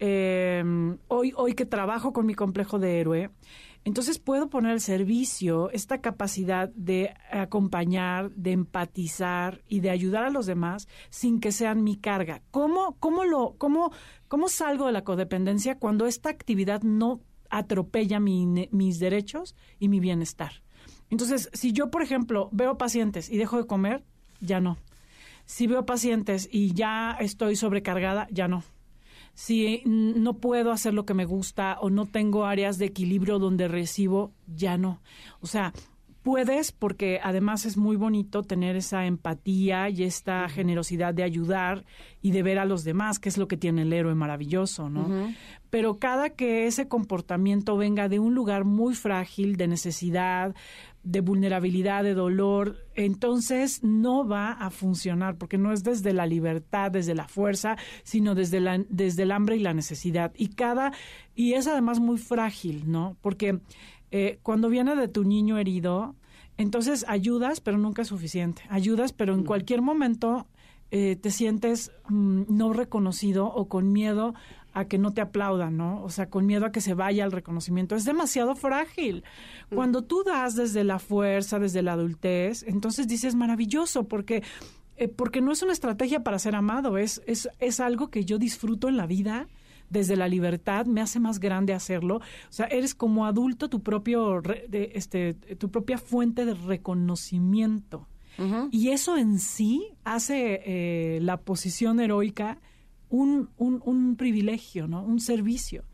eh, 0.00 0.64
hoy, 1.08 1.32
hoy 1.36 1.54
que 1.54 1.66
trabajo 1.66 2.12
con 2.12 2.24
mi 2.24 2.34
complejo 2.34 2.78
de 2.78 3.00
héroe, 3.00 3.30
entonces 3.88 4.18
puedo 4.18 4.50
poner 4.50 4.72
al 4.72 4.82
servicio 4.82 5.70
esta 5.70 6.02
capacidad 6.02 6.68
de 6.74 7.14
acompañar, 7.32 8.30
de 8.32 8.52
empatizar 8.52 9.62
y 9.66 9.80
de 9.80 9.88
ayudar 9.88 10.24
a 10.24 10.30
los 10.30 10.44
demás 10.44 10.88
sin 11.08 11.40
que 11.40 11.52
sean 11.52 11.82
mi 11.82 11.96
carga. 11.96 12.42
¿Cómo, 12.50 12.98
cómo, 13.00 13.24
lo, 13.24 13.54
cómo, 13.56 13.90
cómo 14.28 14.50
salgo 14.50 14.84
de 14.84 14.92
la 14.92 15.04
codependencia 15.04 15.78
cuando 15.78 16.06
esta 16.06 16.28
actividad 16.28 16.82
no 16.82 17.22
atropella 17.48 18.20
mis 18.20 18.98
derechos 18.98 19.56
y 19.78 19.88
mi 19.88 20.00
bienestar? 20.00 20.52
Entonces, 21.08 21.48
si 21.54 21.72
yo, 21.72 21.90
por 21.90 22.02
ejemplo, 22.02 22.50
veo 22.52 22.76
pacientes 22.76 23.30
y 23.30 23.38
dejo 23.38 23.56
de 23.56 23.66
comer, 23.66 24.04
ya 24.40 24.60
no. 24.60 24.76
Si 25.46 25.66
veo 25.66 25.86
pacientes 25.86 26.46
y 26.52 26.74
ya 26.74 27.16
estoy 27.18 27.56
sobrecargada, 27.56 28.28
ya 28.30 28.48
no 28.48 28.62
si 29.38 29.82
no 29.84 30.34
puedo 30.38 30.72
hacer 30.72 30.94
lo 30.94 31.06
que 31.06 31.14
me 31.14 31.24
gusta 31.24 31.78
o 31.80 31.90
no 31.90 32.06
tengo 32.06 32.44
áreas 32.44 32.76
de 32.76 32.86
equilibrio 32.86 33.38
donde 33.38 33.68
recibo, 33.68 34.32
ya 34.48 34.76
no. 34.76 35.00
O 35.40 35.46
sea, 35.46 35.72
puedes 36.24 36.72
porque 36.72 37.20
además 37.22 37.64
es 37.64 37.76
muy 37.76 37.94
bonito 37.94 38.42
tener 38.42 38.74
esa 38.74 39.06
empatía 39.06 39.90
y 39.90 40.02
esta 40.02 40.48
generosidad 40.48 41.14
de 41.14 41.22
ayudar 41.22 41.84
y 42.20 42.32
de 42.32 42.42
ver 42.42 42.58
a 42.58 42.64
los 42.64 42.82
demás, 42.82 43.20
que 43.20 43.28
es 43.28 43.38
lo 43.38 43.46
que 43.46 43.56
tiene 43.56 43.82
el 43.82 43.92
héroe 43.92 44.16
maravilloso, 44.16 44.90
¿no? 44.90 45.32
Pero 45.70 45.98
cada 45.98 46.30
que 46.30 46.66
ese 46.66 46.88
comportamiento 46.88 47.76
venga 47.76 48.08
de 48.08 48.18
un 48.18 48.34
lugar 48.34 48.64
muy 48.64 48.96
frágil, 48.96 49.56
de 49.56 49.68
necesidad, 49.68 50.56
de 51.08 51.22
vulnerabilidad, 51.22 52.04
de 52.04 52.12
dolor, 52.12 52.76
entonces 52.94 53.82
no 53.82 54.28
va 54.28 54.52
a 54.52 54.68
funcionar 54.68 55.38
porque 55.38 55.56
no 55.56 55.72
es 55.72 55.82
desde 55.82 56.12
la 56.12 56.26
libertad, 56.26 56.90
desde 56.90 57.14
la 57.14 57.26
fuerza, 57.26 57.78
sino 58.02 58.34
desde 58.34 58.60
la 58.60 58.84
desde 58.90 59.22
el 59.22 59.32
hambre 59.32 59.56
y 59.56 59.60
la 59.60 59.72
necesidad. 59.72 60.32
Y 60.36 60.48
cada 60.48 60.92
y 61.34 61.54
es 61.54 61.66
además 61.66 61.98
muy 61.98 62.18
frágil, 62.18 62.90
¿no? 62.90 63.16
Porque 63.22 63.60
eh, 64.10 64.38
cuando 64.42 64.68
viene 64.68 64.96
de 64.96 65.08
tu 65.08 65.24
niño 65.24 65.56
herido, 65.56 66.14
entonces 66.58 67.06
ayudas, 67.08 67.60
pero 67.60 67.78
nunca 67.78 68.02
es 68.02 68.08
suficiente. 68.08 68.62
Ayudas, 68.68 69.14
pero 69.14 69.32
en 69.32 69.44
cualquier 69.44 69.80
momento 69.80 70.46
eh, 70.90 71.16
te 71.16 71.30
sientes 71.30 71.90
mm, 72.08 72.42
no 72.48 72.74
reconocido 72.74 73.46
o 73.46 73.66
con 73.68 73.92
miedo 73.92 74.34
a 74.72 74.84
que 74.84 74.98
no 74.98 75.12
te 75.12 75.20
aplaudan, 75.20 75.76
¿no? 75.76 76.02
O 76.02 76.10
sea, 76.10 76.28
con 76.28 76.46
miedo 76.46 76.66
a 76.66 76.72
que 76.72 76.80
se 76.80 76.94
vaya 76.94 77.24
el 77.24 77.32
reconocimiento. 77.32 77.96
Es 77.96 78.04
demasiado 78.04 78.54
frágil. 78.54 79.24
Cuando 79.74 80.02
tú 80.02 80.22
das 80.24 80.54
desde 80.54 80.84
la 80.84 80.98
fuerza, 80.98 81.58
desde 81.58 81.82
la 81.82 81.94
adultez, 81.94 82.64
entonces 82.66 83.08
dices 83.08 83.34
maravilloso, 83.34 84.04
porque 84.04 84.42
eh, 84.96 85.06
porque 85.06 85.40
no 85.40 85.52
es 85.52 85.62
una 85.62 85.72
estrategia 85.72 86.24
para 86.24 86.40
ser 86.40 86.56
amado, 86.56 86.98
es, 86.98 87.22
es, 87.26 87.48
es 87.60 87.78
algo 87.78 88.10
que 88.10 88.24
yo 88.24 88.36
disfruto 88.36 88.88
en 88.88 88.96
la 88.96 89.06
vida 89.06 89.46
desde 89.90 90.16
la 90.16 90.28
libertad, 90.28 90.86
me 90.86 91.00
hace 91.00 91.20
más 91.20 91.38
grande 91.38 91.72
hacerlo. 91.72 92.16
O 92.16 92.22
sea, 92.52 92.66
eres 92.66 92.94
como 92.94 93.24
adulto 93.24 93.68
tu 93.68 93.82
propio 93.82 94.42
de, 94.42 94.92
este 94.94 95.34
tu 95.34 95.70
propia 95.70 95.98
fuente 95.98 96.44
de 96.44 96.54
reconocimiento. 96.54 98.06
Y 98.70 98.90
eso 98.90 99.16
en 99.16 99.40
sí 99.40 99.96
hace 100.04 100.62
eh, 100.64 101.18
la 101.22 101.38
posición 101.38 101.98
heroica 101.98 102.58
un, 103.10 103.50
un, 103.56 103.82
un 103.84 104.16
privilegio, 104.16 104.86
¿no? 104.86 105.02
Un 105.02 105.20
servicio. 105.20 105.84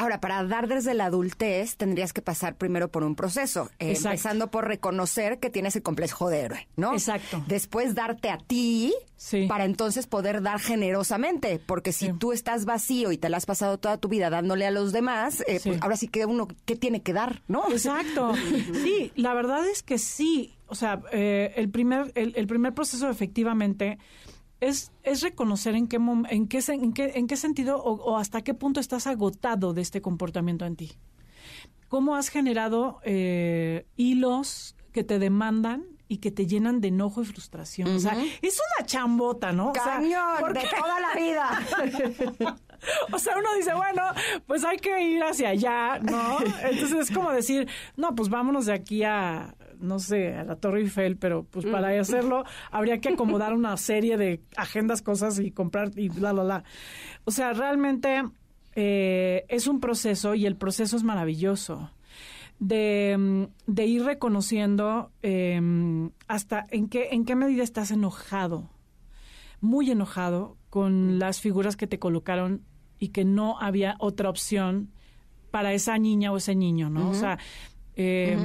Ahora, 0.00 0.20
para 0.20 0.44
dar 0.44 0.68
desde 0.68 0.94
la 0.94 1.06
adultez 1.06 1.76
tendrías 1.76 2.12
que 2.12 2.22
pasar 2.22 2.54
primero 2.54 2.88
por 2.88 3.02
un 3.02 3.16
proceso, 3.16 3.68
eh, 3.80 3.94
empezando 3.96 4.48
por 4.48 4.68
reconocer 4.68 5.40
que 5.40 5.50
tienes 5.50 5.74
el 5.74 5.82
complejo 5.82 6.30
de 6.30 6.38
héroe, 6.42 6.68
¿no? 6.76 6.92
Exacto. 6.92 7.42
Después 7.48 7.96
darte 7.96 8.30
a 8.30 8.38
ti 8.38 8.94
Sí. 9.16 9.46
para 9.48 9.64
entonces 9.64 10.06
poder 10.06 10.40
dar 10.40 10.60
generosamente, 10.60 11.58
porque 11.66 11.90
si 11.90 12.06
Sí. 12.06 12.12
tú 12.16 12.32
estás 12.32 12.64
vacío 12.64 13.10
y 13.10 13.18
te 13.18 13.28
la 13.28 13.38
has 13.38 13.46
pasado 13.46 13.78
toda 13.78 13.98
tu 13.98 14.06
vida 14.08 14.30
dándole 14.30 14.66
a 14.66 14.70
los 14.70 14.92
demás, 14.92 15.42
eh, 15.48 15.58
Sí. 15.58 15.70
pues 15.70 15.82
ahora 15.82 15.96
sí 15.96 16.06
que 16.06 16.26
uno, 16.26 16.46
¿qué 16.64 16.76
tiene 16.76 17.02
que 17.02 17.12
dar, 17.12 17.42
no? 17.48 17.68
Exacto. 17.68 18.32
Sí, 18.84 19.10
la 19.16 19.34
verdad 19.34 19.66
es 19.66 19.82
que 19.82 19.98
sí. 19.98 20.54
O 20.68 20.76
sea, 20.76 21.00
eh, 21.10 21.54
el, 21.56 21.70
primer, 21.70 22.12
el, 22.14 22.34
el 22.36 22.46
primer 22.46 22.72
proceso 22.72 23.10
efectivamente 23.10 23.98
es, 24.60 24.92
es 25.02 25.22
reconocer 25.22 25.74
en 25.74 25.86
qué, 25.86 25.96
en 25.96 26.48
qué, 26.48 26.60
en 26.68 26.92
qué, 26.92 27.12
en 27.14 27.26
qué 27.26 27.36
sentido 27.36 27.82
o, 27.82 27.92
o 27.92 28.16
hasta 28.16 28.42
qué 28.42 28.54
punto 28.54 28.80
estás 28.80 29.06
agotado 29.06 29.72
de 29.74 29.82
este 29.82 30.00
comportamiento 30.00 30.64
en 30.64 30.76
ti. 30.76 30.98
¿Cómo 31.88 32.16
has 32.16 32.28
generado 32.28 33.00
eh, 33.02 33.86
hilos 33.96 34.76
que 34.92 35.04
te 35.04 35.18
demandan 35.18 35.84
y 36.06 36.18
que 36.18 36.30
te 36.30 36.46
llenan 36.46 36.80
de 36.82 36.88
enojo 36.88 37.22
y 37.22 37.24
frustración? 37.24 37.88
O 37.88 37.98
sea, 37.98 38.14
es 38.42 38.60
una 38.78 38.86
chambota, 38.86 39.52
¿no? 39.52 39.70
O 39.70 39.74
sea, 39.74 39.96
Cañón, 39.96 40.52
de 40.52 40.60
toda 40.60 41.00
la 41.00 41.14
vida. 41.14 42.56
o 43.12 43.18
sea, 43.18 43.38
uno 43.38 43.54
dice, 43.56 43.72
bueno, 43.72 44.02
pues 44.46 44.64
hay 44.64 44.76
que 44.76 45.00
ir 45.02 45.22
hacia 45.22 45.50
allá, 45.50 45.98
¿no? 45.98 46.38
Entonces 46.70 47.08
es 47.08 47.10
como 47.10 47.32
decir, 47.32 47.66
no, 47.96 48.14
pues 48.14 48.28
vámonos 48.28 48.66
de 48.66 48.74
aquí 48.74 49.02
a, 49.02 49.54
no 49.80 49.98
sé, 49.98 50.34
a 50.34 50.44
la 50.44 50.56
Torre 50.56 50.80
Eiffel, 50.80 51.16
pero 51.16 51.44
pues 51.44 51.66
para 51.66 51.98
hacerlo 52.00 52.44
habría 52.70 53.00
que 53.00 53.10
acomodar 53.10 53.54
una 53.54 53.76
serie 53.76 54.16
de 54.16 54.40
agendas, 54.56 55.02
cosas 55.02 55.38
y 55.38 55.50
comprar 55.50 55.90
y 55.96 56.08
bla, 56.08 56.32
bla, 56.32 56.42
bla. 56.42 56.64
O 57.24 57.30
sea, 57.30 57.52
realmente 57.52 58.22
eh, 58.74 59.44
es 59.48 59.66
un 59.66 59.80
proceso 59.80 60.34
y 60.34 60.46
el 60.46 60.56
proceso 60.56 60.96
es 60.96 61.04
maravilloso. 61.04 61.90
De, 62.60 63.16
mm, 63.16 63.44
de 63.72 63.86
ir 63.86 64.02
reconociendo 64.02 65.12
eh, 65.22 65.60
hasta 66.26 66.66
en 66.70 66.88
qué, 66.88 67.10
en 67.12 67.24
qué 67.24 67.36
medida 67.36 67.62
estás 67.62 67.92
enojado 67.92 68.68
muy 69.60 69.90
enojado 69.90 70.56
con 70.70 71.18
las 71.18 71.40
figuras 71.40 71.76
que 71.76 71.86
te 71.86 71.98
colocaron 71.98 72.62
y 72.98 73.08
que 73.08 73.24
no 73.24 73.58
había 73.60 73.96
otra 73.98 74.30
opción 74.30 74.90
para 75.50 75.72
esa 75.72 75.96
niña 75.98 76.30
o 76.30 76.36
ese 76.36 76.54
niño, 76.54 76.90
¿no? 76.90 77.08
O 77.10 77.14
sea, 77.14 77.38
eh, 78.00 78.38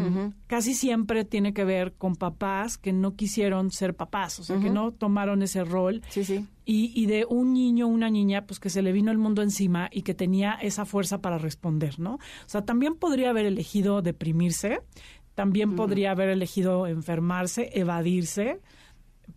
casi 0.48 0.74
siempre 0.74 1.26
tiene 1.26 1.54
que 1.54 1.64
ver 1.64 1.94
con 1.94 2.16
papás 2.16 2.80
que 2.80 2.92
no 2.92 3.16
quisieron 3.16 3.70
ser 3.70 3.96
papás, 3.96 4.40
o 4.40 4.44
sea, 4.44 4.60
que 4.60 4.72
no 4.72 4.92
tomaron 4.92 5.44
ese 5.44 5.64
rol. 5.64 6.02
Sí, 6.10 6.26
sí. 6.26 6.48
Y, 6.66 6.92
y 6.96 7.06
de 7.06 7.28
un 7.30 7.54
niño 7.54 7.86
o 7.86 7.90
una 7.90 8.10
niña, 8.10 8.48
pues 8.48 8.60
que 8.60 8.72
se 8.72 8.82
le 8.82 8.92
vino 8.92 9.12
el 9.12 9.20
mundo 9.20 9.44
encima 9.44 9.90
y 9.92 10.02
que 10.02 10.16
tenía 10.16 10.54
esa 10.54 10.86
fuerza 10.86 11.22
para 11.22 11.38
responder, 11.38 12.00
¿no? 12.00 12.16
O 12.16 12.48
sea, 12.48 12.66
también 12.66 12.96
podría 12.96 13.30
haber 13.30 13.46
elegido 13.46 14.02
deprimirse, 14.02 14.80
también 15.36 15.76
podría 15.76 16.12
haber 16.12 16.30
elegido 16.30 16.88
enfermarse, 16.88 17.70
evadirse, 17.74 18.60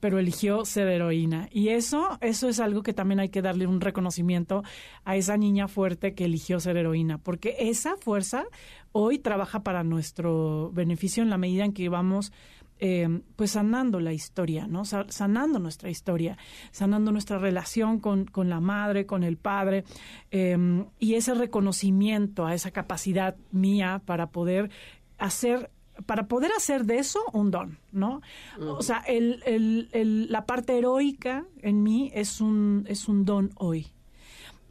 pero 0.00 0.18
eligió 0.18 0.64
ser 0.64 0.88
heroína. 0.88 1.48
Y 1.50 1.68
eso, 1.68 2.18
eso 2.20 2.48
es 2.48 2.60
algo 2.60 2.82
que 2.82 2.92
también 2.92 3.20
hay 3.20 3.28
que 3.28 3.42
darle 3.42 3.66
un 3.66 3.80
reconocimiento 3.80 4.62
a 5.04 5.16
esa 5.16 5.36
niña 5.36 5.68
fuerte 5.68 6.14
que 6.14 6.24
eligió 6.24 6.60
ser 6.60 6.76
heroína, 6.76 7.18
porque 7.18 7.56
esa 7.58 7.96
fuerza 7.96 8.44
hoy 8.92 9.18
trabaja 9.18 9.60
para 9.62 9.84
nuestro 9.84 10.70
beneficio 10.72 11.22
en 11.22 11.30
la 11.30 11.38
medida 11.38 11.64
en 11.64 11.72
que 11.72 11.88
vamos 11.88 12.32
eh, 12.78 13.20
pues 13.36 13.52
sanando 13.52 14.00
la 14.00 14.12
historia, 14.12 14.66
¿no? 14.66 14.84
Sa- 14.84 15.06
Sanando 15.08 15.58
nuestra 15.58 15.88
historia, 15.88 16.36
sanando 16.72 17.10
nuestra 17.10 17.38
relación 17.38 18.00
con, 18.00 18.26
con 18.26 18.50
la 18.50 18.60
madre, 18.60 19.06
con 19.06 19.24
el 19.24 19.38
padre, 19.38 19.84
eh, 20.30 20.84
y 20.98 21.14
ese 21.14 21.32
reconocimiento 21.32 22.44
a 22.44 22.52
esa 22.52 22.72
capacidad 22.72 23.36
mía 23.50 24.02
para 24.04 24.26
poder 24.30 24.70
hacer 25.16 25.70
para 26.04 26.26
poder 26.28 26.50
hacer 26.56 26.84
de 26.84 26.98
eso 26.98 27.20
un 27.32 27.50
don, 27.50 27.78
¿no? 27.92 28.20
O 28.60 28.82
sea, 28.82 28.98
el, 29.06 29.42
el- 29.46 29.88
el- 29.92 30.30
la 30.30 30.44
parte 30.44 30.76
heroica 30.76 31.46
en 31.62 31.82
mí 31.82 32.10
es 32.14 32.40
un, 32.40 32.84
es 32.88 33.08
un 33.08 33.24
don 33.24 33.50
hoy. 33.56 33.86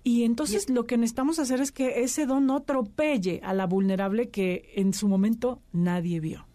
Y 0.03 0.23
entonces 0.23 0.69
lo 0.69 0.86
que 0.86 0.97
necesitamos 0.97 1.39
hacer 1.39 1.61
es 1.61 1.71
que 1.71 2.03
ese 2.03 2.28
don 2.28 2.45
no 2.45 2.57
atropelle 2.57 3.41
a 3.43 3.53
la 3.55 3.65
vulnerable 3.65 4.30
que 4.30 4.71
en 4.76 4.93
su 4.93 5.07
momento 5.07 5.59
nadie 5.73 6.19
vio 6.19 6.45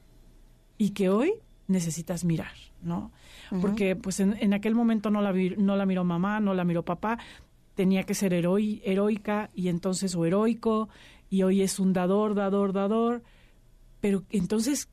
y 0.78 0.90
que 0.90 1.08
hoy 1.08 1.32
necesitas 1.66 2.24
mirar, 2.24 2.52
¿no? 2.82 3.10
Porque 3.60 3.96
pues 3.96 4.20
en, 4.20 4.36
en 4.38 4.54
aquel 4.54 4.76
momento 4.76 5.10
no 5.10 5.20
la, 5.20 5.32
vi- 5.32 5.56
no 5.56 5.74
la 5.76 5.84
miró 5.84 6.04
mamá, 6.04 6.38
no 6.38 6.54
la 6.54 6.62
miró 6.64 6.84
papá, 6.84 7.18
tenía 7.74 8.04
que 8.04 8.14
ser 8.14 8.32
heroi- 8.32 8.80
heroica 8.84 9.50
y 9.54 9.66
entonces 9.68 10.14
o 10.14 10.24
heroico 10.24 10.88
y 11.28 11.42
hoy 11.42 11.62
es 11.62 11.80
un 11.80 11.92
dador, 11.92 12.34
dador, 12.36 12.72
dador, 12.72 13.22
pero 14.01 14.24
entonces 14.30 14.88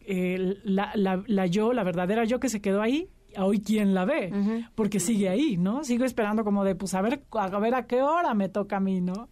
eh, 0.00 0.58
la, 0.64 0.92
la, 0.94 1.22
la 1.26 1.46
yo, 1.46 1.72
la 1.72 1.84
verdadera 1.84 2.24
yo 2.24 2.40
que 2.40 2.48
se 2.48 2.60
quedó 2.60 2.82
ahí, 2.82 3.08
hoy 3.38 3.60
quién 3.60 3.94
la 3.94 4.04
ve, 4.04 4.66
porque 4.74 5.00
sigue 5.00 5.28
ahí, 5.28 5.56
¿no? 5.56 5.84
Sigo 5.84 6.04
esperando 6.04 6.44
como 6.44 6.64
de, 6.64 6.74
pues 6.74 6.94
a 6.94 7.00
ver, 7.00 7.22
a 7.32 7.58
ver 7.58 7.74
a 7.74 7.86
qué 7.86 8.02
hora 8.02 8.34
me 8.34 8.48
toca 8.48 8.78
a 8.78 8.80
mí, 8.80 9.00
¿no? 9.00 9.28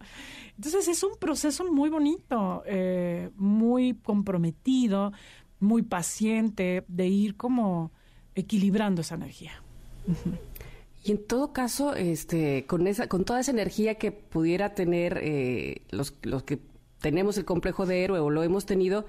Entonces 0.55 0.87
es 0.87 1.03
un 1.03 1.17
proceso 1.19 1.71
muy 1.71 1.89
bonito, 1.89 2.63
eh, 2.65 3.29
muy 3.35 3.95
comprometido, 3.95 5.13
muy 5.59 5.83
paciente, 5.83 6.83
de 6.87 7.07
ir 7.07 7.35
como 7.35 7.91
equilibrando 8.35 9.01
esa 9.01 9.15
energía. 9.15 9.61
Y 11.03 11.11
en 11.11 11.25
todo 11.25 11.53
caso, 11.53 11.95
este, 11.95 12.65
con 12.65 12.87
esa, 12.87 13.07
con 13.07 13.23
toda 13.23 13.39
esa 13.39 13.51
energía 13.51 13.95
que 13.95 14.11
pudiera 14.11 14.73
tener 14.75 15.19
eh, 15.21 15.81
los, 15.91 16.13
los 16.23 16.43
que 16.43 16.59
tenemos 17.01 17.37
el 17.37 17.45
complejo 17.45 17.85
de 17.85 18.03
héroe 18.03 18.19
o 18.19 18.29
lo 18.29 18.43
hemos 18.43 18.65
tenido, 18.65 19.05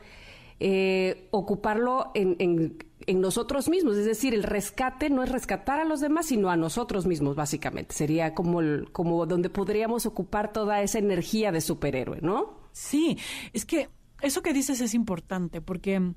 eh, 0.61 1.29
ocuparlo 1.31 2.11
en, 2.15 2.77
nosotros 3.21 3.69
mismos. 3.69 3.97
Es 3.97 4.05
decir, 4.05 4.35
el 4.35 4.43
rescate 4.43 5.09
no 5.11 5.23
es 5.23 5.31
rescatar 5.31 5.81
a 5.81 5.85
los 5.85 6.01
demás, 6.01 6.27
sino 6.27 6.51
a 6.51 6.57
nosotros 6.57 7.07
mismos, 7.07 7.35
básicamente. 7.35 7.95
Sería 7.95 8.35
como, 8.35 8.61
el- 8.61 8.91
como 8.93 9.25
donde 9.27 9.49
podríamos 9.51 10.05
ocupar 10.07 10.53
toda 10.53 10.83
esa 10.83 10.99
energía 10.99 11.51
de 11.51 11.61
superhéroe, 11.61 12.21
¿no? 12.21 12.61
Sí, 12.73 13.19
es 13.53 13.65
que 13.65 13.89
eso 14.23 14.43
que 14.43 14.53
dices 14.53 14.81
es 14.81 14.95
importante 14.95 15.61
porque 15.63 16.13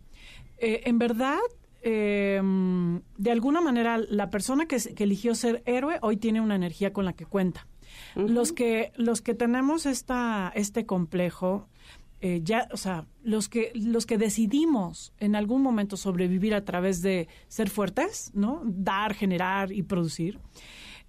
eh, 0.57 0.81
en 0.85 0.99
verdad, 0.99 1.39
eh, 1.81 2.41
de 3.17 3.31
alguna 3.31 3.61
manera, 3.61 3.97
la 3.97 4.29
persona 4.29 4.65
que 4.67 4.77
eligió 4.97 5.35
ser 5.35 5.63
héroe 5.65 5.99
hoy 6.01 6.17
tiene 6.17 6.41
una 6.41 6.55
energía 6.55 6.91
con 6.93 7.05
la 7.05 7.13
que 7.13 7.25
cuenta. 7.25 7.65
Los 8.15 8.51
que 8.51 8.91
los 8.95 9.21
que 9.21 9.33
tenemos 9.33 9.85
esta 9.85 10.51
este 10.55 10.85
complejo 10.85 11.67
eh, 12.21 12.41
ya, 12.43 12.69
o 12.71 12.77
sea, 12.77 13.05
los 13.21 13.49
que 13.49 13.71
los 13.75 14.05
que 14.05 14.17
decidimos 14.17 15.13
en 15.19 15.35
algún 15.35 15.61
momento 15.61 15.97
sobrevivir 15.97 16.53
a 16.53 16.63
través 16.63 17.01
de 17.01 17.27
ser 17.47 17.69
fuertes, 17.69 18.31
¿no? 18.33 18.61
Dar, 18.65 19.13
generar 19.13 19.71
y 19.71 19.83
producir 19.83 20.39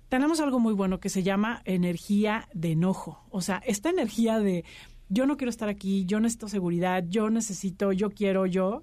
tenemos 0.08 0.38
algo 0.38 0.60
muy 0.60 0.74
bueno 0.74 1.00
que 1.00 1.08
se 1.08 1.24
llama 1.24 1.60
energía 1.64 2.48
de 2.54 2.72
enojo. 2.72 3.24
O 3.30 3.40
sea, 3.40 3.60
esta 3.66 3.90
energía 3.90 4.38
de 4.38 4.64
yo 5.08 5.26
no 5.26 5.36
quiero 5.36 5.50
estar 5.50 5.68
aquí, 5.68 6.04
yo 6.06 6.20
necesito 6.20 6.48
seguridad, 6.48 7.04
yo 7.08 7.30
necesito, 7.30 7.92
yo 7.92 8.10
quiero, 8.10 8.46
yo, 8.46 8.82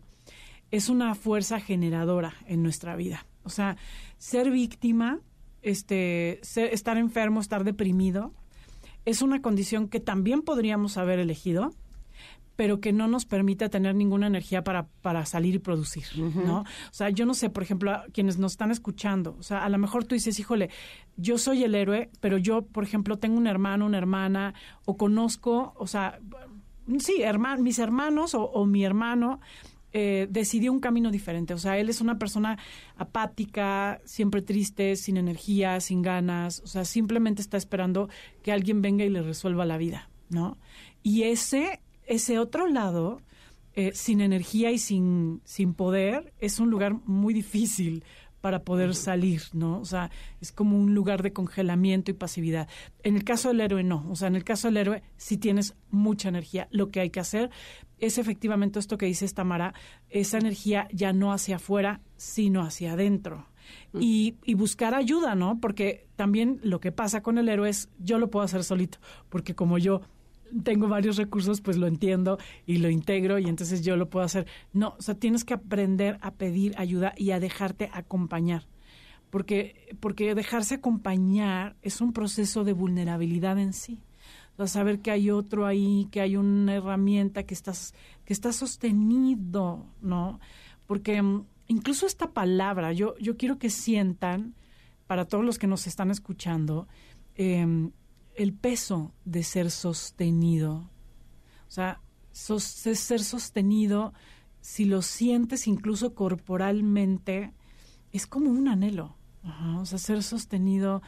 es 0.71 0.89
una 0.89 1.15
fuerza 1.15 1.59
generadora 1.59 2.33
en 2.47 2.63
nuestra 2.63 2.95
vida. 2.95 3.25
O 3.43 3.49
sea, 3.49 3.77
ser 4.17 4.51
víctima, 4.51 5.19
este, 5.61 6.39
ser- 6.43 6.73
estar 6.73 6.97
enfermo, 6.97 7.39
estar 7.39 7.63
deprimido, 7.63 8.33
es 9.05 9.21
una 9.21 9.41
condición 9.41 9.87
que 9.87 9.99
también 9.99 10.41
podríamos 10.41 10.97
haber 10.97 11.19
elegido, 11.19 11.73
pero 12.55 12.79
que 12.79 12.91
no 12.93 13.07
nos 13.07 13.25
permite 13.25 13.67
tener 13.69 13.95
ninguna 13.95 14.27
energía 14.27 14.63
para, 14.63 14.85
para 15.01 15.25
salir 15.25 15.55
y 15.55 15.59
producir, 15.59 16.03
¿no? 16.17 16.59
O 16.59 16.65
sea, 16.93 17.09
yo 17.09 17.25
no 17.25 17.33
sé, 17.33 17.49
por 17.49 17.63
ejemplo, 17.63 17.91
a 17.91 18.05
quienes 18.13 18.37
nos 18.37 18.51
están 18.51 18.69
escuchando, 18.69 19.35
o 19.39 19.43
sea, 19.43 19.63
a 19.65 19.69
lo 19.69 19.79
mejor 19.79 20.03
tú 20.03 20.13
dices, 20.13 20.37
híjole, 20.39 20.69
yo 21.17 21.39
soy 21.39 21.63
el 21.63 21.73
héroe, 21.73 22.11
pero 22.19 22.37
yo, 22.37 22.61
por 22.63 22.83
ejemplo, 22.83 23.17
tengo 23.17 23.37
un 23.37 23.47
hermano, 23.47 23.85
una 23.87 23.97
hermana, 23.97 24.53
o 24.85 24.95
conozco, 24.97 25.73
o 25.77 25.87
sea, 25.87 26.19
sí, 26.99 27.23
mis 27.59 27.79
hermanos 27.79 28.35
o, 28.35 28.43
o 28.43 28.65
mi 28.67 28.83
hermano 28.83 29.39
eh, 29.93 30.27
decidió 30.29 30.71
un 30.71 30.79
camino 30.79 31.11
diferente. 31.11 31.53
O 31.53 31.57
sea, 31.57 31.77
él 31.77 31.89
es 31.89 31.99
una 32.01 32.17
persona 32.17 32.57
apática, 32.95 33.99
siempre 34.05 34.41
triste, 34.41 34.95
sin 34.95 35.17
energía, 35.17 35.79
sin 35.81 36.01
ganas. 36.01 36.61
O 36.61 36.67
sea, 36.67 36.85
simplemente 36.85 37.41
está 37.41 37.57
esperando 37.57 38.09
que 38.41 38.51
alguien 38.51 38.81
venga 38.81 39.03
y 39.03 39.09
le 39.09 39.21
resuelva 39.21 39.65
la 39.65 39.77
vida, 39.77 40.09
¿no? 40.29 40.57
Y 41.03 41.23
ese, 41.23 41.81
ese 42.05 42.39
otro 42.39 42.67
lado, 42.67 43.21
eh, 43.73 43.91
sin 43.93 44.21
energía 44.21 44.71
y 44.71 44.77
sin, 44.77 45.41
sin 45.43 45.73
poder, 45.73 46.33
es 46.39 46.59
un 46.59 46.69
lugar 46.69 46.93
muy 47.05 47.33
difícil 47.33 48.03
para 48.41 48.63
poder 48.63 48.95
salir, 48.95 49.43
¿no? 49.53 49.79
O 49.79 49.85
sea, 49.85 50.09
es 50.41 50.51
como 50.51 50.77
un 50.77 50.93
lugar 50.93 51.21
de 51.21 51.31
congelamiento 51.31 52.11
y 52.11 52.15
pasividad. 52.15 52.67
En 53.03 53.15
el 53.15 53.23
caso 53.23 53.49
del 53.49 53.61
héroe, 53.61 53.83
no. 53.83 54.05
O 54.09 54.15
sea, 54.15 54.27
en 54.27 54.35
el 54.35 54.43
caso 54.43 54.67
del 54.67 54.77
héroe, 54.77 55.03
sí 55.15 55.37
tienes 55.37 55.75
mucha 55.91 56.29
energía. 56.29 56.67
Lo 56.71 56.89
que 56.89 56.99
hay 56.99 57.11
que 57.11 57.19
hacer 57.19 57.51
es 57.99 58.17
efectivamente 58.17 58.79
esto 58.79 58.97
que 58.97 59.05
dice 59.05 59.27
Tamara, 59.29 59.73
esa 60.09 60.39
energía 60.39 60.87
ya 60.91 61.13
no 61.13 61.31
hacia 61.31 61.57
afuera, 61.57 62.01
sino 62.17 62.61
hacia 62.63 62.93
adentro. 62.93 63.47
Y, 63.97 64.35
y 64.43 64.55
buscar 64.55 64.93
ayuda, 64.93 65.33
¿no? 65.33 65.61
Porque 65.61 66.07
también 66.17 66.59
lo 66.61 66.81
que 66.81 66.91
pasa 66.91 67.21
con 67.21 67.37
el 67.37 67.47
héroe 67.47 67.69
es, 67.69 67.89
yo 67.99 68.19
lo 68.19 68.29
puedo 68.29 68.43
hacer 68.43 68.65
solito, 68.65 68.97
porque 69.29 69.55
como 69.55 69.77
yo 69.77 70.01
tengo 70.63 70.87
varios 70.87 71.17
recursos, 71.17 71.61
pues 71.61 71.77
lo 71.77 71.87
entiendo 71.87 72.37
y 72.65 72.77
lo 72.77 72.89
integro 72.89 73.39
y 73.39 73.45
entonces 73.45 73.81
yo 73.83 73.95
lo 73.95 74.09
puedo 74.09 74.25
hacer. 74.25 74.47
No, 74.73 74.95
o 74.97 75.01
sea, 75.01 75.15
tienes 75.15 75.43
que 75.43 75.53
aprender 75.53 76.17
a 76.21 76.31
pedir 76.33 76.73
ayuda 76.77 77.13
y 77.17 77.31
a 77.31 77.39
dejarte 77.39 77.89
acompañar. 77.93 78.67
Porque, 79.29 79.95
porque 79.99 80.35
dejarse 80.35 80.75
acompañar 80.75 81.75
es 81.81 82.01
un 82.01 82.11
proceso 82.11 82.63
de 82.63 82.73
vulnerabilidad 82.73 83.57
en 83.59 83.73
sí. 83.73 83.99
O 84.53 84.57
sea, 84.57 84.67
saber 84.67 84.99
que 84.99 85.11
hay 85.11 85.31
otro 85.31 85.65
ahí, 85.65 86.07
que 86.11 86.19
hay 86.19 86.35
una 86.35 86.75
herramienta 86.75 87.43
que 87.43 87.53
estás, 87.53 87.93
que 88.25 88.33
está 88.33 88.51
sostenido, 88.51 89.85
¿no? 90.01 90.39
Porque 90.85 91.21
mm, 91.21 91.45
incluso 91.67 92.05
esta 92.05 92.31
palabra, 92.31 92.91
yo, 92.91 93.17
yo 93.17 93.37
quiero 93.37 93.57
que 93.57 93.69
sientan 93.69 94.53
para 95.07 95.25
todos 95.25 95.43
los 95.43 95.57
que 95.57 95.67
nos 95.67 95.87
están 95.87 96.11
escuchando, 96.11 96.87
em, 97.35 97.91
el 98.35 98.53
peso 98.53 99.13
de 99.25 99.43
ser 99.43 99.71
sostenido. 99.71 100.89
O 101.67 101.71
sea, 101.71 102.01
ser 102.31 103.23
sostenido, 103.23 104.13
si 104.61 104.85
lo 104.85 105.01
sientes 105.01 105.67
incluso 105.67 106.15
corporalmente, 106.15 107.53
es 108.11 108.27
como 108.27 108.49
un 108.49 108.67
anhelo. 108.67 109.15
o 109.77 109.85
sea, 109.85 109.97
ser 109.97 110.23
sostenido 110.23 111.01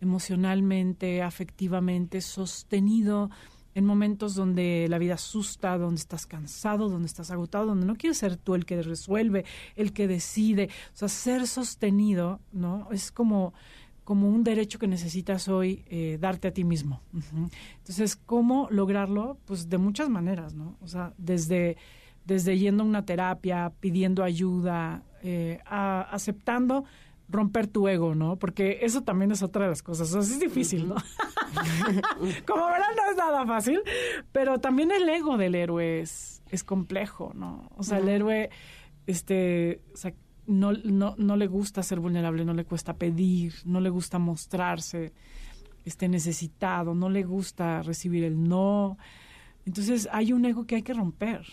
emocionalmente, 0.00 1.22
afectivamente, 1.22 2.20
sostenido 2.20 3.30
en 3.74 3.84
momentos 3.84 4.34
donde 4.34 4.86
la 4.88 4.96
vida 4.96 5.14
asusta, 5.14 5.76
donde 5.76 6.00
estás 6.00 6.26
cansado, 6.26 6.88
donde 6.88 7.06
estás 7.06 7.30
agotado, 7.30 7.66
donde 7.66 7.84
no 7.84 7.96
quieres 7.96 8.16
ser 8.16 8.38
tú 8.38 8.54
el 8.54 8.64
que 8.64 8.82
resuelve, 8.82 9.44
el 9.74 9.92
que 9.92 10.08
decide. 10.08 10.70
O 10.94 10.96
sea, 10.96 11.08
ser 11.08 11.46
sostenido, 11.46 12.40
¿no? 12.52 12.88
Es 12.90 13.12
como, 13.12 13.52
como 14.06 14.28
un 14.28 14.44
derecho 14.44 14.78
que 14.78 14.86
necesitas 14.86 15.48
hoy 15.48 15.84
eh, 15.88 16.16
darte 16.20 16.46
a 16.46 16.52
ti 16.52 16.62
mismo. 16.62 17.02
Entonces, 17.78 18.14
¿cómo 18.14 18.68
lograrlo? 18.70 19.36
Pues 19.46 19.68
de 19.68 19.78
muchas 19.78 20.08
maneras, 20.08 20.54
¿no? 20.54 20.76
O 20.80 20.86
sea, 20.86 21.12
desde, 21.18 21.76
desde 22.24 22.56
yendo 22.56 22.84
a 22.84 22.86
una 22.86 23.04
terapia, 23.04 23.72
pidiendo 23.80 24.22
ayuda, 24.22 25.02
eh, 25.24 25.58
aceptando 25.66 26.84
romper 27.28 27.66
tu 27.66 27.88
ego, 27.88 28.14
¿no? 28.14 28.36
Porque 28.36 28.78
eso 28.82 29.02
también 29.02 29.32
es 29.32 29.42
otra 29.42 29.64
de 29.64 29.70
las 29.70 29.82
cosas. 29.82 30.14
O 30.14 30.22
sea, 30.22 30.34
es 30.34 30.38
difícil, 30.38 30.86
¿no? 30.86 30.94
Como 32.46 32.64
verán, 32.66 32.94
no 32.94 33.10
es 33.10 33.16
nada 33.16 33.44
fácil, 33.44 33.80
pero 34.30 34.60
también 34.60 34.92
el 34.92 35.08
ego 35.08 35.36
del 35.36 35.56
héroe 35.56 35.98
es, 35.98 36.44
es 36.48 36.62
complejo, 36.62 37.32
¿no? 37.34 37.68
O 37.76 37.82
sea, 37.82 37.98
el 37.98 38.08
héroe, 38.08 38.50
este, 39.08 39.80
o 39.92 39.96
sea, 39.96 40.14
no, 40.46 40.72
no, 40.72 41.14
no 41.18 41.36
le 41.36 41.46
gusta 41.46 41.82
ser 41.82 42.00
vulnerable, 42.00 42.44
no 42.44 42.54
le 42.54 42.64
cuesta 42.64 42.94
pedir, 42.94 43.54
no 43.64 43.80
le 43.80 43.90
gusta 43.90 44.18
mostrarse 44.18 45.12
este, 45.84 46.08
necesitado, 46.08 46.94
no 46.94 47.08
le 47.08 47.22
gusta 47.22 47.82
recibir 47.82 48.24
el 48.24 48.48
no. 48.48 48.98
Entonces 49.64 50.08
hay 50.12 50.32
un 50.32 50.44
ego 50.44 50.66
que 50.66 50.76
hay 50.76 50.82
que 50.82 50.94
romper. 50.94 51.46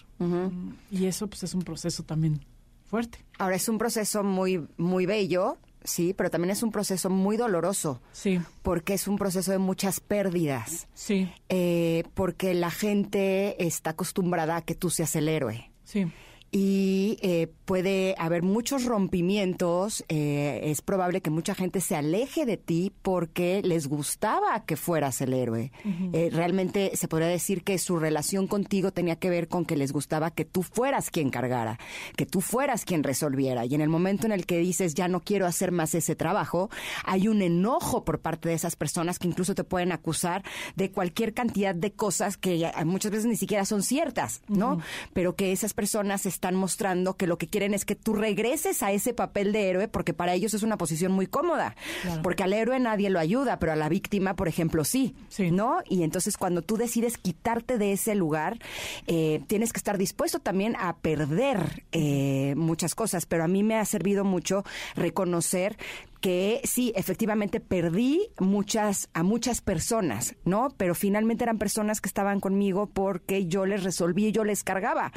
Y 0.92 1.06
eso 1.06 1.28
pues 1.28 1.44
es 1.44 1.54
un 1.54 1.62
proceso 1.62 2.04
también 2.04 2.46
fuerte. 2.86 3.26
Ahora 3.38 3.56
es 3.56 3.68
un 3.68 3.78
proceso 3.78 4.24
muy, 4.24 4.66
muy 4.78 5.06
bello, 5.06 5.58
sí, 5.84 6.14
pero 6.14 6.30
también 6.30 6.52
es 6.52 6.64
un 6.64 6.72
proceso 6.72 7.10
muy 7.10 7.38
doloroso. 7.38 8.02
Sí. 8.12 8.40
Porque 8.62 8.94
es 8.94 9.08
un 9.08 9.18
proceso 9.18 9.52
de 9.52 9.58
muchas 9.58 10.00
pérdidas. 10.00 10.88
Sí. 10.94 11.30
Eh, 11.50 12.04
porque 12.14 12.54
la 12.54 12.72
gente 12.72 13.66
está 13.66 13.92
acostumbrada 13.92 14.58
a 14.58 14.62
que 14.62 14.76
tú 14.76 14.90
seas 14.90 15.16
el 15.16 15.28
héroe. 15.28 15.72
Sí 15.84 16.08
y 16.54 17.18
eh, 17.24 17.52
puede 17.66 18.16
haber 18.18 18.44
muchos 18.44 18.86
rompimientos. 18.86 20.04
Eh, 20.10 20.62
es 20.64 20.82
probable 20.82 21.22
que 21.22 21.30
mucha 21.30 21.56
gente 21.56 21.82
se 21.82 21.96
aleje 21.96 22.46
de 22.46 22.58
ti 22.58 22.92
porque 23.02 23.62
les 23.64 23.88
gustaba 23.88 24.66
que 24.66 24.76
fueras 24.76 25.22
el 25.22 25.34
héroe. 25.34 25.72
Eh, 26.14 26.30
realmente 26.32 26.92
se 26.96 27.08
podría 27.08 27.28
decir 27.28 27.64
que 27.64 27.78
su 27.78 27.98
relación 27.98 28.48
contigo 28.48 28.92
tenía 28.92 29.16
que 29.16 29.30
ver 29.30 29.48
con 29.48 29.66
que 29.66 29.78
les 29.78 29.92
gustaba 29.92 30.32
que 30.32 30.46
tú 30.46 30.64
fueras 30.64 31.10
quien 31.10 31.30
cargara, 31.30 31.80
que 32.16 32.26
tú 32.26 32.42
fueras 32.42 32.86
quien 32.86 33.04
resolviera. 33.04 33.66
Y 33.66 33.76
en 33.76 33.82
el 33.82 33.90
momento 33.90 34.26
en 34.26 34.34
el 34.34 34.46
que 34.46 34.58
dices 34.58 34.94
ya 34.94 35.08
no 35.08 35.22
quiero 35.22 35.46
hacer 35.46 35.72
más 35.72 35.96
ese 35.96 36.16
trabajo, 36.16 36.70
hay 37.06 37.28
un 37.28 37.42
enojo 37.42 38.04
por 38.04 38.20
parte 38.20 38.50
de 38.50 38.56
esas 38.56 38.76
personas 38.76 39.20
que 39.20 39.28
incluso 39.28 39.56
te 39.56 39.64
pueden 39.64 39.92
acusar 39.92 40.44
de 40.76 40.92
cualquier 40.92 41.34
cantidad 41.34 41.76
de 41.76 41.94
cosas 41.94 42.38
que 42.38 42.72
muchas 42.86 43.12
veces 43.12 43.26
ni 43.26 43.36
siquiera 43.36 43.66
son 43.66 43.84
ciertas, 43.84 44.42
¿no? 44.48 44.80
Pero 45.14 45.36
que 45.36 45.52
esas 45.52 45.74
personas 45.74 46.26
están 46.26 46.56
mostrando 46.56 47.16
que 47.16 47.28
lo 47.28 47.38
que 47.38 47.48
quieren 47.54 47.76
es 47.76 47.86
que 47.86 47.94
tú 47.94 48.16
regreses 48.16 48.82
a 48.82 48.92
ese 48.94 49.14
papel 49.14 49.54
de 49.54 49.70
héroe 49.70 49.88
porque 49.88 50.16
para 50.16 50.34
ellos 50.34 50.56
es 50.56 50.64
una 50.64 50.76
posición 50.76 51.12
muy 51.12 51.28
cómoda. 51.28 51.76
Porque 52.24 52.42
al 52.42 52.52
héroe 52.52 52.80
nadie 52.80 53.12
lo 53.12 53.20
ayuda, 53.20 53.60
pero 53.60 53.74
a 53.74 53.76
la 53.76 53.90
víctima, 53.90 54.36
por 54.36 54.48
ejemplo, 54.48 54.84
sí, 54.84 55.14
¿no? 55.52 55.82
Y 55.88 56.02
entonces 56.02 56.36
cuando 56.36 56.64
tú 56.64 56.78
decides 56.78 57.20
quitarte 57.20 57.78
de 57.78 57.92
ese 57.92 58.16
lugar, 58.16 58.58
eh, 59.06 59.44
tienes 59.46 59.72
que 59.72 59.78
estar 59.78 60.00
dispuesto 60.00 60.40
también 60.40 60.76
a 60.80 60.96
perder 60.98 61.84
eh, 61.92 62.56
muchas 62.58 62.96
cosas. 62.96 63.28
Pero 63.28 63.44
a 63.44 63.48
mí 63.48 63.62
me 63.62 63.76
ha 63.76 63.86
servido 63.86 64.24
mucho 64.24 64.64
reconocer 64.96 65.78
que 66.24 66.62
sí, 66.64 66.94
efectivamente 66.96 67.60
perdí 67.60 68.30
muchas, 68.40 69.10
a 69.14 69.24
muchas 69.24 69.60
personas, 69.60 70.38
¿no? 70.46 70.70
Pero 70.78 70.96
finalmente 70.96 71.44
eran 71.44 71.58
personas 71.58 72.00
que 72.00 72.08
estaban 72.08 72.40
conmigo 72.40 72.90
porque 72.90 73.46
yo 73.48 73.66
les 73.66 73.84
resolví, 73.84 74.32
yo 74.32 74.46
les 74.46 74.64
cargaba. 74.64 75.12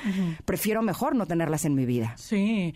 Prefiero 0.45 0.83
mejor 0.83 1.15
no 1.15 1.25
tenerlas 1.25 1.65
en 1.65 1.77
mi 1.77 1.87
vida. 1.87 2.17
Sí. 2.17 2.75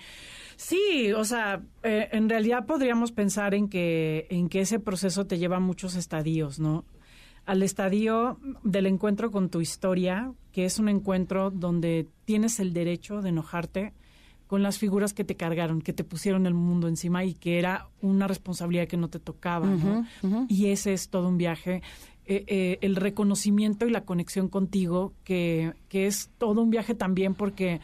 Sí, 0.54 1.10
o 1.12 1.24
sea, 1.24 1.64
eh, 1.82 2.08
en 2.12 2.28
realidad 2.28 2.66
podríamos 2.66 3.10
pensar 3.10 3.52
en 3.52 3.68
que, 3.68 4.28
en 4.30 4.48
que 4.48 4.60
ese 4.60 4.78
proceso 4.78 5.26
te 5.26 5.38
lleva 5.38 5.56
a 5.56 5.60
muchos 5.60 5.96
estadios, 5.96 6.60
¿no? 6.60 6.84
Al 7.46 7.64
estadio 7.64 8.38
del 8.62 8.86
encuentro 8.86 9.32
con 9.32 9.50
tu 9.50 9.60
historia, 9.60 10.32
que 10.52 10.66
es 10.66 10.78
un 10.78 10.88
encuentro 10.88 11.50
donde 11.50 12.06
tienes 12.26 12.60
el 12.60 12.74
derecho 12.74 13.22
de 13.22 13.30
enojarte, 13.30 13.92
con 14.50 14.64
las 14.64 14.78
figuras 14.78 15.14
que 15.14 15.22
te 15.22 15.36
cargaron, 15.36 15.80
que 15.80 15.92
te 15.92 16.02
pusieron 16.02 16.44
el 16.44 16.54
mundo 16.54 16.88
encima 16.88 17.24
y 17.24 17.34
que 17.34 17.60
era 17.60 17.88
una 18.02 18.26
responsabilidad 18.26 18.88
que 18.88 18.96
no 18.96 19.08
te 19.08 19.20
tocaba. 19.20 19.68
Y 20.48 20.66
ese 20.66 20.92
es 20.92 21.08
todo 21.08 21.28
un 21.28 21.38
viaje. 21.38 21.82
Eh, 22.26 22.42
eh, 22.48 22.78
el 22.80 22.96
reconocimiento 22.96 23.86
y 23.86 23.90
la 23.90 24.04
conexión 24.04 24.48
contigo, 24.48 25.14
que, 25.22 25.74
que, 25.88 26.08
es 26.08 26.30
todo 26.36 26.62
un 26.62 26.70
viaje 26.70 26.96
también 26.96 27.36
porque, 27.36 27.80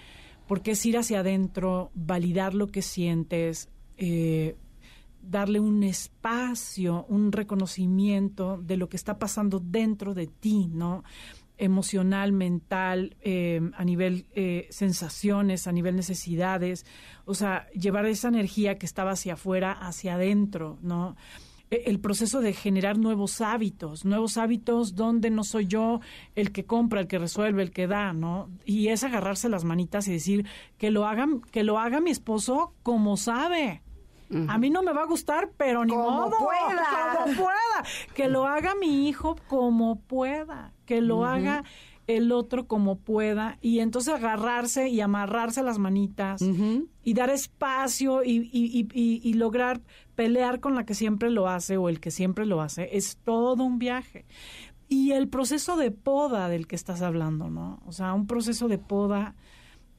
porque 0.49 0.73
es 0.73 0.85
ir 0.85 0.99
hacia 0.99 1.21
adentro, 1.21 1.93
validar 1.95 2.53
lo 2.53 2.67
que 2.67 2.83
sientes, 2.83 3.69
eh, 3.97 4.57
darle 5.23 5.61
un 5.61 5.85
espacio, 5.85 7.07
un 7.09 7.31
reconocimiento 7.31 8.59
de 8.61 8.77
lo 8.77 8.89
que 8.89 8.97
está 8.97 9.21
pasando 9.21 9.61
dentro 9.61 10.15
de 10.15 10.27
ti, 10.27 10.67
¿no? 10.67 11.05
Emocional, 11.59 12.33
mental, 12.33 13.17
eh, 13.21 13.61
a 13.77 13.85
nivel 13.85 14.27
eh, 14.35 14.67
sensaciones, 14.71 15.67
a 15.67 15.73
nivel 15.73 15.97
necesidades, 15.97 16.87
o 17.25 17.35
sea, 17.35 17.69
llevar 17.71 18.07
esa 18.07 18.29
energía 18.29 18.79
que 18.79 18.87
estaba 18.87 19.13
hacia 19.13 19.35
afuera, 19.35 19.73
hacia 19.73 20.15
adentro, 20.15 20.79
¿no? 20.83 21.17
E, 21.71 21.85
el 21.87 21.99
proceso 21.99 22.41
de 22.41 22.53
generar 22.53 22.99
nuevos 22.99 23.41
hábitos, 23.41 24.05
nuevos 24.05 24.37
hábitos 24.37 24.95
donde 24.95 25.31
no 25.31 25.45
soy 25.45 25.67
yo 25.67 26.01
el 26.35 26.53
que 26.53 26.65
compra, 26.65 27.01
el 27.01 27.07
que 27.07 27.19
resuelve, 27.19 27.63
el 27.63 27.71
que 27.71 27.87
da, 27.87 28.13
¿no? 28.13 28.51
Y 28.65 28.89
es 28.89 29.03
agarrarse 29.05 29.49
las 29.49 29.65
manitas 29.65 30.07
y 30.09 30.13
decir 30.13 30.47
que 30.79 30.91
lo 30.91 31.07
hagan, 31.07 31.41
que 31.41 31.65
lo 31.65 31.79
haga 31.79 32.01
mi 32.01 32.11
esposo 32.11 32.75
como 32.83 33.17
sabe, 33.17 33.83
a 34.49 34.59
mí 34.59 34.71
no 34.71 34.83
me 34.83 34.93
va 34.93 35.03
a 35.03 35.07
gustar, 35.07 35.51
pero 35.57 35.85
ni 35.85 35.93
como 35.93 36.11
modo. 36.11 36.37
Pueda. 36.39 37.17
Como 37.17 37.37
pueda. 37.37 37.85
Que 38.15 38.29
lo 38.29 38.45
haga 38.45 38.75
mi 38.75 39.09
hijo 39.09 39.37
como 39.47 40.01
pueda. 40.01 40.73
Que 40.87 41.01
lo 41.01 41.25
haga 41.25 41.65
el 42.07 42.33
otro 42.33 42.67
como 42.67 42.97
pueda. 42.97 43.59
Y 43.61 43.81
entonces 43.81 44.15
agarrarse 44.15 44.89
y 44.89 45.01
amarrarse 45.01 45.63
las 45.63 45.79
manitas 45.79 46.43
y 47.03 47.15
dar 47.15 47.31
espacio 47.31 48.25
y, 48.25 48.49
y, 48.53 48.89
y, 48.93 49.21
y, 49.23 49.33
lograr 49.35 49.81
pelear 50.15 50.61
con 50.61 50.75
la 50.75 50.85
que 50.85 50.95
siempre 50.95 51.31
lo 51.31 51.49
hace 51.49 51.77
o 51.77 51.89
el 51.89 52.01
que 52.01 52.11
siempre 52.11 52.47
lo 52.47 52.61
hace. 52.61 52.97
Es 52.97 53.19
todo 53.25 53.65
un 53.65 53.79
viaje. 53.79 54.25
Y 54.89 55.13
el 55.13 55.29
proceso 55.29 55.77
de 55.77 55.91
poda 55.91 56.49
del 56.49 56.67
que 56.67 56.77
estás 56.77 57.03
hablando, 57.03 57.51
¿no? 57.51 57.81
O 57.87 57.93
sea, 57.93 58.15
un 58.15 58.27
proceso 58.27 58.69
de 58.69 58.79
poda 58.79 59.35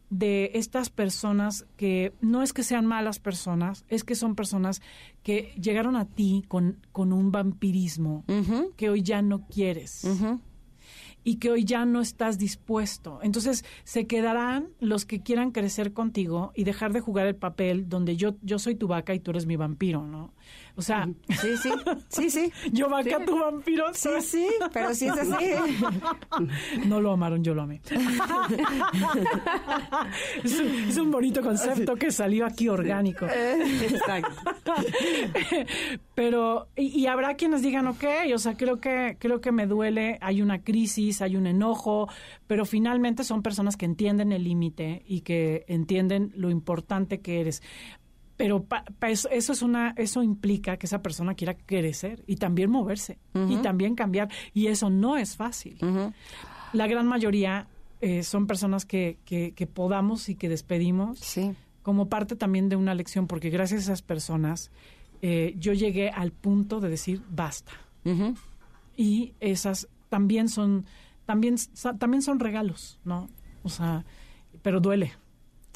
de 0.09 0.51
estas 0.53 0.89
personas 0.89 1.65
que 1.75 2.13
no 2.21 2.41
es 2.41 2.53
que 2.53 2.63
sean 2.63 2.85
malas 2.85 3.19
personas, 3.19 3.83
es 3.89 4.05
que 4.05 4.15
son 4.15 4.35
personas 4.35 4.81
que 5.23 5.53
llegaron 5.61 5.97
a 5.97 6.05
ti 6.05 6.45
con, 6.47 6.77
con 6.93 7.11
un 7.11 7.33
vampirismo 7.33 8.23
que 8.77 8.89
hoy 8.89 9.03
ya 9.03 9.21
no 9.21 9.45
quieres 9.47 10.05
y 11.27 11.39
que 11.39 11.51
hoy 11.51 11.65
ya 11.65 11.83
no 11.83 11.99
estás 11.99 12.37
dispuesto. 12.37 13.19
Entonces 13.21 13.65
se 13.83 14.07
quedarán 14.07 14.69
los 14.79 15.03
que 15.03 15.23
quieran 15.23 15.51
crecer 15.51 15.91
contigo 15.91 16.53
y 16.55 16.63
dejar 16.63 16.93
de 16.93 17.01
jugar 17.01 17.27
el 17.27 17.35
papel 17.35 17.89
donde 17.89 18.15
yo, 18.15 18.37
yo 18.43 18.59
soy 18.59 18.75
tu 18.75 18.87
vaca 18.87 19.13
y 19.13 19.19
tú 19.19 19.31
eres 19.31 19.45
mi 19.45 19.57
vampiro, 19.57 20.07
¿no? 20.07 20.33
O 20.77 20.81
sea, 20.81 21.09
sí, 21.41 21.57
sí, 21.57 21.71
sí, 22.07 22.29
sí. 22.29 22.53
Yo 22.71 22.87
vaca, 22.87 23.25
tu 23.25 23.37
vampiro. 23.39 23.85
Sí, 23.93 24.09
sí, 24.21 24.47
pero 24.71 24.93
sí 24.93 25.07
es 25.07 25.17
así. 25.17 25.33
No 26.87 27.01
lo 27.01 27.11
amaron, 27.11 27.43
yo 27.43 27.53
lo 27.53 27.63
amé. 27.63 27.81
Es 30.43 30.97
un, 30.97 31.11
bonito 31.11 31.41
concepto 31.41 31.95
que 31.95 32.11
salió 32.11 32.45
aquí 32.45 32.69
orgánico. 32.69 33.25
Exacto. 33.25 34.29
Pero, 36.13 36.67
y, 36.75 36.87
y, 36.87 37.07
habrá 37.07 37.35
quienes 37.35 37.61
digan, 37.61 37.87
ok, 37.87 38.03
o 38.33 38.37
sea, 38.37 38.55
creo 38.55 38.79
que, 38.79 39.17
creo 39.19 39.41
que 39.41 39.51
me 39.51 39.65
duele, 39.65 40.17
hay 40.21 40.41
una 40.41 40.61
crisis, 40.61 41.21
hay 41.21 41.35
un 41.35 41.47
enojo, 41.47 42.07
pero 42.45 42.65
finalmente 42.65 43.23
son 43.23 43.41
personas 43.41 43.77
que 43.77 43.85
entienden 43.85 44.31
el 44.31 44.43
límite 44.43 45.03
y 45.07 45.21
que 45.21 45.65
entienden 45.67 46.31
lo 46.35 46.49
importante 46.49 47.19
que 47.19 47.41
eres 47.41 47.63
pero 48.37 48.65
eso, 49.01 49.29
es 49.31 49.61
una 49.61 49.93
eso 49.97 50.23
implica 50.23 50.77
que 50.77 50.85
esa 50.85 51.01
persona 51.01 51.33
quiera 51.33 51.55
crecer 51.55 52.23
y 52.27 52.35
también 52.37 52.69
moverse 52.69 53.17
y 53.49 53.57
también 53.57 53.95
cambiar 53.95 54.29
y 54.53 54.67
eso 54.67 54.89
no 54.89 55.17
es 55.17 55.35
fácil 55.35 55.77
la 56.73 56.87
gran 56.87 57.07
mayoría 57.07 57.67
eh, 57.99 58.21
son 58.21 58.45
personas 58.45 58.85
que, 58.85 59.17
que, 59.25 59.53
que, 59.53 59.65
podamos 59.65 60.29
y 60.29 60.35
que 60.35 60.49
despedimos 60.49 61.19
como 61.81 62.09
parte 62.09 62.35
también 62.35 62.69
de 62.69 62.75
una 62.75 62.93
lección 62.93 63.25
porque 63.25 63.49
gracias 63.49 63.81
a 63.81 63.83
esas 63.93 64.01
personas 64.03 64.69
eh, 65.21 65.55
yo 65.57 65.73
llegué 65.73 66.09
al 66.09 66.31
punto 66.31 66.79
de 66.79 66.89
decir 66.89 67.21
basta. 67.29 67.71
Y 68.95 69.33
esas 69.41 69.89
también 70.07 70.47
son, 70.47 70.85
también, 71.25 71.57
también 71.99 72.21
son 72.21 72.39
regalos, 72.39 72.99
¿no? 73.03 73.27
O 73.63 73.69
sea, 73.69 74.05
pero 74.61 74.79
duele. 74.79 75.11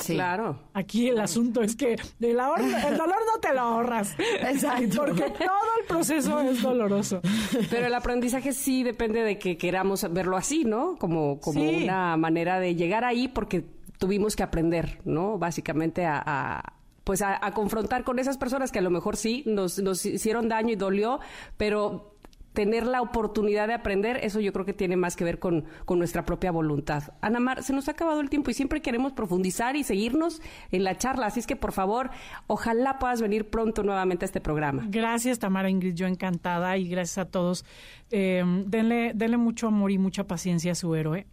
Sí. 0.02 0.14
Claro. 0.14 0.60
Aquí 0.74 1.10
el 1.10 1.20
asunto 1.20 1.62
es 1.62 1.76
que 1.76 1.96
el, 2.20 2.40
ahorro, 2.40 2.64
el 2.64 2.98
dolor 2.98 3.18
no 3.34 3.40
te 3.40 3.54
lo 3.54 3.62
ahorras. 3.62 4.16
Exacto. 4.20 4.98
Porque 4.98 5.30
todo 5.30 5.70
el 5.80 5.86
proceso 5.88 6.40
es 6.42 6.62
doloroso. 6.62 7.22
Pero 7.70 7.88
el 7.88 7.94
aprendizaje 7.94 8.54
sí 8.54 8.84
depende 8.84 9.24
de 9.24 9.38
que 9.38 9.58
queramos 9.58 10.06
verlo 10.12 10.38
así, 10.38 10.64
¿no? 10.64 10.98
Como, 10.98 11.40
como 11.40 11.62
una 11.62 12.18
manera 12.18 12.60
de 12.60 12.76
llegar 12.76 13.04
ahí 13.04 13.28
porque 13.28 13.66
tuvimos 13.98 14.36
que 14.36 14.44
aprender, 14.44 15.00
¿no? 15.06 15.38
Básicamente 15.38 16.06
a, 16.06 16.74
pues 17.04 17.22
a, 17.22 17.40
confrontar 17.54 18.04
con 18.04 18.20
esas 18.20 18.38
personas 18.38 18.72
que 18.72 18.80
a 18.80 18.82
lo 18.82 18.90
mejor 18.90 19.16
sí 19.16 19.44
nos, 19.46 19.80
nos 19.80 20.06
hicieron 20.06 20.50
daño 20.50 20.74
y 20.74 20.76
dolió, 20.76 21.20
pero 21.58 22.11
tener 22.54 22.86
la 22.86 23.02
oportunidad 23.02 23.68
de 23.68 23.74
aprender, 23.74 24.20
eso 24.24 24.40
yo 24.40 24.52
creo 24.52 24.66
que 24.66 24.74
tiene 24.74 24.98
más 24.98 25.16
que 25.16 25.24
ver 25.24 25.40
con, 25.40 25.66
con, 25.86 26.00
nuestra 26.00 26.26
propia 26.26 26.52
voluntad. 26.52 27.14
Ana 27.22 27.40
Mar, 27.40 27.64
se 27.64 27.74
nos 27.74 27.88
ha 27.88 27.92
acabado 27.92 28.20
el 28.20 28.30
tiempo 28.30 28.52
y 28.52 28.54
siempre 28.54 28.82
queremos 28.82 29.14
profundizar 29.14 29.76
y 29.76 29.84
seguirnos 29.84 30.42
en 30.72 30.84
la 30.84 30.98
charla, 30.98 31.28
así 31.28 31.40
es 31.40 31.48
que 31.48 31.56
por 31.56 31.72
favor, 31.72 32.10
ojalá 32.48 33.00
puedas 33.00 33.22
venir 33.22 33.50
pronto 33.50 33.84
nuevamente 33.84 34.26
a 34.26 34.28
este 34.28 34.42
programa. 34.42 34.86
Gracias, 34.90 35.40
Tamara 35.40 35.70
Ingrid, 35.70 35.96
yo 35.96 36.08
encantada 36.08 36.78
y 36.78 36.88
gracias 36.88 37.20
a 37.20 37.26
todos. 37.26 37.66
Eh, 38.10 38.44
denle, 38.66 39.14
denle 39.16 39.38
mucho 39.38 39.68
amor 39.68 39.92
y 39.92 39.98
mucha 39.98 40.26
paciencia 40.26 40.74
a 40.74 40.76
su 40.76 40.94
héroe, 40.96 41.28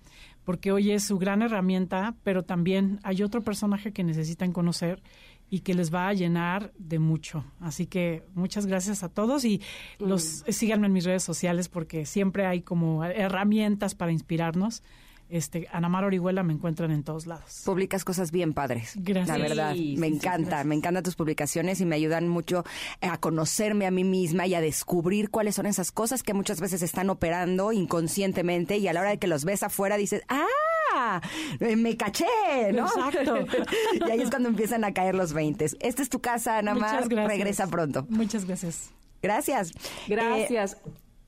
porque 0.45 0.71
hoy 0.71 0.93
es 0.93 1.05
su 1.05 1.19
gran 1.19 1.43
herramienta, 1.43 2.15
pero 2.23 2.45
también 2.45 3.01
hay 3.03 3.23
otro 3.23 3.43
personaje 3.43 3.93
que 3.93 4.05
necesitan 4.05 4.53
conocer 4.53 5.03
y 5.51 5.61
que 5.61 5.75
les 5.75 5.93
va 5.93 6.09
a 6.09 6.15
llenar 6.15 6.73
de 6.79 6.99
mucho. 6.99 7.45
Así 7.61 7.87
que 7.87 8.25
muchas 8.35 8.67
gracias 8.67 9.03
a 9.03 9.09
todos 9.09 9.45
y 9.45 9.63
los 9.99 10.45
mm. 10.47 10.53
síganme 10.53 10.87
en 10.87 10.93
mis 10.93 11.05
redes 11.05 11.23
sociales 11.23 11.69
porque 11.69 12.07
siempre 12.07 12.47
hay 12.47 12.63
como 12.63 13.05
herramientas 13.05 13.95
para 13.95 14.13
inspirarnos. 14.13 14.83
Este, 15.29 15.69
Anamar 15.73 16.05
Orihuela 16.05 16.43
me 16.43 16.55
encuentran 16.55 16.91
en 16.91 17.03
todos 17.03 17.27
lados. 17.27 17.63
Publicas 17.65 18.05
cosas 18.05 18.33
bien 18.33 18.55
padres. 18.55 18.95
Gracias. 18.97 19.39
La 19.39 19.43
verdad, 19.43 19.75
me 19.75 20.07
encanta, 20.07 20.65
me 20.65 20.75
encantan 20.75 21.03
tus 21.03 21.17
publicaciones 21.17 21.81
y 21.81 21.87
me 21.87 21.97
ayudan 21.97 22.29
mucho 22.29 22.65
a 23.01 23.19
conocerme 23.19 23.87
a 23.87 23.91
mí 23.91 24.05
misma 24.05 24.47
y 24.47 24.55
a 24.55 24.61
descubrir 24.61 25.31
cuáles 25.31 25.55
son 25.55 25.67
esas 25.67 25.93
cosas 25.93 26.23
que 26.23 26.35
muchas 26.35 26.61
veces 26.61 26.83
están 26.83 27.11
operando 27.11 27.73
inconscientemente 27.73 28.79
y 28.79 28.89
a 28.89 28.93
la 28.93 29.01
hora 29.01 29.11
de 29.11 29.19
que 29.19 29.27
los 29.27 29.45
ves 29.45 29.63
afuera 29.63 29.97
dices, 29.97 30.23
¡ah! 30.29 31.21
me 31.61 31.97
caché, 31.97 32.25
¿no? 32.73 32.87
Exacto. 32.87 33.37
y 34.07 34.11
ahí 34.11 34.21
es 34.21 34.31
cuando 34.31 34.49
empiezan 34.49 34.85
a 34.85 34.93
caer 34.93 35.15
los 35.15 35.33
20. 35.33 35.65
Esta 35.81 36.03
es 36.03 36.09
tu 36.09 36.21
casa, 36.21 36.59
Ana 36.59 36.75
Mar. 36.75 37.07
Regresa 37.09 37.67
pronto. 37.67 38.07
Muchas 38.09 38.45
gracias. 38.45 38.91
Gracias. 39.23 39.73
Gracias. 40.07 40.77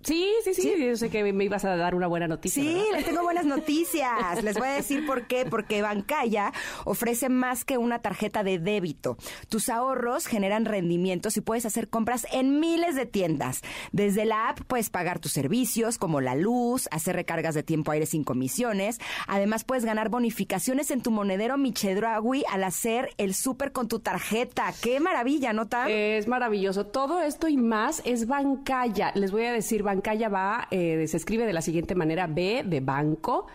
Sí, 0.02 0.26
sí, 0.44 0.54
sí, 0.54 0.74
Yo 0.78 0.96
sé 0.96 1.10
que 1.10 1.32
me 1.32 1.44
ibas 1.44 1.64
a 1.64 1.76
dar 1.76 1.94
una 1.94 2.06
buena 2.06 2.26
noticia. 2.26 2.62
Sí, 2.62 2.82
les 2.92 3.04
tengo 3.04 3.22
buenas 3.22 3.44
noticias. 3.44 4.10
les 4.42 4.58
voy 4.58 4.68
a 4.68 4.72
decir 4.72 5.04
por 5.06 5.26
qué. 5.26 5.44
Porque 5.44 5.82
Bancaya 5.82 6.52
ofrece 6.84 7.28
más 7.28 7.64
que 7.64 7.76
una 7.76 8.00
tarjeta 8.00 8.42
de 8.42 8.58
débito. 8.58 9.18
Tus 9.48 9.68
ahorros 9.68 10.26
generan 10.26 10.64
rendimientos 10.64 11.36
y 11.36 11.42
puedes 11.42 11.66
hacer 11.66 11.88
compras 11.88 12.26
en 12.32 12.60
miles 12.60 12.94
de 12.94 13.04
tiendas. 13.04 13.60
Desde 13.92 14.24
la 14.24 14.48
app 14.48 14.60
puedes 14.66 14.88
pagar 14.88 15.18
tus 15.18 15.32
servicios 15.32 15.98
como 15.98 16.20
la 16.20 16.34
luz, 16.34 16.88
hacer 16.90 17.16
recargas 17.16 17.54
de 17.54 17.62
tiempo 17.62 17.92
aire 17.92 18.06
sin 18.06 18.24
comisiones. 18.24 19.00
Además 19.26 19.64
puedes 19.64 19.84
ganar 19.84 20.08
bonificaciones 20.08 20.90
en 20.90 21.02
tu 21.02 21.10
monedero 21.10 21.58
Michedragui 21.58 22.44
al 22.50 22.64
hacer 22.64 23.10
el 23.18 23.34
súper 23.34 23.72
con 23.72 23.88
tu 23.88 24.00
tarjeta. 24.00 24.72
Qué 24.80 24.98
maravilla, 24.98 25.52
¿no, 25.52 25.68
Tam? 25.68 25.88
Es 25.88 26.26
maravilloso. 26.26 26.86
Todo 26.86 27.20
esto 27.20 27.48
y 27.48 27.58
más 27.58 28.00
es 28.06 28.26
Bancaya. 28.26 29.12
Les 29.14 29.30
voy 29.30 29.44
a 29.44 29.52
decir 29.52 29.82
Bancaya 29.90 30.28
va, 30.28 30.68
eh, 30.70 31.04
se 31.08 31.16
escribe 31.16 31.46
de 31.46 31.52
la 31.52 31.62
siguiente 31.62 31.94
manera, 31.94 32.26
B 32.26 32.62
de 32.64 32.80
banco 32.80 33.46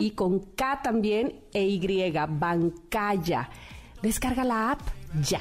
y 0.00 0.10
con 0.10 0.40
K 0.54 0.80
también 0.82 1.40
e 1.52 1.64
Y, 1.64 2.12
Bancaya. 2.28 3.48
Descarga 4.02 4.44
la 4.44 4.72
app 4.72 4.80
ya 5.22 5.40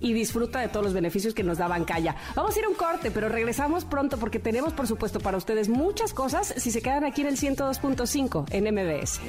y 0.00 0.12
disfruta 0.12 0.60
de 0.60 0.68
todos 0.68 0.84
los 0.84 0.94
beneficios 0.94 1.34
que 1.34 1.42
nos 1.42 1.58
da 1.58 1.68
Bancaya. 1.68 2.16
Vamos 2.34 2.56
a 2.56 2.58
ir 2.58 2.64
a 2.64 2.68
un 2.68 2.74
corte, 2.74 3.10
pero 3.10 3.28
regresamos 3.28 3.84
pronto 3.84 4.18
porque 4.18 4.38
tenemos, 4.38 4.72
por 4.72 4.86
supuesto, 4.86 5.20
para 5.20 5.36
ustedes 5.36 5.68
muchas 5.68 6.12
cosas 6.12 6.54
si 6.56 6.70
se 6.70 6.82
quedan 6.82 7.04
aquí 7.04 7.22
en 7.22 7.28
el 7.28 7.36
102.5 7.36 8.46
en 8.50 8.64
MBS. 8.74 9.20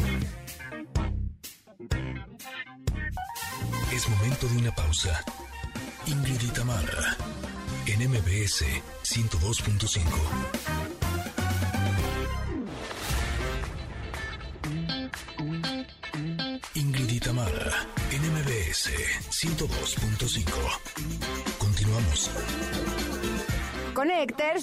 Es 3.93 4.09
momento 4.09 4.47
de 4.47 4.57
una 4.57 4.71
pausa. 4.73 5.23
Ingrid 6.07 6.51
Tamara 6.51 7.17
en 7.93 8.09
MBS 8.09 8.63
102.5. 9.03 10.01
Ingrid 16.75 17.09
Itamara, 17.11 17.87
NMBS 18.11 18.89
102.5. 19.29 20.79
Continuamos. 21.57 23.10
Con 24.01 24.09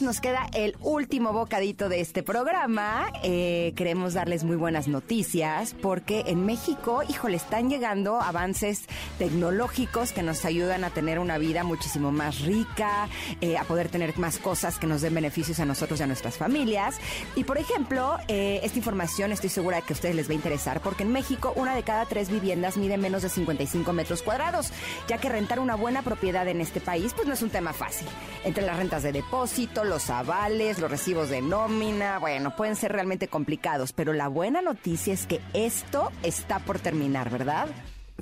nos 0.00 0.20
queda 0.20 0.48
el 0.52 0.76
último 0.80 1.32
bocadito 1.32 1.88
de 1.88 2.00
este 2.00 2.22
programa. 2.22 3.12
Eh, 3.22 3.72
queremos 3.76 4.14
darles 4.14 4.42
muy 4.42 4.56
buenas 4.56 4.88
noticias 4.88 5.74
porque 5.80 6.24
en 6.26 6.44
México, 6.44 7.02
híjole, 7.08 7.36
están 7.36 7.70
llegando 7.70 8.20
avances 8.20 8.84
tecnológicos 9.18 10.12
que 10.12 10.22
nos 10.22 10.44
ayudan 10.44 10.82
a 10.82 10.90
tener 10.90 11.18
una 11.18 11.38
vida 11.38 11.62
muchísimo 11.62 12.10
más 12.10 12.40
rica, 12.40 13.08
eh, 13.40 13.56
a 13.56 13.64
poder 13.64 13.88
tener 13.88 14.16
más 14.18 14.38
cosas 14.38 14.78
que 14.78 14.86
nos 14.86 15.02
den 15.02 15.14
beneficios 15.14 15.60
a 15.60 15.64
nosotros 15.64 16.00
y 16.00 16.02
a 16.02 16.06
nuestras 16.06 16.36
familias. 16.36 16.96
Y 17.36 17.44
por 17.44 17.58
ejemplo, 17.58 18.18
eh, 18.26 18.60
esta 18.64 18.78
información 18.78 19.30
estoy 19.30 19.50
segura 19.50 19.76
de 19.76 19.82
que 19.82 19.92
a 19.92 19.96
ustedes 19.96 20.16
les 20.16 20.28
va 20.28 20.32
a 20.32 20.36
interesar 20.36 20.80
porque 20.80 21.04
en 21.04 21.12
México 21.12 21.52
una 21.54 21.76
de 21.76 21.84
cada 21.84 22.06
tres 22.06 22.28
viviendas 22.28 22.76
mide 22.76 22.98
menos 22.98 23.22
de 23.22 23.28
55 23.28 23.92
metros 23.92 24.22
cuadrados, 24.22 24.72
ya 25.06 25.18
que 25.18 25.28
rentar 25.28 25.60
una 25.60 25.76
buena 25.76 26.02
propiedad 26.02 26.46
en 26.48 26.60
este 26.60 26.80
país 26.80 27.12
pues 27.14 27.28
no 27.28 27.34
es 27.34 27.42
un 27.42 27.50
tema 27.50 27.72
fácil. 27.72 28.08
Entre 28.44 28.64
las 28.64 28.76
rentas 28.76 29.02
de 29.02 29.12
depósito, 29.28 29.84
los 29.84 30.08
avales, 30.08 30.78
los 30.78 30.90
recibos 30.90 31.28
de 31.28 31.42
nómina, 31.42 32.18
bueno, 32.18 32.56
pueden 32.56 32.76
ser 32.76 32.92
realmente 32.92 33.28
complicados, 33.28 33.92
pero 33.92 34.14
la 34.14 34.26
buena 34.26 34.62
noticia 34.62 35.12
es 35.12 35.26
que 35.26 35.42
esto 35.52 36.10
está 36.22 36.60
por 36.60 36.78
terminar, 36.78 37.28
¿verdad? 37.28 37.68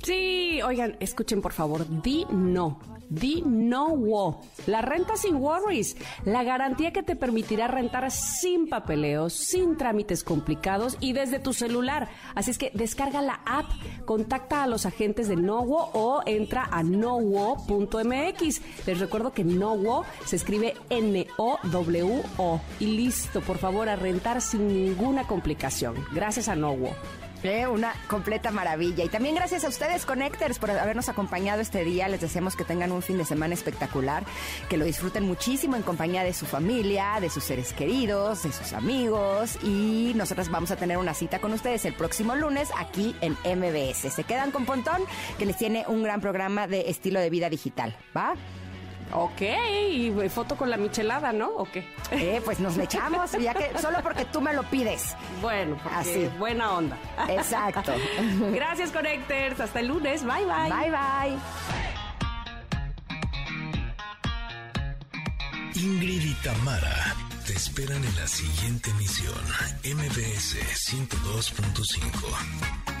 Sí, 0.03 0.61
oigan, 0.61 0.95
escuchen 0.99 1.41
por 1.41 1.53
favor, 1.53 1.85
di 2.03 2.25
no. 2.29 2.79
Di 3.09 3.41
no 3.45 3.87
wo. 3.95 4.41
La 4.65 4.81
renta 4.81 5.15
sin 5.15 5.37
worries. 5.37 5.95
La 6.25 6.43
garantía 6.43 6.91
que 6.91 7.03
te 7.03 7.15
permitirá 7.15 7.67
rentar 7.67 8.11
sin 8.11 8.67
papeleos, 8.67 9.33
sin 9.33 9.77
trámites 9.77 10.23
complicados 10.23 10.97
y 10.99 11.13
desde 11.13 11.39
tu 11.39 11.53
celular. 11.53 12.09
Así 12.35 12.51
es 12.51 12.57
que 12.57 12.71
descarga 12.73 13.21
la 13.21 13.41
app, 13.45 13.65
contacta 14.05 14.63
a 14.63 14.67
los 14.67 14.85
agentes 14.85 15.29
de 15.29 15.37
Nowo 15.37 15.89
o 15.93 16.21
entra 16.25 16.67
a 16.69 16.83
nowo.mx. 16.83 18.61
Les 18.85 18.99
recuerdo 18.99 19.31
que 19.31 19.45
Nowo 19.45 20.05
se 20.25 20.35
escribe 20.35 20.75
N-O-W-O. 20.89 22.61
Y 22.79 22.85
listo, 22.85 23.41
por 23.41 23.57
favor, 23.57 23.87
a 23.89 23.95
rentar 23.95 24.41
sin 24.41 24.67
ninguna 24.67 25.25
complicación. 25.25 25.95
Gracias 26.13 26.49
a 26.49 26.55
Nowo. 26.55 26.91
Eh, 27.43 27.67
una 27.67 27.93
completa 28.07 28.51
maravilla. 28.51 29.03
Y 29.03 29.09
también 29.09 29.35
gracias 29.35 29.63
a 29.63 29.67
ustedes, 29.67 30.05
Connectors, 30.05 30.59
por 30.59 30.71
habernos 30.71 31.09
acompañado 31.09 31.61
este 31.61 31.83
día. 31.83 32.07
Les 32.07 32.21
deseamos 32.21 32.55
que 32.55 32.63
tengan 32.63 32.91
un 32.91 33.01
fin 33.01 33.17
de 33.17 33.25
semana 33.25 33.53
espectacular, 33.53 34.23
que 34.69 34.77
lo 34.77 34.85
disfruten 34.85 35.23
muchísimo 35.23 35.75
en 35.75 35.83
compañía 35.83 36.23
de 36.23 36.33
su 36.33 36.45
familia, 36.45 37.19
de 37.21 37.29
sus 37.29 37.43
seres 37.43 37.73
queridos, 37.73 38.43
de 38.43 38.51
sus 38.51 38.73
amigos. 38.73 39.57
Y 39.63 40.13
nosotros 40.15 40.49
vamos 40.49 40.71
a 40.71 40.75
tener 40.75 40.97
una 40.97 41.13
cita 41.13 41.39
con 41.39 41.53
ustedes 41.53 41.85
el 41.85 41.93
próximo 41.93 42.35
lunes 42.35 42.69
aquí 42.77 43.15
en 43.21 43.33
MBS. 43.57 44.13
Se 44.13 44.23
quedan 44.23 44.51
con 44.51 44.65
Pontón, 44.65 45.03
que 45.37 45.45
les 45.45 45.57
tiene 45.57 45.85
un 45.87 46.03
gran 46.03 46.21
programa 46.21 46.67
de 46.67 46.89
estilo 46.89 47.19
de 47.19 47.29
vida 47.29 47.49
digital. 47.49 47.95
¿Va? 48.15 48.33
Ok, 49.13 49.41
y 49.89 50.11
foto 50.29 50.55
con 50.57 50.69
la 50.69 50.77
michelada, 50.77 51.31
¿no? 51.31 51.47
¿O 51.49 51.65
qué? 51.65 51.87
Eh, 52.11 52.41
pues 52.43 52.59
nos 52.59 52.75
le 52.77 52.83
echamos, 52.83 53.31
ya 53.33 53.53
que 53.53 53.77
solo 53.79 53.99
porque 54.03 54.25
tú 54.25 54.41
me 54.41 54.53
lo 54.53 54.63
pides. 54.63 55.15
Bueno, 55.41 55.77
así. 55.93 56.29
Buena 56.37 56.73
onda. 56.73 56.97
Exacto. 57.29 57.93
Gracias, 58.53 58.91
Connectors. 58.91 59.59
Hasta 59.59 59.79
el 59.79 59.87
lunes. 59.87 60.23
Bye, 60.23 60.45
bye. 60.45 60.69
Bye, 60.69 60.91
bye. 60.91 61.37
Ingrid 65.75 66.23
y 66.23 66.33
Tamara 66.43 67.15
te 67.45 67.53
esperan 67.53 68.03
en 68.03 68.15
la 68.15 68.27
siguiente 68.27 68.89
emisión, 68.89 69.35
MBS 69.83 70.57
102.5. 70.91 72.96